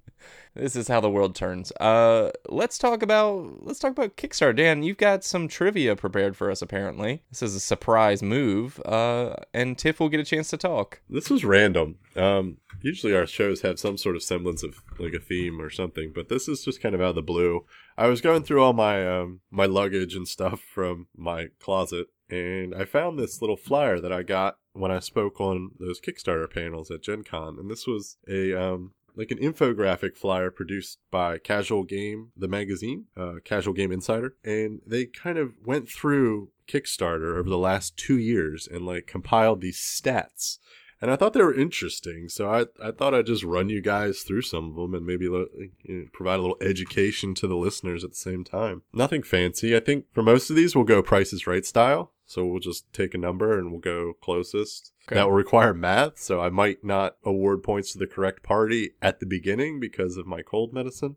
This 0.55 0.77
is 0.77 0.89
how 0.89 1.01
the 1.01 1.11
world 1.11 1.35
turns. 1.35 1.73
Uh, 1.81 2.31
let's 2.49 2.79
talk 2.79 3.03
about 3.03 3.65
let's 3.65 3.79
talk 3.79 3.91
about 3.91 4.17
Kickstarter. 4.17 4.57
Dan, 4.57 4.83
you've 4.83 4.97
got 4.97 5.25
some 5.25 5.49
trivia 5.49 5.97
prepared 5.97 6.37
for 6.37 6.51
us. 6.51 6.63
Apparently, 6.63 7.23
this 7.31 7.43
is 7.43 7.55
a 7.55 7.61
surprise 7.61 8.23
move. 8.23 8.81
Uh, 8.85 9.35
and 9.53 9.77
Tiff 9.77 10.01
will 10.01 10.09
get 10.09 10.21
a 10.21 10.25
chance 10.25 10.51
to 10.51 10.57
talk. 10.57 11.01
This 11.09 11.31
was 11.31 11.45
random. 11.45 11.97
Um, 12.17 12.59
usually 12.81 13.15
our 13.15 13.27
shows 13.27 13.63
have 13.63 13.79
some 13.79 13.97
sort 13.97 14.17
of 14.17 14.23
semblance 14.23 14.63
of 14.63 14.83
like 14.99 15.15
a 15.15 15.19
theme 15.19 15.61
or 15.61 15.71
something, 15.71 16.13
but 16.15 16.29
this 16.29 16.49
is 16.49 16.65
just 16.65 16.81
kind 16.81 16.95
of 16.95 17.01
out 17.01 17.11
of 17.11 17.15
the 17.17 17.23
blue. 17.23 17.65
I 17.97 18.07
was 18.09 18.21
going 18.21 18.43
through 18.43 18.63
all 18.63 18.73
my 18.73 19.07
um, 19.07 19.41
my 19.51 19.67
luggage 19.67 20.15
and 20.15 20.29
stuff 20.29 20.61
from 20.61 21.09
my 21.17 21.49
closet, 21.61 22.09
and 22.31 22.75
I 22.75 22.85
found 22.85 23.19
this 23.19 23.41
little 23.41 23.57
flyer 23.57 24.01
that 24.01 24.13
I 24.13 24.23
got 24.23 24.59
when 24.73 24.91
I 24.91 24.99
spoke 24.99 25.41
on 25.41 25.71
those 25.79 26.01
Kickstarter 26.01 26.53
panels 26.53 26.91
at 26.91 27.03
Gen 27.03 27.25
Con, 27.25 27.57
and 27.59 27.71
this 27.71 27.87
was 27.87 28.19
a 28.29 28.53
um, 28.53 28.93
like 29.17 29.31
an 29.31 29.39
infographic 29.39 30.17
flyer 30.17 30.51
produced 30.51 30.99
by 31.11 31.39
Casual 31.39 31.85
Game, 31.85 32.33
the 32.37 32.49
magazine, 32.49 33.07
uh, 33.17 33.35
Casual 33.45 33.75
Game 33.75 33.93
Insider, 33.93 34.37
and 34.45 34.81
they 34.87 35.07
kind 35.07 35.39
of 35.39 35.53
went 35.65 35.89
through 35.89 36.51
Kickstarter 36.67 37.37
over 37.37 37.49
the 37.49 37.59
last 37.59 37.97
two 37.97 38.19
years 38.19 38.67
and 38.71 38.87
like 38.87 39.07
compiled 39.07 39.61
these 39.61 39.79
stats. 39.79 40.59
And 41.01 41.11
I 41.11 41.17
thought 41.17 41.35
they 41.35 41.43
were 41.43 41.55
interesting, 41.55 42.31
so 42.31 42.49
I, 42.49 42.65
I 42.83 42.91
thought 42.91 43.15
I'd 43.15 43.27
just 43.27 43.45
run 43.45 43.69
you 43.69 43.83
guys 43.83 44.23
through 44.23 44.43
some 44.43 44.71
of 44.71 44.77
them 44.77 44.95
and 44.95 45.05
maybe 45.05 45.27
you 45.27 45.71
know, 45.87 46.05
provide 46.13 46.39
a 46.39 46.43
little 46.43 46.57
education 46.63 47.35
to 47.35 47.47
the 47.47 47.57
listeners 47.57 48.05
at 48.05 48.11
the 48.11 48.17
same 48.17 48.43
time. 48.43 48.83
Nothing 48.93 49.23
fancy. 49.23 49.77
I 49.77 49.81
think 49.81 50.07
for 50.13 50.23
most 50.23 50.49
of 50.49 50.57
these, 50.57 50.75
we'll 50.75 50.85
go 50.85 51.03
prices 51.03 51.47
right 51.47 51.67
style. 51.67 52.13
So 52.25 52.47
we'll 52.47 52.61
just 52.61 52.91
take 52.95 53.13
a 53.13 53.19
number 53.19 53.59
and 53.59 53.71
we'll 53.71 53.81
go 53.81 54.15
closest. 54.23 54.94
Okay. 55.07 55.17
That 55.17 55.27
will 55.27 55.33
require 55.33 55.75
math, 55.75 56.19
so 56.19 56.41
I 56.41 56.49
might 56.49 56.83
not 56.83 57.17
award 57.25 57.63
points 57.63 57.93
to 57.93 57.99
the 57.99 58.07
correct 58.07 58.43
party 58.43 58.93
at 59.03 59.21
the 59.21 59.27
beginning 59.27 59.79
because 59.79 60.17
of 60.17 60.27
my 60.27 60.41
cold 60.41 60.73
medicine. 60.73 61.17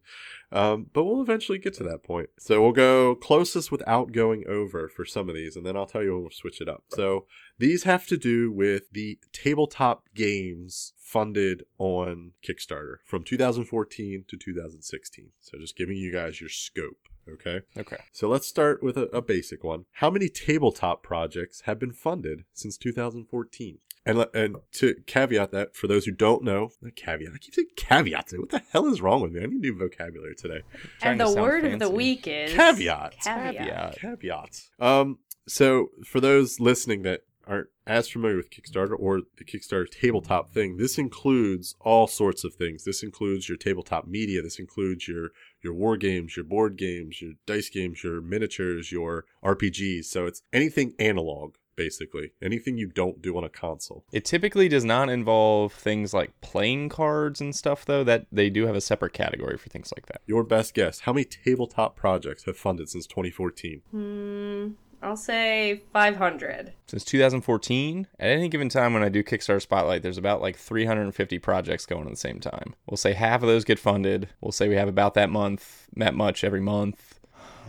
Um, 0.52 0.88
but 0.92 1.06
we'll 1.06 1.22
eventually 1.22 1.58
get 1.58 1.74
to 1.76 1.84
that 1.84 2.04
point. 2.04 2.30
So 2.38 2.62
we'll 2.62 2.74
go 2.74 3.16
closest 3.16 3.72
without 3.72 4.12
going 4.12 4.44
over 4.46 4.90
for 4.90 5.06
some 5.06 5.30
of 5.30 5.36
these, 5.36 5.56
and 5.56 5.66
then 5.66 5.78
I'll 5.78 5.86
tell 5.86 6.04
you 6.04 6.14
when 6.14 6.24
we'll 6.24 6.32
switch 6.32 6.60
it 6.60 6.68
up. 6.68 6.84
So 6.90 7.28
these 7.58 7.84
have 7.84 8.08
to 8.08 8.18
do 8.18 8.52
with 8.52 8.92
the 8.92 9.20
tabletop 9.32 10.04
games 10.14 10.92
funded 10.98 11.64
on 11.78 12.34
Kickstarter 12.46 12.98
from 13.06 13.24
2014 13.24 14.26
to 14.28 14.38
2016. 14.38 15.30
So 15.40 15.58
just 15.58 15.78
giving 15.78 15.96
you 15.96 16.12
guys 16.12 16.42
your 16.42 16.50
scope. 16.50 17.07
Okay. 17.34 17.62
Okay. 17.78 17.98
So 18.12 18.28
let's 18.28 18.48
start 18.48 18.82
with 18.82 18.98
a, 18.98 19.04
a 19.16 19.22
basic 19.22 19.64
one. 19.64 19.86
How 19.94 20.10
many 20.10 20.30
tabletop 20.30 21.04
projects 21.04 21.62
have 21.66 21.80
been 21.80 21.94
funded 21.94 22.44
since 22.54 22.78
2014? 22.78 23.80
And, 24.06 24.26
and 24.34 24.56
to 24.74 24.96
caveat 25.06 25.52
that, 25.52 25.76
for 25.76 25.88
those 25.88 26.06
who 26.06 26.14
don't 26.14 26.42
know, 26.42 26.70
not 26.82 26.96
caveat, 26.96 27.34
I 27.34 27.38
keep 27.40 27.54
saying 27.54 27.68
caveat. 27.76 28.28
today. 28.28 28.40
What 28.40 28.50
the 28.50 28.64
hell 28.72 28.88
is 28.88 29.02
wrong 29.02 29.22
with 29.22 29.34
me? 29.34 29.44
I 29.44 29.48
need 29.48 29.60
new 29.60 29.78
vocabulary 29.78 30.34
today. 30.36 30.62
And 31.02 31.20
the 31.20 31.26
sound 31.26 31.42
word 31.42 31.66
of 31.66 31.80
the 31.80 31.90
week 31.90 32.26
is 32.26 32.54
Caveat. 32.54 33.18
Caveat. 33.22 33.58
Caveat. 33.58 34.00
Caveat. 34.00 34.62
Um, 34.80 35.18
so 35.46 35.90
for 36.06 36.22
those 36.22 36.62
listening 36.62 37.02
that 37.02 37.22
aren't 37.48 37.70
as 37.86 38.10
familiar 38.10 38.36
with 38.36 38.50
Kickstarter 38.50 38.96
or 38.98 39.22
the 39.38 39.46
Kickstarter 39.46 39.90
tabletop 39.90 40.52
thing, 40.52 40.78
this 40.78 40.98
includes 40.98 41.76
all 41.80 42.08
sorts 42.08 42.44
of 42.44 42.54
things. 42.54 42.84
This 42.84 43.04
includes 43.04 43.48
your 43.48 43.58
tabletop 43.58 44.08
media. 44.08 44.42
This 44.42 44.60
includes 44.60 45.08
your 45.08 45.30
your 45.62 45.74
war 45.74 45.98
games, 45.98 46.36
your 46.36 46.46
board 46.46 46.78
games, 46.78 47.22
your 47.22 47.34
dice 47.46 47.70
games, 47.70 48.04
your 48.04 48.22
miniatures, 48.22 48.92
your 48.92 49.26
RPGs. 49.44 50.06
So 50.06 50.26
it's 50.26 50.42
anything 50.54 50.94
analog, 51.00 51.56
basically. 51.76 52.32
Anything 52.42 52.78
you 52.78 52.88
don't 52.88 53.22
do 53.22 53.38
on 53.38 53.44
a 53.44 53.50
console. 53.50 54.06
It 54.12 54.26
typically 54.26 54.68
does 54.68 54.86
not 54.86 55.10
involve 55.10 55.74
things 55.74 56.14
like 56.14 56.40
playing 56.42 56.90
cards 56.90 57.40
and 57.40 57.56
stuff, 57.56 57.86
though. 57.86 58.04
That 58.04 58.28
they 58.32 58.50
do 58.50 58.66
have 58.66 58.76
a 58.76 58.82
separate 58.82 59.14
category 59.14 59.58
for 59.58 59.70
things 59.70 59.92
like 59.96 60.08
that. 60.08 60.22
Your 60.26 60.44
best 60.44 60.74
guess. 60.74 61.02
How 61.02 61.14
many 61.14 61.26
tabletop 61.26 61.96
projects 61.96 62.44
have 62.46 62.58
funded 62.58 62.90
since 62.90 63.08
2014? 63.08 63.82
Hmm, 63.92 64.68
I'll 65.02 65.16
say 65.18 65.84
500. 65.94 66.74
Since 66.88 67.06
2014, 67.06 68.08
at 68.20 68.30
any 68.30 68.50
given 68.50 68.70
time 68.70 68.94
when 68.94 69.04
I 69.04 69.10
do 69.10 69.24
Kickstarter 69.24 69.62
Spotlight, 69.62 70.02
there's 70.02 70.18
about 70.18 70.42
like 70.42 70.58
350 70.58 71.40
projects 71.40 71.86
going 71.86 72.06
at 72.06 72.10
the 72.10 72.16
same 72.18 72.40
time. 72.40 72.74
We'll 72.90 72.98
say 72.98 73.14
half 73.14 73.42
of 73.44 73.48
those 73.48 73.64
get 73.64 73.80
funded. 73.80 74.30
We'll 74.42 74.52
say 74.52 74.68
we 74.68 74.76
have 74.76 74.88
about 74.88 75.14
that 75.14 75.30
month, 75.30 75.88
that 75.96 76.16
much 76.16 76.44
every 76.44 76.62
month. 76.62 77.20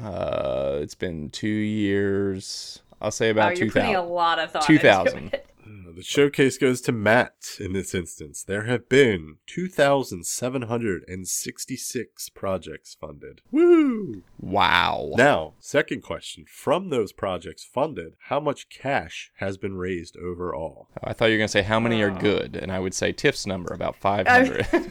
Uh, 0.03 0.79
it's 0.81 0.95
been 0.95 1.29
two 1.31 1.49
years. 1.49 2.81
I'll 3.01 3.11
say 3.11 3.33
Wow, 3.33 3.49
about 3.49 3.59
you're 3.59 3.71
putting 3.71 3.95
a 3.95 4.05
lot 4.05 4.39
of 4.39 4.53
thought 4.53 4.63
2,000. 4.63 5.39
into 5.69 5.91
it. 5.91 5.97
The 5.97 6.03
showcase 6.03 6.59
goes 6.59 6.81
to 6.83 6.93
Matt 6.93 7.57
in 7.61 7.73
this 7.73 7.95
instance. 7.95 8.43
There 8.43 8.65
have 8.65 8.89
been 8.89 9.37
2,766 9.47 12.29
projects 12.31 12.97
funded. 13.01 13.41
Woo! 13.51 14.23
Wow. 14.39 15.13
Now, 15.17 15.55
second 15.59 16.03
question. 16.03 16.45
From 16.49 16.91
those 16.91 17.13
projects 17.13 17.65
funded, 17.65 18.15
how 18.29 18.39
much 18.41 18.69
cash 18.69 19.31
has 19.37 19.57
been 19.57 19.77
raised 19.77 20.17
overall? 20.17 20.89
Oh, 20.97 21.01
I 21.05 21.13
thought 21.13 21.27
you 21.27 21.33
were 21.33 21.39
going 21.39 21.49
to 21.49 21.53
say 21.53 21.63
how 21.63 21.81
many 21.81 22.01
are 22.03 22.11
Oh. 22.11 22.19
good, 22.19 22.57
and 22.57 22.73
I 22.73 22.79
would 22.81 22.95
say 22.95 23.13
Tiff's 23.13 23.47
number, 23.47 23.73
about 23.75 23.97
500. 23.97 24.67
oh, 24.73 24.85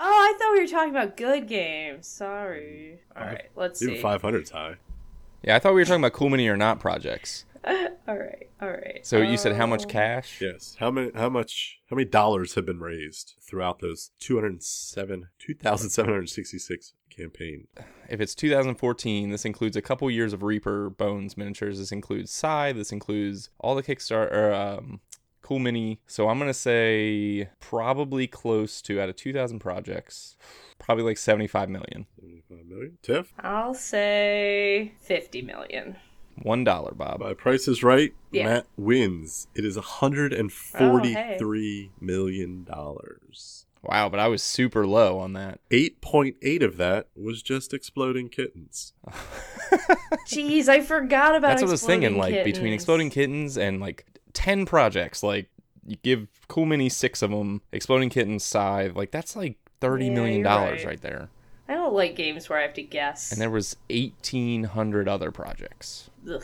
I 0.00 0.34
thought 0.38 0.52
we 0.52 0.60
were 0.60 0.66
talking 0.66 0.90
about 0.90 1.16
good 1.16 1.48
games. 1.48 2.06
Sorry. 2.06 3.00
All 3.16 3.24
right, 3.24 3.44
let's 3.56 3.80
Even 3.82 3.96
see. 3.96 4.02
500's 4.02 4.50
high. 4.50 4.74
yeah, 5.42 5.56
I 5.56 5.58
thought 5.60 5.74
we 5.74 5.80
were 5.80 5.84
talking 5.84 6.00
about 6.02 6.12
cool 6.14 6.28
mini 6.30 6.48
or 6.48 6.56
not 6.56 6.80
projects. 6.80 7.44
all 8.08 8.16
right, 8.18 8.48
all 8.60 8.68
right. 8.70 9.00
So 9.02 9.18
you 9.20 9.36
said 9.36 9.54
how 9.56 9.66
much 9.66 9.82
Um, 9.84 9.88
cash? 9.90 10.40
Yes. 10.40 10.76
How 10.78 10.90
many? 10.90 11.10
How 11.14 11.28
much? 11.28 11.80
How 11.90 11.96
many 11.96 12.08
dollars 12.08 12.54
have 12.54 12.66
been 12.66 12.80
raised 12.80 13.34
throughout 13.40 13.80
those 13.80 14.10
207, 14.20 15.28
2,766 15.38 16.92
campaign? 17.10 17.66
If 18.08 18.20
it's 18.20 18.34
2014, 18.34 19.30
this 19.30 19.44
includes 19.44 19.76
a 19.76 19.82
couple 19.82 20.10
years 20.10 20.32
of 20.32 20.42
Reaper 20.42 20.90
Bones 20.90 21.36
miniatures. 21.36 21.78
This 21.78 21.92
includes 21.92 22.30
Scythe. 22.32 22.76
This 22.76 22.92
includes 22.92 23.50
all 23.58 23.74
the 23.74 23.82
Kickstarter, 23.82 24.52
um, 24.78 25.00
Cool 25.42 25.58
Mini. 25.58 26.00
So 26.06 26.28
I'm 26.28 26.38
gonna 26.38 26.54
say 26.54 27.48
probably 27.60 28.26
close 28.26 28.80
to 28.82 29.00
out 29.00 29.08
of 29.08 29.16
2,000 29.16 29.58
projects, 29.60 30.36
probably 30.78 31.04
like 31.04 31.16
75 31.18 31.68
million. 31.68 32.06
75 32.20 32.66
million. 32.66 32.98
Tiff? 33.02 33.32
I'll 33.40 33.74
say 33.74 34.92
50 35.00 35.42
million. 35.42 35.96
One 36.42 36.64
dollar, 36.64 36.92
Bob. 36.92 37.20
My 37.20 37.34
price 37.34 37.68
is 37.68 37.82
right. 37.82 38.12
Yeah. 38.30 38.44
Matt 38.44 38.66
wins. 38.76 39.46
It 39.54 39.64
is 39.64 39.76
hundred 39.76 40.32
and 40.32 40.52
forty-three 40.52 41.90
million 42.00 42.64
dollars. 42.64 43.66
Wow, 43.82 44.08
but 44.08 44.18
I 44.18 44.26
was 44.26 44.42
super 44.42 44.86
low 44.86 45.18
on 45.18 45.34
that. 45.34 45.60
Eight 45.70 46.00
point 46.00 46.36
eight 46.42 46.62
of 46.62 46.76
that 46.78 47.06
was 47.16 47.42
just 47.42 47.72
exploding 47.72 48.28
kittens. 48.28 48.92
Jeez, 50.26 50.68
I 50.68 50.80
forgot 50.80 51.34
about. 51.36 51.48
That's 51.48 51.62
what 51.62 51.68
I 51.68 51.72
was 51.72 51.84
thinking. 51.84 52.16
Exploding 52.16 52.36
Like 52.36 52.44
between 52.44 52.72
Exploding 52.72 53.10
Kittens 53.10 53.56
and 53.56 53.80
like 53.80 54.06
10 54.32 54.66
projects, 54.66 55.22
like 55.22 55.48
you 55.86 55.96
give 56.02 56.26
Cool 56.48 56.66
Mini 56.66 56.88
six 56.88 57.22
of 57.22 57.30
them, 57.30 57.62
Exploding 57.72 58.10
Kittens, 58.10 58.44
Scythe, 58.44 58.94
like 58.96 59.10
that's 59.10 59.36
like 59.36 59.58
thirty 59.80 60.06
Yeah, 60.06 60.12
million 60.14 60.42
dollars 60.42 60.84
right. 60.84 60.92
right 60.92 61.00
there. 61.00 61.28
I 61.68 61.74
don't 61.74 61.92
like 61.94 62.16
games 62.16 62.48
where 62.48 62.58
I 62.58 62.62
have 62.62 62.74
to 62.74 62.82
guess. 62.82 63.30
And 63.30 63.40
there 63.40 63.50
was 63.50 63.76
1,800 63.90 65.06
other 65.08 65.30
projects. 65.30 66.08
Ugh. 66.30 66.42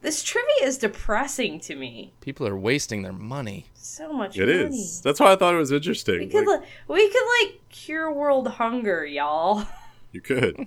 This 0.00 0.24
trivia 0.24 0.64
is 0.64 0.78
depressing 0.78 1.60
to 1.60 1.76
me. 1.76 2.12
People 2.20 2.46
are 2.48 2.56
wasting 2.56 3.02
their 3.02 3.12
money. 3.12 3.66
So 3.74 4.12
much 4.12 4.36
It 4.36 4.46
money. 4.48 4.74
is. 4.74 5.00
That's 5.00 5.20
why 5.20 5.32
I 5.32 5.36
thought 5.36 5.54
it 5.54 5.58
was 5.58 5.70
interesting. 5.70 6.18
We 6.18 6.26
could 6.26 6.46
Like, 6.46 6.60
li- 6.62 6.66
we 6.88 7.08
could 7.08 7.26
like 7.44 7.60
cure 7.68 8.12
world 8.12 8.48
hunger, 8.48 9.06
y'all. 9.06 9.64
you 10.12 10.20
could. 10.20 10.66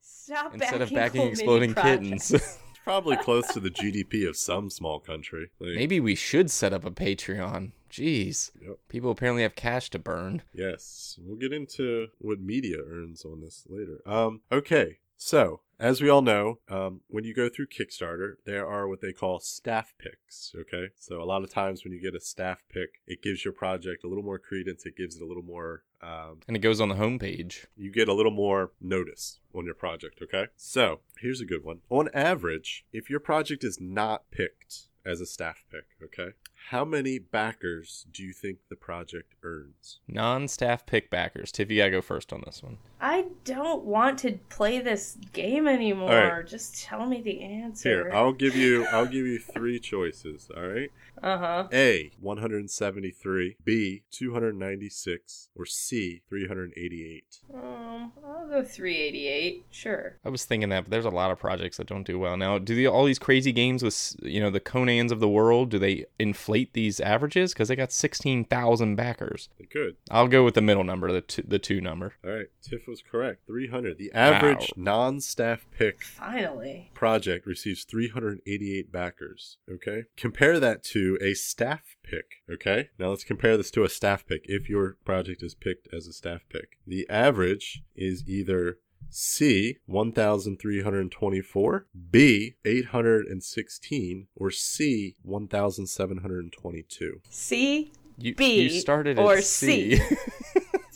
Stop 0.00 0.54
Instead 0.54 0.80
of 0.80 0.88
backing 0.90 0.96
backing 0.96 1.12
cool 1.20 1.24
mini 1.24 1.32
exploding 1.32 1.74
kittens. 1.74 2.58
Probably 2.84 3.16
close 3.18 3.46
to 3.48 3.60
the 3.60 3.70
GDP 3.70 4.26
of 4.26 4.36
some 4.38 4.70
small 4.70 4.98
country. 4.98 5.50
Like, 5.60 5.74
Maybe 5.74 6.00
we 6.00 6.14
should 6.14 6.50
set 6.50 6.72
up 6.72 6.84
a 6.86 6.90
Patreon. 6.90 7.72
Jeez. 7.90 8.50
Yep. 8.60 8.78
People 8.88 9.10
apparently 9.10 9.42
have 9.42 9.54
cash 9.56 9.90
to 9.90 9.98
burn. 9.98 10.42
Yes, 10.54 11.18
we'll 11.22 11.36
get 11.38 11.52
into 11.52 12.08
what 12.18 12.40
media 12.40 12.78
earns 12.88 13.24
on 13.24 13.40
this 13.40 13.66
later. 13.68 14.00
Um, 14.06 14.42
okay, 14.52 14.98
so 15.16 15.60
as 15.78 16.00
we 16.00 16.08
all 16.08 16.22
know, 16.22 16.58
um, 16.68 17.00
when 17.08 17.24
you 17.24 17.34
go 17.34 17.48
through 17.48 17.66
Kickstarter, 17.66 18.34
there 18.46 18.66
are 18.66 18.86
what 18.86 19.00
they 19.00 19.12
call 19.12 19.40
staff 19.40 19.92
picks. 19.98 20.52
Okay, 20.58 20.88
so 20.98 21.20
a 21.20 21.24
lot 21.24 21.42
of 21.42 21.50
times 21.52 21.84
when 21.84 21.92
you 21.92 22.00
get 22.00 22.14
a 22.14 22.20
staff 22.20 22.62
pick, 22.72 23.00
it 23.06 23.22
gives 23.22 23.44
your 23.44 23.52
project 23.54 24.04
a 24.04 24.08
little 24.08 24.22
more 24.24 24.38
credence. 24.38 24.84
It 24.86 24.96
gives 24.96 25.16
it 25.16 25.22
a 25.22 25.26
little 25.26 25.42
more. 25.42 25.82
Um, 26.02 26.40
And 26.48 26.56
it 26.56 26.60
goes 26.60 26.80
on 26.80 26.88
the 26.88 26.94
homepage. 26.94 27.66
you 27.76 27.90
get 27.92 28.08
a 28.08 28.14
little 28.14 28.32
more 28.32 28.72
notice 28.80 29.40
on 29.54 29.64
your 29.66 29.74
project. 29.74 30.20
Okay, 30.22 30.46
so 30.56 31.00
here's 31.20 31.40
a 31.40 31.46
good 31.46 31.64
one. 31.64 31.80
On 31.90 32.08
average, 32.14 32.84
if 32.92 33.10
your 33.10 33.20
project 33.20 33.64
is 33.64 33.78
not 33.80 34.30
picked 34.30 34.86
as 35.04 35.20
a 35.20 35.26
staff 35.26 35.64
pick, 35.70 35.84
okay, 36.02 36.32
how 36.68 36.84
many 36.84 37.18
backers 37.18 38.06
do 38.12 38.22
you 38.22 38.32
think 38.32 38.58
the 38.68 38.76
project 38.76 39.34
earns? 39.42 39.98
Non 40.06 40.46
staff 40.46 40.86
pick 40.86 41.10
backers. 41.10 41.50
Tiff, 41.50 41.70
you 41.70 41.78
gotta 41.78 41.90
go 41.90 42.00
first 42.00 42.32
on 42.32 42.42
this 42.46 42.62
one. 42.62 42.78
I 43.00 43.26
don't 43.44 43.84
want 43.84 44.18
to 44.20 44.38
play 44.50 44.78
this 44.78 45.16
game 45.32 45.66
anymore. 45.66 46.12
All 46.12 46.36
right. 46.36 46.46
Just 46.46 46.82
tell 46.82 47.06
me 47.06 47.22
the 47.22 47.40
answer. 47.42 47.88
Here, 47.88 48.10
I'll 48.12 48.32
give 48.32 48.54
you 48.54 48.86
I'll 48.86 49.06
give 49.06 49.26
you 49.26 49.38
three 49.38 49.80
choices, 49.80 50.48
all 50.56 50.66
right? 50.66 50.90
Uh 51.22 51.38
huh. 51.38 51.68
A 51.72 52.10
173, 52.20 53.56
B 53.64 54.02
296, 54.10 55.48
or 55.54 55.66
C 55.66 56.22
388. 56.28 57.24
Um, 57.52 58.12
I'll 58.24 58.48
go 58.48 58.62
388. 58.62 59.66
Sure. 59.70 60.16
I 60.24 60.30
was 60.30 60.44
thinking 60.44 60.70
that, 60.70 60.84
but 60.84 60.90
there's 60.90 61.04
a 61.04 61.10
lot 61.10 61.30
of 61.30 61.38
projects 61.38 61.76
that 61.76 61.86
don't 61.86 62.06
do 62.06 62.18
well. 62.18 62.36
Now, 62.36 62.58
do 62.58 62.74
the, 62.74 62.86
all 62.86 63.04
these 63.04 63.18
crazy 63.18 63.52
games 63.52 63.82
with, 63.82 64.16
you 64.22 64.40
know, 64.40 64.50
the 64.50 64.60
Conans 64.60 65.10
of 65.10 65.20
the 65.20 65.28
world, 65.28 65.70
do 65.70 65.78
they 65.78 66.06
inflate 66.18 66.49
these 66.72 67.00
averages? 67.00 67.52
Because 67.52 67.68
they 67.68 67.76
got 67.76 67.92
16,000 67.92 68.96
backers. 68.96 69.48
They 69.58 69.66
could. 69.66 69.96
I'll 70.10 70.28
go 70.28 70.44
with 70.44 70.54
the 70.54 70.60
middle 70.60 70.84
number, 70.84 71.10
the 71.12 71.20
two, 71.20 71.42
the 71.42 71.58
two 71.58 71.80
number. 71.80 72.14
All 72.24 72.30
right, 72.30 72.46
Tiff 72.62 72.86
was 72.86 73.02
correct. 73.02 73.46
300. 73.46 73.98
The 73.98 74.12
average 74.12 74.72
non-staff 74.76 75.66
pick 75.76 76.02
Finally. 76.02 76.90
project 76.94 77.46
receives 77.46 77.84
388 77.84 78.92
backers, 78.92 79.58
okay? 79.70 80.04
Compare 80.16 80.60
that 80.60 80.82
to 80.84 81.18
a 81.20 81.34
staff 81.34 81.96
pick, 82.02 82.42
okay? 82.50 82.90
Now 82.98 83.08
let's 83.08 83.24
compare 83.24 83.56
this 83.56 83.70
to 83.72 83.84
a 83.84 83.88
staff 83.88 84.26
pick 84.26 84.42
if 84.44 84.68
your 84.68 84.96
project 85.04 85.42
is 85.42 85.54
picked 85.54 85.88
as 85.92 86.06
a 86.06 86.12
staff 86.12 86.42
pick. 86.48 86.78
The 86.86 87.08
average 87.08 87.82
is 87.94 88.24
either 88.28 88.78
C 89.10 89.76
1324, 89.86 91.86
B 92.10 92.54
816, 92.64 94.26
or 94.36 94.50
C 94.50 95.16
1722. 95.22 97.20
C. 97.28 97.92
You, 98.16 98.34
B 98.34 98.62
you 98.62 98.70
started 98.70 99.18
or 99.18 99.36
at 99.36 99.44
C. 99.44 99.96
C. 99.96 100.16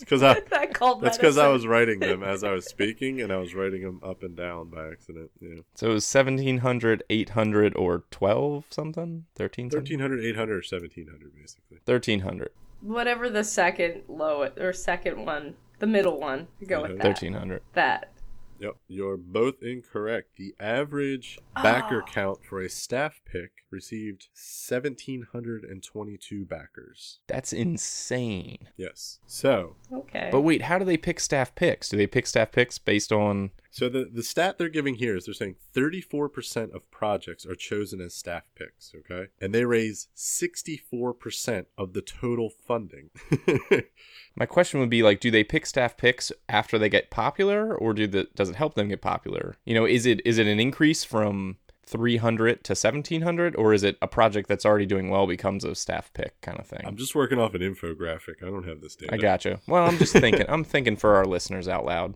Because 0.04 0.22
I 0.22 0.42
I 0.52 0.66
called 0.66 1.00
that's 1.00 1.16
because 1.16 1.38
I 1.38 1.48
was 1.48 1.66
writing 1.66 2.00
them 2.00 2.22
as 2.22 2.44
I 2.44 2.52
was 2.52 2.66
speaking 2.66 3.20
and 3.20 3.32
I 3.32 3.36
was 3.36 3.54
writing 3.54 3.82
them 3.82 4.00
up 4.02 4.22
and 4.22 4.36
down 4.36 4.68
by 4.68 4.88
accident. 4.88 5.30
Yeah. 5.40 5.60
so 5.74 5.90
it 5.90 5.94
was 5.94 6.14
1700, 6.14 7.02
800, 7.08 7.76
or 7.76 8.04
12 8.10 8.66
something? 8.70 9.24
13 9.36 9.70
something? 9.70 9.98
1300, 9.98 10.24
800, 10.24 10.52
or 10.52 10.56
1700 10.56 11.34
basically. 11.34 11.78
1300. 11.84 12.50
Whatever 12.80 13.30
the 13.30 13.44
second 13.44 14.02
low 14.08 14.48
or 14.58 14.72
second 14.72 15.24
one, 15.24 15.54
the 15.84 15.90
middle 15.92 16.18
one. 16.18 16.48
Go 16.66 16.80
with 16.82 16.96
that. 16.98 17.04
1300. 17.04 17.62
That. 17.74 18.10
Yep, 18.58 18.76
you're 18.88 19.16
both 19.18 19.62
incorrect. 19.62 20.36
The 20.36 20.54
average 20.58 21.38
ah. 21.54 21.62
backer 21.62 22.02
Oh. 22.02 22.06
count 22.10 22.38
for 22.48 22.62
a 22.62 22.70
staff 22.70 23.20
pick 23.26 23.50
received 23.70 24.28
1,722 24.34 26.44
backers. 26.46 27.18
That's 27.26 27.52
insane. 27.52 28.68
Yes. 28.76 29.18
So, 29.26 29.76
Okay. 29.92 30.30
But 30.32 30.40
wait, 30.42 30.62
how 30.62 30.78
do 30.78 30.84
they 30.86 30.96
pick 30.96 31.20
staff 31.20 31.54
picks? 31.54 31.90
Do 31.90 31.96
they 31.98 32.06
pick 32.06 32.26
staff 32.26 32.50
picks 32.52 32.78
based 32.78 33.12
on 33.12 33.50
so 33.74 33.88
the, 33.88 34.04
the 34.04 34.22
stat 34.22 34.56
they're 34.56 34.68
giving 34.68 34.94
here 34.94 35.16
is 35.16 35.24
they're 35.24 35.34
saying 35.34 35.56
34% 35.74 36.72
of 36.72 36.88
projects 36.92 37.44
are 37.44 37.56
chosen 37.56 38.00
as 38.00 38.14
staff 38.14 38.44
picks, 38.54 38.92
okay? 38.94 39.30
And 39.40 39.52
they 39.52 39.64
raise 39.64 40.06
64% 40.14 41.66
of 41.76 41.92
the 41.92 42.00
total 42.00 42.50
funding. 42.50 43.10
My 44.36 44.46
question 44.46 44.78
would 44.78 44.90
be 44.90 45.02
like, 45.02 45.18
do 45.18 45.28
they 45.28 45.42
pick 45.42 45.66
staff 45.66 45.96
picks 45.96 46.30
after 46.48 46.78
they 46.78 46.88
get 46.88 47.10
popular, 47.10 47.74
or 47.74 47.94
do 47.94 48.06
the 48.06 48.28
does 48.36 48.48
it 48.48 48.54
help 48.54 48.74
them 48.74 48.90
get 48.90 49.02
popular? 49.02 49.56
You 49.64 49.74
know, 49.74 49.86
is 49.86 50.06
it 50.06 50.24
is 50.24 50.38
it 50.38 50.46
an 50.46 50.60
increase 50.60 51.02
from 51.02 51.56
300 51.84 52.62
to 52.62 52.74
1700, 52.74 53.56
or 53.56 53.74
is 53.74 53.82
it 53.82 53.98
a 54.00 54.06
project 54.06 54.48
that's 54.48 54.64
already 54.64 54.86
doing 54.86 55.10
well 55.10 55.26
becomes 55.26 55.64
a 55.64 55.74
staff 55.74 56.12
pick 56.14 56.40
kind 56.42 56.60
of 56.60 56.66
thing? 56.68 56.82
I'm 56.84 56.96
just 56.96 57.16
working 57.16 57.40
off 57.40 57.54
an 57.54 57.60
infographic. 57.60 58.40
I 58.40 58.46
don't 58.46 58.68
have 58.68 58.80
this 58.80 58.94
data. 58.94 59.14
I 59.14 59.16
gotcha. 59.16 59.58
Well, 59.66 59.84
I'm 59.84 59.98
just 59.98 60.12
thinking. 60.12 60.46
I'm 60.48 60.62
thinking 60.62 60.94
for 60.94 61.16
our 61.16 61.24
listeners 61.24 61.66
out 61.66 61.84
loud. 61.84 62.14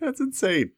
That's 0.00 0.20
insane. 0.20 0.70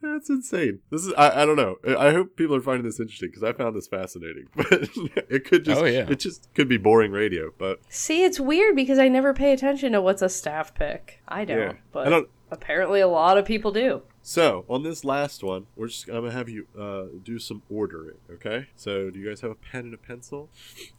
That's 0.00 0.30
insane. 0.30 0.78
This 0.90 1.04
is 1.06 1.12
I, 1.14 1.42
I 1.42 1.46
don't 1.46 1.56
know. 1.56 1.76
I 1.86 2.08
I 2.08 2.12
hope 2.12 2.36
people 2.36 2.54
are 2.54 2.60
finding 2.60 2.84
this 2.84 3.00
interesting 3.00 3.30
because 3.30 3.42
I 3.42 3.52
found 3.52 3.74
this 3.76 3.88
fascinating. 3.88 4.46
But 4.54 4.88
it 5.30 5.44
could 5.44 5.64
just 5.64 5.80
Oh, 5.80 5.84
yeah. 5.84 6.06
it 6.08 6.20
just 6.20 6.48
could 6.54 6.68
be 6.68 6.76
boring 6.76 7.10
radio, 7.12 7.50
but 7.58 7.80
See, 7.88 8.22
it's 8.24 8.38
weird 8.38 8.76
because 8.76 8.98
I 8.98 9.08
never 9.08 9.34
pay 9.34 9.52
attention 9.52 9.92
to 9.92 10.00
what's 10.00 10.22
a 10.22 10.28
staff 10.28 10.72
pick. 10.74 11.20
I 11.26 11.44
don't, 11.44 11.58
Yeah. 11.58 11.72
but 11.92 12.06
I 12.06 12.10
don't 12.10 12.28
apparently 12.50 13.00
a 13.00 13.08
lot 13.08 13.38
of 13.38 13.44
people 13.44 13.72
do. 13.72 14.02
So 14.28 14.66
on 14.68 14.82
this 14.82 15.06
last 15.06 15.42
one, 15.42 15.68
we're 15.74 15.86
just 15.86 16.06
I'm 16.06 16.16
gonna 16.16 16.32
have 16.32 16.50
you 16.50 16.66
uh, 16.78 17.04
do 17.24 17.38
some 17.38 17.62
ordering. 17.70 18.18
Okay. 18.30 18.66
So 18.76 19.08
do 19.08 19.18
you 19.18 19.26
guys 19.26 19.40
have 19.40 19.50
a 19.50 19.54
pen 19.54 19.86
and 19.86 19.94
a 19.94 19.96
pencil? 19.96 20.50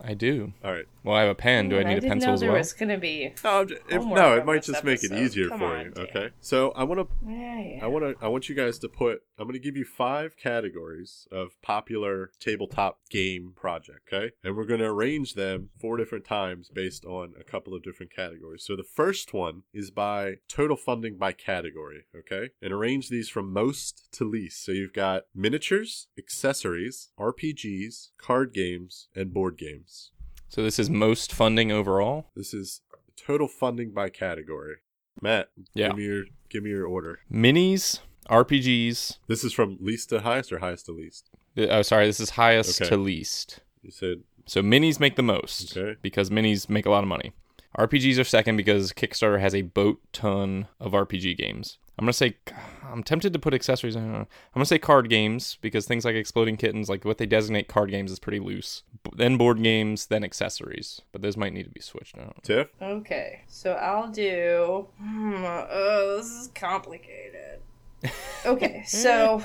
I 0.02 0.16
do. 0.16 0.54
All 0.64 0.72
right. 0.72 0.88
Well, 1.04 1.16
I 1.16 1.22
have 1.22 1.30
a 1.30 1.36
pen. 1.36 1.70
Do 1.70 1.76
I 1.76 1.84
Man, 1.84 1.90
need 1.90 1.98
a 2.00 2.02
didn't 2.02 2.14
pencil 2.14 2.28
know 2.30 2.34
as 2.34 2.40
there 2.40 2.50
well? 2.50 2.58
was 2.58 2.74
gonna 2.74 2.98
be. 2.98 3.32
No, 3.44 3.60
I'm 3.62 3.70
if, 3.88 4.04
no, 4.04 4.36
it 4.36 4.48
might 4.48 4.64
this 4.64 4.68
just 4.68 4.84
make 4.84 5.04
it 5.04 5.12
easier 5.12 5.48
Come 5.50 5.60
for 5.60 5.66
on, 5.66 5.86
you. 5.86 5.92
Dan. 5.92 6.06
Okay. 6.06 6.30
So 6.42 6.72
I 6.72 6.84
want 6.84 7.02
to 7.08 7.30
Yeah, 7.32 7.62
yeah. 7.62 7.86
I 7.86 7.88
want 7.88 8.04
to 8.04 8.26
I 8.26 8.28
want 8.30 8.50
you 8.50 8.56
guys 8.56 8.80
to 8.80 8.90
put 8.90 9.22
I'm 9.40 9.46
going 9.46 9.54
to 9.54 9.60
give 9.60 9.78
you 9.78 9.86
five 9.86 10.36
categories 10.36 11.26
of 11.32 11.62
popular 11.62 12.32
tabletop 12.42 13.00
game 13.10 13.54
project, 13.56 14.12
okay? 14.12 14.34
And 14.44 14.58
we're 14.58 14.66
going 14.66 14.82
to 14.82 14.88
arrange 14.88 15.36
them 15.36 15.70
four 15.80 15.96
different 15.96 16.26
times 16.26 16.70
based 16.74 17.06
on 17.06 17.34
a 17.40 17.44
couple 17.46 17.74
of 17.74 17.82
different 17.82 18.14
categories. 18.14 18.64
So 18.66 18.76
the 18.76 18.84
first 18.84 19.34
one 19.34 19.64
is 19.74 19.92
by 19.92 20.40
total 20.50 20.76
funding 20.76 21.16
by 21.16 21.32
category, 21.32 22.04
okay? 22.14 22.50
And 22.62 22.74
arrange 22.74 23.08
these 23.08 23.19
from 23.28 23.52
most 23.52 24.08
to 24.14 24.24
least. 24.24 24.64
So 24.64 24.72
you've 24.72 24.94
got 24.94 25.24
miniatures, 25.36 26.08
accessories, 26.18 27.10
RPGs, 27.20 28.12
card 28.18 28.54
games, 28.54 29.10
and 29.16 29.34
board 29.34 29.58
games. 29.58 30.12
So 30.48 30.64
this 30.64 30.80
is 30.80 30.90
most 30.90 31.34
funding 31.34 31.72
overall. 31.72 32.28
This 32.36 32.54
is 32.54 32.82
total 33.18 33.48
funding 33.48 33.92
by 33.92 34.10
category. 34.10 34.76
Matt, 35.22 35.50
Yeah. 35.74 35.88
give 35.90 35.98
me 35.98 36.04
your 36.06 36.24
give 36.50 36.64
me 36.64 36.70
your 36.70 36.86
order. 36.86 37.20
Minis, 37.32 38.00
RPGs. 38.30 39.18
This 39.28 39.44
is 39.44 39.52
from 39.54 39.78
least 39.82 40.10
to 40.10 40.22
highest 40.22 40.52
or 40.52 40.60
highest 40.60 40.86
to 40.86 40.92
least? 40.94 41.30
Uh, 41.58 41.64
oh, 41.70 41.82
sorry. 41.82 42.06
This 42.06 42.20
is 42.20 42.32
highest 42.32 42.82
Okay. 42.82 42.90
to 42.90 42.98
least. 42.98 43.60
You 43.82 43.92
said 43.92 44.24
So 44.46 44.62
minis 44.64 45.00
make 45.00 45.16
the 45.16 45.22
most 45.24 45.76
Okay. 45.78 45.98
because 46.02 46.30
minis 46.30 46.70
make 46.70 46.86
a 46.86 46.90
lot 46.90 47.04
of 47.04 47.08
money. 47.10 47.34
RPGs 47.78 48.20
are 48.20 48.24
second 48.24 48.58
because 48.58 48.92
Kickstarter 48.94 49.40
has 49.40 49.54
a 49.56 49.62
boat 49.62 50.02
ton 50.12 50.68
of 50.80 50.92
RPG 50.94 51.38
games. 51.38 51.78
I'm 51.98 52.04
gonna 52.06 52.14
say 52.14 52.38
I'm 52.90 53.04
tempted 53.04 53.34
to 53.34 53.40
put 53.40 53.54
accessories. 53.54 53.96
in. 53.96 54.04
I'm 54.16 54.28
gonna 54.54 54.66
say 54.66 54.80
card 54.80 55.10
games 55.10 55.58
because 55.62 55.86
things 55.86 56.06
like 56.06 56.16
Exploding 56.16 56.56
Kittens, 56.58 56.90
like 56.90 57.04
what 57.06 57.18
they 57.18 57.26
designate 57.26 57.68
card 57.68 57.92
games, 57.92 58.10
is 58.12 58.20
pretty 58.20 58.40
loose. 58.40 58.84
B- 59.04 59.12
Then 59.16 59.38
board 59.38 59.62
games, 59.62 60.06
then 60.08 60.24
accessories. 60.24 61.02
But 61.12 61.22
those 61.22 61.36
might 61.38 61.54
need 61.54 61.64
to 61.66 61.70
be 61.70 61.82
switched 61.82 62.18
out. 62.18 62.42
Tiff? 62.42 62.70
Okay, 62.82 63.42
so 63.48 63.74
I'll 63.74 64.08
do. 64.10 64.88
Hmm, 64.98 65.44
oh, 65.46 66.16
this 66.18 66.28
is 66.32 66.48
complicated. 66.56 67.60
Okay, 68.46 68.84
so 68.88 69.44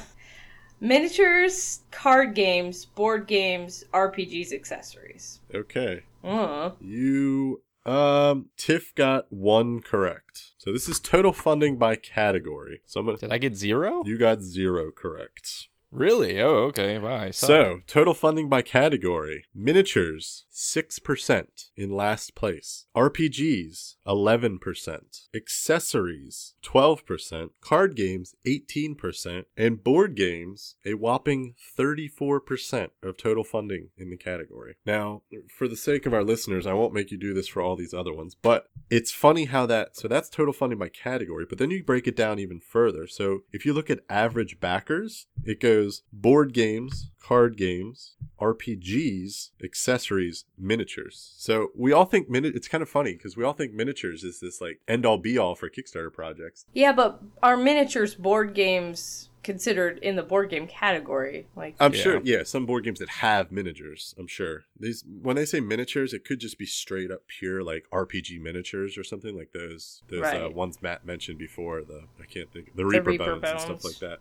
miniatures, 0.80 1.80
card 1.90 2.34
games, 2.34 2.84
board 2.84 3.26
games, 3.26 3.84
RPGs, 3.92 4.52
accessories. 4.52 5.40
Okay. 5.52 6.02
Uh-huh. 6.22 6.70
You 6.80 7.60
um 7.86 8.46
Tiff 8.56 8.94
got 8.94 9.30
one 9.32 9.80
correct. 9.80 10.52
So 10.58 10.72
this 10.72 10.88
is 10.88 10.98
total 11.00 11.32
funding 11.32 11.76
by 11.76 11.96
category. 11.96 12.80
So 12.86 13.00
I'm 13.00 13.06
gonna 13.06 13.18
Did 13.18 13.32
I 13.32 13.38
get 13.38 13.54
zero? 13.56 14.02
you 14.06 14.16
got 14.18 14.40
zero 14.40 14.90
correct. 14.90 15.68
Really? 15.94 16.40
Oh, 16.40 16.64
okay. 16.70 16.98
Bye. 16.98 17.30
So, 17.30 17.80
total 17.86 18.14
funding 18.14 18.48
by 18.48 18.62
category. 18.62 19.44
Miniatures, 19.54 20.44
6% 20.52 21.46
in 21.76 21.90
last 21.90 22.34
place. 22.34 22.86
RPGs, 22.96 23.94
11%. 24.04 24.98
Accessories, 25.34 26.54
12%. 26.64 27.50
Card 27.60 27.94
games, 27.94 28.34
18%. 28.44 29.44
And 29.56 29.84
board 29.84 30.16
games, 30.16 30.74
a 30.84 30.94
whopping 30.94 31.54
34% 31.78 32.88
of 33.04 33.16
total 33.16 33.44
funding 33.44 33.90
in 33.96 34.10
the 34.10 34.16
category. 34.16 34.74
Now, 34.84 35.22
for 35.56 35.68
the 35.68 35.76
sake 35.76 36.06
of 36.06 36.14
our 36.14 36.24
listeners, 36.24 36.66
I 36.66 36.72
won't 36.72 36.92
make 36.94 37.12
you 37.12 37.18
do 37.18 37.32
this 37.32 37.46
for 37.46 37.62
all 37.62 37.76
these 37.76 37.94
other 37.94 38.12
ones, 38.12 38.34
but 38.34 38.66
it's 38.90 39.12
funny 39.12 39.44
how 39.44 39.64
that, 39.66 39.96
so 39.96 40.08
that's 40.08 40.28
total 40.28 40.52
funding 40.52 40.78
by 40.78 40.88
category, 40.88 41.46
but 41.48 41.58
then 41.58 41.70
you 41.70 41.84
break 41.84 42.08
it 42.08 42.16
down 42.16 42.40
even 42.40 42.58
further. 42.58 43.06
So, 43.06 43.40
if 43.52 43.64
you 43.64 43.72
look 43.72 43.90
at 43.90 44.00
average 44.10 44.58
backers, 44.58 45.26
it 45.44 45.60
goes 45.60 45.83
board 46.12 46.52
games, 46.52 47.10
card 47.20 47.56
games, 47.56 48.16
RPGs, 48.40 49.50
accessories, 49.62 50.44
miniatures. 50.58 51.32
So 51.36 51.68
we 51.74 51.92
all 51.92 52.04
think 52.04 52.28
mini- 52.28 52.48
it's 52.48 52.68
kind 52.68 52.82
of 52.82 52.88
funny 52.88 53.12
because 53.14 53.36
we 53.36 53.44
all 53.44 53.52
think 53.52 53.72
miniatures 53.72 54.24
is 54.24 54.40
this 54.40 54.60
like 54.60 54.80
end 54.88 55.04
all 55.06 55.18
be 55.18 55.38
all 55.38 55.54
for 55.54 55.68
Kickstarter 55.70 56.12
projects. 56.12 56.66
yeah, 56.74 56.92
but 56.92 57.20
are 57.42 57.56
miniatures 57.56 58.14
board 58.14 58.54
games 58.54 59.28
considered 59.42 59.98
in 59.98 60.16
the 60.16 60.22
board 60.22 60.48
game 60.50 60.66
category? 60.66 61.46
Like, 61.54 61.76
I'm 61.78 61.92
Yeah. 61.92 62.00
sure, 62.00 62.20
yeah, 62.24 62.42
some 62.44 62.64
board 62.66 62.84
games 62.84 62.98
that 63.00 63.08
have 63.10 63.52
miniatures. 63.52 64.14
I'm 64.18 64.26
sure 64.26 64.64
these 64.78 65.04
when 65.22 65.36
they 65.36 65.44
say 65.44 65.60
miniatures, 65.60 66.12
it 66.14 66.24
could 66.24 66.40
just 66.40 66.58
be 66.58 66.66
straight 66.66 67.10
up 67.10 67.26
pure 67.26 67.62
like 67.62 67.84
RPG 67.92 68.38
miniatures 68.40 68.96
or 68.96 69.04
something 69.04 69.36
like 69.36 69.52
those 69.52 70.02
those 70.08 70.22
uh, 70.24 70.50
ones 70.50 70.80
Matt 70.82 71.04
mentioned 71.06 71.38
before. 71.38 71.82
The 71.82 72.04
I 72.20 72.24
can't 72.26 72.50
think 72.52 72.66
the 72.74 72.82
The 72.82 72.86
Reaper, 72.86 73.10
Reaper 73.10 73.24
bones, 73.40 73.44
and 73.46 73.60
stuff 73.60 73.84
like 73.84 73.98
that. 74.00 74.18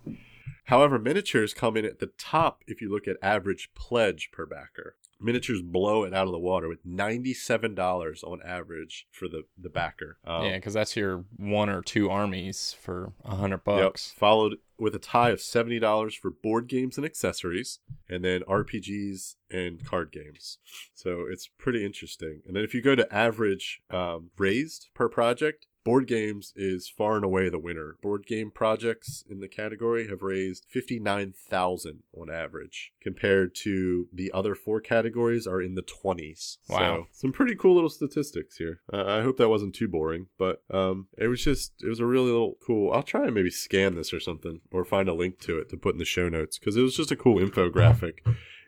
However, 0.66 0.97
miniatures 0.97 1.53
come 1.53 1.76
in 1.78 1.86
at 1.86 1.99
the 1.99 2.11
top 2.18 2.64
if 2.68 2.82
you 2.82 2.89
look 2.91 3.07
at 3.07 3.18
average 3.22 3.70
pledge 3.76 4.30
per 4.32 4.45
backer. 4.45 4.95
Miniatures 5.20 5.61
blow 5.61 6.03
it 6.03 6.14
out 6.14 6.26
of 6.28 6.34
the 6.34 6.39
water 6.39 6.68
with 6.68 6.86
ninety-seven 6.86 7.76
dollars 7.76 8.24
on 8.24 8.41
average 8.43 9.07
for 9.11 9.28
the 9.30 9.43
the 9.57 9.70
backer. 9.70 10.18
Um, 10.26 10.45
yeah, 10.45 10.55
because 10.55 10.74
that's 10.74 10.97
your 10.97 11.24
one 11.38 11.70
or 11.70 11.82
two 11.82 12.09
armies 12.09 12.76
for 12.82 13.14
a 13.24 13.36
hundred 13.36 13.57
Yep. 13.57 13.64
bucks. 13.66 14.11
Followed 14.18 14.57
with 14.78 14.93
a 14.95 14.99
tie 14.99 15.30
of 15.30 15.39
seventy 15.39 15.80
dollars 15.80 16.14
for 16.14 16.30
board 16.30 16.68
games 16.68 16.97
and 16.97 17.05
accessories, 17.05 17.80
and 18.09 18.24
then 18.24 18.41
RPGs 18.41 19.36
and 19.49 19.86
card 19.86 20.11
games. 20.11 20.57
So 20.93 21.26
it's 21.30 21.47
pretty 21.57 21.86
interesting. 21.86 22.41
And 22.45 22.55
then 22.55 22.64
if 22.66 22.74
you 22.74 22.82
go 22.82 22.95
to 22.95 23.14
average 23.14 23.82
um, 23.91 24.32
raised 24.38 24.89
per 24.93 25.07
project, 25.07 25.68
board 25.84 26.08
games 26.08 26.54
is 26.56 26.88
far 26.90 27.16
and 27.16 27.26
away 27.26 27.50
the 27.50 27.60
winner. 27.60 27.98
Board 28.02 28.26
game 28.26 28.52
projects 28.52 29.24
in 29.30 29.40
the 29.40 29.48
category 29.48 30.08
have 30.08 30.22
raised 30.22 30.66
fifty 30.70 31.00
nine 31.00 31.34
thousand 31.34 32.04
on 32.18 32.30
average, 32.30 32.92
compared 33.02 33.56
to 33.64 34.08
the 34.14 34.32
other 34.34 34.56
four 34.56 34.80
categories 34.80 35.48
are 35.48 35.62
in 35.62 35.76
the 35.76 35.82
twenties. 35.82 36.58
Wow. 36.70 36.80
So 36.80 37.08
some 37.12 37.32
pretty 37.32 37.56
cool 37.56 37.76
little 37.76 37.90
statistics 37.90 38.58
here. 38.58 38.82
Uh, 38.92 39.06
I 39.06 39.22
hope 39.22 39.38
that 39.38 39.50
wasn't 39.50 39.76
too 39.76 39.88
boring, 39.88 40.28
but 40.38 40.64
um, 40.72 41.08
it 41.18 41.28
was 41.28 41.44
just 41.44 41.74
it 41.84 41.90
was 41.90 42.00
a 42.00 42.06
really 42.06 42.32
little 42.32 42.58
cool. 42.66 42.92
I'll 42.92 43.04
try 43.04 43.26
and 43.26 43.34
maybe 43.34 43.50
scan 43.50 43.96
this 43.96 44.14
or 44.14 44.20
something, 44.20 44.62
or 44.72 44.86
find 44.86 45.10
a 45.10 45.14
link 45.14 45.40
to 45.42 45.60
it 45.60 45.70
to 45.70 45.78
put 45.78 45.96
in 45.96 46.00
the 46.00 46.06
show 46.06 46.30
notes 46.30 46.58
because 46.58 46.78
it 46.78 46.82
was 46.82 46.96
just 46.96 47.12
a 47.12 47.16
cool 47.16 47.40
infographic. 47.40 48.20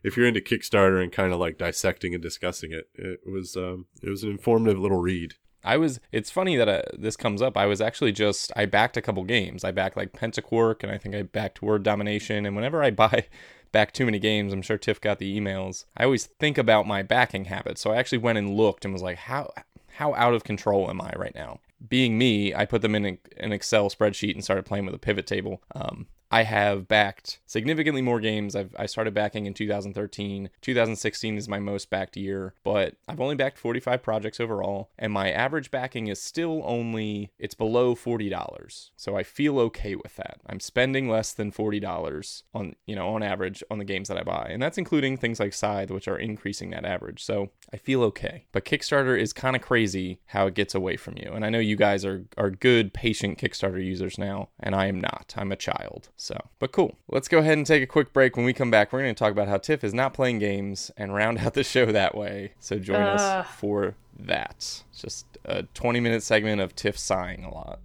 If 0.04 0.16
you're 0.16 0.28
into 0.28 0.40
Kickstarter 0.42 1.02
and 1.02 1.12
kind 1.12 1.34
of 1.34 1.40
like 1.40 1.58
dissecting 1.58 2.14
and 2.14 2.22
discussing 2.22 2.72
it, 2.72 2.90
it 2.94 3.22
was 3.26 3.56
um, 3.56 3.88
it 4.04 4.10
was 4.10 4.24
an 4.24 4.30
informative 4.30 4.78
little 4.78 5.00
read. 5.00 5.34
I 5.66 5.78
was. 5.78 6.00
It's 6.12 6.32
funny 6.32 6.56
that 6.56 6.70
uh, 6.70 6.84
this 6.98 7.18
comes 7.18 7.42
up. 7.42 7.58
I 7.58 7.66
was 7.66 7.82
actually 7.82 8.12
just. 8.12 8.52
I 8.56 8.66
backed 8.66 8.98
a 8.98 9.02
couple 9.02 9.24
games. 9.24 9.64
I 9.64 9.72
backed 9.72 9.98
like 9.98 10.14
Pentaquark, 10.14 10.84
and 10.84 10.92
I 10.92 10.98
think 10.98 11.16
I 11.16 11.24
backed 11.24 11.62
Word 11.62 11.84
Domination. 11.84 12.46
And 12.46 12.56
whenever 12.56 12.84
I 12.84 12.92
buy 12.92 13.26
back 13.72 13.92
too 13.92 14.06
many 14.06 14.20
games, 14.20 14.54
I'm 14.54 14.62
sure 14.62 14.78
Tiff 14.78 15.02
got 15.02 15.20
the 15.20 15.40
emails. 15.40 15.86
I 15.98 16.06
always 16.06 16.28
think 16.28 16.58
about 16.58 16.88
my 16.88 17.04
backing 17.04 17.46
habits. 17.46 17.82
So 17.82 17.92
I 17.92 17.98
actually 17.98 18.20
went 18.20 18.38
and 18.38 18.56
looked 18.56 18.86
and 18.86 18.94
was 18.94 19.04
like, 19.04 19.18
how 19.18 19.52
how 19.94 20.14
out 20.14 20.34
of 20.34 20.44
control 20.44 20.90
am 20.90 21.02
I 21.02 21.14
right 21.18 21.36
now? 21.36 21.60
Being 21.88 22.18
me, 22.18 22.54
I 22.54 22.66
put 22.66 22.82
them 22.82 22.96
in 22.96 23.18
an 23.38 23.52
Excel 23.52 23.90
spreadsheet 23.90 24.34
and 24.34 24.44
started 24.44 24.66
playing 24.66 24.86
with 24.86 24.96
a 24.96 25.00
pivot 25.00 25.28
table. 25.28 25.62
Um, 25.74 26.08
I 26.32 26.44
have 26.44 26.88
backed 26.88 27.40
significantly 27.46 28.02
more 28.02 28.20
games. 28.20 28.56
I've, 28.56 28.76
I 28.78 28.86
started 28.86 29.14
backing 29.14 29.46
in 29.46 29.54
2013. 29.54 30.50
2016 30.62 31.38
is 31.38 31.48
my 31.48 31.60
most 31.60 31.90
backed 31.90 32.18
year, 32.18 32.54
but 32.64 32.96
I've 33.08 33.22
only 33.22 33.36
backed 33.36 33.58
45 33.58 34.02
projects 34.02 34.40
overall, 34.40 34.90
and 34.98 35.14
my 35.14 35.32
average 35.32 35.72
backing 35.72 36.08
is 36.08 36.22
still 36.22 36.62
only, 36.66 37.32
it's 37.40 37.56
below 37.56 37.96
$40. 37.96 38.90
So 38.96 39.16
I 39.16 39.24
feel 39.24 39.60
okay 39.60 39.96
with 39.96 40.16
that. 40.18 40.42
I'm 40.48 40.60
spending 40.60 41.10
less 41.10 41.34
than 41.34 41.52
$40 41.52 42.44
on, 42.54 42.76
you 42.86 42.96
know, 42.96 43.10
on 43.10 43.24
average 43.24 43.64
on 43.70 43.78
the 43.78 43.86
games 43.86 44.08
that 44.08 44.18
I 44.18 44.24
buy. 44.24 44.50
And 44.50 44.62
that's 44.62 44.78
including 44.78 45.18
things 45.18 45.40
like 45.40 45.54
Scythe, 45.54 45.92
which 45.92 46.08
are 46.08 46.18
increasing 46.18 46.72
that 46.72 46.86
average. 46.86 47.24
So 47.24 47.52
I 47.72 47.78
feel 47.78 48.04
okay. 48.04 48.46
But 48.52 48.66
Kickstarter 48.66 49.20
is 49.20 49.34
kind 49.34 49.56
of 49.56 49.62
crazy 49.62 50.20
how 50.28 50.48
it 50.48 50.56
gets 50.56 50.76
away 50.76 50.98
from 50.98 51.16
you. 51.18 51.32
And 51.34 51.46
I 51.46 51.50
know 51.50 51.60
you 51.60 51.76
guys 51.76 52.04
are, 52.06 52.26
are 52.38 52.50
good, 52.50 52.94
patient 52.94 53.38
Kickstarter 53.38 53.84
users 53.84 54.18
now, 54.18 54.50
and 54.60 54.76
I 54.76 54.88
am 54.88 55.00
not. 55.00 55.34
I'm 55.38 55.52
a 55.52 55.56
child. 55.56 56.10
So, 56.18 56.40
but 56.60 56.72
cool. 56.72 56.98
Let's 57.10 57.28
go 57.28 57.40
ahead 57.40 57.58
and 57.58 57.68
take 57.68 57.84
a 57.84 57.88
quick 57.88 58.14
break. 58.14 58.38
When 58.38 58.46
we 58.46 58.54
come 58.54 58.72
back, 58.72 58.94
we're 58.94 59.02
going 59.02 59.14
to 59.14 59.20
talk 59.20 59.32
about 59.32 59.48
how 59.48 59.58
Tiff 59.58 59.84
is 59.84 59.94
not 59.94 60.14
playing 60.14 60.40
games 60.40 60.92
and 60.98 61.14
round 61.14 61.38
out 61.40 61.54
the 61.54 61.64
show 61.64 61.86
that 61.88 62.16
way. 62.16 62.54
So 62.60 62.80
join 62.80 63.02
Ugh. 63.02 63.20
us 63.20 63.48
for 63.56 63.96
that. 64.18 64.56
It's 64.58 64.84
just 65.02 65.26
a 65.44 65.64
20 65.64 66.00
minute 66.00 66.24
segment 66.24 66.62
of 66.62 66.76
Tiff 66.76 66.98
sighing 66.98 67.44
a 67.44 67.54
lot. 67.54 67.80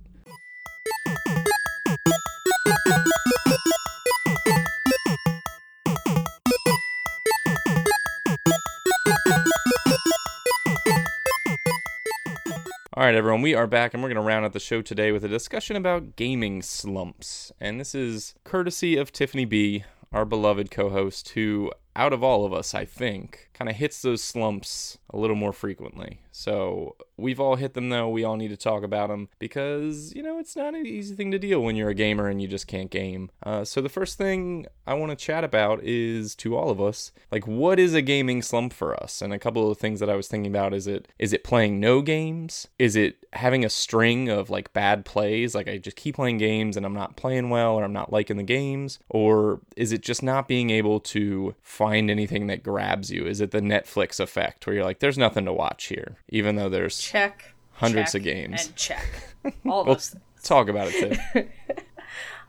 All 13.00 13.06
right, 13.06 13.14
everyone, 13.14 13.40
we 13.40 13.54
are 13.54 13.66
back 13.66 13.94
and 13.94 14.02
we're 14.02 14.10
going 14.10 14.22
to 14.22 14.28
round 14.28 14.44
out 14.44 14.52
the 14.52 14.60
show 14.60 14.82
today 14.82 15.10
with 15.10 15.24
a 15.24 15.28
discussion 15.28 15.74
about 15.74 16.16
gaming 16.16 16.60
slumps. 16.60 17.50
And 17.58 17.80
this 17.80 17.94
is 17.94 18.34
courtesy 18.44 18.98
of 18.98 19.10
Tiffany 19.10 19.46
B, 19.46 19.84
our 20.12 20.26
beloved 20.26 20.70
co 20.70 20.90
host, 20.90 21.30
who, 21.30 21.72
out 22.00 22.14
of 22.14 22.24
all 22.24 22.46
of 22.46 22.52
us, 22.54 22.74
I 22.74 22.86
think, 22.86 23.50
kind 23.52 23.68
of 23.68 23.76
hits 23.76 24.00
those 24.00 24.22
slumps 24.22 24.96
a 25.10 25.18
little 25.18 25.36
more 25.36 25.52
frequently. 25.52 26.22
So 26.32 26.96
we've 27.18 27.38
all 27.38 27.56
hit 27.56 27.74
them, 27.74 27.90
though. 27.90 28.08
We 28.08 28.24
all 28.24 28.36
need 28.36 28.48
to 28.48 28.56
talk 28.56 28.82
about 28.82 29.08
them 29.08 29.28
because, 29.38 30.14
you 30.14 30.22
know, 30.22 30.38
it's 30.38 30.56
not 30.56 30.74
an 30.74 30.86
easy 30.86 31.14
thing 31.14 31.30
to 31.32 31.38
deal 31.38 31.60
when 31.60 31.76
you're 31.76 31.90
a 31.90 31.94
gamer 31.94 32.28
and 32.28 32.40
you 32.40 32.48
just 32.48 32.66
can't 32.66 32.90
game. 32.90 33.28
Uh, 33.42 33.64
so 33.66 33.82
the 33.82 33.90
first 33.90 34.16
thing 34.16 34.64
I 34.86 34.94
want 34.94 35.10
to 35.10 35.16
chat 35.16 35.44
about 35.44 35.80
is 35.82 36.34
to 36.36 36.56
all 36.56 36.70
of 36.70 36.80
us, 36.80 37.12
like, 37.30 37.46
what 37.46 37.78
is 37.78 37.92
a 37.92 38.00
gaming 38.00 38.40
slump 38.40 38.72
for 38.72 38.98
us? 38.98 39.20
And 39.20 39.34
a 39.34 39.38
couple 39.38 39.70
of 39.70 39.76
things 39.76 40.00
that 40.00 40.08
I 40.08 40.16
was 40.16 40.26
thinking 40.26 40.50
about 40.50 40.72
is 40.72 40.86
it 40.86 41.08
is 41.18 41.34
it 41.34 41.44
playing 41.44 41.80
no 41.80 42.00
games? 42.00 42.66
Is 42.78 42.96
it 42.96 43.26
having 43.34 43.62
a 43.62 43.70
string 43.70 44.30
of 44.30 44.48
like 44.48 44.72
bad 44.72 45.04
plays? 45.04 45.54
Like 45.54 45.68
I 45.68 45.76
just 45.76 45.96
keep 45.96 46.14
playing 46.14 46.38
games 46.38 46.78
and 46.78 46.86
I'm 46.86 46.94
not 46.94 47.16
playing 47.16 47.50
well 47.50 47.74
or 47.74 47.84
I'm 47.84 47.92
not 47.92 48.10
liking 48.10 48.38
the 48.38 48.42
games? 48.42 49.00
Or 49.10 49.60
is 49.76 49.92
it 49.92 50.00
just 50.00 50.22
not 50.22 50.48
being 50.48 50.70
able 50.70 51.00
to 51.00 51.54
find 51.60 51.89
anything 51.94 52.46
that 52.46 52.62
grabs 52.62 53.10
you? 53.10 53.26
Is 53.26 53.40
it 53.40 53.50
the 53.50 53.60
Netflix 53.60 54.20
effect 54.20 54.66
where 54.66 54.76
you're 54.76 54.84
like, 54.84 55.00
there's 55.00 55.18
nothing 55.18 55.44
to 55.46 55.52
watch 55.52 55.86
here, 55.86 56.18
even 56.28 56.54
though 56.56 56.68
there's 56.68 56.98
check. 56.98 57.54
Hundreds 57.72 58.12
check, 58.12 58.20
of 58.20 58.24
games. 58.24 58.66
And 58.66 58.76
check. 58.76 59.06
All 59.44 59.52
Well, 59.64 59.84
those 59.84 60.10
things. 60.10 60.24
talk 60.42 60.68
about 60.68 60.88
it. 60.92 61.18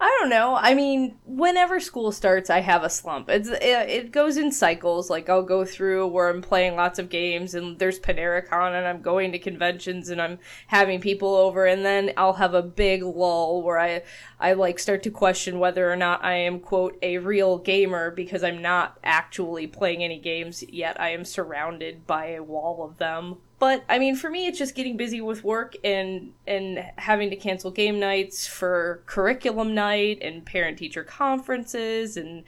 I 0.03 0.17
don't 0.19 0.29
know. 0.29 0.55
I 0.55 0.73
mean, 0.73 1.19
whenever 1.25 1.79
school 1.79 2.11
starts, 2.11 2.49
I 2.49 2.61
have 2.61 2.83
a 2.83 2.89
slump. 2.89 3.29
It's 3.29 3.49
it, 3.49 3.61
it 3.61 4.11
goes 4.11 4.35
in 4.35 4.51
cycles. 4.51 5.11
Like 5.11 5.29
I'll 5.29 5.43
go 5.43 5.63
through 5.63 6.07
where 6.07 6.27
I'm 6.27 6.41
playing 6.41 6.75
lots 6.75 6.97
of 6.97 7.09
games, 7.09 7.53
and 7.53 7.77
there's 7.77 7.99
PaneraCon, 7.99 8.75
and 8.75 8.87
I'm 8.87 9.03
going 9.03 9.31
to 9.31 9.37
conventions, 9.37 10.09
and 10.09 10.19
I'm 10.19 10.39
having 10.65 11.01
people 11.01 11.35
over, 11.35 11.67
and 11.67 11.85
then 11.85 12.13
I'll 12.17 12.33
have 12.33 12.55
a 12.55 12.63
big 12.63 13.03
lull 13.03 13.61
where 13.61 13.77
I 13.79 14.01
I 14.39 14.53
like 14.53 14.79
start 14.79 15.03
to 15.03 15.11
question 15.11 15.59
whether 15.59 15.91
or 15.91 15.95
not 15.95 16.25
I 16.25 16.33
am 16.33 16.61
quote 16.61 16.97
a 17.03 17.19
real 17.19 17.59
gamer 17.59 18.09
because 18.09 18.43
I'm 18.43 18.59
not 18.59 18.97
actually 19.03 19.67
playing 19.67 20.03
any 20.03 20.17
games 20.17 20.63
yet. 20.67 20.99
I 20.99 21.09
am 21.09 21.23
surrounded 21.23 22.07
by 22.07 22.31
a 22.31 22.41
wall 22.41 22.83
of 22.83 22.97
them. 22.97 23.37
But 23.61 23.83
I 23.87 23.99
mean, 23.99 24.15
for 24.15 24.27
me, 24.27 24.47
it's 24.47 24.57
just 24.57 24.73
getting 24.73 24.97
busy 24.97 25.21
with 25.21 25.43
work 25.43 25.75
and 25.83 26.33
and 26.47 26.83
having 26.97 27.29
to 27.29 27.35
cancel 27.35 27.69
game 27.69 27.99
nights 27.99 28.47
for 28.47 29.03
curriculum 29.05 29.75
night 29.75 30.17
and 30.23 30.43
parent 30.43 30.79
teacher 30.79 31.03
conferences 31.03 32.17
and 32.17 32.43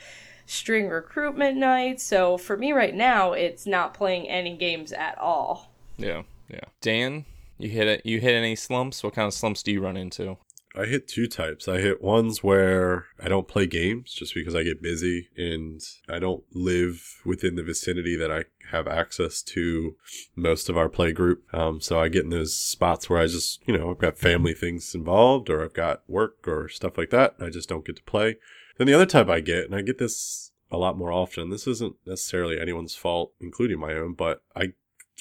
string 0.48 0.90
recruitment 0.90 1.56
nights. 1.56 2.02
So 2.02 2.40
for 2.40 2.58
me 2.58 2.72
right 2.72 2.96
now, 2.96 3.34
it's 3.34 3.68
not 3.68 3.94
playing 3.94 4.28
any 4.28 4.58
games 4.58 4.92
at 4.92 5.16
all. 5.20 5.72
Yeah, 5.98 6.24
yeah. 6.50 6.66
Dan, 6.82 7.26
you 7.60 7.70
hit 7.70 7.88
it. 7.88 8.04
You 8.04 8.20
hit 8.20 8.34
any 8.34 8.56
slumps? 8.56 9.04
What 9.04 9.14
kind 9.14 9.28
of 9.28 9.36
slumps 9.36 9.62
do 9.62 9.72
you 9.72 9.82
run 9.82 9.96
into? 9.96 10.38
I 10.76 10.86
hit 10.86 11.08
two 11.08 11.28
types. 11.28 11.68
I 11.68 11.80
hit 11.80 12.02
ones 12.02 12.44
where 12.44 13.06
I 13.22 13.30
don't 13.30 13.48
play 13.48 13.68
games 13.68 14.14
just 14.14 14.34
because 14.34 14.56
I 14.56 14.64
get 14.64 14.82
busy 14.82 15.30
and 15.38 15.82
I 16.10 16.20
don't 16.20 16.44
live 16.52 17.22
within 17.24 17.56
the 17.56 17.64
vicinity 17.64 18.16
that 18.16 18.32
I 18.32 18.46
have 18.72 18.88
access 18.88 19.44
to 19.44 19.96
most 20.36 20.70
of 20.70 20.78
our 20.78 20.90
play 20.90 21.12
group. 21.12 21.44
Um, 21.54 21.80
so 21.80 22.00
I 22.00 22.08
get 22.08 22.24
in 22.24 22.32
those 22.32 22.58
spots 22.58 23.10
where 23.10 23.20
I 23.20 23.28
just, 23.28 23.62
you 23.68 23.78
know, 23.78 23.92
I've 23.92 24.00
got 24.00 24.18
family 24.18 24.54
things 24.54 24.96
involved 24.96 25.50
or 25.50 25.64
I've 25.64 25.74
got 25.74 26.02
work 26.08 26.48
or 26.48 26.68
stuff 26.70 26.98
like 26.98 27.12
that. 27.12 27.36
I 27.40 27.50
just 27.50 27.70
don't 27.70 27.86
get 27.86 27.98
to 27.98 28.04
play. 28.04 28.38
Then 28.78 28.88
the 28.88 28.96
other 28.96 29.06
type 29.06 29.30
I 29.30 29.42
get, 29.42 29.66
and 29.66 29.76
I 29.76 29.82
get 29.82 30.00
this 30.00 30.52
a 30.72 30.78
lot 30.78 30.98
more 30.98 31.12
often. 31.12 31.52
This 31.52 31.68
isn't 31.68 31.96
necessarily 32.08 32.60
anyone's 32.60 32.96
fault, 32.96 33.34
including 33.40 33.80
my 33.80 33.94
own, 33.94 34.14
but 34.14 34.42
I 34.56 34.74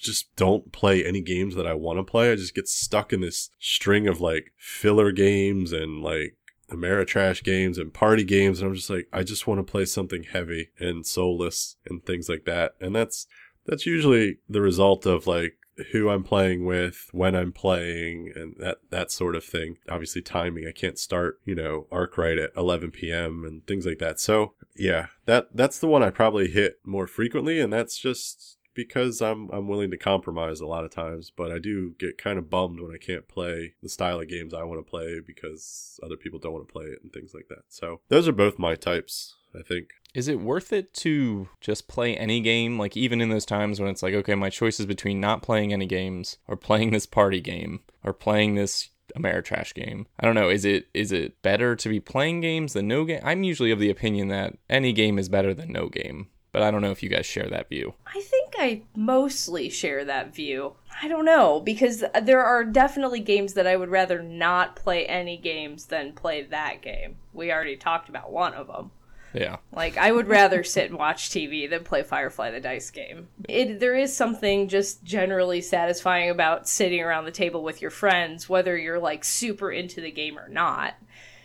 just 0.02 0.34
don't 0.36 0.72
play 0.72 1.04
any 1.04 1.20
games 1.20 1.54
that 1.54 1.66
I 1.66 1.74
want 1.74 1.98
to 1.98 2.04
play. 2.04 2.32
I 2.32 2.36
just 2.36 2.54
get 2.54 2.68
stuck 2.68 3.12
in 3.12 3.20
this 3.20 3.50
string 3.58 4.06
of 4.08 4.20
like 4.20 4.52
filler 4.56 5.12
games 5.12 5.72
and 5.72 6.02
like 6.02 6.36
Ameritrash 6.70 7.42
games 7.44 7.78
and 7.78 7.94
party 7.94 8.24
games. 8.24 8.60
And 8.60 8.68
I'm 8.68 8.74
just 8.74 8.90
like, 8.90 9.08
I 9.12 9.22
just 9.22 9.46
want 9.46 9.64
to 9.64 9.70
play 9.70 9.84
something 9.84 10.24
heavy 10.24 10.70
and 10.78 11.06
soulless 11.06 11.76
and 11.86 12.04
things 12.04 12.28
like 12.28 12.44
that. 12.44 12.74
And 12.80 12.94
that's, 12.94 13.26
that's 13.66 13.86
usually 13.86 14.38
the 14.48 14.60
result 14.60 15.06
of 15.06 15.26
like 15.26 15.56
who 15.92 16.10
I'm 16.10 16.22
playing 16.22 16.64
with, 16.64 17.08
when 17.12 17.34
I'm 17.34 17.52
playing, 17.52 18.32
and 18.34 18.54
that 18.58 18.78
that 18.90 19.10
sort 19.10 19.34
of 19.34 19.44
thing. 19.44 19.78
Obviously, 19.88 20.22
timing. 20.22 20.66
I 20.66 20.72
can't 20.72 20.98
start, 20.98 21.40
you 21.44 21.54
know, 21.54 21.86
Arkwright 21.90 22.38
at 22.38 22.52
11 22.56 22.90
p.m. 22.90 23.44
and 23.44 23.66
things 23.66 23.86
like 23.86 23.98
that. 23.98 24.20
So 24.20 24.54
yeah, 24.76 25.06
that 25.26 25.48
that's 25.54 25.78
the 25.78 25.88
one 25.88 26.02
I 26.02 26.10
probably 26.10 26.48
hit 26.48 26.78
more 26.84 27.06
frequently, 27.06 27.58
and 27.60 27.72
that's 27.72 27.98
just 27.98 28.58
because 28.74 29.20
I'm 29.20 29.50
I'm 29.50 29.68
willing 29.68 29.90
to 29.90 29.96
compromise 29.96 30.60
a 30.60 30.66
lot 30.66 30.84
of 30.84 30.90
times, 30.90 31.30
but 31.34 31.50
I 31.50 31.58
do 31.58 31.94
get 31.98 32.18
kind 32.18 32.38
of 32.38 32.50
bummed 32.50 32.80
when 32.80 32.94
I 32.94 32.98
can't 32.98 33.28
play 33.28 33.74
the 33.82 33.88
style 33.88 34.20
of 34.20 34.28
games 34.28 34.54
I 34.54 34.64
want 34.64 34.84
to 34.84 34.90
play 34.90 35.20
because 35.24 35.98
other 36.02 36.16
people 36.16 36.38
don't 36.38 36.52
want 36.52 36.66
to 36.66 36.72
play 36.72 36.86
it 36.86 37.00
and 37.02 37.12
things 37.12 37.32
like 37.34 37.48
that. 37.48 37.64
So 37.68 38.00
those 38.08 38.28
are 38.28 38.32
both 38.32 38.58
my 38.58 38.74
types, 38.74 39.36
I 39.54 39.62
think. 39.62 39.90
Is 40.14 40.28
it 40.28 40.40
worth 40.40 40.72
it 40.72 40.92
to 40.94 41.48
just 41.60 41.88
play 41.88 42.16
any 42.16 42.40
game? 42.40 42.78
Like 42.78 42.96
even 42.96 43.20
in 43.20 43.30
those 43.30 43.46
times 43.46 43.80
when 43.80 43.88
it's 43.88 44.02
like, 44.02 44.14
okay, 44.14 44.34
my 44.34 44.50
choice 44.50 44.78
is 44.78 44.86
between 44.86 45.20
not 45.20 45.42
playing 45.42 45.72
any 45.72 45.86
games 45.86 46.38
or 46.46 46.56
playing 46.56 46.90
this 46.90 47.06
party 47.06 47.40
game 47.40 47.80
or 48.04 48.12
playing 48.12 48.54
this 48.54 48.90
Ameritrash 49.16 49.74
game. 49.74 50.06
I 50.18 50.26
don't 50.26 50.34
know. 50.34 50.48
Is 50.48 50.64
it 50.64 50.88
is 50.94 51.12
it 51.12 51.40
better 51.42 51.76
to 51.76 51.88
be 51.88 52.00
playing 52.00 52.40
games 52.40 52.72
than 52.72 52.88
no 52.88 53.04
game? 53.04 53.20
I'm 53.22 53.42
usually 53.42 53.70
of 53.70 53.78
the 53.78 53.90
opinion 53.90 54.28
that 54.28 54.56
any 54.68 54.92
game 54.92 55.18
is 55.18 55.28
better 55.28 55.54
than 55.54 55.72
no 55.72 55.88
game 55.88 56.28
but 56.52 56.62
I 56.62 56.70
don't 56.70 56.82
know 56.82 56.90
if 56.90 57.02
you 57.02 57.08
guys 57.08 57.26
share 57.26 57.48
that 57.48 57.68
view. 57.68 57.94
I 58.06 58.20
think 58.20 58.54
I 58.58 58.82
mostly 58.94 59.70
share 59.70 60.04
that 60.04 60.34
view. 60.34 60.74
I 61.02 61.08
don't 61.08 61.24
know 61.24 61.60
because 61.60 62.04
there 62.22 62.44
are 62.44 62.64
definitely 62.64 63.20
games 63.20 63.54
that 63.54 63.66
I 63.66 63.76
would 63.76 63.88
rather 63.88 64.22
not 64.22 64.76
play 64.76 65.06
any 65.06 65.38
games 65.38 65.86
than 65.86 66.12
play 66.12 66.42
that 66.42 66.82
game. 66.82 67.16
We 67.32 67.50
already 67.50 67.76
talked 67.76 68.08
about 68.08 68.30
one 68.30 68.52
of 68.52 68.66
them. 68.66 68.90
Yeah. 69.32 69.56
Like 69.72 69.96
I 69.96 70.12
would 70.12 70.28
rather 70.28 70.62
sit 70.62 70.90
and 70.90 70.98
watch 70.98 71.30
TV 71.30 71.68
than 71.68 71.84
play 71.84 72.02
Firefly 72.02 72.50
the 72.50 72.60
dice 72.60 72.90
game. 72.90 73.28
It 73.48 73.80
there 73.80 73.96
is 73.96 74.14
something 74.14 74.68
just 74.68 75.02
generally 75.04 75.62
satisfying 75.62 76.28
about 76.28 76.68
sitting 76.68 77.00
around 77.00 77.24
the 77.24 77.30
table 77.30 77.62
with 77.62 77.80
your 77.80 77.90
friends 77.90 78.48
whether 78.48 78.76
you're 78.76 79.00
like 79.00 79.24
super 79.24 79.72
into 79.72 80.00
the 80.00 80.10
game 80.10 80.38
or 80.38 80.48
not. 80.48 80.94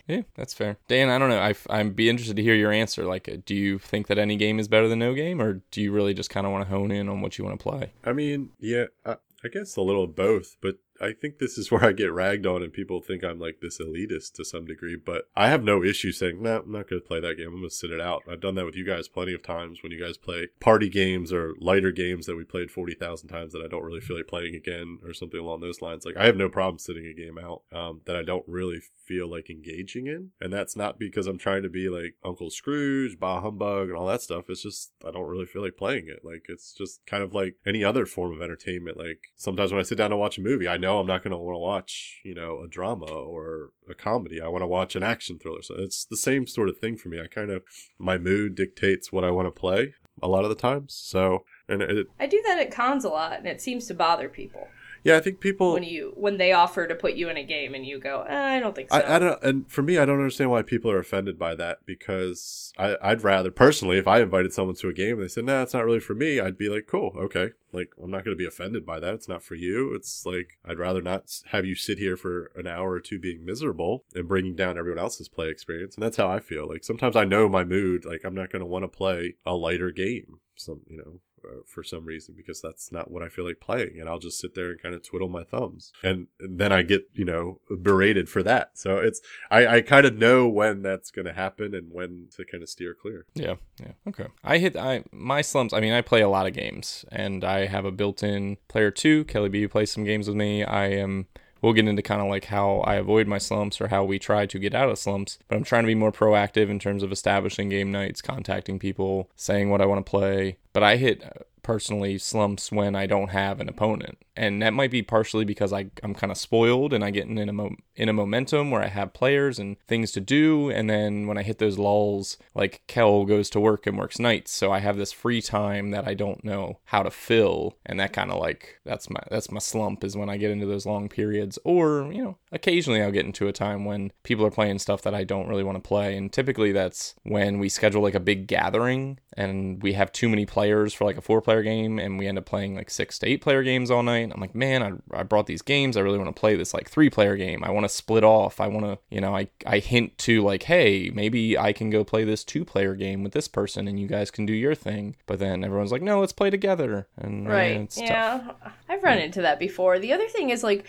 Yeah, 0.08 0.22
that's 0.34 0.54
fair. 0.54 0.78
Dan, 0.88 1.10
I 1.10 1.18
don't 1.18 1.28
know. 1.28 1.38
I, 1.38 1.54
I'd 1.68 1.94
be 1.94 2.08
interested 2.08 2.36
to 2.36 2.42
hear 2.42 2.54
your 2.54 2.72
answer. 2.72 3.04
Like, 3.04 3.28
uh, 3.28 3.36
do 3.44 3.54
you 3.54 3.78
think 3.78 4.06
that 4.06 4.18
any 4.18 4.36
game 4.36 4.58
is 4.58 4.66
better 4.66 4.88
than 4.88 4.98
no 4.98 5.14
game, 5.14 5.40
or 5.40 5.60
do 5.70 5.82
you 5.82 5.92
really 5.92 6.14
just 6.14 6.30
kind 6.30 6.46
of 6.46 6.52
want 6.52 6.64
to 6.64 6.70
hone 6.74 6.90
in 6.90 7.08
on 7.08 7.20
what 7.20 7.36
you 7.36 7.44
want 7.44 7.60
to 7.60 7.62
play? 7.62 7.92
I 8.02 8.12
mean, 8.14 8.50
yeah, 8.58 8.86
I, 9.04 9.16
I 9.44 9.48
guess 9.52 9.76
a 9.76 9.82
little 9.82 10.04
of 10.04 10.16
both, 10.16 10.56
but 10.62 10.76
I 11.00 11.12
think 11.12 11.38
this 11.38 11.58
is 11.58 11.70
where 11.70 11.84
I 11.84 11.92
get 11.92 12.12
ragged 12.12 12.46
on 12.46 12.62
and 12.62 12.72
people 12.72 13.00
think 13.00 13.24
I'm 13.24 13.38
like 13.38 13.60
this 13.60 13.80
elitist 13.80 14.34
to 14.34 14.44
some 14.44 14.64
degree, 14.64 14.96
but 14.96 15.28
I 15.36 15.48
have 15.48 15.62
no 15.62 15.82
issue 15.82 16.12
saying, 16.12 16.42
no, 16.42 16.50
nah, 16.50 16.58
I'm 16.60 16.72
not 16.72 16.88
going 16.88 17.00
to 17.00 17.06
play 17.06 17.20
that 17.20 17.36
game. 17.36 17.48
I'm 17.48 17.58
going 17.60 17.68
to 17.68 17.74
sit 17.74 17.90
it 17.90 18.00
out. 18.00 18.22
I've 18.30 18.40
done 18.40 18.54
that 18.56 18.64
with 18.64 18.76
you 18.76 18.84
guys 18.84 19.08
plenty 19.08 19.34
of 19.34 19.42
times 19.42 19.82
when 19.82 19.92
you 19.92 20.02
guys 20.02 20.16
play 20.16 20.48
party 20.60 20.88
games 20.88 21.32
or 21.32 21.54
lighter 21.60 21.90
games 21.90 22.26
that 22.26 22.36
we 22.36 22.44
played 22.44 22.70
40,000 22.70 23.28
times 23.28 23.52
that 23.52 23.62
I 23.62 23.68
don't 23.68 23.84
really 23.84 24.00
feel 24.00 24.16
like 24.16 24.26
playing 24.26 24.54
again 24.54 24.98
or 25.04 25.12
something 25.12 25.40
along 25.40 25.60
those 25.60 25.82
lines. 25.82 26.04
Like 26.04 26.16
I 26.16 26.26
have 26.26 26.36
no 26.36 26.48
problem 26.48 26.78
sitting 26.78 27.06
a 27.06 27.14
game 27.14 27.38
out 27.38 27.62
um, 27.72 28.00
that 28.06 28.16
I 28.16 28.22
don't 28.22 28.44
really 28.46 28.80
feel 29.04 29.30
like 29.30 29.50
engaging 29.50 30.06
in. 30.06 30.30
And 30.40 30.52
that's 30.52 30.76
not 30.76 30.98
because 30.98 31.26
I'm 31.26 31.38
trying 31.38 31.62
to 31.62 31.68
be 31.68 31.88
like 31.88 32.14
Uncle 32.24 32.50
Scrooge, 32.50 33.18
Bah 33.18 33.40
Humbug, 33.40 33.88
and 33.88 33.96
all 33.96 34.06
that 34.06 34.22
stuff. 34.22 34.44
It's 34.48 34.62
just, 34.62 34.92
I 35.06 35.10
don't 35.10 35.28
really 35.28 35.46
feel 35.46 35.62
like 35.62 35.76
playing 35.76 36.08
it. 36.08 36.20
Like 36.24 36.46
it's 36.48 36.72
just 36.72 37.04
kind 37.06 37.22
of 37.22 37.34
like 37.34 37.56
any 37.66 37.84
other 37.84 38.06
form 38.06 38.32
of 38.32 38.42
entertainment. 38.42 38.96
Like 38.96 39.20
sometimes 39.36 39.72
when 39.72 39.80
I 39.80 39.84
sit 39.84 39.98
down 39.98 40.10
to 40.10 40.16
watch 40.16 40.38
a 40.38 40.42
movie, 40.42 40.68
I 40.68 40.76
know 40.76 40.87
know 40.88 40.98
I'm 40.98 41.06
not 41.06 41.22
going 41.22 41.32
to 41.32 41.38
want 41.38 41.54
to 41.54 41.58
watch, 41.58 42.20
you 42.24 42.34
know, 42.34 42.62
a 42.64 42.68
drama 42.68 43.06
or 43.06 43.70
a 43.88 43.94
comedy. 43.94 44.40
I 44.40 44.48
want 44.48 44.62
to 44.62 44.66
watch 44.66 44.96
an 44.96 45.02
action 45.02 45.38
thriller. 45.38 45.62
So 45.62 45.74
it's 45.78 46.04
the 46.04 46.16
same 46.16 46.46
sort 46.46 46.68
of 46.68 46.78
thing 46.78 46.96
for 46.96 47.08
me. 47.08 47.20
I 47.20 47.26
kind 47.26 47.50
of, 47.50 47.62
my 47.98 48.18
mood 48.18 48.54
dictates 48.54 49.12
what 49.12 49.24
I 49.24 49.30
want 49.30 49.46
to 49.46 49.60
play 49.60 49.94
a 50.22 50.28
lot 50.28 50.44
of 50.44 50.50
the 50.50 50.56
times. 50.56 50.94
So, 50.94 51.44
and 51.68 51.82
it, 51.82 52.06
I 52.18 52.26
do 52.26 52.42
that 52.46 52.58
at 52.58 52.70
cons 52.70 53.04
a 53.04 53.08
lot, 53.08 53.38
and 53.38 53.46
it 53.46 53.60
seems 53.60 53.86
to 53.86 53.94
bother 53.94 54.28
people. 54.28 54.66
Yeah, 55.04 55.16
I 55.16 55.20
think 55.20 55.40
people 55.40 55.72
when 55.72 55.82
you 55.82 56.12
when 56.16 56.38
they 56.38 56.52
offer 56.52 56.86
to 56.86 56.94
put 56.94 57.14
you 57.14 57.28
in 57.28 57.36
a 57.36 57.44
game 57.44 57.74
and 57.74 57.86
you 57.86 57.98
go, 57.98 58.22
eh, 58.28 58.56
I 58.56 58.60
don't 58.60 58.74
think 58.74 58.90
so. 58.90 58.98
I, 58.98 59.16
I, 59.16 59.18
don't, 59.18 59.42
and 59.42 59.70
for 59.70 59.82
me, 59.82 59.98
I 59.98 60.04
don't 60.04 60.18
understand 60.18 60.50
why 60.50 60.62
people 60.62 60.90
are 60.90 60.98
offended 60.98 61.38
by 61.38 61.54
that 61.54 61.78
because 61.86 62.72
I, 62.78 62.96
I'd 63.02 63.22
rather 63.22 63.50
personally, 63.50 63.98
if 63.98 64.08
I 64.08 64.20
invited 64.20 64.52
someone 64.52 64.76
to 64.76 64.88
a 64.88 64.92
game 64.92 65.14
and 65.14 65.22
they 65.22 65.28
said, 65.28 65.44
"Nah, 65.44 65.62
it's 65.62 65.74
not 65.74 65.84
really 65.84 66.00
for 66.00 66.14
me," 66.14 66.40
I'd 66.40 66.58
be 66.58 66.68
like, 66.68 66.86
"Cool, 66.86 67.12
okay." 67.16 67.50
Like 67.72 67.92
I'm 68.02 68.10
not 68.10 68.24
going 68.24 68.36
to 68.36 68.38
be 68.38 68.46
offended 68.46 68.86
by 68.86 68.98
that. 69.00 69.14
It's 69.14 69.28
not 69.28 69.42
for 69.42 69.54
you. 69.54 69.94
It's 69.94 70.24
like 70.24 70.58
I'd 70.64 70.78
rather 70.78 71.02
not 71.02 71.24
have 71.50 71.66
you 71.66 71.74
sit 71.74 71.98
here 71.98 72.16
for 72.16 72.50
an 72.56 72.66
hour 72.66 72.92
or 72.92 73.00
two 73.00 73.18
being 73.18 73.44
miserable 73.44 74.04
and 74.14 74.28
bringing 74.28 74.56
down 74.56 74.78
everyone 74.78 74.98
else's 74.98 75.28
play 75.28 75.48
experience. 75.48 75.94
And 75.94 76.02
that's 76.02 76.16
how 76.16 76.28
I 76.28 76.40
feel. 76.40 76.66
Like 76.66 76.84
sometimes 76.84 77.16
I 77.16 77.24
know 77.24 77.48
my 77.48 77.64
mood. 77.64 78.04
Like 78.04 78.22
I'm 78.24 78.34
not 78.34 78.50
going 78.50 78.60
to 78.60 78.66
want 78.66 78.84
to 78.84 78.88
play 78.88 79.34
a 79.44 79.54
lighter 79.54 79.90
game. 79.90 80.40
Some 80.56 80.80
you 80.86 80.96
know 80.96 81.20
uh, 81.44 81.62
for 81.66 81.82
some 81.82 82.04
reason 82.04 82.34
because 82.36 82.60
that's 82.60 82.90
not 82.92 83.10
what 83.10 83.22
I 83.22 83.28
feel 83.28 83.46
like 83.46 83.60
playing. 83.60 83.98
And 84.00 84.08
I'll 84.08 84.18
just 84.18 84.40
sit 84.40 84.54
there 84.54 84.70
and 84.70 84.80
kind 84.80 84.94
of 84.94 85.02
twiddle 85.02 85.28
my 85.28 85.44
thumbs. 85.44 85.92
And, 86.02 86.28
and 86.40 86.58
then 86.58 86.72
I 86.72 86.82
get, 86.82 87.08
you 87.14 87.24
know, 87.24 87.60
berated 87.82 88.28
for 88.28 88.42
that. 88.42 88.72
So 88.74 88.98
it's, 88.98 89.20
I, 89.50 89.66
I 89.66 89.80
kind 89.80 90.06
of 90.06 90.16
know 90.16 90.48
when 90.48 90.82
that's 90.82 91.10
going 91.10 91.26
to 91.26 91.32
happen 91.32 91.74
and 91.74 91.92
when 91.92 92.28
to 92.36 92.44
kind 92.44 92.62
of 92.62 92.68
steer 92.68 92.94
clear. 92.94 93.26
Yeah. 93.34 93.54
Yeah. 93.80 93.92
Okay. 94.08 94.26
I 94.42 94.58
hit, 94.58 94.76
I, 94.76 95.04
my 95.12 95.42
slumps, 95.42 95.72
I 95.74 95.80
mean, 95.80 95.92
I 95.92 96.02
play 96.02 96.20
a 96.20 96.28
lot 96.28 96.46
of 96.46 96.52
games 96.52 97.04
and 97.10 97.44
I 97.44 97.66
have 97.66 97.84
a 97.84 97.92
built 97.92 98.22
in 98.22 98.56
player 98.68 98.90
two. 98.90 99.24
Kelly 99.24 99.48
B 99.48 99.66
plays 99.66 99.90
some 99.92 100.04
games 100.04 100.28
with 100.28 100.36
me. 100.36 100.64
I 100.64 100.86
am, 100.88 101.26
we'll 101.60 101.72
get 101.72 101.88
into 101.88 102.02
kind 102.02 102.20
of 102.20 102.28
like 102.28 102.46
how 102.46 102.80
I 102.80 102.94
avoid 102.94 103.26
my 103.26 103.38
slumps 103.38 103.80
or 103.80 103.88
how 103.88 104.04
we 104.04 104.18
try 104.18 104.46
to 104.46 104.58
get 104.58 104.74
out 104.74 104.88
of 104.88 104.98
slumps. 104.98 105.38
But 105.48 105.56
I'm 105.56 105.64
trying 105.64 105.84
to 105.84 105.88
be 105.88 105.94
more 105.94 106.12
proactive 106.12 106.68
in 106.68 106.78
terms 106.78 107.02
of 107.02 107.12
establishing 107.12 107.68
game 107.68 107.90
nights, 107.90 108.22
contacting 108.22 108.78
people, 108.78 109.30
saying 109.36 109.70
what 109.70 109.80
I 109.80 109.86
want 109.86 110.04
to 110.04 110.10
play. 110.10 110.58
But 110.72 110.82
I 110.82 110.96
hit 110.96 111.24
uh, 111.24 111.44
personally 111.62 112.16
slumps 112.16 112.72
when 112.72 112.94
I 112.94 113.06
don't 113.06 113.28
have 113.28 113.60
an 113.60 113.68
opponent. 113.68 114.18
And 114.36 114.62
that 114.62 114.72
might 114.72 114.90
be 114.90 115.02
partially 115.02 115.44
because 115.44 115.72
I, 115.72 115.90
I'm 116.02 116.14
kind 116.14 116.30
of 116.30 116.38
spoiled 116.38 116.92
and 116.92 117.04
I 117.04 117.10
get 117.10 117.26
in 117.26 117.48
a, 117.48 117.52
mo- 117.52 117.76
in 117.98 118.08
a 118.08 118.12
momentum 118.12 118.70
where 118.70 118.82
I 118.82 118.86
have 118.86 119.12
players 119.12 119.58
and 119.58 119.76
things 119.88 120.12
to 120.12 120.20
do. 120.20 120.70
And 120.70 120.88
then 120.88 121.26
when 121.26 121.36
I 121.36 121.42
hit 121.42 121.58
those 121.58 121.78
lulls, 121.78 122.38
like 122.54 122.80
Kel 122.86 123.24
goes 123.24 123.50
to 123.50 123.60
work 123.60 123.88
and 123.88 123.98
works 123.98 124.20
nights. 124.20 124.52
So 124.52 124.72
I 124.72 124.78
have 124.78 124.96
this 124.96 125.10
free 125.10 125.42
time 125.42 125.90
that 125.90 126.06
I 126.06 126.14
don't 126.14 126.44
know 126.44 126.78
how 126.84 127.02
to 127.02 127.10
fill. 127.10 127.76
And 127.84 127.98
that 127.98 128.12
kind 128.12 128.30
of 128.30 128.38
like, 128.38 128.78
that's 128.84 129.10
my, 129.10 129.20
that's 129.30 129.50
my 129.50 129.58
slump 129.58 130.04
is 130.04 130.16
when 130.16 130.30
I 130.30 130.36
get 130.36 130.52
into 130.52 130.64
those 130.64 130.86
long 130.86 131.08
periods. 131.08 131.58
Or, 131.64 132.10
you 132.12 132.22
know, 132.22 132.36
occasionally 132.52 133.02
I'll 133.02 133.10
get 133.10 133.26
into 133.26 133.48
a 133.48 133.52
time 133.52 133.84
when 133.84 134.12
people 134.22 134.46
are 134.46 134.50
playing 134.52 134.78
stuff 134.78 135.02
that 135.02 135.14
I 135.14 135.24
don't 135.24 135.48
really 135.48 135.64
want 135.64 135.82
to 135.82 135.86
play. 135.86 136.16
And 136.16 136.32
typically 136.32 136.70
that's 136.70 137.16
when 137.24 137.58
we 137.58 137.68
schedule 137.68 138.02
like 138.02 138.14
a 138.14 138.20
big 138.20 138.46
gathering 138.46 139.18
and 139.38 139.82
we 139.82 139.92
have 139.94 140.12
too 140.12 140.28
many 140.28 140.46
players 140.46 140.94
for 140.94 141.04
like 141.04 141.16
a 141.16 141.20
four 141.20 141.40
player 141.40 141.62
game 141.62 141.98
and 141.98 142.18
we 142.18 142.26
end 142.26 142.38
up 142.38 142.44
playing 142.46 142.74
like 142.74 142.90
six 142.90 143.18
to 143.20 143.26
eight 143.26 143.40
player 143.40 143.62
games 143.62 143.90
all 143.90 144.02
night. 144.02 144.30
I'm 144.32 144.40
like, 144.40 144.54
man, 144.54 144.82
I, 144.82 145.20
I 145.20 145.22
brought 145.22 145.46
these 145.46 145.62
games. 145.62 145.96
I 145.96 146.00
really 146.00 146.18
want 146.18 146.34
to 146.34 146.38
play 146.38 146.56
this 146.56 146.74
like 146.74 146.88
three 146.88 147.10
player 147.10 147.36
game. 147.36 147.64
I 147.64 147.70
want 147.70 147.84
to 147.84 147.87
split 147.88 148.24
off. 148.24 148.60
I 148.60 148.66
want 148.68 148.86
to, 148.86 148.98
you 149.10 149.20
know, 149.20 149.34
I, 149.36 149.48
I 149.66 149.78
hint 149.78 150.16
to 150.18 150.42
like, 150.42 150.64
hey, 150.64 151.10
maybe 151.14 151.56
I 151.58 151.72
can 151.72 151.90
go 151.90 152.04
play 152.04 152.24
this 152.24 152.44
two 152.44 152.64
player 152.64 152.94
game 152.94 153.22
with 153.22 153.32
this 153.32 153.48
person 153.48 153.88
and 153.88 153.98
you 153.98 154.06
guys 154.06 154.30
can 154.30 154.46
do 154.46 154.52
your 154.52 154.74
thing. 154.74 155.16
But 155.26 155.38
then 155.38 155.64
everyone's 155.64 155.92
like, 155.92 156.02
no, 156.02 156.20
let's 156.20 156.32
play 156.32 156.50
together. 156.50 157.06
And 157.16 157.46
uh, 157.46 157.50
right. 157.50 157.96
yeah. 157.96 158.40
Tough. 158.46 158.72
I've 158.88 159.02
run 159.02 159.18
into 159.18 159.42
that 159.42 159.58
before. 159.58 159.98
The 159.98 160.12
other 160.12 160.28
thing 160.28 160.50
is 160.50 160.62
like, 160.62 160.86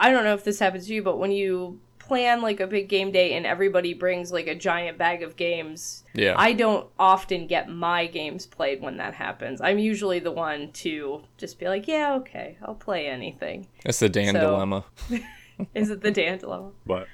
I 0.00 0.10
don't 0.10 0.24
know 0.24 0.34
if 0.34 0.44
this 0.44 0.58
happens 0.58 0.86
to 0.86 0.94
you, 0.94 1.02
but 1.02 1.18
when 1.18 1.32
you 1.32 1.80
plan 1.98 2.40
like 2.40 2.58
a 2.58 2.66
big 2.66 2.88
game 2.88 3.12
day 3.12 3.34
and 3.34 3.44
everybody 3.44 3.92
brings 3.92 4.32
like 4.32 4.46
a 4.46 4.54
giant 4.54 4.96
bag 4.96 5.22
of 5.22 5.36
games, 5.36 6.04
Yeah. 6.14 6.34
I 6.38 6.54
don't 6.54 6.86
often 6.98 7.46
get 7.46 7.68
my 7.68 8.06
games 8.06 8.46
played 8.46 8.80
when 8.80 8.96
that 8.96 9.12
happens. 9.12 9.60
I'm 9.60 9.78
usually 9.78 10.18
the 10.18 10.30
one 10.32 10.72
to 10.72 11.20
just 11.36 11.58
be 11.58 11.68
like, 11.68 11.86
yeah, 11.86 12.14
okay, 12.14 12.56
I'll 12.64 12.74
play 12.74 13.08
anything. 13.08 13.66
That's 13.84 13.98
the 13.98 14.08
Dan 14.08 14.32
So- 14.34 14.40
dilemma. 14.40 14.84
Is 15.74 15.90
it 15.90 16.02
the 16.02 16.10
Dan 16.10 16.38
dilemma? 16.38 16.70
But 16.86 17.08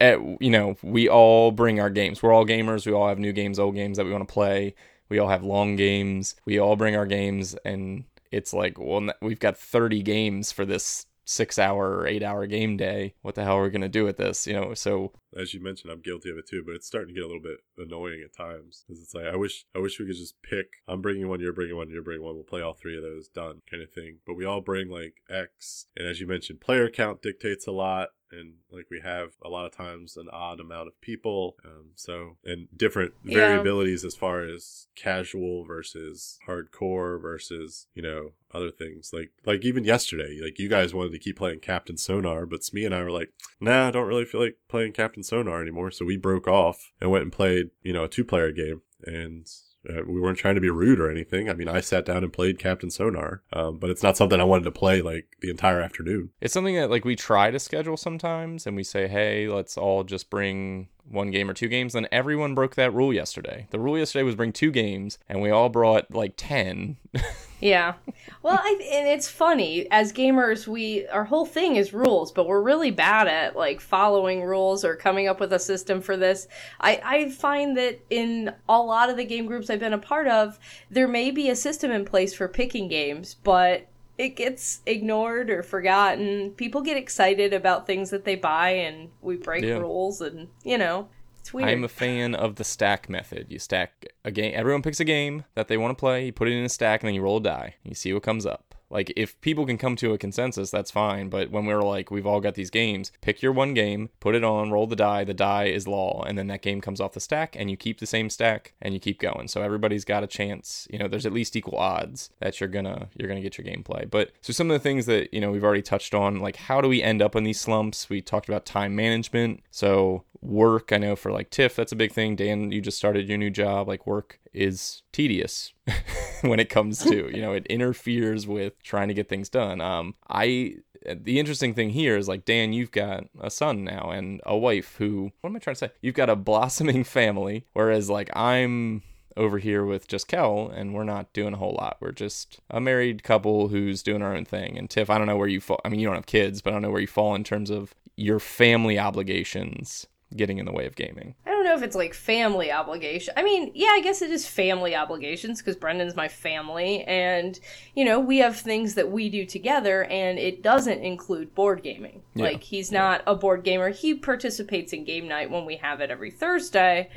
at, 0.00 0.18
you 0.40 0.50
know, 0.50 0.76
we 0.82 1.08
all 1.08 1.50
bring 1.50 1.80
our 1.80 1.90
games. 1.90 2.22
We're 2.22 2.32
all 2.32 2.46
gamers. 2.46 2.86
We 2.86 2.92
all 2.92 3.08
have 3.08 3.18
new 3.18 3.32
games, 3.32 3.58
old 3.58 3.74
games 3.74 3.96
that 3.96 4.06
we 4.06 4.12
want 4.12 4.26
to 4.26 4.32
play. 4.32 4.74
We 5.08 5.18
all 5.18 5.28
have 5.28 5.42
long 5.42 5.76
games. 5.76 6.34
We 6.46 6.58
all 6.58 6.76
bring 6.76 6.96
our 6.96 7.06
games, 7.06 7.54
and 7.64 8.04
it's 8.30 8.52
like, 8.52 8.78
well, 8.78 9.10
we've 9.20 9.38
got 9.38 9.56
30 9.56 10.02
games 10.02 10.50
for 10.50 10.64
this 10.64 11.06
six 11.26 11.58
hour 11.58 11.96
or 11.96 12.06
eight 12.06 12.22
hour 12.22 12.46
game 12.46 12.76
day. 12.76 13.14
What 13.22 13.34
the 13.34 13.44
hell 13.44 13.58
are 13.58 13.62
we 13.62 13.70
going 13.70 13.82
to 13.82 13.88
do 13.88 14.04
with 14.04 14.16
this? 14.16 14.46
You 14.46 14.54
know, 14.54 14.74
so 14.74 15.12
as 15.36 15.54
you 15.54 15.60
mentioned, 15.60 15.90
I'm 15.92 16.00
guilty 16.00 16.30
of 16.30 16.38
it 16.38 16.46
too. 16.48 16.62
But 16.64 16.74
it's 16.76 16.86
starting 16.86 17.08
to 17.08 17.14
get 17.14 17.24
a 17.24 17.26
little 17.26 17.42
bit 17.42 17.58
annoying 17.78 18.22
at 18.24 18.36
times 18.36 18.84
because 18.86 19.02
it's 19.02 19.14
like 19.14 19.26
I 19.26 19.36
wish 19.36 19.64
I 19.74 19.78
wish 19.78 19.98
we 19.98 20.06
could 20.06 20.16
just 20.16 20.40
pick. 20.42 20.66
I'm 20.88 21.02
bringing 21.02 21.28
one, 21.28 21.40
you're 21.40 21.52
bringing 21.52 21.76
one, 21.76 21.90
you're 21.90 22.02
bringing 22.02 22.24
one. 22.24 22.34
We'll 22.34 22.44
play 22.44 22.62
all 22.62 22.74
three 22.74 22.96
of 22.96 23.02
those, 23.02 23.28
done, 23.28 23.62
kind 23.70 23.82
of 23.82 23.90
thing. 23.92 24.18
But 24.26 24.34
we 24.34 24.44
all 24.44 24.60
bring 24.60 24.88
like 24.88 25.14
X, 25.30 25.86
and 25.96 26.06
as 26.06 26.20
you 26.20 26.26
mentioned, 26.26 26.60
player 26.60 26.88
count 26.90 27.22
dictates 27.22 27.66
a 27.66 27.72
lot. 27.72 28.08
And 28.32 28.54
like 28.68 28.86
we 28.90 29.00
have 29.04 29.28
a 29.44 29.48
lot 29.48 29.64
of 29.66 29.76
times 29.76 30.16
an 30.16 30.26
odd 30.32 30.58
amount 30.58 30.88
of 30.88 31.00
people, 31.00 31.54
um, 31.64 31.90
so 31.94 32.36
and 32.44 32.66
different 32.76 33.12
Yeah. 33.22 33.36
variabilities 33.38 34.04
as 34.04 34.16
far 34.16 34.42
as 34.42 34.88
casual 34.96 35.64
versus 35.64 36.38
hardcore 36.48 37.20
versus 37.20 37.86
you 37.94 38.02
know 38.02 38.32
other 38.52 38.70
things 38.70 39.10
like 39.12 39.32
like 39.44 39.64
even 39.64 39.82
yesterday 39.84 40.38
like 40.42 40.60
you 40.60 40.68
guys 40.68 40.94
wanted 40.94 41.10
to 41.10 41.18
keep 41.18 41.36
playing 41.36 41.58
captain 41.58 41.96
sonar 41.96 42.46
but 42.46 42.62
smee 42.62 42.84
and 42.84 42.94
i 42.94 43.02
were 43.02 43.10
like 43.10 43.30
nah 43.60 43.88
i 43.88 43.90
don't 43.90 44.06
really 44.06 44.24
feel 44.24 44.40
like 44.40 44.56
playing 44.68 44.92
captain 44.92 45.23
sonar 45.24 45.60
anymore 45.60 45.90
so 45.90 46.04
we 46.04 46.16
broke 46.16 46.46
off 46.46 46.92
and 47.00 47.10
went 47.10 47.22
and 47.22 47.32
played 47.32 47.70
you 47.82 47.92
know 47.92 48.04
a 48.04 48.08
two 48.08 48.24
player 48.24 48.52
game 48.52 48.82
and 49.04 49.48
uh, 49.88 50.02
we 50.06 50.20
weren't 50.20 50.38
trying 50.38 50.54
to 50.54 50.60
be 50.60 50.70
rude 50.70 51.00
or 51.00 51.10
anything. 51.10 51.50
I 51.50 51.54
mean, 51.54 51.68
I 51.68 51.80
sat 51.80 52.06
down 52.06 52.24
and 52.24 52.32
played 52.32 52.58
Captain 52.58 52.90
Sonar, 52.90 53.42
um, 53.52 53.78
but 53.78 53.90
it's 53.90 54.02
not 54.02 54.16
something 54.16 54.40
I 54.40 54.44
wanted 54.44 54.64
to 54.64 54.70
play 54.70 55.02
like 55.02 55.36
the 55.40 55.50
entire 55.50 55.80
afternoon. 55.80 56.30
it's 56.40 56.54
something 56.54 56.74
that 56.76 56.90
like 56.90 57.04
we 57.04 57.16
try 57.16 57.50
to 57.50 57.58
schedule 57.58 57.96
sometimes, 57.96 58.66
and 58.66 58.76
we 58.76 58.82
say, 58.82 59.08
hey, 59.08 59.48
let's 59.48 59.76
all 59.76 60.04
just 60.04 60.30
bring 60.30 60.88
one 61.06 61.30
game 61.30 61.50
or 61.50 61.54
two 61.54 61.68
games. 61.68 61.92
Then 61.92 62.08
everyone 62.10 62.54
broke 62.54 62.76
that 62.76 62.94
rule 62.94 63.12
yesterday. 63.12 63.66
The 63.70 63.78
rule 63.78 63.98
yesterday 63.98 64.22
was 64.22 64.34
bring 64.34 64.52
two 64.52 64.70
games, 64.70 65.18
and 65.28 65.42
we 65.42 65.50
all 65.50 65.68
brought 65.68 66.12
like 66.12 66.34
10. 66.36 66.96
Yeah. 67.60 67.94
Well, 68.42 68.58
I, 68.60 68.78
and 68.92 69.08
it's 69.08 69.28
funny 69.28 69.86
as 69.90 70.12
gamers, 70.12 70.66
we 70.66 71.06
our 71.08 71.24
whole 71.24 71.46
thing 71.46 71.76
is 71.76 71.94
rules, 71.94 72.30
but 72.30 72.46
we're 72.46 72.60
really 72.60 72.90
bad 72.90 73.26
at 73.26 73.56
like 73.56 73.80
following 73.80 74.42
rules 74.42 74.84
or 74.84 74.96
coming 74.96 75.28
up 75.28 75.40
with 75.40 75.52
a 75.52 75.58
system 75.58 76.00
for 76.02 76.16
this. 76.16 76.46
I 76.80 77.00
I 77.02 77.30
find 77.30 77.76
that 77.78 78.00
in 78.10 78.52
a 78.68 78.78
lot 78.80 79.08
of 79.08 79.16
the 79.16 79.24
game 79.24 79.46
groups 79.46 79.70
I've 79.70 79.80
been 79.80 79.94
a 79.94 79.98
part 79.98 80.28
of, 80.28 80.58
there 80.90 81.08
may 81.08 81.30
be 81.30 81.48
a 81.48 81.56
system 81.56 81.90
in 81.90 82.04
place 82.04 82.34
for 82.34 82.48
picking 82.48 82.88
games, 82.88 83.34
but 83.42 83.86
it 84.18 84.36
gets 84.36 84.80
ignored 84.86 85.48
or 85.50 85.62
forgotten. 85.62 86.50
People 86.52 86.82
get 86.82 86.96
excited 86.96 87.52
about 87.52 87.86
things 87.86 88.10
that 88.10 88.24
they 88.24 88.36
buy, 88.36 88.70
and 88.70 89.08
we 89.22 89.36
break 89.36 89.64
Yeah. 89.64 89.78
rules, 89.78 90.20
and 90.20 90.48
you 90.64 90.76
know, 90.78 91.08
it's 91.44 91.52
weird. 91.52 91.68
I'm 91.68 91.84
a 91.84 91.88
fan 91.88 92.34
of 92.34 92.56
the 92.56 92.64
stack 92.64 93.10
method. 93.10 93.48
You 93.50 93.58
stack 93.58 94.06
a 94.24 94.30
game. 94.30 94.54
Everyone 94.56 94.80
picks 94.80 94.98
a 94.98 95.04
game 95.04 95.44
that 95.54 95.68
they 95.68 95.76
want 95.76 95.90
to 95.90 96.00
play. 96.00 96.24
You 96.24 96.32
put 96.32 96.48
it 96.48 96.52
in 96.52 96.64
a 96.64 96.70
stack, 96.70 97.02
and 97.02 97.08
then 97.08 97.14
you 97.14 97.20
roll 97.20 97.36
a 97.36 97.42
die. 97.42 97.74
You 97.82 97.94
see 97.94 98.14
what 98.14 98.22
comes 98.22 98.46
up. 98.46 98.73
Like 98.90 99.12
if 99.16 99.40
people 99.40 99.66
can 99.66 99.78
come 99.78 99.96
to 99.96 100.12
a 100.12 100.18
consensus, 100.18 100.70
that's 100.70 100.90
fine. 100.90 101.28
But 101.28 101.50
when 101.50 101.66
we're 101.66 101.82
like, 101.82 102.10
we've 102.10 102.26
all 102.26 102.40
got 102.40 102.54
these 102.54 102.70
games. 102.70 103.12
Pick 103.20 103.42
your 103.42 103.52
one 103.52 103.74
game, 103.74 104.10
put 104.20 104.34
it 104.34 104.44
on, 104.44 104.70
roll 104.70 104.86
the 104.86 104.96
die. 104.96 105.24
The 105.24 105.34
die 105.34 105.64
is 105.64 105.88
law, 105.88 106.22
and 106.26 106.38
then 106.38 106.46
that 106.48 106.62
game 106.62 106.80
comes 106.80 107.00
off 107.00 107.12
the 107.12 107.20
stack, 107.20 107.56
and 107.58 107.70
you 107.70 107.76
keep 107.76 107.98
the 107.98 108.06
same 108.06 108.30
stack, 108.30 108.74
and 108.80 108.94
you 108.94 109.00
keep 109.00 109.18
going. 109.18 109.48
So 109.48 109.62
everybody's 109.62 110.04
got 110.04 110.22
a 110.22 110.28
chance. 110.28 110.86
You 110.90 110.98
know, 110.98 111.08
there's 111.08 111.26
at 111.26 111.32
least 111.32 111.56
equal 111.56 111.78
odds 111.78 112.30
that 112.40 112.60
you're 112.60 112.68
gonna 112.68 113.08
you're 113.16 113.28
gonna 113.28 113.40
get 113.40 113.58
your 113.58 113.66
gameplay. 113.66 114.08
But 114.10 114.32
so 114.40 114.52
some 114.52 114.70
of 114.70 114.74
the 114.74 114.82
things 114.82 115.06
that 115.06 115.32
you 115.32 115.40
know 115.40 115.50
we've 115.50 115.64
already 115.64 115.82
touched 115.82 116.14
on, 116.14 116.40
like 116.40 116.56
how 116.56 116.80
do 116.80 116.88
we 116.88 117.02
end 117.02 117.22
up 117.22 117.34
in 117.36 117.44
these 117.44 117.60
slumps? 117.60 118.08
We 118.08 118.20
talked 118.20 118.48
about 118.48 118.66
time 118.66 118.94
management. 118.94 119.62
So 119.70 120.24
work 120.44 120.92
i 120.92 120.98
know 120.98 121.16
for 121.16 121.32
like 121.32 121.48
tiff 121.48 121.74
that's 121.74 121.90
a 121.90 121.96
big 121.96 122.12
thing 122.12 122.36
dan 122.36 122.70
you 122.70 122.82
just 122.82 122.98
started 122.98 123.26
your 123.26 123.38
new 123.38 123.48
job 123.48 123.88
like 123.88 124.06
work 124.06 124.38
is 124.54 125.02
tedious 125.12 125.72
when 126.42 126.60
it 126.60 126.68
comes 126.68 126.98
to 127.02 127.30
you 127.34 127.40
know 127.40 127.52
it 127.52 127.66
interferes 127.66 128.46
with 128.46 128.82
trying 128.82 129.08
to 129.08 129.14
get 129.14 129.28
things 129.28 129.48
done 129.48 129.80
um 129.80 130.14
i 130.28 130.74
the 131.14 131.38
interesting 131.38 131.74
thing 131.74 131.90
here 131.90 132.16
is 132.16 132.28
like 132.28 132.44
dan 132.44 132.72
you've 132.72 132.92
got 132.92 133.24
a 133.40 133.50
son 133.50 133.84
now 133.84 134.10
and 134.10 134.40
a 134.46 134.56
wife 134.56 134.96
who 134.96 135.30
what 135.40 135.50
am 135.50 135.56
i 135.56 135.58
trying 135.58 135.74
to 135.74 135.78
say 135.78 135.90
you've 136.00 136.14
got 136.14 136.30
a 136.30 136.36
blossoming 136.36 137.04
family 137.04 137.66
whereas 137.72 138.08
like 138.08 138.30
i'm 138.34 139.02
over 139.36 139.58
here 139.58 139.84
with 139.84 140.06
just 140.06 140.28
Kel, 140.28 140.70
and 140.74 140.94
we're 140.94 141.04
not 141.04 141.32
doing 141.32 141.54
a 141.54 141.56
whole 141.56 141.76
lot. 141.78 141.96
We're 142.00 142.12
just 142.12 142.60
a 142.70 142.80
married 142.80 143.22
couple 143.22 143.68
who's 143.68 144.02
doing 144.02 144.22
our 144.22 144.34
own 144.34 144.44
thing. 144.44 144.78
And 144.78 144.88
Tiff, 144.88 145.10
I 145.10 145.18
don't 145.18 145.26
know 145.26 145.36
where 145.36 145.48
you 145.48 145.60
fall. 145.60 145.80
I 145.84 145.88
mean, 145.88 146.00
you 146.00 146.06
don't 146.06 146.14
have 146.14 146.26
kids, 146.26 146.62
but 146.62 146.70
I 146.70 146.74
don't 146.74 146.82
know 146.82 146.90
where 146.90 147.00
you 147.00 147.06
fall 147.06 147.34
in 147.34 147.44
terms 147.44 147.70
of 147.70 147.94
your 148.16 148.38
family 148.38 148.98
obligations 148.98 150.06
getting 150.36 150.58
in 150.58 150.66
the 150.66 150.72
way 150.72 150.86
of 150.86 150.96
gaming. 150.96 151.34
I 151.46 151.50
know 151.74 151.82
if 151.82 151.86
it's 151.86 151.96
like 151.96 152.14
family 152.14 152.70
obligation. 152.70 153.34
I 153.36 153.42
mean, 153.42 153.70
yeah, 153.74 153.88
I 153.88 154.00
guess 154.00 154.22
it 154.22 154.30
is 154.30 154.46
family 154.46 154.94
obligations 154.94 155.60
because 155.60 155.76
Brendan's 155.76 156.16
my 156.16 156.28
family, 156.28 157.02
and 157.04 157.58
you 157.94 158.04
know 158.04 158.20
we 158.20 158.38
have 158.38 158.56
things 158.56 158.94
that 158.94 159.10
we 159.10 159.28
do 159.28 159.44
together, 159.44 160.04
and 160.04 160.38
it 160.38 160.62
doesn't 160.62 161.00
include 161.00 161.54
board 161.54 161.82
gaming. 161.82 162.22
Yeah. 162.34 162.44
Like 162.44 162.62
he's 162.62 162.92
not 162.92 163.22
a 163.26 163.34
board 163.34 163.64
gamer. 163.64 163.90
He 163.90 164.14
participates 164.14 164.92
in 164.92 165.04
game 165.04 165.28
night 165.28 165.50
when 165.50 165.64
we 165.64 165.76
have 165.76 166.00
it 166.00 166.10
every 166.10 166.30
Thursday, 166.30 167.10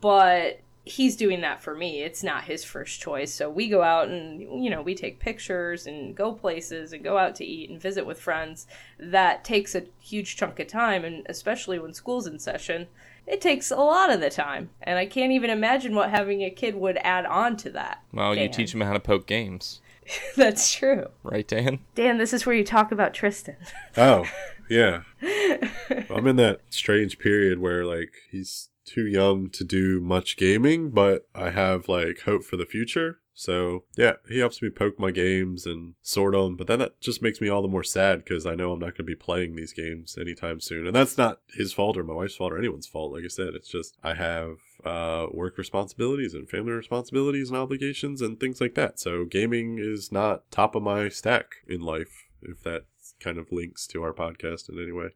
but 0.00 0.60
he's 0.84 1.16
doing 1.16 1.40
that 1.40 1.60
for 1.60 1.74
me. 1.74 2.02
It's 2.02 2.22
not 2.22 2.44
his 2.44 2.62
first 2.62 3.00
choice. 3.00 3.34
So 3.34 3.50
we 3.50 3.68
go 3.68 3.82
out 3.82 4.08
and 4.08 4.40
you 4.64 4.70
know 4.70 4.82
we 4.82 4.94
take 4.94 5.18
pictures 5.18 5.86
and 5.86 6.14
go 6.14 6.32
places 6.32 6.92
and 6.92 7.02
go 7.02 7.18
out 7.18 7.34
to 7.36 7.44
eat 7.44 7.70
and 7.70 7.80
visit 7.80 8.06
with 8.06 8.20
friends. 8.20 8.66
That 8.98 9.44
takes 9.44 9.74
a 9.74 9.84
huge 10.00 10.36
chunk 10.36 10.58
of 10.58 10.66
time, 10.66 11.04
and 11.04 11.26
especially 11.28 11.78
when 11.78 11.94
school's 11.94 12.26
in 12.26 12.38
session 12.38 12.88
it 13.26 13.40
takes 13.40 13.70
a 13.70 13.76
lot 13.76 14.10
of 14.10 14.20
the 14.20 14.30
time 14.30 14.70
and 14.82 14.98
i 14.98 15.06
can't 15.06 15.32
even 15.32 15.50
imagine 15.50 15.94
what 15.94 16.10
having 16.10 16.42
a 16.42 16.50
kid 16.50 16.74
would 16.74 16.98
add 16.98 17.26
on 17.26 17.56
to 17.56 17.70
that. 17.70 18.02
Well, 18.12 18.34
you 18.34 18.48
teach 18.48 18.72
them 18.72 18.80
how 18.80 18.92
to 18.92 19.00
poke 19.00 19.26
games, 19.26 19.80
that's 20.36 20.72
true. 20.72 21.06
Right, 21.22 21.46
Dan? 21.46 21.80
dan 21.94 22.18
this 22.18 22.32
is 22.32 22.46
where 22.46 22.54
you 22.54 22.64
talk 22.64 22.92
about 22.92 23.14
tristan. 23.14 23.56
Oh, 23.96 24.24
yeah. 24.68 25.02
I'm 26.10 26.26
in 26.26 26.36
that 26.36 26.60
strange 26.70 27.18
period 27.18 27.58
where 27.58 27.84
like 27.84 28.12
he's 28.30 28.68
too 28.86 29.06
young 29.06 29.50
to 29.50 29.64
do 29.64 30.00
much 30.00 30.36
gaming, 30.36 30.90
but 30.90 31.28
I 31.34 31.50
have 31.50 31.88
like 31.88 32.20
hope 32.20 32.44
for 32.44 32.56
the 32.56 32.66
future. 32.66 33.18
So 33.38 33.84
yeah, 33.98 34.14
he 34.28 34.38
helps 34.38 34.62
me 34.62 34.70
poke 34.70 34.98
my 34.98 35.10
games 35.10 35.66
and 35.66 35.94
sort 36.00 36.32
them, 36.32 36.56
but 36.56 36.68
then 36.68 36.78
that 36.78 36.98
just 37.02 37.20
makes 37.20 37.38
me 37.38 37.50
all 37.50 37.60
the 37.60 37.68
more 37.68 37.84
sad 37.84 38.24
because 38.24 38.46
I 38.46 38.54
know 38.54 38.72
I'm 38.72 38.78
not 38.78 38.92
going 38.92 38.96
to 38.96 39.02
be 39.02 39.14
playing 39.14 39.56
these 39.56 39.74
games 39.74 40.16
anytime 40.18 40.58
soon, 40.58 40.86
and 40.86 40.96
that's 40.96 41.18
not 41.18 41.40
his 41.52 41.74
fault 41.74 41.98
or 41.98 42.04
my 42.04 42.14
wife's 42.14 42.36
fault 42.36 42.54
or 42.54 42.58
anyone's 42.58 42.86
fault. 42.86 43.12
Like 43.12 43.24
I 43.24 43.28
said, 43.28 43.48
it's 43.54 43.68
just 43.68 43.98
I 44.02 44.14
have 44.14 44.56
uh, 44.86 45.26
work 45.32 45.58
responsibilities 45.58 46.32
and 46.32 46.48
family 46.48 46.72
responsibilities 46.72 47.50
and 47.50 47.58
obligations 47.58 48.22
and 48.22 48.40
things 48.40 48.58
like 48.58 48.74
that. 48.74 48.98
So 48.98 49.26
gaming 49.26 49.78
is 49.78 50.10
not 50.10 50.50
top 50.50 50.74
of 50.74 50.82
my 50.82 51.10
stack 51.10 51.56
in 51.68 51.82
life. 51.82 52.28
If 52.40 52.62
that 52.62 52.84
kind 53.20 53.38
of 53.38 53.52
links 53.52 53.86
to 53.88 54.02
our 54.02 54.12
podcast 54.12 54.68
in 54.68 54.80
any 54.80 54.92
way. 54.92 55.08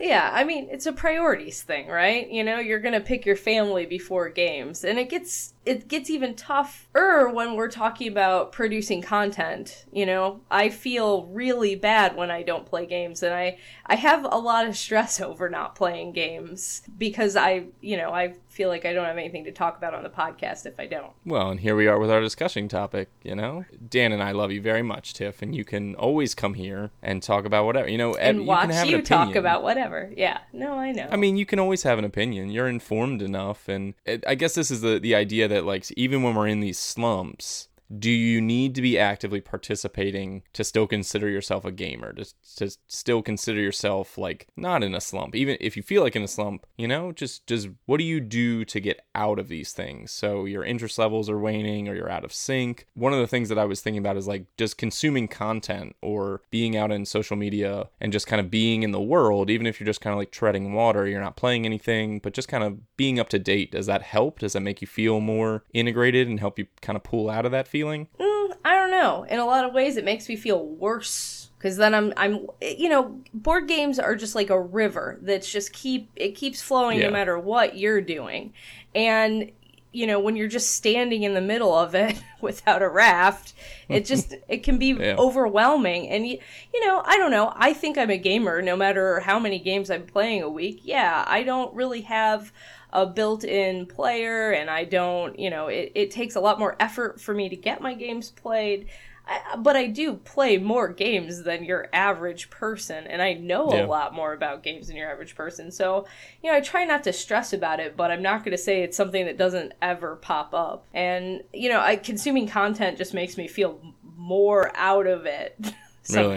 Yeah 0.00 0.30
i 0.32 0.44
mean 0.44 0.68
it's 0.70 0.86
a 0.86 0.92
priorities 0.92 1.62
thing 1.62 1.88
right? 1.88 2.28
You 2.28 2.44
know 2.44 2.58
you're 2.58 2.80
gonna 2.80 3.00
pick 3.00 3.26
your 3.26 3.36
family 3.36 3.86
before 3.86 4.28
games 4.28 4.84
and 4.84 4.98
it 4.98 5.10
gets 5.10 5.54
it 5.68 5.86
gets 5.86 6.08
even 6.08 6.34
tougher 6.34 7.28
when 7.28 7.54
we're 7.54 7.70
talking 7.70 8.08
about 8.08 8.52
producing 8.52 9.02
content 9.02 9.84
you 9.92 10.06
know 10.06 10.40
i 10.50 10.68
feel 10.68 11.26
really 11.26 11.74
bad 11.74 12.16
when 12.16 12.30
i 12.30 12.42
don't 12.42 12.64
play 12.64 12.86
games 12.86 13.22
and 13.22 13.34
i 13.34 13.58
i 13.86 13.94
have 13.94 14.24
a 14.24 14.38
lot 14.38 14.66
of 14.66 14.76
stress 14.76 15.20
over 15.28 15.48
not 15.48 15.74
playing 15.74 16.12
games 16.12 16.82
because 16.96 17.36
i 17.36 17.64
you 17.80 17.96
know 17.96 18.10
i 18.10 18.34
feel 18.48 18.68
like 18.68 18.84
i 18.84 18.92
don't 18.92 19.04
have 19.04 19.18
anything 19.18 19.44
to 19.44 19.52
talk 19.52 19.76
about 19.76 19.94
on 19.94 20.02
the 20.02 20.08
podcast 20.10 20.66
if 20.66 20.80
i 20.80 20.86
don't 20.86 21.12
Well, 21.24 21.50
and 21.50 21.60
here 21.60 21.76
we 21.76 21.86
are 21.86 21.98
with 21.98 22.10
our 22.10 22.20
discussion 22.20 22.68
topic, 22.68 23.08
you 23.22 23.34
know? 23.34 23.64
Dan 23.88 24.12
and 24.12 24.22
I 24.22 24.32
love 24.32 24.50
you 24.50 24.60
very 24.60 24.82
much, 24.82 25.14
Tiff, 25.14 25.42
and 25.42 25.54
you 25.54 25.64
can 25.64 25.94
always 25.96 26.34
come 26.34 26.54
here 26.54 26.90
and 27.02 27.22
talk 27.22 27.44
about 27.44 27.64
whatever. 27.64 27.88
You 27.88 27.98
know, 27.98 28.14
and 28.14 28.38
you 28.38 28.44
watch 28.44 28.62
can 28.62 28.70
have 28.70 28.88
you 28.88 28.98
an 28.98 29.04
talk 29.04 29.34
about 29.34 29.62
whatever. 29.62 30.12
Yeah, 30.16 30.38
no, 30.52 30.74
I 30.74 30.92
know. 30.92 31.08
I 31.10 31.16
mean, 31.16 31.36
you 31.36 31.46
can 31.46 31.58
always 31.58 31.82
have 31.82 31.98
an 31.98 32.04
opinion. 32.04 32.50
You're 32.50 32.68
informed 32.68 33.22
enough, 33.22 33.68
and 33.68 33.94
it, 34.04 34.24
I 34.26 34.34
guess 34.34 34.54
this 34.54 34.70
is 34.70 34.80
the 34.80 34.98
the 34.98 35.14
idea 35.14 35.48
that 35.48 35.57
like 35.64 35.90
even 35.96 36.22
when 36.22 36.34
we're 36.34 36.48
in 36.48 36.60
these 36.60 36.78
slumps, 36.78 37.67
do 37.96 38.10
you 38.10 38.40
need 38.40 38.74
to 38.74 38.82
be 38.82 38.98
actively 38.98 39.40
participating 39.40 40.42
to 40.52 40.64
still 40.64 40.86
consider 40.86 41.28
yourself 41.28 41.64
a 41.64 41.72
gamer 41.72 42.12
to, 42.12 42.24
to 42.56 42.76
still 42.86 43.22
consider 43.22 43.60
yourself 43.60 44.18
like 44.18 44.48
not 44.56 44.82
in 44.82 44.94
a 44.94 45.00
slump? 45.00 45.34
Even 45.34 45.56
if 45.60 45.76
you 45.76 45.82
feel 45.82 46.02
like 46.02 46.16
in 46.16 46.22
a 46.22 46.28
slump 46.28 46.66
you 46.76 46.88
know 46.88 47.12
just 47.12 47.46
just 47.46 47.68
what 47.86 47.98
do 47.98 48.04
you 48.04 48.20
do 48.20 48.64
to 48.64 48.80
get 48.80 49.00
out 49.14 49.38
of 49.38 49.48
these 49.48 49.72
things? 49.72 50.10
So 50.10 50.44
your 50.44 50.64
interest 50.64 50.98
levels 50.98 51.30
are 51.30 51.38
waning 51.38 51.88
or 51.88 51.94
you're 51.94 52.10
out 52.10 52.24
of 52.24 52.32
sync. 52.32 52.86
One 52.94 53.12
of 53.12 53.20
the 53.20 53.26
things 53.26 53.48
that 53.48 53.58
i 53.58 53.64
was 53.64 53.80
thinking 53.80 53.98
about 53.98 54.16
is 54.16 54.26
like 54.26 54.46
just 54.56 54.78
consuming 54.78 55.28
content 55.28 55.96
or 56.02 56.42
being 56.50 56.76
out 56.76 56.92
in 56.92 57.04
social 57.04 57.36
media 57.36 57.88
and 58.00 58.12
just 58.12 58.26
kind 58.26 58.40
of 58.40 58.50
being 58.50 58.82
in 58.82 58.92
the 58.92 59.00
world 59.00 59.50
even 59.50 59.66
if 59.66 59.80
you're 59.80 59.86
just 59.86 60.00
kind 60.00 60.12
of 60.12 60.18
like 60.18 60.30
treading 60.30 60.72
water 60.72 61.06
you're 61.06 61.20
not 61.20 61.36
playing 61.36 61.64
anything 61.64 62.18
but 62.18 62.32
just 62.32 62.48
kind 62.48 62.64
of 62.64 62.78
being 62.96 63.18
up 63.18 63.28
to 63.30 63.38
date. 63.38 63.72
Does 63.72 63.86
that 63.86 64.02
help? 64.02 64.40
Does 64.40 64.52
that 64.52 64.60
make 64.60 64.80
you 64.80 64.86
feel 64.86 65.20
more 65.20 65.64
integrated 65.72 66.28
and 66.28 66.38
help 66.38 66.58
you 66.58 66.66
kind 66.82 66.96
of 66.96 67.02
pull 67.02 67.30
out 67.30 67.46
of 67.46 67.52
that 67.52 67.66
feeling? 67.68 67.77
Mm, 68.20 68.56
I 68.64 68.74
don't 68.74 68.90
know. 68.90 69.24
In 69.28 69.38
a 69.38 69.46
lot 69.46 69.64
of 69.64 69.72
ways, 69.74 69.96
it 69.96 70.04
makes 70.04 70.28
me 70.28 70.36
feel 70.36 70.64
worse 70.64 71.50
because 71.58 71.76
then 71.76 71.94
I'm 71.94 72.12
I'm 72.16 72.46
you 72.60 72.88
know 72.88 73.20
board 73.34 73.66
games 73.68 73.98
are 73.98 74.14
just 74.14 74.34
like 74.34 74.50
a 74.50 74.60
river 74.60 75.18
that's 75.22 75.50
just 75.50 75.72
keep 75.72 76.08
it 76.16 76.34
keeps 76.36 76.60
flowing 76.62 76.98
Yeah. 76.98 77.06
no 77.06 77.12
matter 77.12 77.38
what 77.38 77.76
you're 77.76 78.00
doing, 78.00 78.52
and 78.94 79.50
you 79.90 80.06
know 80.06 80.20
when 80.20 80.36
you're 80.36 80.48
just 80.48 80.76
standing 80.76 81.22
in 81.22 81.32
the 81.34 81.40
middle 81.40 81.74
of 81.74 81.94
it 81.94 82.22
without 82.42 82.82
a 82.82 82.88
raft 82.88 83.54
it 83.88 84.04
just 84.12 84.34
it 84.46 84.62
can 84.62 84.78
be 84.78 84.88
Yeah. 84.88 85.16
overwhelming 85.18 86.08
and 86.10 86.28
you, 86.28 86.38
you 86.74 86.86
know 86.86 87.00
i 87.06 87.16
don't 87.16 87.30
know 87.30 87.54
i 87.56 87.72
think 87.72 87.96
i'm 87.96 88.10
a 88.10 88.18
gamer 88.18 88.60
no 88.60 88.76
matter 88.76 89.20
how 89.20 89.38
many 89.38 89.58
games 89.58 89.90
i'm 89.90 90.04
playing 90.04 90.42
a 90.42 90.48
week 90.48 90.80
yeah 90.84 91.24
i 91.26 91.42
don't 91.42 91.74
really 91.74 92.02
have 92.02 92.52
a 92.92 93.04
built-in 93.06 93.86
player 93.86 94.50
and 94.52 94.70
i 94.70 94.84
don't 94.84 95.38
you 95.38 95.50
know 95.50 95.68
it, 95.68 95.92
it 95.94 96.10
takes 96.10 96.36
a 96.36 96.40
lot 96.40 96.58
more 96.58 96.76
effort 96.80 97.20
for 97.20 97.34
me 97.34 97.48
to 97.48 97.56
get 97.56 97.80
my 97.82 97.94
games 97.94 98.30
played 98.30 98.86
I, 99.30 99.56
but 99.56 99.76
I 99.76 99.88
do 99.88 100.14
play 100.14 100.56
more 100.56 100.88
games 100.88 101.42
than 101.42 101.62
your 101.62 101.88
average 101.92 102.48
person, 102.48 103.06
and 103.06 103.20
I 103.20 103.34
know 103.34 103.70
Yeah. 103.74 103.84
a 103.84 103.86
lot 103.86 104.14
more 104.14 104.32
about 104.32 104.62
games 104.62 104.86
than 104.86 104.96
your 104.96 105.10
average 105.10 105.34
person. 105.34 105.70
So, 105.70 106.06
you 106.42 106.50
know, 106.50 106.56
I 106.56 106.62
try 106.62 106.86
not 106.86 107.04
to 107.04 107.12
stress 107.12 107.52
about 107.52 107.78
it, 107.78 107.94
but 107.94 108.10
I'm 108.10 108.22
not 108.22 108.42
going 108.42 108.56
to 108.56 108.62
say 108.62 108.82
it's 108.82 108.96
something 108.96 109.26
that 109.26 109.36
doesn't 109.36 109.74
ever 109.82 110.16
pop 110.16 110.54
up. 110.54 110.86
And, 110.94 111.42
you 111.52 111.68
know, 111.68 111.78
I, 111.78 111.96
consuming 111.96 112.48
content 112.48 112.96
just 112.96 113.12
makes 113.12 113.36
me 113.36 113.48
feel 113.48 113.78
more 114.16 114.74
out 114.74 115.06
of 115.06 115.26
it 115.26 115.56
Really? 116.10 116.36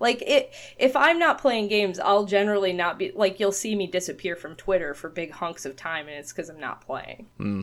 Like 0.00 0.22
it, 0.22 0.52
if 0.78 0.96
I'm 0.96 1.18
not 1.18 1.38
playing 1.38 1.68
games, 1.68 2.00
I'll 2.00 2.24
generally 2.24 2.72
not 2.72 2.98
be 2.98 3.12
like 3.14 3.38
you'll 3.38 3.52
see 3.52 3.76
me 3.76 3.86
disappear 3.86 4.34
from 4.34 4.56
Twitter 4.56 4.94
for 4.94 5.08
big 5.08 5.30
hunks 5.30 5.64
of 5.64 5.76
time, 5.76 6.08
and 6.08 6.16
it's 6.16 6.32
because 6.32 6.48
I'm 6.48 6.58
not 6.58 6.80
playing. 6.84 7.28
Hmm. 7.36 7.60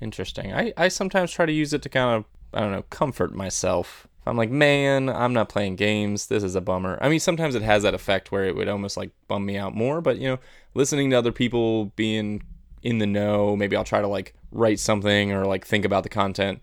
Interesting. 0.00 0.54
I, 0.54 0.72
I 0.76 0.88
sometimes 0.88 1.30
try 1.30 1.46
to 1.46 1.52
use 1.52 1.74
it 1.74 1.82
to 1.82 1.88
kind 1.88 2.16
of, 2.16 2.24
I 2.54 2.60
don't 2.60 2.72
know, 2.72 2.84
comfort 2.88 3.34
myself. 3.34 4.06
I'm 4.26 4.36
like, 4.36 4.50
man, 4.50 5.08
I'm 5.08 5.32
not 5.32 5.48
playing 5.48 5.76
games. 5.76 6.26
This 6.26 6.42
is 6.42 6.54
a 6.54 6.60
bummer. 6.60 6.98
I 7.00 7.08
mean, 7.08 7.20
sometimes 7.20 7.54
it 7.54 7.62
has 7.62 7.82
that 7.82 7.94
effect 7.94 8.32
where 8.32 8.44
it 8.44 8.54
would 8.56 8.68
almost 8.68 8.96
like 8.96 9.10
bum 9.28 9.44
me 9.44 9.56
out 9.56 9.74
more, 9.74 10.00
but 10.00 10.18
you 10.18 10.28
know, 10.28 10.38
listening 10.74 11.10
to 11.10 11.16
other 11.16 11.32
people 11.32 11.86
being 11.96 12.42
in 12.82 12.98
the 12.98 13.06
know, 13.06 13.56
maybe 13.56 13.76
I'll 13.76 13.84
try 13.84 14.00
to 14.00 14.06
like 14.06 14.34
write 14.52 14.78
something 14.78 15.32
or 15.32 15.44
like 15.44 15.66
think 15.66 15.84
about 15.84 16.02
the 16.02 16.08
content. 16.08 16.60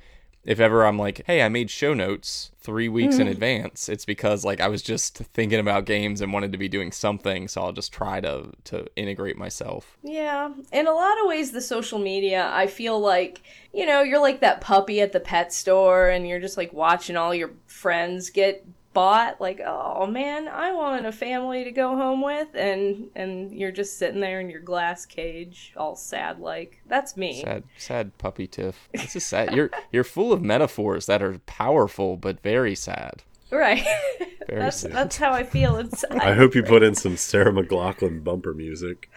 If 0.47 0.61
ever 0.61 0.85
I'm 0.85 0.97
like, 0.97 1.23
hey, 1.27 1.41
I 1.43 1.49
made 1.49 1.69
show 1.69 1.93
notes 1.93 2.51
three 2.61 2.87
weeks 2.87 3.15
in 3.15 3.21
mm-hmm. 3.23 3.31
advance, 3.31 3.89
it's 3.89 4.05
because 4.05 4.45
like 4.45 4.61
I 4.61 4.69
was 4.69 4.81
just 4.81 5.17
thinking 5.17 5.59
about 5.59 5.85
games 5.85 6.21
and 6.21 6.31
wanted 6.31 6.53
to 6.53 6.57
be 6.57 6.69
doing 6.69 6.93
something, 6.93 7.49
so 7.49 7.61
I'll 7.61 7.73
just 7.73 7.91
try 7.91 8.21
to 8.21 8.51
to 8.63 8.87
integrate 8.95 9.37
myself. 9.37 9.97
Yeah, 10.03 10.51
in 10.71 10.87
a 10.87 10.93
lot 10.93 11.19
of 11.21 11.27
ways, 11.27 11.51
the 11.51 11.61
social 11.61 11.99
media, 11.99 12.49
I 12.53 12.67
feel 12.67 12.97
like, 12.97 13.41
you 13.73 13.85
know, 13.85 14.01
you're 14.01 14.21
like 14.21 14.39
that 14.39 14.61
puppy 14.61 15.01
at 15.01 15.11
the 15.11 15.19
pet 15.19 15.51
store 15.51 16.07
and 16.07 16.25
you're 16.25 16.39
just 16.39 16.55
like 16.55 16.71
watching 16.71 17.17
all 17.17 17.35
your 17.35 17.51
friends 17.65 18.29
get 18.29 18.65
bought. 18.97 19.39
Like, 19.39 19.61
oh 19.63 20.07
man, 20.07 20.47
I 20.47 20.73
want 20.73 21.05
a 21.05 21.11
family 21.11 21.63
to 21.63 21.71
go 21.71 21.95
home 21.95 22.23
with. 22.23 22.47
And, 22.55 23.11
and 23.15 23.53
you're 23.53 23.71
just 23.71 23.99
sitting 23.99 24.21
there 24.21 24.39
in 24.39 24.49
your 24.49 24.59
glass 24.59 25.05
cage, 25.05 25.71
all 25.77 25.95
sad 25.95 26.39
like. 26.39 26.81
That's 26.87 27.15
me. 27.15 27.41
Sad, 27.41 27.63
sad 27.77 28.17
puppy 28.17 28.47
Tiff. 28.47 28.89
This 28.93 29.15
is 29.15 29.23
sad. 29.23 29.53
You're 29.53 29.69
you're 29.91 30.03
full 30.03 30.33
of 30.33 30.41
metaphors 30.41 31.05
that 31.05 31.21
are 31.21 31.37
powerful 31.45 32.17
but 32.17 32.41
very 32.41 32.73
sad. 32.73 33.21
Right. 33.51 33.85
Very 34.47 34.61
that's, 34.61 34.79
sad. 34.79 34.93
that's 34.93 35.17
how 35.17 35.31
I 35.31 35.43
feel 35.43 35.75
inside. 35.75 36.17
I 36.21 36.33
hope 36.33 36.55
you 36.55 36.63
put 36.63 36.81
in 36.81 36.95
some 36.95 37.17
Sarah 37.17 37.51
McLachlan 37.51 38.23
bumper 38.23 38.53
music. 38.53 39.11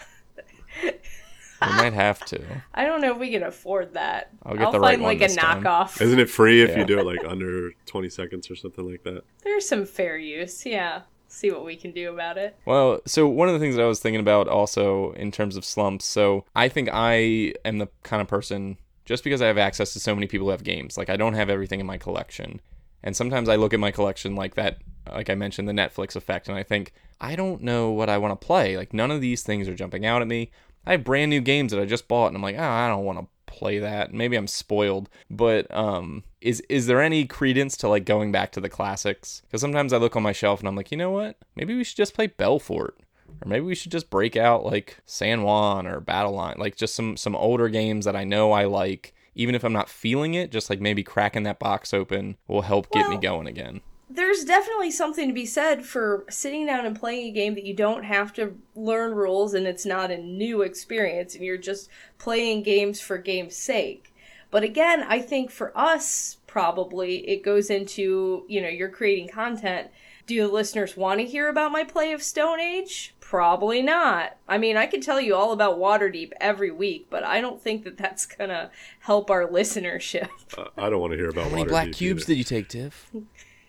We 1.60 1.68
might 1.76 1.92
have 1.92 2.24
to. 2.26 2.40
I 2.74 2.84
don't 2.86 3.00
know 3.00 3.12
if 3.12 3.18
we 3.18 3.30
can 3.30 3.42
afford 3.42 3.94
that. 3.94 4.30
I'll 4.44 4.56
get 4.56 4.66
the 4.66 4.72
find 4.72 4.82
right 4.82 4.98
one 5.00 5.08
like 5.10 5.18
this 5.18 5.36
a 5.36 5.40
time. 5.40 5.62
knockoff. 5.62 6.00
Isn't 6.00 6.18
it 6.18 6.30
free 6.30 6.62
if 6.62 6.70
Yeah. 6.70 6.78
you 6.80 6.84
do 6.84 6.98
it 6.98 7.06
like 7.06 7.24
under 7.26 7.70
20 7.86 8.08
seconds 8.08 8.50
or 8.50 8.56
something 8.56 8.88
like 8.90 9.02
that? 9.04 9.22
There's 9.44 9.68
some 9.68 9.84
fair 9.86 10.16
use. 10.16 10.64
Yeah. 10.64 11.02
See 11.28 11.50
what 11.50 11.64
we 11.64 11.76
can 11.76 11.92
do 11.92 12.12
about 12.12 12.38
it. 12.38 12.56
Well, 12.66 13.00
so 13.06 13.28
one 13.28 13.48
of 13.48 13.54
the 13.54 13.60
things 13.60 13.76
that 13.76 13.82
I 13.82 13.86
was 13.86 14.00
thinking 14.00 14.20
about 14.20 14.48
also 14.48 15.12
in 15.12 15.30
terms 15.30 15.54
of 15.56 15.64
slumps, 15.64 16.04
so 16.04 16.44
I 16.56 16.68
think 16.68 16.88
I 16.92 17.54
am 17.64 17.78
the 17.78 17.88
kind 18.02 18.20
of 18.20 18.26
person 18.26 18.78
just 19.04 19.22
because 19.22 19.40
I 19.42 19.46
have 19.46 19.58
access 19.58 19.92
to 19.92 20.00
so 20.00 20.14
many 20.14 20.26
people 20.26 20.46
who 20.46 20.50
have 20.50 20.64
games, 20.64 20.96
like 20.98 21.08
I 21.10 21.16
don't 21.16 21.34
have 21.34 21.48
everything 21.50 21.78
in 21.80 21.86
my 21.86 21.98
collection. 21.98 22.60
And 23.02 23.16
sometimes 23.16 23.48
I 23.48 23.56
look 23.56 23.72
at 23.72 23.80
my 23.80 23.90
collection 23.90 24.34
like 24.34 24.54
that, 24.56 24.78
like 25.10 25.30
I 25.30 25.34
mentioned, 25.34 25.68
the 25.68 25.72
Netflix 25.72 26.16
effect, 26.16 26.48
and 26.48 26.56
I 26.58 26.62
think, 26.62 26.92
I 27.20 27.34
don't 27.36 27.62
know 27.62 27.90
what 27.90 28.08
I 28.10 28.18
want 28.18 28.38
to 28.38 28.46
play. 28.46 28.76
Like 28.76 28.92
none 28.92 29.10
of 29.10 29.20
these 29.20 29.42
things 29.42 29.68
are 29.68 29.74
jumping 29.74 30.04
out 30.04 30.22
at 30.22 30.28
me. 30.28 30.50
I 30.86 30.92
have 30.92 31.04
brand 31.04 31.30
new 31.30 31.40
games 31.40 31.72
that 31.72 31.80
I 31.80 31.84
just 31.84 32.08
bought, 32.08 32.28
and 32.28 32.36
I'm 32.36 32.42
like, 32.42 32.56
oh, 32.58 32.62
I 32.62 32.88
don't 32.88 33.04
want 33.04 33.18
to 33.18 33.26
play 33.46 33.78
that. 33.78 34.14
Maybe 34.14 34.36
I'm 34.36 34.46
spoiled, 34.46 35.08
but 35.28 35.72
um, 35.74 36.24
is 36.40 36.60
is 36.68 36.86
there 36.86 37.02
any 37.02 37.26
credence 37.26 37.76
to 37.78 37.88
like 37.88 38.04
going 38.04 38.32
back 38.32 38.52
to 38.52 38.60
the 38.60 38.68
classics? 38.68 39.42
Because 39.46 39.60
sometimes 39.60 39.92
I 39.92 39.98
look 39.98 40.16
on 40.16 40.22
my 40.22 40.32
shelf 40.32 40.60
and 40.60 40.68
I'm 40.68 40.76
like, 40.76 40.90
you 40.90 40.96
know 40.96 41.10
what? 41.10 41.36
Maybe 41.56 41.76
we 41.76 41.84
should 41.84 41.96
just 41.96 42.14
play 42.14 42.28
Belfort, 42.28 42.98
or 43.28 43.48
maybe 43.48 43.66
we 43.66 43.74
should 43.74 43.92
just 43.92 44.10
break 44.10 44.36
out 44.36 44.64
like 44.64 44.98
San 45.04 45.42
Juan 45.42 45.86
or 45.86 46.00
Battle 46.00 46.32
Line, 46.32 46.56
like 46.58 46.76
just 46.76 46.94
some 46.94 47.16
some 47.16 47.36
older 47.36 47.68
games 47.68 48.04
that 48.04 48.16
I 48.16 48.24
know 48.24 48.52
I 48.52 48.64
like. 48.64 49.14
Even 49.36 49.54
if 49.54 49.62
I'm 49.62 49.72
not 49.72 49.88
feeling 49.88 50.34
it, 50.34 50.50
just 50.50 50.68
like 50.68 50.80
maybe 50.80 51.04
cracking 51.04 51.44
that 51.44 51.60
box 51.60 51.94
open 51.94 52.36
will 52.48 52.62
help 52.62 52.90
get 52.90 53.08
me 53.08 53.16
going 53.16 53.46
again. 53.46 53.80
There's 54.10 54.44
definitely 54.44 54.90
something 54.90 55.28
to 55.28 55.32
be 55.32 55.46
said 55.46 55.86
for 55.86 56.24
sitting 56.28 56.66
down 56.66 56.84
and 56.84 56.98
playing 56.98 57.28
a 57.28 57.32
game 57.32 57.54
that 57.54 57.64
you 57.64 57.74
don't 57.74 58.02
have 58.02 58.32
to 58.34 58.56
learn 58.74 59.14
rules 59.14 59.54
and 59.54 59.66
it's 59.66 59.86
not 59.86 60.10
a 60.10 60.18
new 60.18 60.62
experience 60.62 61.34
and 61.34 61.44
you're 61.44 61.56
just 61.56 61.88
playing 62.18 62.62
games 62.62 63.00
for 63.00 63.18
game's 63.18 63.56
sake. 63.56 64.12
But 64.50 64.64
again, 64.64 65.04
I 65.08 65.20
think 65.20 65.50
for 65.52 65.72
us, 65.78 66.38
probably 66.48 67.18
it 67.28 67.44
goes 67.44 67.70
into, 67.70 68.44
you 68.48 68.60
know, 68.60 68.68
you're 68.68 68.88
creating 68.88 69.28
content. 69.28 69.88
Do 70.26 70.40
the 70.42 70.52
listeners 70.52 70.96
want 70.96 71.20
to 71.20 71.26
hear 71.26 71.48
about 71.48 71.70
my 71.70 71.84
play 71.84 72.12
of 72.12 72.22
Stone 72.22 72.58
Age? 72.58 73.14
Probably 73.20 73.80
not. 73.80 74.36
I 74.48 74.58
mean, 74.58 74.76
I 74.76 74.86
could 74.86 75.02
tell 75.02 75.20
you 75.20 75.36
all 75.36 75.52
about 75.52 75.78
Waterdeep 75.78 76.32
every 76.40 76.72
week, 76.72 77.06
but 77.10 77.22
I 77.22 77.40
don't 77.40 77.62
think 77.62 77.84
that 77.84 77.96
that's 77.96 78.26
gonna 78.26 78.72
help 79.00 79.30
our 79.30 79.46
listenership. 79.48 80.28
Uh, 80.58 80.64
I 80.76 80.90
don't 80.90 81.00
want 81.00 81.12
to 81.12 81.16
hear 81.16 81.28
about 81.30 81.44
How 81.44 81.50
many 81.50 81.62
Waterdeep 81.62 81.68
black 81.68 81.92
cubes 81.92 82.22
either. 82.24 82.32
did 82.32 82.38
you 82.38 82.44
take, 82.44 82.68
Tiff? 82.68 83.08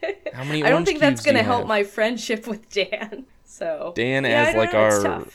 How 0.34 0.44
many? 0.44 0.64
I 0.64 0.70
don't 0.70 0.86
think 0.86 1.00
that's 1.00 1.24
gonna 1.24 1.44
help 1.44 1.62
have? 1.62 1.68
my 1.68 1.84
friendship 1.84 2.48
with 2.48 2.70
Dan. 2.70 3.26
So 3.44 3.94
Dan 3.96 4.24
Yeah, 4.24 4.46
as 4.50 4.56
like 4.56 4.74
know, 4.74 4.80
our 4.80 5.26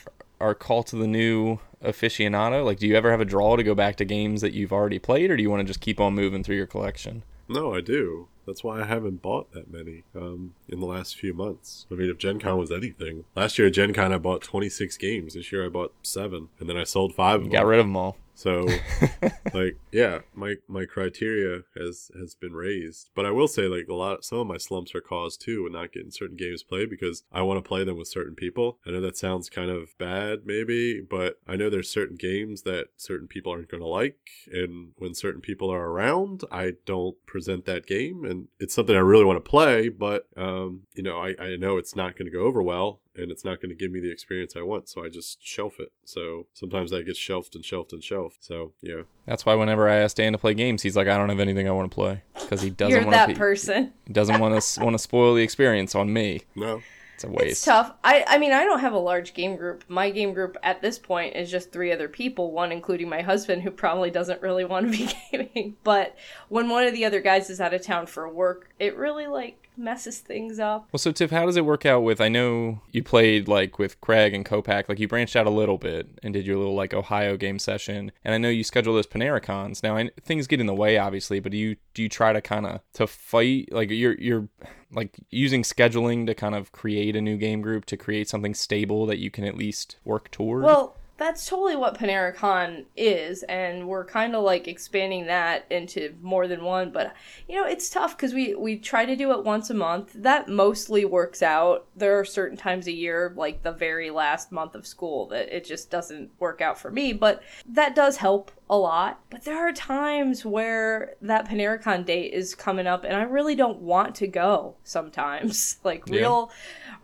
our 0.40 0.54
call 0.54 0.82
to 0.84 0.96
the 0.96 1.06
new 1.06 1.58
aficionado? 1.82 2.64
Like, 2.64 2.78
do 2.78 2.86
you 2.86 2.94
ever 2.96 3.10
have 3.10 3.20
a 3.20 3.24
draw 3.24 3.56
to 3.56 3.62
go 3.62 3.74
back 3.74 3.96
to 3.96 4.04
games 4.04 4.40
that 4.40 4.52
you've 4.52 4.72
already 4.72 4.98
played, 4.98 5.30
or 5.30 5.36
do 5.36 5.42
you 5.42 5.50
want 5.50 5.60
to 5.60 5.64
just 5.64 5.80
keep 5.80 6.00
on 6.00 6.14
moving 6.14 6.42
through 6.42 6.56
your 6.56 6.66
collection? 6.66 7.22
No, 7.48 7.74
I 7.74 7.80
do. 7.80 8.28
That's 8.46 8.62
why 8.62 8.80
I 8.80 8.84
haven't 8.84 9.22
bought 9.22 9.52
that 9.52 9.70
many 9.72 10.04
um, 10.14 10.54
in 10.68 10.78
the 10.80 10.86
last 10.86 11.16
few 11.16 11.34
months. 11.34 11.86
I 11.90 11.94
mean, 11.94 12.08
if 12.10 12.18
Gen 12.18 12.38
Con 12.38 12.58
was 12.58 12.70
anything, 12.70 13.24
last 13.34 13.58
year 13.58 13.68
at 13.68 13.74
Gen 13.74 13.92
Con 13.92 14.12
I 14.12 14.18
bought 14.18 14.42
26 14.42 14.96
games. 14.98 15.34
This 15.34 15.50
year 15.50 15.64
I 15.64 15.68
bought 15.68 15.92
seven, 16.02 16.48
and 16.60 16.68
then 16.68 16.76
I 16.76 16.84
sold 16.84 17.14
five 17.14 17.36
of 17.40 17.46
You 17.46 17.50
them. 17.50 17.60
got 17.60 17.66
rid 17.66 17.80
of 17.80 17.86
them 17.86 17.96
all. 17.96 18.16
So, 18.36 18.68
like, 19.54 19.78
yeah, 19.90 20.18
my 20.34 20.56
my 20.68 20.84
criteria 20.84 21.62
has 21.74 22.10
has 22.20 22.34
been 22.34 22.52
raised. 22.52 23.08
But 23.14 23.24
I 23.24 23.30
will 23.30 23.48
say, 23.48 23.62
like, 23.62 23.88
a 23.88 23.94
lot, 23.94 24.24
some 24.24 24.38
of 24.38 24.46
my 24.46 24.58
slumps 24.58 24.94
are 24.94 25.00
caused 25.00 25.40
too 25.40 25.64
with 25.64 25.72
not 25.72 25.90
getting 25.90 26.10
certain 26.10 26.36
games 26.36 26.62
played 26.62 26.90
because 26.90 27.24
I 27.32 27.40
want 27.40 27.64
to 27.64 27.66
play 27.66 27.82
them 27.82 27.96
with 27.96 28.08
certain 28.08 28.34
people. 28.34 28.78
I 28.86 28.90
know 28.90 29.00
that 29.00 29.16
sounds 29.16 29.48
kind 29.48 29.70
of 29.70 29.96
bad, 29.98 30.40
maybe, 30.44 31.00
but 31.00 31.40
I 31.48 31.56
know 31.56 31.70
there's 31.70 31.90
certain 31.90 32.16
games 32.16 32.62
that 32.62 32.88
certain 32.98 33.26
people 33.26 33.52
aren't 33.52 33.70
going 33.70 33.82
to 33.82 33.88
like, 33.88 34.28
and 34.52 34.92
when 34.96 35.14
certain 35.14 35.40
people 35.40 35.72
are 35.72 35.88
around, 35.88 36.44
I 36.52 36.72
don't 36.84 37.16
present 37.24 37.64
that 37.64 37.86
game, 37.86 38.22
and 38.26 38.48
it's 38.60 38.74
something 38.74 38.94
I 38.94 39.00
really 39.00 39.24
want 39.24 39.42
to 39.42 39.50
play, 39.50 39.88
but 39.88 40.28
um, 40.36 40.82
you 40.94 41.02
know, 41.02 41.16
I 41.16 41.34
I 41.40 41.56
know 41.56 41.78
it's 41.78 41.96
not 41.96 42.18
going 42.18 42.30
to 42.30 42.36
go 42.36 42.44
over 42.44 42.62
well 42.62 43.00
and 43.18 43.30
it's 43.30 43.44
not 43.44 43.60
going 43.60 43.70
to 43.70 43.74
give 43.76 43.90
me 43.90 44.00
the 44.00 44.10
experience 44.10 44.54
I 44.56 44.62
want, 44.62 44.88
so 44.88 45.04
I 45.04 45.08
just 45.08 45.42
shelf 45.44 45.80
it. 45.80 45.92
So 46.04 46.46
sometimes 46.52 46.90
that 46.90 47.06
gets 47.06 47.18
shelved 47.18 47.54
and 47.54 47.64
shelved 47.64 47.92
and 47.92 48.02
shelved. 48.02 48.38
So 48.40 48.72
yeah, 48.82 49.02
That's 49.26 49.44
why 49.46 49.54
whenever 49.54 49.88
I 49.88 49.96
ask 49.96 50.16
Dan 50.16 50.32
to 50.32 50.38
play 50.38 50.54
games, 50.54 50.82
he's 50.82 50.96
like, 50.96 51.08
"I 51.08 51.16
don't 51.16 51.28
have 51.28 51.40
anything 51.40 51.68
I 51.68 51.72
want 51.72 51.90
to 51.90 51.94
play," 51.94 52.22
because 52.34 52.62
he 52.62 52.70
doesn't 52.70 52.90
you're 52.92 53.00
want 53.02 53.12
that 53.12 53.28
to. 53.30 53.34
person. 53.34 53.92
He 54.06 54.12
doesn't 54.12 54.38
want 54.40 54.60
to 54.60 54.80
want 54.84 54.94
to 54.94 54.98
spoil 54.98 55.34
the 55.34 55.42
experience 55.42 55.94
on 55.94 56.12
me. 56.12 56.42
no, 56.54 56.82
it's 57.14 57.24
a 57.24 57.28
waste. 57.30 57.50
It's 57.50 57.64
tough. 57.64 57.92
I 58.04 58.24
I 58.26 58.38
mean, 58.38 58.52
I 58.52 58.64
don't 58.64 58.80
have 58.80 58.92
a 58.92 58.98
large 58.98 59.32
game 59.34 59.56
group. 59.56 59.84
My 59.88 60.10
game 60.10 60.32
group 60.34 60.56
at 60.62 60.82
this 60.82 60.98
point 60.98 61.34
is 61.36 61.50
just 61.50 61.72
three 61.72 61.92
other 61.92 62.08
people, 62.08 62.52
one 62.52 62.72
including 62.72 63.08
my 63.08 63.22
husband 63.22 63.62
who 63.62 63.70
probably 63.70 64.10
doesn't 64.10 64.42
really 64.42 64.64
want 64.72 64.92
to 64.92 64.98
be 64.98 65.08
gaming. 65.32 65.76
But 65.82 66.14
when 66.48 66.68
one 66.68 66.84
of 66.86 66.92
the 66.92 67.04
other 67.04 67.20
guys 67.20 67.48
is 67.50 67.60
out 67.60 67.72
of 67.74 67.82
town 67.82 68.06
for 68.06 68.28
work, 68.28 68.70
it 68.78 68.96
really 68.96 69.26
like 69.26 69.65
messes 69.76 70.18
things 70.18 70.58
up. 70.58 70.88
Well, 70.92 70.98
so 70.98 71.12
Tiff, 71.12 71.30
how 71.30 71.46
does 71.46 71.56
it 71.56 71.64
work 71.64 71.86
out 71.86 72.02
with? 72.02 72.20
I 72.20 72.28
know 72.28 72.82
you 72.92 73.02
played 73.02 73.48
like 73.48 73.78
with 73.78 74.00
Craig 74.00 74.34
and 74.34 74.44
Copac, 74.44 74.88
like 74.88 74.98
you 74.98 75.08
branched 75.08 75.36
out 75.36 75.46
a 75.46 75.50
little 75.50 75.78
bit 75.78 76.08
and 76.22 76.34
did 76.34 76.46
your 76.46 76.56
little 76.56 76.74
like 76.74 76.94
Ohio 76.94 77.36
game 77.36 77.58
session, 77.58 78.12
and 78.24 78.34
I 78.34 78.38
know 78.38 78.48
you 78.48 78.64
schedule 78.64 78.94
those 78.94 79.06
PaneraCons. 79.06 79.82
Now, 79.82 79.96
I, 79.96 80.10
things 80.22 80.46
get 80.46 80.60
in 80.60 80.66
the 80.66 80.74
way, 80.74 80.98
obviously, 80.98 81.40
but 81.40 81.52
do 81.52 81.58
you 81.58 81.76
do 81.94 82.02
you 82.02 82.08
try 82.08 82.32
to 82.32 82.40
kind 82.40 82.66
of 82.66 82.80
to 82.94 83.06
fight 83.06 83.68
like 83.72 83.90
you're 83.90 84.18
you're 84.18 84.48
like 84.92 85.16
using 85.30 85.62
scheduling 85.62 86.26
to 86.26 86.34
kind 86.34 86.54
of 86.54 86.72
create 86.72 87.16
a 87.16 87.20
new 87.20 87.36
game 87.36 87.60
group 87.60 87.84
to 87.86 87.96
create 87.96 88.28
something 88.28 88.54
stable 88.54 89.06
that 89.06 89.18
you 89.18 89.30
can 89.30 89.44
at 89.44 89.56
least 89.56 89.96
work 90.04 90.30
toward? 90.30 90.64
Well, 90.64 90.95
that's 91.18 91.46
totally 91.46 91.76
what 91.76 91.98
PaneraCon 91.98 92.84
is, 92.96 93.42
and 93.44 93.88
we're 93.88 94.04
kind 94.04 94.34
of 94.34 94.42
like 94.44 94.68
expanding 94.68 95.26
that 95.26 95.66
into 95.70 96.14
more 96.20 96.46
than 96.46 96.64
one. 96.64 96.90
But 96.90 97.14
you 97.48 97.56
know, 97.56 97.66
it's 97.66 97.88
tough 97.88 98.16
because 98.16 98.34
we 98.34 98.54
we 98.54 98.76
try 98.78 99.04
to 99.06 99.16
do 99.16 99.32
it 99.32 99.44
once 99.44 99.70
a 99.70 99.74
month. 99.74 100.12
That 100.14 100.48
mostly 100.48 101.04
works 101.04 101.42
out. 101.42 101.86
There 101.96 102.18
are 102.18 102.24
certain 102.24 102.56
times 102.56 102.86
a 102.86 102.92
year, 102.92 103.32
like 103.36 103.62
the 103.62 103.72
very 103.72 104.10
last 104.10 104.52
month 104.52 104.74
of 104.74 104.86
school, 104.86 105.26
that 105.28 105.54
it 105.54 105.64
just 105.64 105.90
doesn't 105.90 106.30
work 106.38 106.60
out 106.60 106.78
for 106.78 106.90
me. 106.90 107.12
But 107.12 107.42
that 107.66 107.94
does 107.94 108.18
help 108.18 108.50
a 108.68 108.76
lot. 108.76 109.20
But 109.30 109.44
there 109.44 109.56
are 109.58 109.72
times 109.72 110.44
where 110.44 111.14
that 111.22 111.48
PaneraCon 111.48 112.04
date 112.04 112.32
is 112.32 112.54
coming 112.54 112.86
up, 112.86 113.04
and 113.04 113.14
I 113.14 113.22
really 113.22 113.54
don't 113.54 113.80
want 113.80 114.14
to 114.16 114.26
go. 114.26 114.74
Sometimes, 114.84 115.78
like 115.84 116.04
Yeah. 116.08 116.18
real 116.20 116.50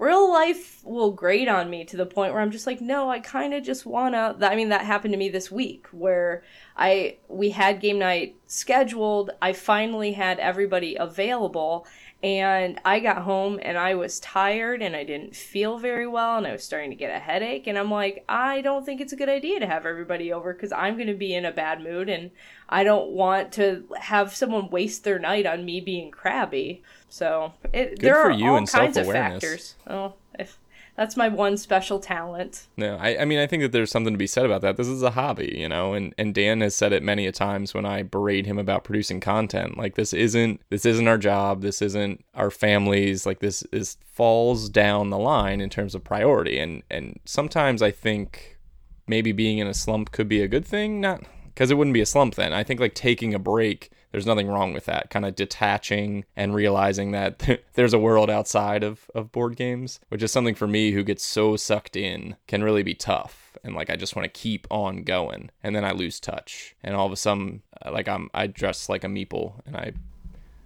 real 0.02 0.30
life 0.32 0.82
will 0.84 1.12
grate 1.12 1.48
on 1.48 1.70
me 1.70 1.84
to 1.84 1.96
the 1.96 2.04
point 2.04 2.32
where 2.32 2.42
I'm 2.42 2.50
just 2.50 2.66
like, 2.66 2.80
no, 2.80 3.08
I 3.08 3.20
kind 3.20 3.54
of 3.54 3.62
just 3.62 3.86
wanna. 3.86 4.36
I 4.40 4.56
mean, 4.56 4.70
that 4.70 4.84
happened 4.84 5.12
to 5.12 5.18
me 5.18 5.28
this 5.28 5.50
week 5.50 5.86
where 5.92 6.42
I 6.76 7.18
we 7.28 7.50
had 7.50 7.80
game 7.80 8.00
night 8.00 8.36
scheduled. 8.46 9.30
I 9.40 9.52
finally 9.52 10.12
had 10.12 10.40
everybody 10.40 10.96
available, 10.96 11.86
and 12.22 12.80
I 12.84 13.00
got 13.00 13.22
home 13.22 13.58
and 13.62 13.76
I 13.76 13.96
was 13.96 14.20
tired 14.20 14.80
and 14.80 14.94
I 14.94 15.02
didn't 15.02 15.34
feel 15.34 15.78
very 15.78 16.06
well 16.06 16.38
and 16.38 16.46
I 16.46 16.52
was 16.52 16.62
starting 16.62 16.90
to 16.90 16.96
get 16.96 17.14
a 17.14 17.18
headache. 17.18 17.66
And 17.66 17.76
I'm 17.76 17.90
like, 17.90 18.24
I 18.28 18.60
don't 18.60 18.86
think 18.86 19.00
it's 19.00 19.12
a 19.12 19.16
good 19.16 19.28
idea 19.28 19.58
to 19.58 19.66
have 19.66 19.86
everybody 19.86 20.32
over 20.32 20.54
because 20.54 20.70
I'm 20.70 20.94
going 20.94 21.08
to 21.08 21.14
be 21.14 21.34
in 21.34 21.44
a 21.44 21.50
bad 21.50 21.82
mood 21.82 22.08
and 22.08 22.30
I 22.68 22.84
don't 22.84 23.10
want 23.10 23.50
to 23.54 23.84
have 23.98 24.36
someone 24.36 24.70
waste 24.70 25.02
their 25.02 25.18
night 25.18 25.46
on 25.46 25.64
me 25.64 25.80
being 25.80 26.12
crabby. 26.12 26.84
So 27.12 27.52
it, 27.74 28.00
there 28.00 28.14
for 28.14 28.20
are 28.20 28.30
you 28.30 28.46
all 28.46 28.56
and 28.56 28.66
kinds 28.66 28.96
of 28.96 29.06
factors. 29.06 29.74
Oh, 29.86 30.14
if 30.38 30.58
that's 30.96 31.14
my 31.14 31.28
one 31.28 31.58
special 31.58 32.00
talent. 32.00 32.68
No, 32.78 32.96
I, 32.96 33.18
I 33.20 33.24
mean, 33.26 33.38
I 33.38 33.46
think 33.46 33.62
that 33.62 33.70
there's 33.70 33.90
something 33.90 34.14
to 34.14 34.18
be 34.18 34.26
said 34.26 34.46
about 34.46 34.62
that. 34.62 34.78
This 34.78 34.88
is 34.88 35.02
a 35.02 35.10
hobby, 35.10 35.54
you 35.58 35.68
know, 35.68 35.92
and, 35.92 36.14
and 36.16 36.34
Dan 36.34 36.62
has 36.62 36.74
said 36.74 36.90
it 36.90 37.02
many 37.02 37.26
a 37.26 37.32
times 37.32 37.74
when 37.74 37.84
I 37.84 38.02
berate 38.02 38.46
him 38.46 38.56
about 38.56 38.84
producing 38.84 39.20
content. 39.20 39.76
Like 39.76 39.94
this 39.94 40.14
isn't 40.14 40.62
this 40.70 40.86
isn't 40.86 41.06
our 41.06 41.18
job. 41.18 41.60
This 41.60 41.82
isn't 41.82 42.24
our 42.34 42.50
families. 42.50 43.26
Like 43.26 43.40
this 43.40 43.62
is 43.72 43.98
falls 44.06 44.70
down 44.70 45.10
the 45.10 45.18
line 45.18 45.60
in 45.60 45.68
terms 45.68 45.94
of 45.94 46.02
priority. 46.02 46.58
And 46.58 46.82
and 46.90 47.20
sometimes 47.26 47.82
I 47.82 47.90
think 47.90 48.58
maybe 49.06 49.32
being 49.32 49.58
in 49.58 49.66
a 49.66 49.74
slump 49.74 50.12
could 50.12 50.28
be 50.28 50.40
a 50.40 50.48
good 50.48 50.64
thing. 50.64 50.98
Not 50.98 51.24
because 51.54 51.70
it 51.70 51.74
wouldn't 51.74 51.94
be 51.94 52.00
a 52.00 52.06
slump 52.06 52.34
then. 52.34 52.52
I 52.52 52.62
think 52.64 52.80
like 52.80 52.94
taking 52.94 53.34
a 53.34 53.38
break. 53.38 53.90
There's 54.10 54.26
nothing 54.26 54.48
wrong 54.48 54.74
with 54.74 54.84
that. 54.84 55.08
Kind 55.08 55.24
of 55.24 55.34
detaching 55.34 56.26
and 56.36 56.54
realizing 56.54 57.12
that 57.12 57.62
there's 57.74 57.94
a 57.94 57.98
world 57.98 58.28
outside 58.28 58.82
of, 58.84 59.10
of 59.14 59.32
board 59.32 59.56
games, 59.56 60.00
which 60.10 60.22
is 60.22 60.30
something 60.30 60.54
for 60.54 60.66
me 60.66 60.90
who 60.92 61.02
gets 61.02 61.24
so 61.24 61.56
sucked 61.56 61.96
in 61.96 62.36
can 62.46 62.62
really 62.62 62.82
be 62.82 62.92
tough. 62.94 63.56
And 63.64 63.74
like 63.74 63.88
I 63.88 63.96
just 63.96 64.14
want 64.14 64.24
to 64.24 64.40
keep 64.40 64.66
on 64.70 65.02
going, 65.04 65.50
and 65.62 65.74
then 65.74 65.84
I 65.84 65.92
lose 65.92 66.18
touch, 66.20 66.74
and 66.82 66.96
all 66.96 67.06
of 67.06 67.12
a 67.12 67.16
sudden, 67.16 67.62
uh, 67.84 67.92
like 67.92 68.08
I'm 68.08 68.28
I 68.34 68.48
dress 68.48 68.88
like 68.88 69.04
a 69.04 69.06
meeple, 69.06 69.52
and 69.66 69.76
I 69.76 69.92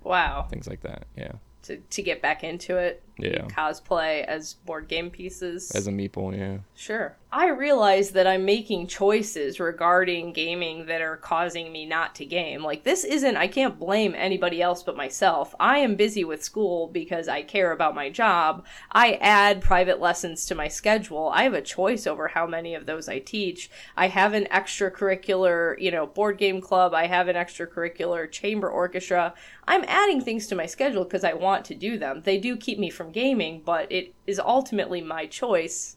Wow. 0.02 0.46
things 0.48 0.66
like 0.68 0.80
that. 0.82 1.04
Yeah, 1.16 1.32
To, 1.64 1.76
to 1.76 2.02
get 2.02 2.22
back 2.22 2.42
into 2.44 2.76
it. 2.78 3.02
Yeah. 3.18 3.42
Cosplay 3.48 4.24
as 4.24 4.54
board 4.54 4.88
game 4.88 5.10
pieces. 5.10 5.70
as 5.72 5.86
a 5.86 5.90
meeple. 5.90 6.36
Yeah. 6.36 6.58
Sure. 6.74 7.16
I 7.32 7.48
realize 7.48 8.12
that 8.12 8.28
I'm 8.28 8.44
making 8.44 8.86
choices 8.86 9.58
regarding 9.58 10.32
gaming 10.32 10.86
that 10.86 11.02
are 11.02 11.16
causing 11.16 11.72
me 11.72 11.84
not 11.84 12.14
to 12.14 12.24
game. 12.24 12.62
Like, 12.62 12.84
this 12.84 13.02
isn't, 13.02 13.36
I 13.36 13.48
can't 13.48 13.80
blame 13.80 14.14
anybody 14.16 14.62
else 14.62 14.84
but 14.84 14.96
myself. 14.96 15.52
I 15.58 15.78
am 15.78 15.96
busy 15.96 16.22
with 16.22 16.44
school 16.44 16.86
because 16.86 17.26
I 17.26 17.42
care 17.42 17.72
about 17.72 17.96
my 17.96 18.10
job. 18.10 18.64
I 18.92 19.14
add 19.14 19.60
private 19.60 20.00
lessons 20.00 20.46
to 20.46 20.54
my 20.54 20.68
schedule. 20.68 21.28
I 21.34 21.42
have 21.42 21.52
a 21.52 21.60
choice 21.60 22.06
over 22.06 22.28
how 22.28 22.46
many 22.46 22.76
of 22.76 22.86
those 22.86 23.08
I 23.08 23.18
teach. 23.18 23.70
I 23.96 24.06
have 24.06 24.32
an 24.32 24.46
extracurricular, 24.52 25.80
you 25.80 25.90
know, 25.90 26.06
board 26.06 26.38
game 26.38 26.60
club. 26.60 26.94
I 26.94 27.08
have 27.08 27.26
an 27.26 27.34
extracurricular 27.34 28.30
chamber 28.30 28.70
orchestra. 28.70 29.34
I'm 29.66 29.84
adding 29.88 30.20
things 30.20 30.46
to 30.46 30.54
my 30.54 30.66
schedule 30.66 31.02
because 31.02 31.24
I 31.24 31.32
want 31.32 31.64
to 31.66 31.74
do 31.74 31.98
them. 31.98 32.22
They 32.24 32.38
do 32.38 32.56
keep 32.56 32.78
me 32.78 32.88
from 32.88 33.10
gaming, 33.10 33.62
but 33.64 33.90
it 33.90 34.14
is 34.28 34.38
ultimately 34.38 35.00
my 35.00 35.26
choice 35.26 35.95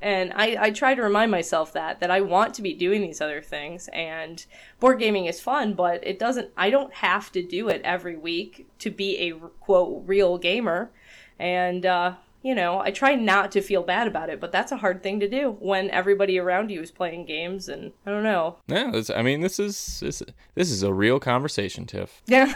and 0.00 0.32
I, 0.34 0.56
I 0.60 0.70
try 0.70 0.94
to 0.94 1.02
remind 1.02 1.30
myself 1.30 1.72
that 1.72 2.00
that 2.00 2.10
I 2.10 2.20
want 2.20 2.54
to 2.54 2.62
be 2.62 2.74
doing 2.74 3.02
these 3.02 3.20
other 3.20 3.42
things 3.42 3.88
and 3.92 4.44
board 4.80 4.98
gaming 4.98 5.26
is 5.26 5.40
fun 5.40 5.74
but 5.74 6.06
it 6.06 6.18
doesn't 6.18 6.50
I 6.56 6.70
don't 6.70 6.92
have 6.94 7.32
to 7.32 7.42
do 7.42 7.68
it 7.68 7.80
every 7.84 8.16
week 8.16 8.68
to 8.80 8.90
be 8.90 9.18
a 9.18 9.32
quote 9.60 10.02
real 10.06 10.38
gamer 10.38 10.90
and 11.38 11.84
uh 11.84 12.14
you 12.42 12.54
know 12.54 12.78
I 12.80 12.90
try 12.90 13.14
not 13.16 13.50
to 13.52 13.60
feel 13.60 13.82
bad 13.82 14.06
about 14.06 14.30
it 14.30 14.40
but 14.40 14.52
that's 14.52 14.72
a 14.72 14.76
hard 14.76 15.02
thing 15.02 15.18
to 15.20 15.28
do 15.28 15.56
when 15.58 15.90
everybody 15.90 16.38
around 16.38 16.70
you 16.70 16.80
is 16.80 16.90
playing 16.90 17.26
games 17.26 17.68
and 17.68 17.92
I 18.06 18.10
don't 18.10 18.22
know 18.22 18.58
Yeah. 18.68 19.02
I 19.14 19.22
mean, 19.22 19.40
this 19.40 19.58
is 19.58 20.00
this, 20.00 20.22
this 20.54 20.70
is 20.70 20.82
a 20.82 20.92
real 20.92 21.18
conversation, 21.18 21.86
Tiff. 21.86 22.22
yeah 22.26 22.54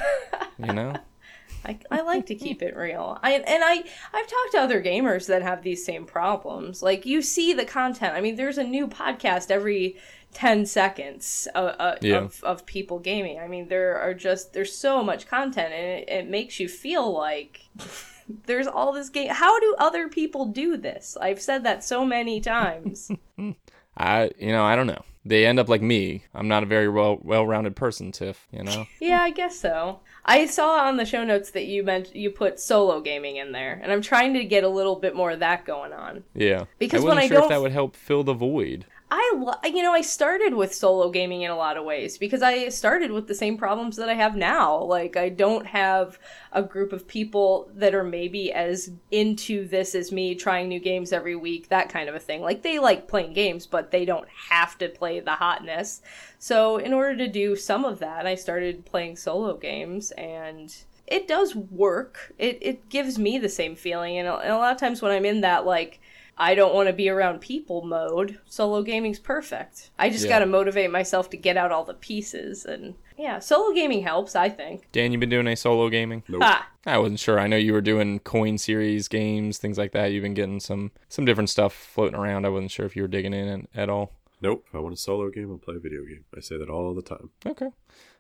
You 0.59 0.73
know. 0.73 0.95
I, 1.65 1.79
I 1.91 2.01
like 2.03 2.27
to 2.27 2.35
keep 2.35 2.63
it 2.63 2.77
real. 2.77 3.19
I 3.23 3.33
and 3.33 3.63
I 3.65 3.85
I've 4.13 4.27
talked 4.27 4.53
to 4.53 4.59
other 4.61 4.83
gamers 4.83 5.27
that 5.29 5.43
have 5.43 5.63
these 5.63 5.85
same 5.85 6.05
problems. 6.05 6.83
Like 6.83 7.07
you 7.07 7.23
see 7.23 7.53
the 7.53 7.65
content. 7.65 8.15
I 8.15 8.21
mean, 8.21 8.37
there's 8.37 8.59
a 8.59 8.65
new 8.65 8.89
podcast 8.89 9.51
every 9.51 9.97
ten 10.33 10.65
seconds 10.67 11.47
uh, 11.55 11.59
uh, 11.79 11.97
Yeah. 12.01 12.19
of 12.19 12.43
of 12.45 12.65
people 12.67 12.99
gaming. 12.99 13.39
I 13.39 13.49
mean, 13.49 13.69
there 13.69 13.99
are 13.99 14.15
just 14.15 14.53
there's 14.53 14.75
so 14.75 15.03
much 15.05 15.27
content, 15.29 15.73
and 15.73 15.87
it, 16.03 16.09
it 16.09 16.29
makes 16.29 16.59
you 16.61 16.69
feel 16.69 17.13
like. 17.13 17.61
There's 18.47 18.69
all 18.69 18.93
this 18.93 19.11
game. 19.11 19.29
How 19.31 19.59
do 19.59 19.75
other 19.79 20.09
people 20.09 20.47
do 20.47 20.77
this? 20.77 21.19
I've 21.21 21.43
said 21.43 21.65
that 21.65 21.83
so 21.85 22.05
many 22.05 22.41
times. 22.41 23.11
I 23.97 24.31
you 24.39 24.53
know 24.53 24.65
I 24.65 24.77
don't 24.77 24.87
know. 24.87 25.03
They 25.25 25.45
end 25.45 25.59
up 25.59 25.69
like 25.69 25.83
me. 25.83 26.23
I'm 26.33 26.49
not 26.49 26.63
a 26.63 26.67
very 26.67 26.89
well 26.89 27.19
well 27.23 27.45
rounded 27.45 27.77
person, 27.77 28.13
Tiff. 28.13 28.47
You 28.53 28.63
know. 28.63 28.87
Yeah, 29.01 29.21
I 29.21 29.31
guess 29.31 29.59
so. 29.59 30.01
I 30.25 30.47
saw 30.47 30.87
on 30.87 30.97
the 30.97 31.05
show 31.05 31.25
notes 31.25 31.51
that 31.51 31.65
you 31.67 31.83
meant 31.83 32.15
you 32.15 32.31
put 32.31 32.61
solo 32.61 33.01
gaming 33.01 33.37
in 33.37 33.53
there, 33.53 33.81
and 33.83 33.91
I'm 33.91 34.03
trying 34.03 34.35
to 34.35 34.45
get 34.45 34.63
a 34.65 34.69
little 34.69 34.97
bit 34.97 35.17
more 35.17 35.33
of 35.33 35.41
that 35.41 35.65
going 35.65 35.93
on. 35.93 36.23
Yeah. 36.35 36.65
Because 36.79 37.03
I 37.03 37.07
when 37.07 37.17
wasn't 37.17 37.25
I 37.25 37.29
sure 37.29 37.37
if 37.37 37.41
don't- 37.43 37.51
that 37.51 37.61
would 37.63 37.73
help 37.73 37.97
fill 37.97 38.23
the 38.23 38.35
void. 38.35 38.87
I 39.15 39.35
lo- 39.37 39.71
you 39.71 39.83
know 39.83 39.93
I 39.93 40.01
started 40.01 40.55
with 40.55 40.73
solo 40.73 41.11
gaming 41.11 41.43
in 41.43 41.51
a 41.51 41.57
lot 41.57 41.77
of 41.77 41.85
ways 41.85 42.17
because 42.17 42.41
I 42.41 42.71
started 42.71 43.11
with 43.11 43.29
the 43.29 43.35
same 43.35 43.59
problems 43.59 43.97
that 43.97 44.09
I 44.09 44.15
have 44.15 44.37
now. 44.37 44.83
Like 44.85 45.19
I 45.19 45.29
don't 45.29 45.67
have 45.67 46.19
a 46.51 46.63
group 46.63 46.95
of 46.95 47.07
people 47.07 47.71
that 47.75 47.95
are 47.95 48.05
maybe 48.05 48.51
as 48.55 48.91
into 49.11 49.69
this 49.69 49.95
as 49.95 50.13
me, 50.13 50.35
trying 50.35 50.69
new 50.69 50.81
games 50.81 51.13
every 51.13 51.37
week, 51.37 51.69
that 51.69 51.91
kind 51.91 52.09
of 52.09 52.15
a 52.15 52.19
thing. 52.19 52.41
Like 52.41 52.63
they 52.63 52.79
like 52.79 53.07
playing 53.07 53.35
games, 53.35 53.67
but 53.67 53.91
they 53.91 54.07
don't 54.07 54.29
have 54.49 54.79
to 54.79 54.89
play 54.89 55.21
the 55.21 55.33
hotness. 55.33 56.01
So 56.39 56.79
in 56.79 56.95
order 56.95 57.15
to 57.19 57.29
do 57.29 57.55
some 57.55 57.85
of 57.85 57.99
that, 57.99 58.27
I 58.27 58.35
started 58.35 58.87
playing 58.87 59.17
solo 59.17 59.59
games 59.59 60.13
and 60.13 60.75
it 61.07 61.29
does 61.29 61.55
work. 61.55 62.33
It 62.39 62.57
it 62.63 62.89
gives 62.89 63.19
me 63.19 63.37
the 63.37 63.51
same 63.51 63.77
feeling 63.77 64.17
and 64.17 64.27
a, 64.27 64.37
and 64.37 64.53
a 64.53 64.57
lot 64.57 64.73
of 64.73 64.81
times 64.81 65.03
when 65.03 65.13
I'm 65.13 65.27
in 65.27 65.43
that 65.43 65.67
like 65.67 66.01
I 66.39 66.55
don't 66.55 66.75
want 66.75 66.89
to 66.89 66.93
be 66.93 67.09
around 67.09 67.41
people 67.41 67.83
mode. 67.83 68.39
Solo 68.47 68.83
gaming's 68.83 69.19
perfect. 69.19 69.91
I 69.99 70.09
just 70.11 70.25
Yeah. 70.25 70.31
got 70.31 70.39
to 70.41 70.47
motivate 70.47 70.91
myself 70.91 71.29
to 71.31 71.37
get 71.37 71.57
out 71.57 71.71
all 71.73 71.85
the 71.85 71.95
pieces 71.95 72.65
and 72.65 72.95
yeah, 73.19 73.39
solo 73.39 73.73
gaming 73.75 74.03
helps, 74.03 74.35
I 74.35 74.49
think. 74.49 74.89
Dan, 74.91 75.13
you've 75.13 75.21
been 75.21 75.29
doing 75.29 75.47
any 75.47 75.55
solo 75.57 75.89
gaming? 75.91 76.23
Nope. 76.29 76.43
Ha. 76.43 76.69
I 76.87 76.99
wasn't 76.99 77.21
sure. 77.21 77.39
I 77.39 77.47
know 77.47 77.57
you 77.57 77.73
were 77.75 77.81
doing 77.83 78.19
coin 78.21 78.59
series 78.59 79.07
games, 79.07 79.59
things 79.59 79.79
like 79.79 79.93
that. 79.93 80.07
You've 80.07 80.23
been 80.23 80.35
getting 80.35 80.59
some 80.59 80.91
some 81.09 81.25
different 81.25 81.51
stuff 81.51 81.73
floating 81.75 82.19
around. 82.19 82.47
I 82.47 82.49
wasn't 82.49 82.71
sure 82.73 82.87
if 82.87 82.97
you 82.97 83.03
were 83.03 83.09
digging 83.09 83.35
in 83.35 83.49
at, 83.75 83.83
at 83.83 83.89
all. 83.91 84.13
Nope. 84.41 84.65
If 84.69 84.75
I 84.75 84.79
want 84.79 84.95
a 84.95 84.97
solo 84.97 85.31
game, 85.31 85.51
I'll 85.53 85.59
play 85.59 85.77
a 85.77 85.79
video 85.79 86.01
game. 86.05 86.25
I 86.37 86.41
say 86.41 86.57
that 86.57 86.69
all 86.69 86.95
the 86.95 87.03
time. 87.03 87.31
Okay. 87.47 87.69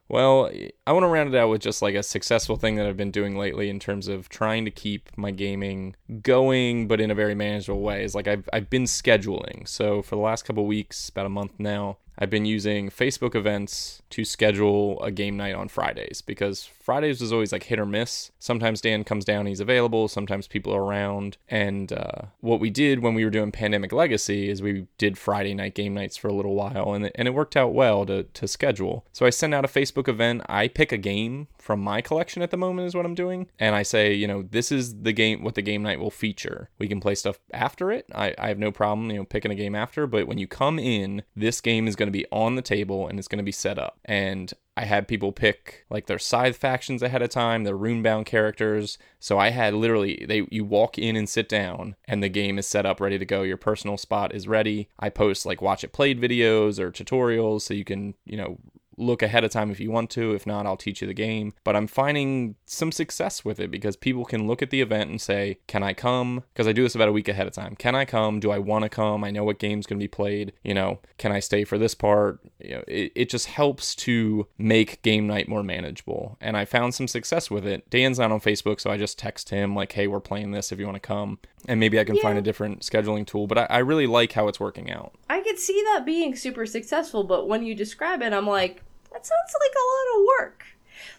Well, 0.09 0.51
I 0.87 0.93
want 0.93 1.05
to 1.05 1.09
round 1.09 1.35
it 1.35 1.39
out 1.39 1.49
with 1.49 1.63
just 1.63 1.81
like 1.81 1.95
a 1.95 2.03
successful 2.03 2.57
thing 2.57 2.77
that 2.77 2.87
I've 2.87 2.97
been 2.97 3.11
doing 3.11 3.39
lately 3.39 3.71
in 3.71 3.81
terms 3.81 4.09
of 4.09 4.29
trying 4.29 4.65
to 4.67 4.71
keep 4.71 5.09
my 5.17 5.31
gaming 5.31 5.97
going, 6.23 6.87
but 6.87 7.01
in 7.01 7.11
a 7.11 7.15
very 7.15 7.35
manageable 7.35 7.81
way. 7.81 8.05
Is 8.05 8.15
like 8.15 8.29
I've 8.29 8.49
I've 8.53 8.69
been 8.69 8.85
scheduling. 8.85 9.67
So 9.67 10.03
for 10.03 10.17
the 10.17 10.23
last 10.23 10.45
couple 10.45 10.67
weeks, 10.67 11.09
about 11.09 11.27
a 11.27 11.31
month 11.31 11.53
now, 11.59 11.97
I've 12.19 12.31
been 12.31 12.45
using 12.45 12.91
Facebook 12.91 13.35
events 13.35 14.03
to 14.11 14.25
schedule 14.25 15.03
a 15.03 15.11
game 15.11 15.37
night 15.37 15.55
on 15.55 15.69
Fridays 15.69 16.21
because 16.21 16.65
Fridays 16.93 17.23
was 17.23 17.33
always 17.33 17.53
like 17.53 17.63
hit 17.63 17.79
or 17.79 17.87
miss. 17.87 18.33
Sometimes 18.39 18.83
Dan 18.83 19.03
comes 19.03 19.25
down, 19.25 19.47
he's 19.47 19.61
available. 19.61 20.09
Sometimes 20.09 20.47
people 20.47 20.75
are 20.75 20.83
around. 20.83 21.39
And 21.49 21.91
uh, 21.91 22.27
what 22.41 22.61
we 22.61 22.69
did 22.69 22.99
when 22.99 23.15
we 23.15 23.25
were 23.25 23.31
doing 23.31 23.51
Pandemic 23.51 23.93
Legacy 23.95 24.51
is 24.51 24.61
we 24.61 24.89
did 24.99 25.17
Friday 25.17 25.55
night 25.55 25.75
game 25.75 25.95
nights 25.95 26.19
for 26.19 26.29
a 26.29 26.35
little 26.35 26.55
while, 26.55 26.93
and 26.93 27.07
it, 27.07 27.13
and 27.15 27.27
it 27.27 27.31
worked 27.31 27.57
out 27.57 27.73
well 27.73 28.05
to 28.05 28.25
to 28.25 28.47
schedule. 28.47 29.07
So 29.11 29.25
I 29.25 29.31
send 29.31 29.55
out 29.55 29.65
a 29.65 29.69
Facebook 29.69 30.07
event. 30.07 30.43
I 30.51 30.69
pick 30.69 30.93
a 30.93 30.99
game 30.99 31.49
from 31.57 31.81
my 31.81 32.03
collection 32.03 32.43
at 32.43 32.51
the 32.51 32.59
moment 32.59 32.89
is 32.89 32.95
what 32.95 33.07
I'm 33.07 33.15
doing, 33.15 33.47
and 33.59 33.75
I 33.75 33.85
say, 33.85 34.13
you 34.13 34.27
know, 34.27 34.43
this 34.43 34.71
is 34.71 35.01
the 35.01 35.15
game 35.15 35.43
what 35.43 35.55
the 35.55 35.63
game 35.63 35.83
night 35.83 35.99
will 35.99 36.11
feature. 36.11 36.69
We 36.79 36.89
can 36.89 37.01
play 37.01 37.15
stuff 37.15 37.41
after 37.55 37.91
it. 37.91 38.05
I, 38.15 38.35
I 38.37 38.49
have 38.49 38.59
no 38.59 38.71
problem, 38.71 39.11
you 39.11 39.17
know, 39.17 39.25
picking 39.25 39.51
a 39.51 39.55
game 39.55 39.75
after. 39.75 40.07
But 40.07 40.27
when 40.27 40.37
you 40.37 40.47
come 40.47 40.79
in, 40.79 41.23
this 41.35 41.63
game 41.63 41.89
is 41.89 41.97
going 41.97 42.09
to 42.09 42.19
be 42.19 42.27
on 42.31 42.57
the 42.57 42.61
table 42.61 43.09
and 43.09 43.19
it's 43.19 43.29
going 43.29 43.39
to 43.39 43.43
be 43.43 43.51
set 43.51 43.79
up. 43.79 43.99
And 44.05 44.53
I 44.77 44.85
had 44.85 45.07
people 45.07 45.33
pick 45.33 45.85
like 45.91 46.07
their 46.07 46.19
scythe 46.19 46.57
factions 46.57 47.03
ahead 47.03 47.21
of 47.21 47.29
time, 47.29 47.65
their 47.65 47.77
runebound 47.77 48.25
characters. 48.25 48.97
So 49.21 49.39
I 49.39 49.51
had 49.51 49.75
literally 49.75 50.25
they 50.27 50.47
you 50.51 50.65
walk 50.65 50.99
in 50.99 51.15
and 51.15 51.29
sit 51.29 51.49
down 51.49 51.97
and 52.07 52.23
the 52.23 52.29
game 52.29 52.59
is 52.59 52.67
set 52.67 52.87
up 52.87 53.01
ready 53.01 53.19
to 53.19 53.27
go. 53.27 53.43
Your 53.43 53.59
personal 53.59 53.99
spot 53.99 54.35
is 54.35 54.49
ready. 54.49 54.89
I 54.99 55.11
post 55.11 55.45
like 55.45 55.61
watch 55.61 55.85
it 55.85 55.93
played 55.93 56.21
videos 56.21 56.79
or 56.79 56.91
tutorials 56.91 57.63
so 57.63 57.75
you 57.75 57.85
can, 57.85 58.15
you 58.25 58.37
know, 58.37 58.59
look 58.97 59.23
ahead 59.23 59.45
of 59.45 59.51
time 59.51 59.71
if 59.71 59.81
you 59.81 59.91
want 59.91 60.11
to. 60.11 60.35
If 60.35 60.47
not, 60.47 60.67
I'll 60.67 60.77
teach 60.77 61.01
you 61.01 61.07
the 61.07 61.15
game. 61.15 61.55
But 61.65 61.77
I'm 61.77 61.87
finding 61.87 62.57
some 62.67 62.93
success 62.93 63.45
with 63.45 63.59
it 63.61 63.71
because 63.71 63.97
people 63.97 64.25
can 64.25 64.47
look 64.47 64.63
at 64.63 64.71
the 64.71 64.81
event 64.81 65.11
and 65.11 65.21
say, 65.21 65.59
Can 65.67 65.83
I 65.83 65.93
come? 65.95 66.45
Because 66.53 66.67
I 66.67 66.73
do 66.73 66.83
this 66.83 66.95
about 66.95 67.09
a 67.09 67.13
week 67.13 67.29
ahead 67.29 67.47
of 67.47 67.53
time. 67.53 67.77
Can 67.77 67.95
I 67.95 68.05
come? 68.05 68.41
Do 68.41 68.51
I 68.51 68.59
want 68.59 68.83
to 68.85 68.89
come? 68.89 69.25
I 69.25 69.31
know 69.31 69.45
what 69.45 69.59
game's 69.59 69.87
going 69.87 69.99
to 69.99 70.05
be 70.05 70.09
played. 70.09 70.53
You 70.63 70.75
know, 70.75 70.99
can 71.19 71.33
I 71.33 71.41
stay 71.41 71.65
for 71.65 71.79
this 71.79 71.95
part? 71.95 72.41
You 72.59 72.77
know, 72.77 72.85
it, 72.87 73.13
it 73.15 73.29
just 73.31 73.47
helps 73.47 73.95
to 73.97 74.47
make 74.59 75.03
game 75.03 75.27
night 75.27 75.49
more 75.49 75.63
manageable. 75.63 76.37
And 76.41 76.57
I 76.57 76.65
found 76.65 76.95
some 76.95 77.09
success 77.09 77.51
with 77.51 77.67
it. 77.67 77.89
Dan's 77.91 78.19
not 78.19 78.33
on 78.33 78.41
Facebook, 78.41 78.81
so 78.81 78.91
I 78.91 78.97
just 78.97 79.19
text 79.19 79.51
him, 79.51 79.75
like, 79.75 79.93
Hey, 79.93 80.07
we're 80.07 80.21
playing 80.21 80.51
this 80.53 80.73
if 80.73 80.79
you 80.79 80.87
want 80.87 80.97
to 80.97 81.01
come. 81.01 81.39
And 81.69 81.79
maybe 81.79 81.99
I 82.01 82.05
can 82.05 82.17
Yeah. 82.17 82.23
find 82.23 82.39
a 82.39 82.43
different 82.43 82.81
scheduling 82.81 83.27
tool. 83.27 83.47
But 83.47 83.59
I, 83.59 83.67
I 83.71 83.79
really 83.79 84.07
like 84.07 84.33
how 84.33 84.49
it's 84.49 84.59
working 84.61 84.91
out. 84.91 85.15
I 85.31 85.41
could 85.41 85.59
see 85.59 85.81
that 85.93 86.05
being 86.05 86.35
super 86.37 86.67
successful, 86.67 87.25
but 87.25 87.49
when 87.49 87.63
you 87.63 87.75
describe 87.75 88.23
it, 88.23 88.33
I'm 88.33 88.47
like, 88.47 88.82
that 89.13 89.27
sounds 89.27 89.55
like 89.61 89.75
a 89.75 89.89
lot 89.89 90.21
of 90.21 90.27
work. 90.39 90.65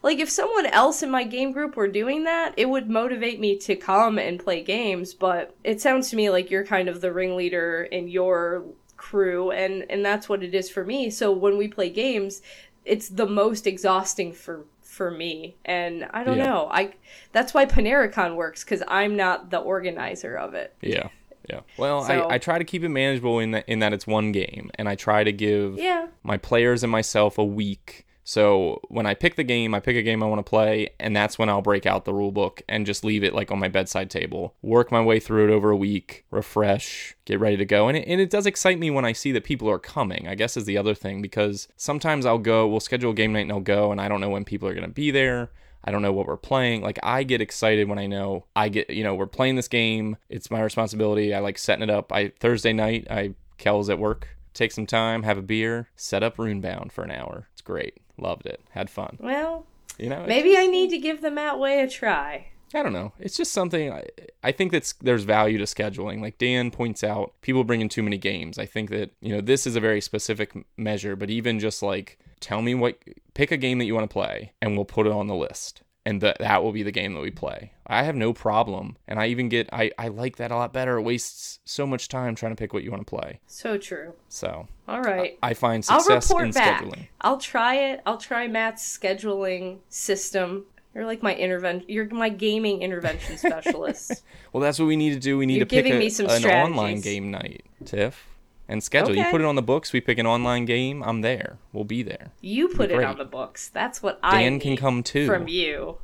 Like 0.01 0.19
if 0.19 0.29
someone 0.29 0.65
else 0.67 1.01
in 1.03 1.09
my 1.11 1.23
game 1.23 1.51
group 1.51 1.75
were 1.75 1.87
doing 1.87 2.23
that, 2.25 2.53
it 2.57 2.69
would 2.69 2.89
motivate 2.89 3.39
me 3.39 3.57
to 3.59 3.75
come 3.75 4.17
and 4.19 4.39
play 4.39 4.61
games, 4.63 5.13
but 5.13 5.55
it 5.63 5.81
sounds 5.81 6.09
to 6.09 6.15
me 6.15 6.29
like 6.29 6.49
you're 6.51 6.65
kind 6.65 6.89
of 6.89 7.01
the 7.01 7.11
ringleader 7.13 7.83
in 7.83 8.07
your 8.07 8.65
crew 8.97 9.51
and 9.51 9.85
and 9.89 10.05
that's 10.05 10.29
what 10.29 10.43
it 10.43 10.53
is 10.55 10.69
for 10.69 10.85
me. 10.85 11.09
So 11.09 11.31
when 11.31 11.57
we 11.57 11.67
play 11.67 11.89
games, 11.89 12.41
it's 12.85 13.09
the 13.09 13.25
most 13.25 13.67
exhausting 13.67 14.31
for 14.33 14.65
for 14.81 15.09
me. 15.09 15.55
And 15.65 16.07
I 16.11 16.23
don't 16.23 16.37
Yeah. 16.37 16.45
know. 16.45 16.67
I 16.71 16.93
that's 17.31 17.53
why 17.53 17.65
PaneraCon 17.65 18.35
works 18.35 18.63
cuz 18.63 18.83
I'm 18.87 19.15
not 19.15 19.49
the 19.49 19.59
organizer 19.59 20.35
of 20.35 20.53
it. 20.53 20.73
Yeah. 20.81 21.07
Yeah. 21.49 21.61
Well, 21.77 22.03
So- 22.03 22.13
I, 22.29 22.35
I 22.35 22.37
try 22.37 22.57
to 22.57 22.63
keep 22.63 22.83
it 22.83 22.89
manageable 22.89 23.39
in 23.39 23.51
that 23.51 23.67
in 23.67 23.79
that 23.79 23.93
it's 23.93 24.07
one 24.07 24.31
game, 24.31 24.71
and 24.75 24.87
I 24.87 24.95
try 24.95 25.23
to 25.23 25.31
give 25.31 25.77
Yeah. 25.77 26.07
my 26.23 26.37
players 26.37 26.83
and 26.83 26.91
myself 26.91 27.37
a 27.37 27.43
week. 27.45 28.05
So 28.25 28.79
when 28.87 29.05
I 29.05 29.15
pick 29.15 29.35
the 29.35 29.43
game, 29.43 29.73
I 29.75 29.81
pick 29.81 29.97
a 29.97 30.01
game 30.01 30.23
I 30.23 30.27
want 30.27 30.39
to 30.39 30.49
play, 30.49 30.91
and 30.97 31.13
that's 31.13 31.37
when 31.37 31.49
I'll 31.49 31.61
break 31.61 31.85
out 31.85 32.05
the 32.05 32.13
rule 32.13 32.31
book 32.31 32.61
and 32.69 32.85
just 32.85 33.03
leave 33.03 33.21
it 33.21 33.33
like 33.33 33.51
on 33.51 33.59
my 33.59 33.67
bedside 33.67 34.09
table. 34.09 34.55
Work 34.61 34.93
my 34.93 35.01
way 35.01 35.19
through 35.19 35.49
it 35.49 35.53
over 35.53 35.71
a 35.71 35.75
week, 35.75 36.23
refresh, 36.31 37.15
get 37.25 37.41
ready 37.41 37.57
to 37.57 37.65
go. 37.65 37.89
And 37.89 37.97
it, 37.97 38.07
and 38.07 38.21
it 38.21 38.29
does 38.29 38.45
excite 38.45 38.79
me 38.79 38.89
when 38.89 39.03
I 39.03 39.11
see 39.11 39.33
that 39.33 39.43
people 39.43 39.69
are 39.69 39.77
coming, 39.79 40.25
I 40.29 40.35
guess 40.35 40.55
is 40.55 40.63
the 40.63 40.77
other 40.77 40.95
thing, 40.95 41.21
because 41.21 41.67
sometimes 41.75 42.25
I'll 42.25 42.37
go, 42.37 42.65
we'll 42.65 42.79
schedule 42.79 43.11
a 43.11 43.13
game 43.13 43.33
night 43.33 43.41
and 43.41 43.51
I'll 43.51 43.59
go, 43.59 43.91
and 43.91 43.99
I 43.99 44.07
don't 44.07 44.21
know 44.21 44.29
when 44.29 44.45
people 44.45 44.69
are 44.69 44.73
going 44.73 44.87
to 44.87 44.93
be 44.93 45.11
there. 45.11 45.49
I 45.83 45.91
don't 45.91 46.01
know 46.01 46.13
what 46.13 46.27
we're 46.27 46.37
playing. 46.37 46.81
Like 46.81 46.99
I 47.03 47.23
get 47.23 47.41
excited 47.41 47.89
when 47.89 47.99
I 47.99 48.07
know 48.07 48.45
I 48.55 48.69
get, 48.69 48.89
you 48.89 49.03
know, 49.03 49.15
we're 49.15 49.25
playing 49.27 49.55
this 49.55 49.67
game. 49.67 50.17
It's 50.29 50.49
my 50.49 50.61
responsibility. 50.61 51.33
I 51.33 51.39
like 51.39 51.57
setting 51.57 51.83
it 51.83 51.89
up. 51.89 52.11
I 52.11 52.29
Thursday 52.39 52.73
night, 52.73 53.07
I 53.09 53.33
Kel's 53.57 53.89
at 53.89 53.99
work. 53.99 54.29
Take 54.53 54.71
some 54.71 54.85
time, 54.85 55.23
have 55.23 55.37
a 55.37 55.41
beer, 55.41 55.89
set 55.95 56.21
up 56.21 56.37
Runebound 56.37 56.91
for 56.91 57.03
an 57.03 57.11
hour. 57.11 57.47
It's 57.53 57.61
great. 57.61 57.97
Loved 58.17 58.45
it. 58.45 58.61
Had 58.71 58.89
fun. 58.89 59.17
Well, 59.19 59.65
You 59.97 60.09
know, 60.09 60.25
maybe 60.27 60.55
I 60.55 60.67
need 60.67 60.89
to 60.91 60.99
give 60.99 61.21
the 61.21 61.31
Matt 61.31 61.59
way 61.59 61.81
a 61.81 61.89
try. 61.89 62.47
I 62.75 62.81
don't 62.81 62.93
know. 62.93 63.13
It's 63.19 63.37
just 63.37 63.51
something 63.51 63.91
I, 63.91 64.05
I 64.43 64.51
think 64.51 64.71
that's 64.71 64.93
there's 64.93 65.23
value 65.23 65.57
to 65.59 65.65
scheduling. 65.65 66.21
Like 66.21 66.37
Dan 66.37 66.71
points 66.71 67.03
out, 67.03 67.33
people 67.41 67.63
bring 67.63 67.81
in 67.81 67.89
too 67.89 68.01
many 68.01 68.17
games. 68.17 68.57
I 68.57 68.65
think 68.65 68.89
that 68.89 69.11
you 69.21 69.33
know 69.35 69.41
this 69.41 69.67
is 69.67 69.75
a 69.75 69.79
very 69.79 70.01
specific 70.01 70.53
measure, 70.77 71.15
but 71.15 71.29
even 71.29 71.59
just 71.59 71.83
like 71.83 72.17
tell 72.43 72.61
me 72.61 72.75
what, 72.75 72.97
pick 73.33 73.51
a 73.51 73.57
game 73.57 73.79
that 73.79 73.85
you 73.85 73.95
want 73.95 74.09
to 74.09 74.13
play, 74.13 74.53
and 74.61 74.75
we'll 74.75 74.85
put 74.85 75.07
it 75.07 75.11
on 75.11 75.27
the 75.27 75.35
list, 75.35 75.81
and 76.05 76.21
that 76.21 76.37
that 76.39 76.63
will 76.63 76.71
be 76.73 76.83
the 76.83 76.91
game 76.91 77.13
that 77.13 77.21
we 77.21 77.31
play. 77.31 77.71
I 77.87 78.03
have 78.03 78.15
no 78.15 78.33
problem, 78.33 78.97
and 79.07 79.19
I 79.19 79.27
even 79.27 79.49
get 79.49 79.69
I 79.71 79.91
I 79.97 80.09
like 80.09 80.37
that 80.37 80.51
a 80.51 80.55
lot 80.55 80.73
better. 80.73 80.97
It 80.97 81.03
wastes 81.03 81.59
so 81.65 81.87
much 81.87 82.07
time 82.09 82.35
trying 82.35 82.51
to 82.51 82.55
pick 82.55 82.73
what 82.73 82.83
you 82.83 82.91
want 82.91 83.05
to 83.05 83.09
play. 83.09 83.39
So 83.47 83.77
true. 83.77 84.13
So 84.29 84.67
All 84.87 85.01
right. 85.01 85.37
I 85.41 85.53
find 85.53 85.85
I'll 85.89 86.01
success 86.01 86.29
report 86.29 86.45
in 86.45 86.51
back. 86.51 86.81
scheduling. 86.81 87.07
I'll 87.21 87.37
try 87.37 87.75
it. 87.75 88.01
I'll 88.05 88.17
try 88.17 88.47
Matt's 88.47 88.97
scheduling 88.97 89.79
system. 89.89 90.65
You're 90.93 91.05
like 91.05 91.23
my 91.23 91.35
intervention. 91.35 91.89
You're 91.89 92.09
my 92.09 92.29
gaming 92.29 92.81
intervention 92.81 93.37
specialist. 93.37 94.23
Well, 94.51 94.61
that's 94.61 94.77
what 94.77 94.85
we 94.85 94.95
need 94.95 95.13
to 95.13 95.19
do. 95.19 95.37
We 95.37 95.45
need 95.45 95.57
You're 95.57 95.65
to 95.65 95.83
pick 95.83 95.91
a, 95.91 95.97
me 95.97 96.09
some 96.09 96.27
an 96.29 96.45
online 96.45 97.01
game 97.01 97.31
night, 97.31 97.63
Tiff, 97.85 98.27
and 98.67 98.83
schedule. 98.83 99.15
You 99.15 99.25
put 99.31 99.41
it 99.41 99.45
on 99.45 99.55
the 99.55 99.61
books. 99.61 99.93
We 99.93 100.01
pick 100.01 100.17
an 100.17 100.25
online 100.27 100.65
game. 100.65 101.03
I'm 101.03 101.21
there. 101.21 101.57
We'll 101.71 101.83
be 101.83 102.03
there. 102.03 102.31
You 102.41 102.69
put 102.69 102.91
it 102.91 103.03
on 103.03 103.17
the 103.17 103.25
books. 103.25 103.69
That's 103.69 104.01
what 104.03 104.19
I 104.23 104.41
Dan 104.43 104.59
can 104.59 104.75
come 104.77 105.03
too. 105.03 105.25
from 105.27 105.47
you. 105.47 105.97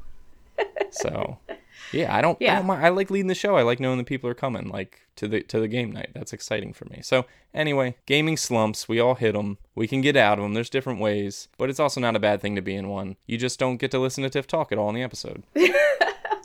So, 0.91 1.38
yeah, 1.94 2.14
I 2.15 2.22
don't. 2.22 2.36
I, 2.41 2.45
Yeah. 2.45 2.56
don't 2.57 2.65
mind. 2.68 2.86
I 2.86 2.90
like 2.90 3.10
leading 3.10 3.27
the 3.27 3.36
show. 3.36 3.56
I 3.56 3.61
like 3.61 3.80
knowing 3.80 3.98
the 3.98 4.03
people 4.03 4.30
are 4.30 4.34
coming, 4.36 4.68
like 4.69 4.99
to 5.18 5.27
the 5.27 5.41
to 5.44 5.60
the 5.60 5.68
game 5.68 5.91
night. 5.91 6.10
That's 6.14 6.34
exciting 6.34 6.73
for 6.73 6.86
me. 6.86 6.99
So, 7.02 7.26
anyway, 7.53 7.95
gaming 8.06 8.36
slumps. 8.38 8.90
We 8.90 8.99
all 8.99 9.15
hit 9.15 9.34
them. 9.34 9.57
We 9.76 9.88
can 9.88 10.02
get 10.02 10.18
out 10.18 10.38
of 10.40 10.44
them. 10.44 10.53
There's 10.53 10.69
different 10.69 10.99
ways, 10.99 11.48
but 11.57 11.69
it's 11.69 11.80
also 11.80 12.02
not 12.02 12.15
a 12.15 12.19
bad 12.19 12.41
thing 12.41 12.56
to 12.56 12.61
be 12.61 12.76
in 12.76 12.90
one. 12.90 13.15
You 13.26 13.38
just 13.38 13.57
don't 13.60 13.77
get 13.77 13.91
to 13.91 13.99
listen 13.99 14.23
to 14.23 14.30
Tiff 14.30 14.48
talk 14.48 14.72
at 14.72 14.77
all 14.77 14.90
in 14.90 14.95
the 14.95 15.03
episode. 15.03 15.44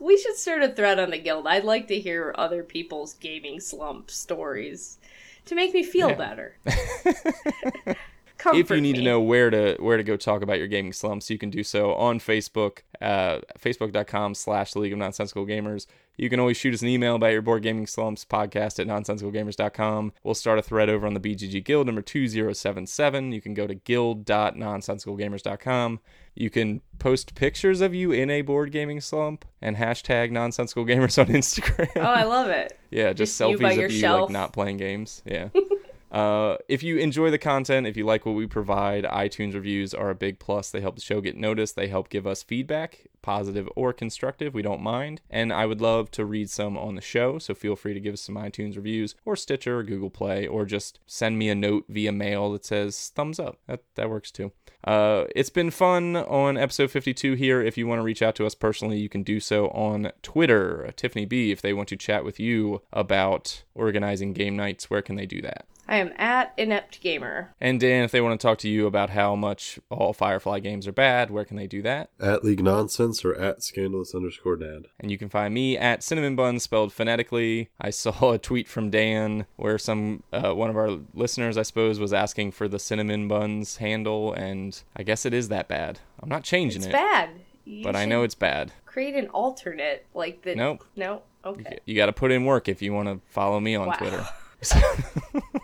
We 0.01 0.19
should 0.19 0.36
start 0.36 0.62
a 0.62 0.69
thread 0.69 0.99
on 0.99 1.11
the 1.11 1.19
guild. 1.19 1.47
I'd 1.47 1.65
like 1.65 1.89
to 1.89 1.99
hear 1.99 2.35
other 2.36 2.62
people's 2.62 3.15
gaming 3.15 3.59
slump 3.59 4.11
stories 4.11 4.99
to 5.47 5.55
make 5.55 5.73
me 5.75 5.83
feel 5.83 6.11
Yeah. 6.11 6.15
better. 6.16 6.57
Comfort 8.45 8.61
if 8.61 8.71
you 8.71 8.81
need 8.83 8.93
me. 8.93 8.99
to 8.99 9.05
know 9.05 9.21
where 9.23 9.49
to 9.49 9.77
where 9.81 9.97
to 9.97 10.03
go 10.03 10.19
talk 10.19 10.43
about 10.43 10.59
your 10.59 10.69
gaming 10.69 10.93
slumps, 10.93 11.31
you 11.31 11.39
can 11.39 11.49
do 11.49 11.65
so 11.65 11.95
on 11.95 12.21
Facebook, 12.21 12.81
uh, 13.01 13.39
facebook.com 13.59 14.35
slash 14.35 14.77
League 14.77 14.93
of 14.93 14.99
Nonsensical 14.99 15.47
Gamers. 15.47 15.87
You 16.19 16.29
can 16.29 16.39
always 16.39 16.59
shoot 16.59 16.75
us 16.75 16.83
an 16.83 16.89
email 16.89 17.15
about 17.16 17.33
your 17.33 17.41
board 17.41 17.62
gaming 17.62 17.87
slumps 17.87 18.23
podcast 18.25 18.79
at 18.79 18.87
nonsensicalgamers.com. 18.87 20.12
We'll 20.23 20.35
start 20.35 20.59
a 20.59 20.62
thread 20.62 20.91
over 20.91 21.07
on 21.07 21.15
the 21.15 21.21
BGG 21.21 21.65
Guild 21.65 21.87
number 21.87 22.03
2077. 22.03 23.33
You 23.33 23.41
can 23.41 23.55
go 23.55 23.66
to 23.66 23.75
guild.nonsensicalgamers.com. 23.75 26.01
You 26.37 26.51
can 26.51 26.83
post 26.99 27.35
pictures 27.35 27.81
of 27.81 27.95
you 27.95 28.12
in 28.12 28.29
a 28.29 28.43
board 28.43 28.73
gaming 28.73 29.01
slump 29.01 29.47
and 29.62 29.77
hashtag 29.77 30.31
nonsensical 30.31 30.85
gamers 30.85 31.19
on 31.19 31.29
Instagram. 31.33 31.89
Oh, 31.97 32.01
I 32.03 32.25
love 32.25 32.51
it. 32.51 32.79
Yeah, 32.91 33.12
just, 33.12 33.37
Just 33.37 33.51
you 33.51 33.59
selfies 33.59 33.85
of 33.85 33.91
you 33.91 34.09
like 34.09 34.31
not 34.31 34.53
playing 34.53 34.77
games. 34.77 35.21
Yeah. 35.27 35.49
uh, 36.15 36.59
if 36.69 36.85
you 36.85 36.97
enjoy 36.99 37.28
the 37.28 37.39
content, 37.39 37.89
if 37.89 37.97
you 37.97 38.07
like 38.07 38.24
what 38.24 38.36
we 38.36 38.47
provide, 38.47 39.03
iTunes 39.03 39.55
reviews 39.55 39.93
are 39.93 40.11
a 40.11 40.15
big 40.15 40.39
plus. 40.39 40.70
They 40.70 40.81
help 40.81 40.95
the 40.95 41.01
show 41.01 41.20
get 41.20 41.36
noticed. 41.36 41.74
They 41.74 41.89
help 41.89 42.09
give 42.09 42.24
us 42.24 42.45
feedback, 42.45 43.09
positive 43.20 43.69
or 43.74 43.93
constructive. 43.93 44.55
We 44.55 44.62
don't 44.62 44.81
mind. 44.81 45.23
And 45.28 45.53
I 45.53 45.66
would 45.66 45.81
love 45.81 46.12
to 46.12 46.24
read 46.24 46.51
some 46.51 46.78
on 46.78 46.95
the 46.95 47.01
show. 47.01 47.41
So 47.41 47.53
feel 47.53 47.74
free 47.74 47.95
to 47.95 48.01
give 48.01 48.12
us 48.12 48.20
some 48.20 48.36
iTunes 48.36 48.77
reviews 48.77 49.16
or 49.24 49.35
Stitcher 49.35 49.81
or 49.81 49.82
Google 49.82 50.09
Play 50.09 50.47
or 50.47 50.65
just 50.65 51.01
send 51.05 51.36
me 51.36 51.49
a 51.49 51.55
note 51.57 51.86
via 51.89 52.12
mail 52.12 52.53
that 52.53 52.65
says 52.65 53.11
thumbs 53.16 53.41
up. 53.41 53.59
That 53.66 53.82
that 53.97 54.09
works 54.09 54.31
too. 54.31 54.53
Uh, 54.85 55.24
it's 55.35 55.51
been 55.51 55.73
fun 55.73 56.15
on 56.15 56.57
episode 56.57 56.93
52 56.93 57.32
here. 57.32 57.61
If 57.61 57.77
you 57.77 57.89
want 57.89 57.99
to 57.99 58.05
reach 58.05 58.23
out 58.23 58.36
to 58.36 58.47
us 58.47 58.55
personally, 58.55 58.99
you 58.99 59.09
can 59.09 59.24
do 59.24 59.41
so 59.41 59.66
on 59.70 60.12
Twitter. 60.23 60.93
Tiffany 60.95 61.24
B, 61.24 61.51
if 61.51 61.61
they 61.61 61.73
want 61.73 61.89
to 61.89 61.97
chat 61.97 62.24
with 62.24 62.39
you 62.39 62.82
about 62.93 63.65
organizing 63.74 64.32
game 64.32 64.55
nights, 64.55 64.89
where 64.89 65.03
can 65.03 65.16
they 65.16 65.27
do 65.27 65.43
that? 65.43 65.66
I 65.86 65.97
am 65.97 66.12
at 66.16 66.52
inept 66.56 67.01
gamer. 67.01 67.55
And 67.61 67.78
Dan, 67.78 68.05
if 68.05 68.11
they 68.11 68.20
want 68.20 68.40
to 68.40 68.47
talk 68.47 68.59
to 68.59 68.69
you 68.69 68.86
about 68.86 69.11
how 69.11 69.35
much 69.36 69.78
all 69.90 70.12
Firefly 70.12 70.61
games 70.61 70.86
are 70.86 70.93
bad, 70.93 71.31
where 71.31 71.44
can 71.44 71.56
they 71.56 71.66
do 71.66 71.82
that? 71.82 72.11
At 72.19 72.43
League 72.44 72.62
Nonsense 72.62 73.24
or 73.24 73.35
at 73.35 73.62
Scandalous 73.62 74.15
underscore 74.15 74.56
dad. 74.56 74.86
And 74.98 75.11
you 75.11 75.19
can 75.19 75.28
find 75.28 75.52
me 75.52 75.77
at 75.77 76.02
Cinnamon 76.02 76.36
Bun 76.36 76.59
spelled 76.59 76.93
phonetically. 76.93 77.69
I 77.81 77.90
saw 77.90 78.32
a 78.32 78.39
tweet 78.39 78.66
from 78.69 78.90
Dan 78.90 79.47
where 79.56 79.78
some 79.78 80.23
uh, 80.32 80.52
one 80.55 80.70
of 80.70 80.77
our 80.77 80.98
listeners, 81.12 81.56
I 81.59 81.62
suppose, 81.62 81.98
was 82.01 82.12
asking 82.12 82.52
for 82.52 82.66
the 82.69 82.78
Cinnamon 82.78 83.28
Buns 83.28 83.77
handle, 83.77 84.32
and 84.32 84.81
I 84.97 85.02
guess 85.02 85.27
it 85.27 85.35
is 85.35 85.48
that 85.48 85.69
bad. 85.69 86.01
I'm 86.20 86.28
not 86.28 86.44
changing 86.44 86.81
It's 86.82 86.86
it, 86.86 86.90
It's 86.90 86.97
bad. 86.98 87.31
You 87.66 87.82
but 87.85 87.97
I 87.97 88.05
know 88.05 88.23
it's 88.23 88.35
bad. 88.35 88.73
create 88.86 89.15
an 89.15 89.28
alternate 89.28 90.06
like 90.15 90.43
that. 90.43 90.56
Nope. 90.56 90.85
Nope. 90.97 91.27
Okay. 91.44 91.78
You 91.85 91.94
got 91.94 92.06
to 92.06 92.12
put 92.12 92.31
in 92.32 92.44
work 92.44 92.69
if 92.69 92.81
you 92.82 92.93
want 92.94 93.09
to 93.09 93.20
follow 93.32 93.61
me 93.61 93.74
on 93.74 93.86
Wow. 93.89 93.94
Twitter. 93.94 94.27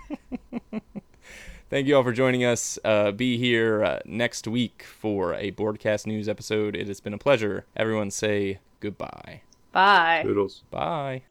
Thank 1.70 1.86
you 1.86 1.96
all 1.96 2.02
for 2.02 2.12
joining 2.12 2.44
us. 2.44 2.80
Uh, 2.84 3.12
be 3.12 3.38
here 3.38 3.84
uh, 3.84 4.00
next 4.04 4.48
week 4.48 4.82
for 4.82 5.34
a 5.34 5.50
broadcast 5.50 6.04
news 6.04 6.28
episode. 6.28 6.74
It 6.74 6.88
has 6.88 7.00
been 7.00 7.14
a 7.14 7.18
pleasure. 7.18 7.64
Everyone 7.76 8.10
say 8.10 8.58
goodbye. 8.80 9.42
Bye. 9.70 10.22
Toodles. 10.24 10.64
Bye. 10.72 11.22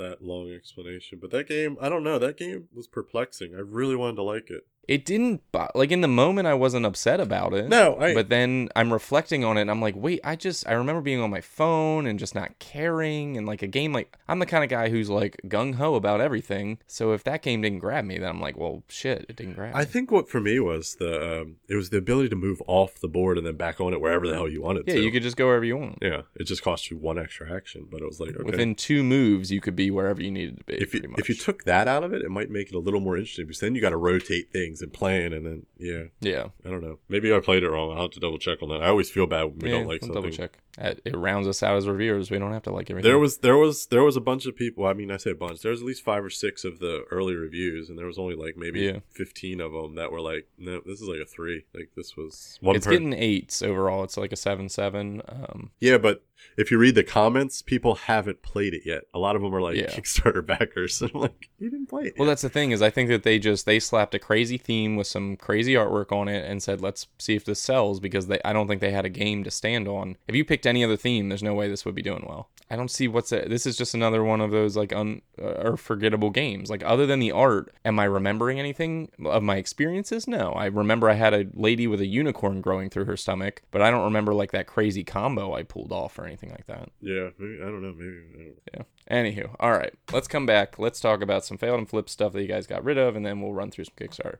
That 0.00 0.22
long 0.22 0.52
explanation, 0.52 1.18
but 1.20 1.30
that 1.30 1.48
game, 1.48 1.76
I 1.80 1.88
don't 1.88 2.02
know, 2.02 2.18
that 2.18 2.36
game 2.36 2.68
was 2.74 2.86
perplexing. 2.86 3.54
I 3.54 3.60
really 3.60 3.96
wanted 3.96 4.16
to 4.16 4.22
like 4.22 4.50
it. 4.50 4.66
It 4.90 5.04
didn't 5.04 5.40
like 5.76 5.92
in 5.92 6.00
the 6.00 6.08
moment 6.08 6.48
I 6.48 6.54
wasn't 6.54 6.84
upset 6.84 7.20
about 7.20 7.54
it. 7.54 7.68
No, 7.68 7.96
I 8.00 8.12
But 8.12 8.28
then 8.28 8.70
I'm 8.74 8.92
reflecting 8.92 9.44
on 9.44 9.56
it 9.56 9.60
and 9.60 9.70
I'm 9.70 9.80
like, 9.80 9.94
wait, 9.94 10.18
I 10.24 10.34
just 10.34 10.66
I 10.66 10.72
remember 10.72 11.00
being 11.00 11.20
on 11.20 11.30
my 11.30 11.40
phone 11.40 12.06
and 12.06 12.18
just 12.18 12.34
not 12.34 12.58
caring 12.58 13.36
and 13.36 13.46
like 13.46 13.62
a 13.62 13.68
game 13.68 13.92
like 13.92 14.12
I'm 14.26 14.40
the 14.40 14.46
kind 14.46 14.64
of 14.64 14.68
guy 14.68 14.88
who's 14.88 15.08
like 15.08 15.40
gung 15.46 15.76
ho 15.76 15.94
about 15.94 16.20
everything. 16.20 16.78
So 16.88 17.12
if 17.12 17.22
that 17.22 17.40
game 17.40 17.62
didn't 17.62 17.78
grab 17.78 18.04
me, 18.04 18.18
then 18.18 18.28
I'm 18.28 18.40
like, 18.40 18.58
well, 18.58 18.82
shit, 18.88 19.26
it 19.28 19.36
didn't 19.36 19.54
grab. 19.54 19.76
I 19.76 19.80
me. 19.80 19.84
think 19.84 20.10
what 20.10 20.28
for 20.28 20.40
me 20.40 20.58
was 20.58 20.96
the 20.96 21.42
um, 21.42 21.56
it 21.68 21.76
was 21.76 21.90
the 21.90 21.98
ability 21.98 22.28
to 22.30 22.36
move 22.36 22.60
off 22.66 23.00
the 23.00 23.06
board 23.06 23.38
and 23.38 23.46
then 23.46 23.54
back 23.54 23.80
on 23.80 23.92
it 23.92 24.00
wherever 24.00 24.26
the 24.26 24.34
hell 24.34 24.48
you 24.48 24.60
wanted 24.60 24.88
yeah, 24.88 24.94
to. 24.94 25.02
you 25.02 25.12
could 25.12 25.22
just 25.22 25.36
go 25.36 25.46
wherever 25.46 25.64
you 25.64 25.76
want. 25.76 25.98
Yeah, 26.02 26.22
it 26.34 26.48
just 26.48 26.64
cost 26.64 26.90
you 26.90 26.96
one 26.96 27.16
extra 27.16 27.54
action, 27.54 27.86
but 27.88 28.00
it 28.00 28.06
was 28.06 28.18
like 28.18 28.30
okay. 28.30 28.42
Within 28.42 28.74
two 28.74 29.04
moves, 29.04 29.52
you 29.52 29.60
could 29.60 29.76
be 29.76 29.92
wherever 29.92 30.20
you 30.20 30.32
needed 30.32 30.58
to 30.58 30.64
be. 30.64 30.74
if 30.74 30.92
you 30.94 31.02
much. 31.08 31.20
if 31.20 31.28
you 31.28 31.36
took 31.36 31.62
that 31.62 31.86
out 31.86 32.02
of 32.02 32.12
it, 32.12 32.22
it 32.22 32.30
might 32.30 32.50
make 32.50 32.70
it 32.70 32.74
a 32.74 32.80
little 32.80 32.98
more 32.98 33.16
interesting 33.16 33.46
because 33.46 33.60
then 33.60 33.76
you 33.76 33.80
got 33.80 33.90
to 33.90 33.96
rotate 33.96 34.50
things 34.50 34.79
and 34.82 34.92
plan, 34.92 35.32
and 35.32 35.44
then 35.46 35.66
yeah, 35.78 36.04
yeah, 36.20 36.46
I 36.64 36.70
don't 36.70 36.82
know. 36.82 36.98
Maybe 37.08 37.32
I 37.34 37.40
played 37.40 37.62
it 37.62 37.70
wrong. 37.70 37.92
I'll 37.96 38.02
have 38.02 38.10
to 38.12 38.20
double 38.20 38.38
check 38.38 38.62
on 38.62 38.68
that. 38.70 38.82
I 38.82 38.88
always 38.88 39.10
feel 39.10 39.26
bad 39.26 39.44
when 39.44 39.58
we 39.58 39.70
yeah, 39.70 39.76
don't 39.78 39.86
like 39.88 40.00
we'll 40.02 40.14
something. 40.14 40.22
double 40.22 40.36
check. 40.36 40.58
Uh, 40.78 40.94
It 41.04 41.16
rounds 41.16 41.46
us 41.48 41.62
out 41.62 41.76
as 41.76 41.86
reviewers. 41.88 42.30
We 42.30 42.38
don't 42.38 42.52
have 42.52 42.62
to 42.62 42.72
like 42.72 42.90
everything. 42.90 43.08
There 43.10 43.18
was 43.18 43.38
there 43.38 43.56
was 43.56 43.86
there 43.86 44.02
was 44.04 44.16
a 44.16 44.20
bunch 44.20 44.46
of 44.46 44.56
people. 44.56 44.86
I 44.86 44.92
mean, 44.94 45.10
I 45.10 45.16
say 45.16 45.30
a 45.30 45.34
bunch. 45.34 45.60
There 45.62 45.70
was 45.72 45.80
at 45.80 45.86
least 45.86 46.02
five 46.02 46.24
or 46.24 46.30
six 46.30 46.64
of 46.64 46.78
the 46.78 47.04
early 47.10 47.34
reviews, 47.34 47.88
and 47.90 47.98
there 47.98 48.06
was 48.06 48.18
only 48.18 48.34
like 48.34 48.56
maybe 48.56 48.80
Yeah. 48.80 48.98
fifteen 49.10 49.60
of 49.60 49.72
them 49.72 49.96
that 49.96 50.12
were 50.12 50.20
like, 50.20 50.46
no, 50.58 50.80
this 50.86 51.00
is 51.00 51.08
like 51.08 51.20
a 51.20 51.26
three. 51.26 51.64
Like 51.74 51.90
this 51.96 52.16
was 52.16 52.58
one. 52.60 52.76
it's 52.76 52.86
per- 52.86 52.92
getting 52.92 53.12
eights 53.12 53.62
overall. 53.62 54.04
It's 54.04 54.16
like 54.16 54.32
a 54.32 54.36
seven 54.36 54.68
seven. 54.68 55.22
Um, 55.28 55.70
yeah, 55.80 55.98
but 55.98 56.22
if 56.56 56.70
you 56.70 56.78
read 56.78 56.94
the 56.94 57.04
comments, 57.04 57.62
people 57.62 57.94
haven't 57.94 58.42
played 58.42 58.74
it 58.74 58.82
yet. 58.84 59.02
A 59.14 59.18
lot 59.18 59.36
of 59.36 59.42
them 59.42 59.54
are 59.54 59.62
like 59.62 59.76
Yeah. 59.76 59.86
Kickstarter 59.86 60.44
backers. 60.44 61.02
I'm 61.02 61.10
like, 61.14 61.48
you 61.58 61.70
didn't 61.70 61.88
play 61.88 62.04
it. 62.04 62.14
Well, 62.18 62.26
yet." 62.26 62.32
that's 62.32 62.42
the 62.42 62.48
thing 62.48 62.70
is 62.70 62.82
I 62.82 62.90
think 62.90 63.08
that 63.08 63.22
they 63.22 63.38
just 63.38 63.66
they 63.66 63.80
slapped 63.80 64.14
a 64.14 64.18
crazy 64.18 64.58
theme 64.58 64.96
with 64.96 65.06
some 65.06 65.36
crazy 65.36 65.74
artwork 65.74 66.12
on 66.12 66.28
it 66.28 66.48
and 66.48 66.62
said 66.62 66.80
let's 66.80 67.06
see 67.18 67.34
if 67.34 67.44
this 67.44 67.60
sells 67.60 68.00
because 68.00 68.26
they 68.26 68.40
I 68.44 68.52
don't 68.52 68.68
think 68.68 68.80
they 68.80 68.92
had 68.92 69.04
a 69.04 69.10
game 69.10 69.44
to 69.44 69.50
stand 69.50 69.88
on. 69.88 70.16
If 70.28 70.34
you 70.34 70.44
picked 70.44 70.66
any 70.66 70.84
other 70.84 70.96
theme, 70.96 71.28
there's 71.28 71.42
no 71.42 71.54
way 71.54 71.68
this 71.68 71.84
would 71.84 71.94
be 71.94 72.02
doing 72.02 72.24
well. 72.28 72.48
I 72.72 72.76
don't 72.76 72.90
see 72.90 73.08
what's 73.08 73.32
it. 73.32 73.48
This 73.48 73.66
is 73.66 73.76
just 73.76 73.94
another 73.94 74.22
one 74.22 74.40
of 74.40 74.52
those 74.52 74.76
like 74.76 74.92
un 74.92 75.22
uh, 75.40 75.70
or 75.70 75.76
forgettable 75.76 76.30
games. 76.30 76.70
Like 76.70 76.84
other 76.84 77.06
than 77.06 77.18
the 77.18 77.32
art, 77.32 77.74
am 77.84 77.98
I 77.98 78.04
remembering 78.04 78.60
anything 78.60 79.10
of 79.24 79.42
my 79.42 79.56
experiences? 79.56 80.28
No, 80.28 80.52
I 80.52 80.66
remember 80.66 81.10
I 81.10 81.14
had 81.14 81.34
a 81.34 81.46
lady 81.52 81.86
with 81.86 82.00
a 82.00 82.06
unicorn 82.06 82.60
growing 82.60 82.88
through 82.88 83.06
her 83.06 83.16
stomach, 83.16 83.62
but 83.72 83.82
I 83.82 83.90
don't 83.90 84.04
remember 84.04 84.34
like 84.34 84.52
that 84.52 84.66
crazy 84.68 85.02
combo 85.02 85.52
I 85.54 85.64
pulled 85.64 85.92
off 85.92 86.18
or 86.18 86.26
anything 86.30 86.50
like 86.50 86.66
that. 86.66 86.90
yeah, 87.00 87.30
maybe, 87.38 87.60
I 87.62 87.66
don't 87.66 87.82
know. 87.82 87.92
Maybe 87.92 88.16
I 88.34 88.38
don't 88.38 88.56
Yeah. 88.74 88.82
Anywho, 89.10 89.56
all 89.60 89.72
right, 89.72 89.92
let's 90.12 90.28
come 90.28 90.46
back. 90.46 90.78
Let's 90.78 91.00
talk 91.00 91.22
about 91.22 91.44
some 91.44 91.58
failed 91.58 91.78
and 91.78 91.88
flipped 91.88 92.10
stuff 92.10 92.32
that 92.32 92.42
you 92.42 92.48
guys 92.48 92.66
got 92.66 92.84
rid 92.84 92.98
of, 92.98 93.16
and 93.16 93.26
then 93.26 93.40
we'll 93.40 93.52
run 93.52 93.70
through 93.70 93.84
some 93.84 93.94
Kickstarter. 93.98 94.36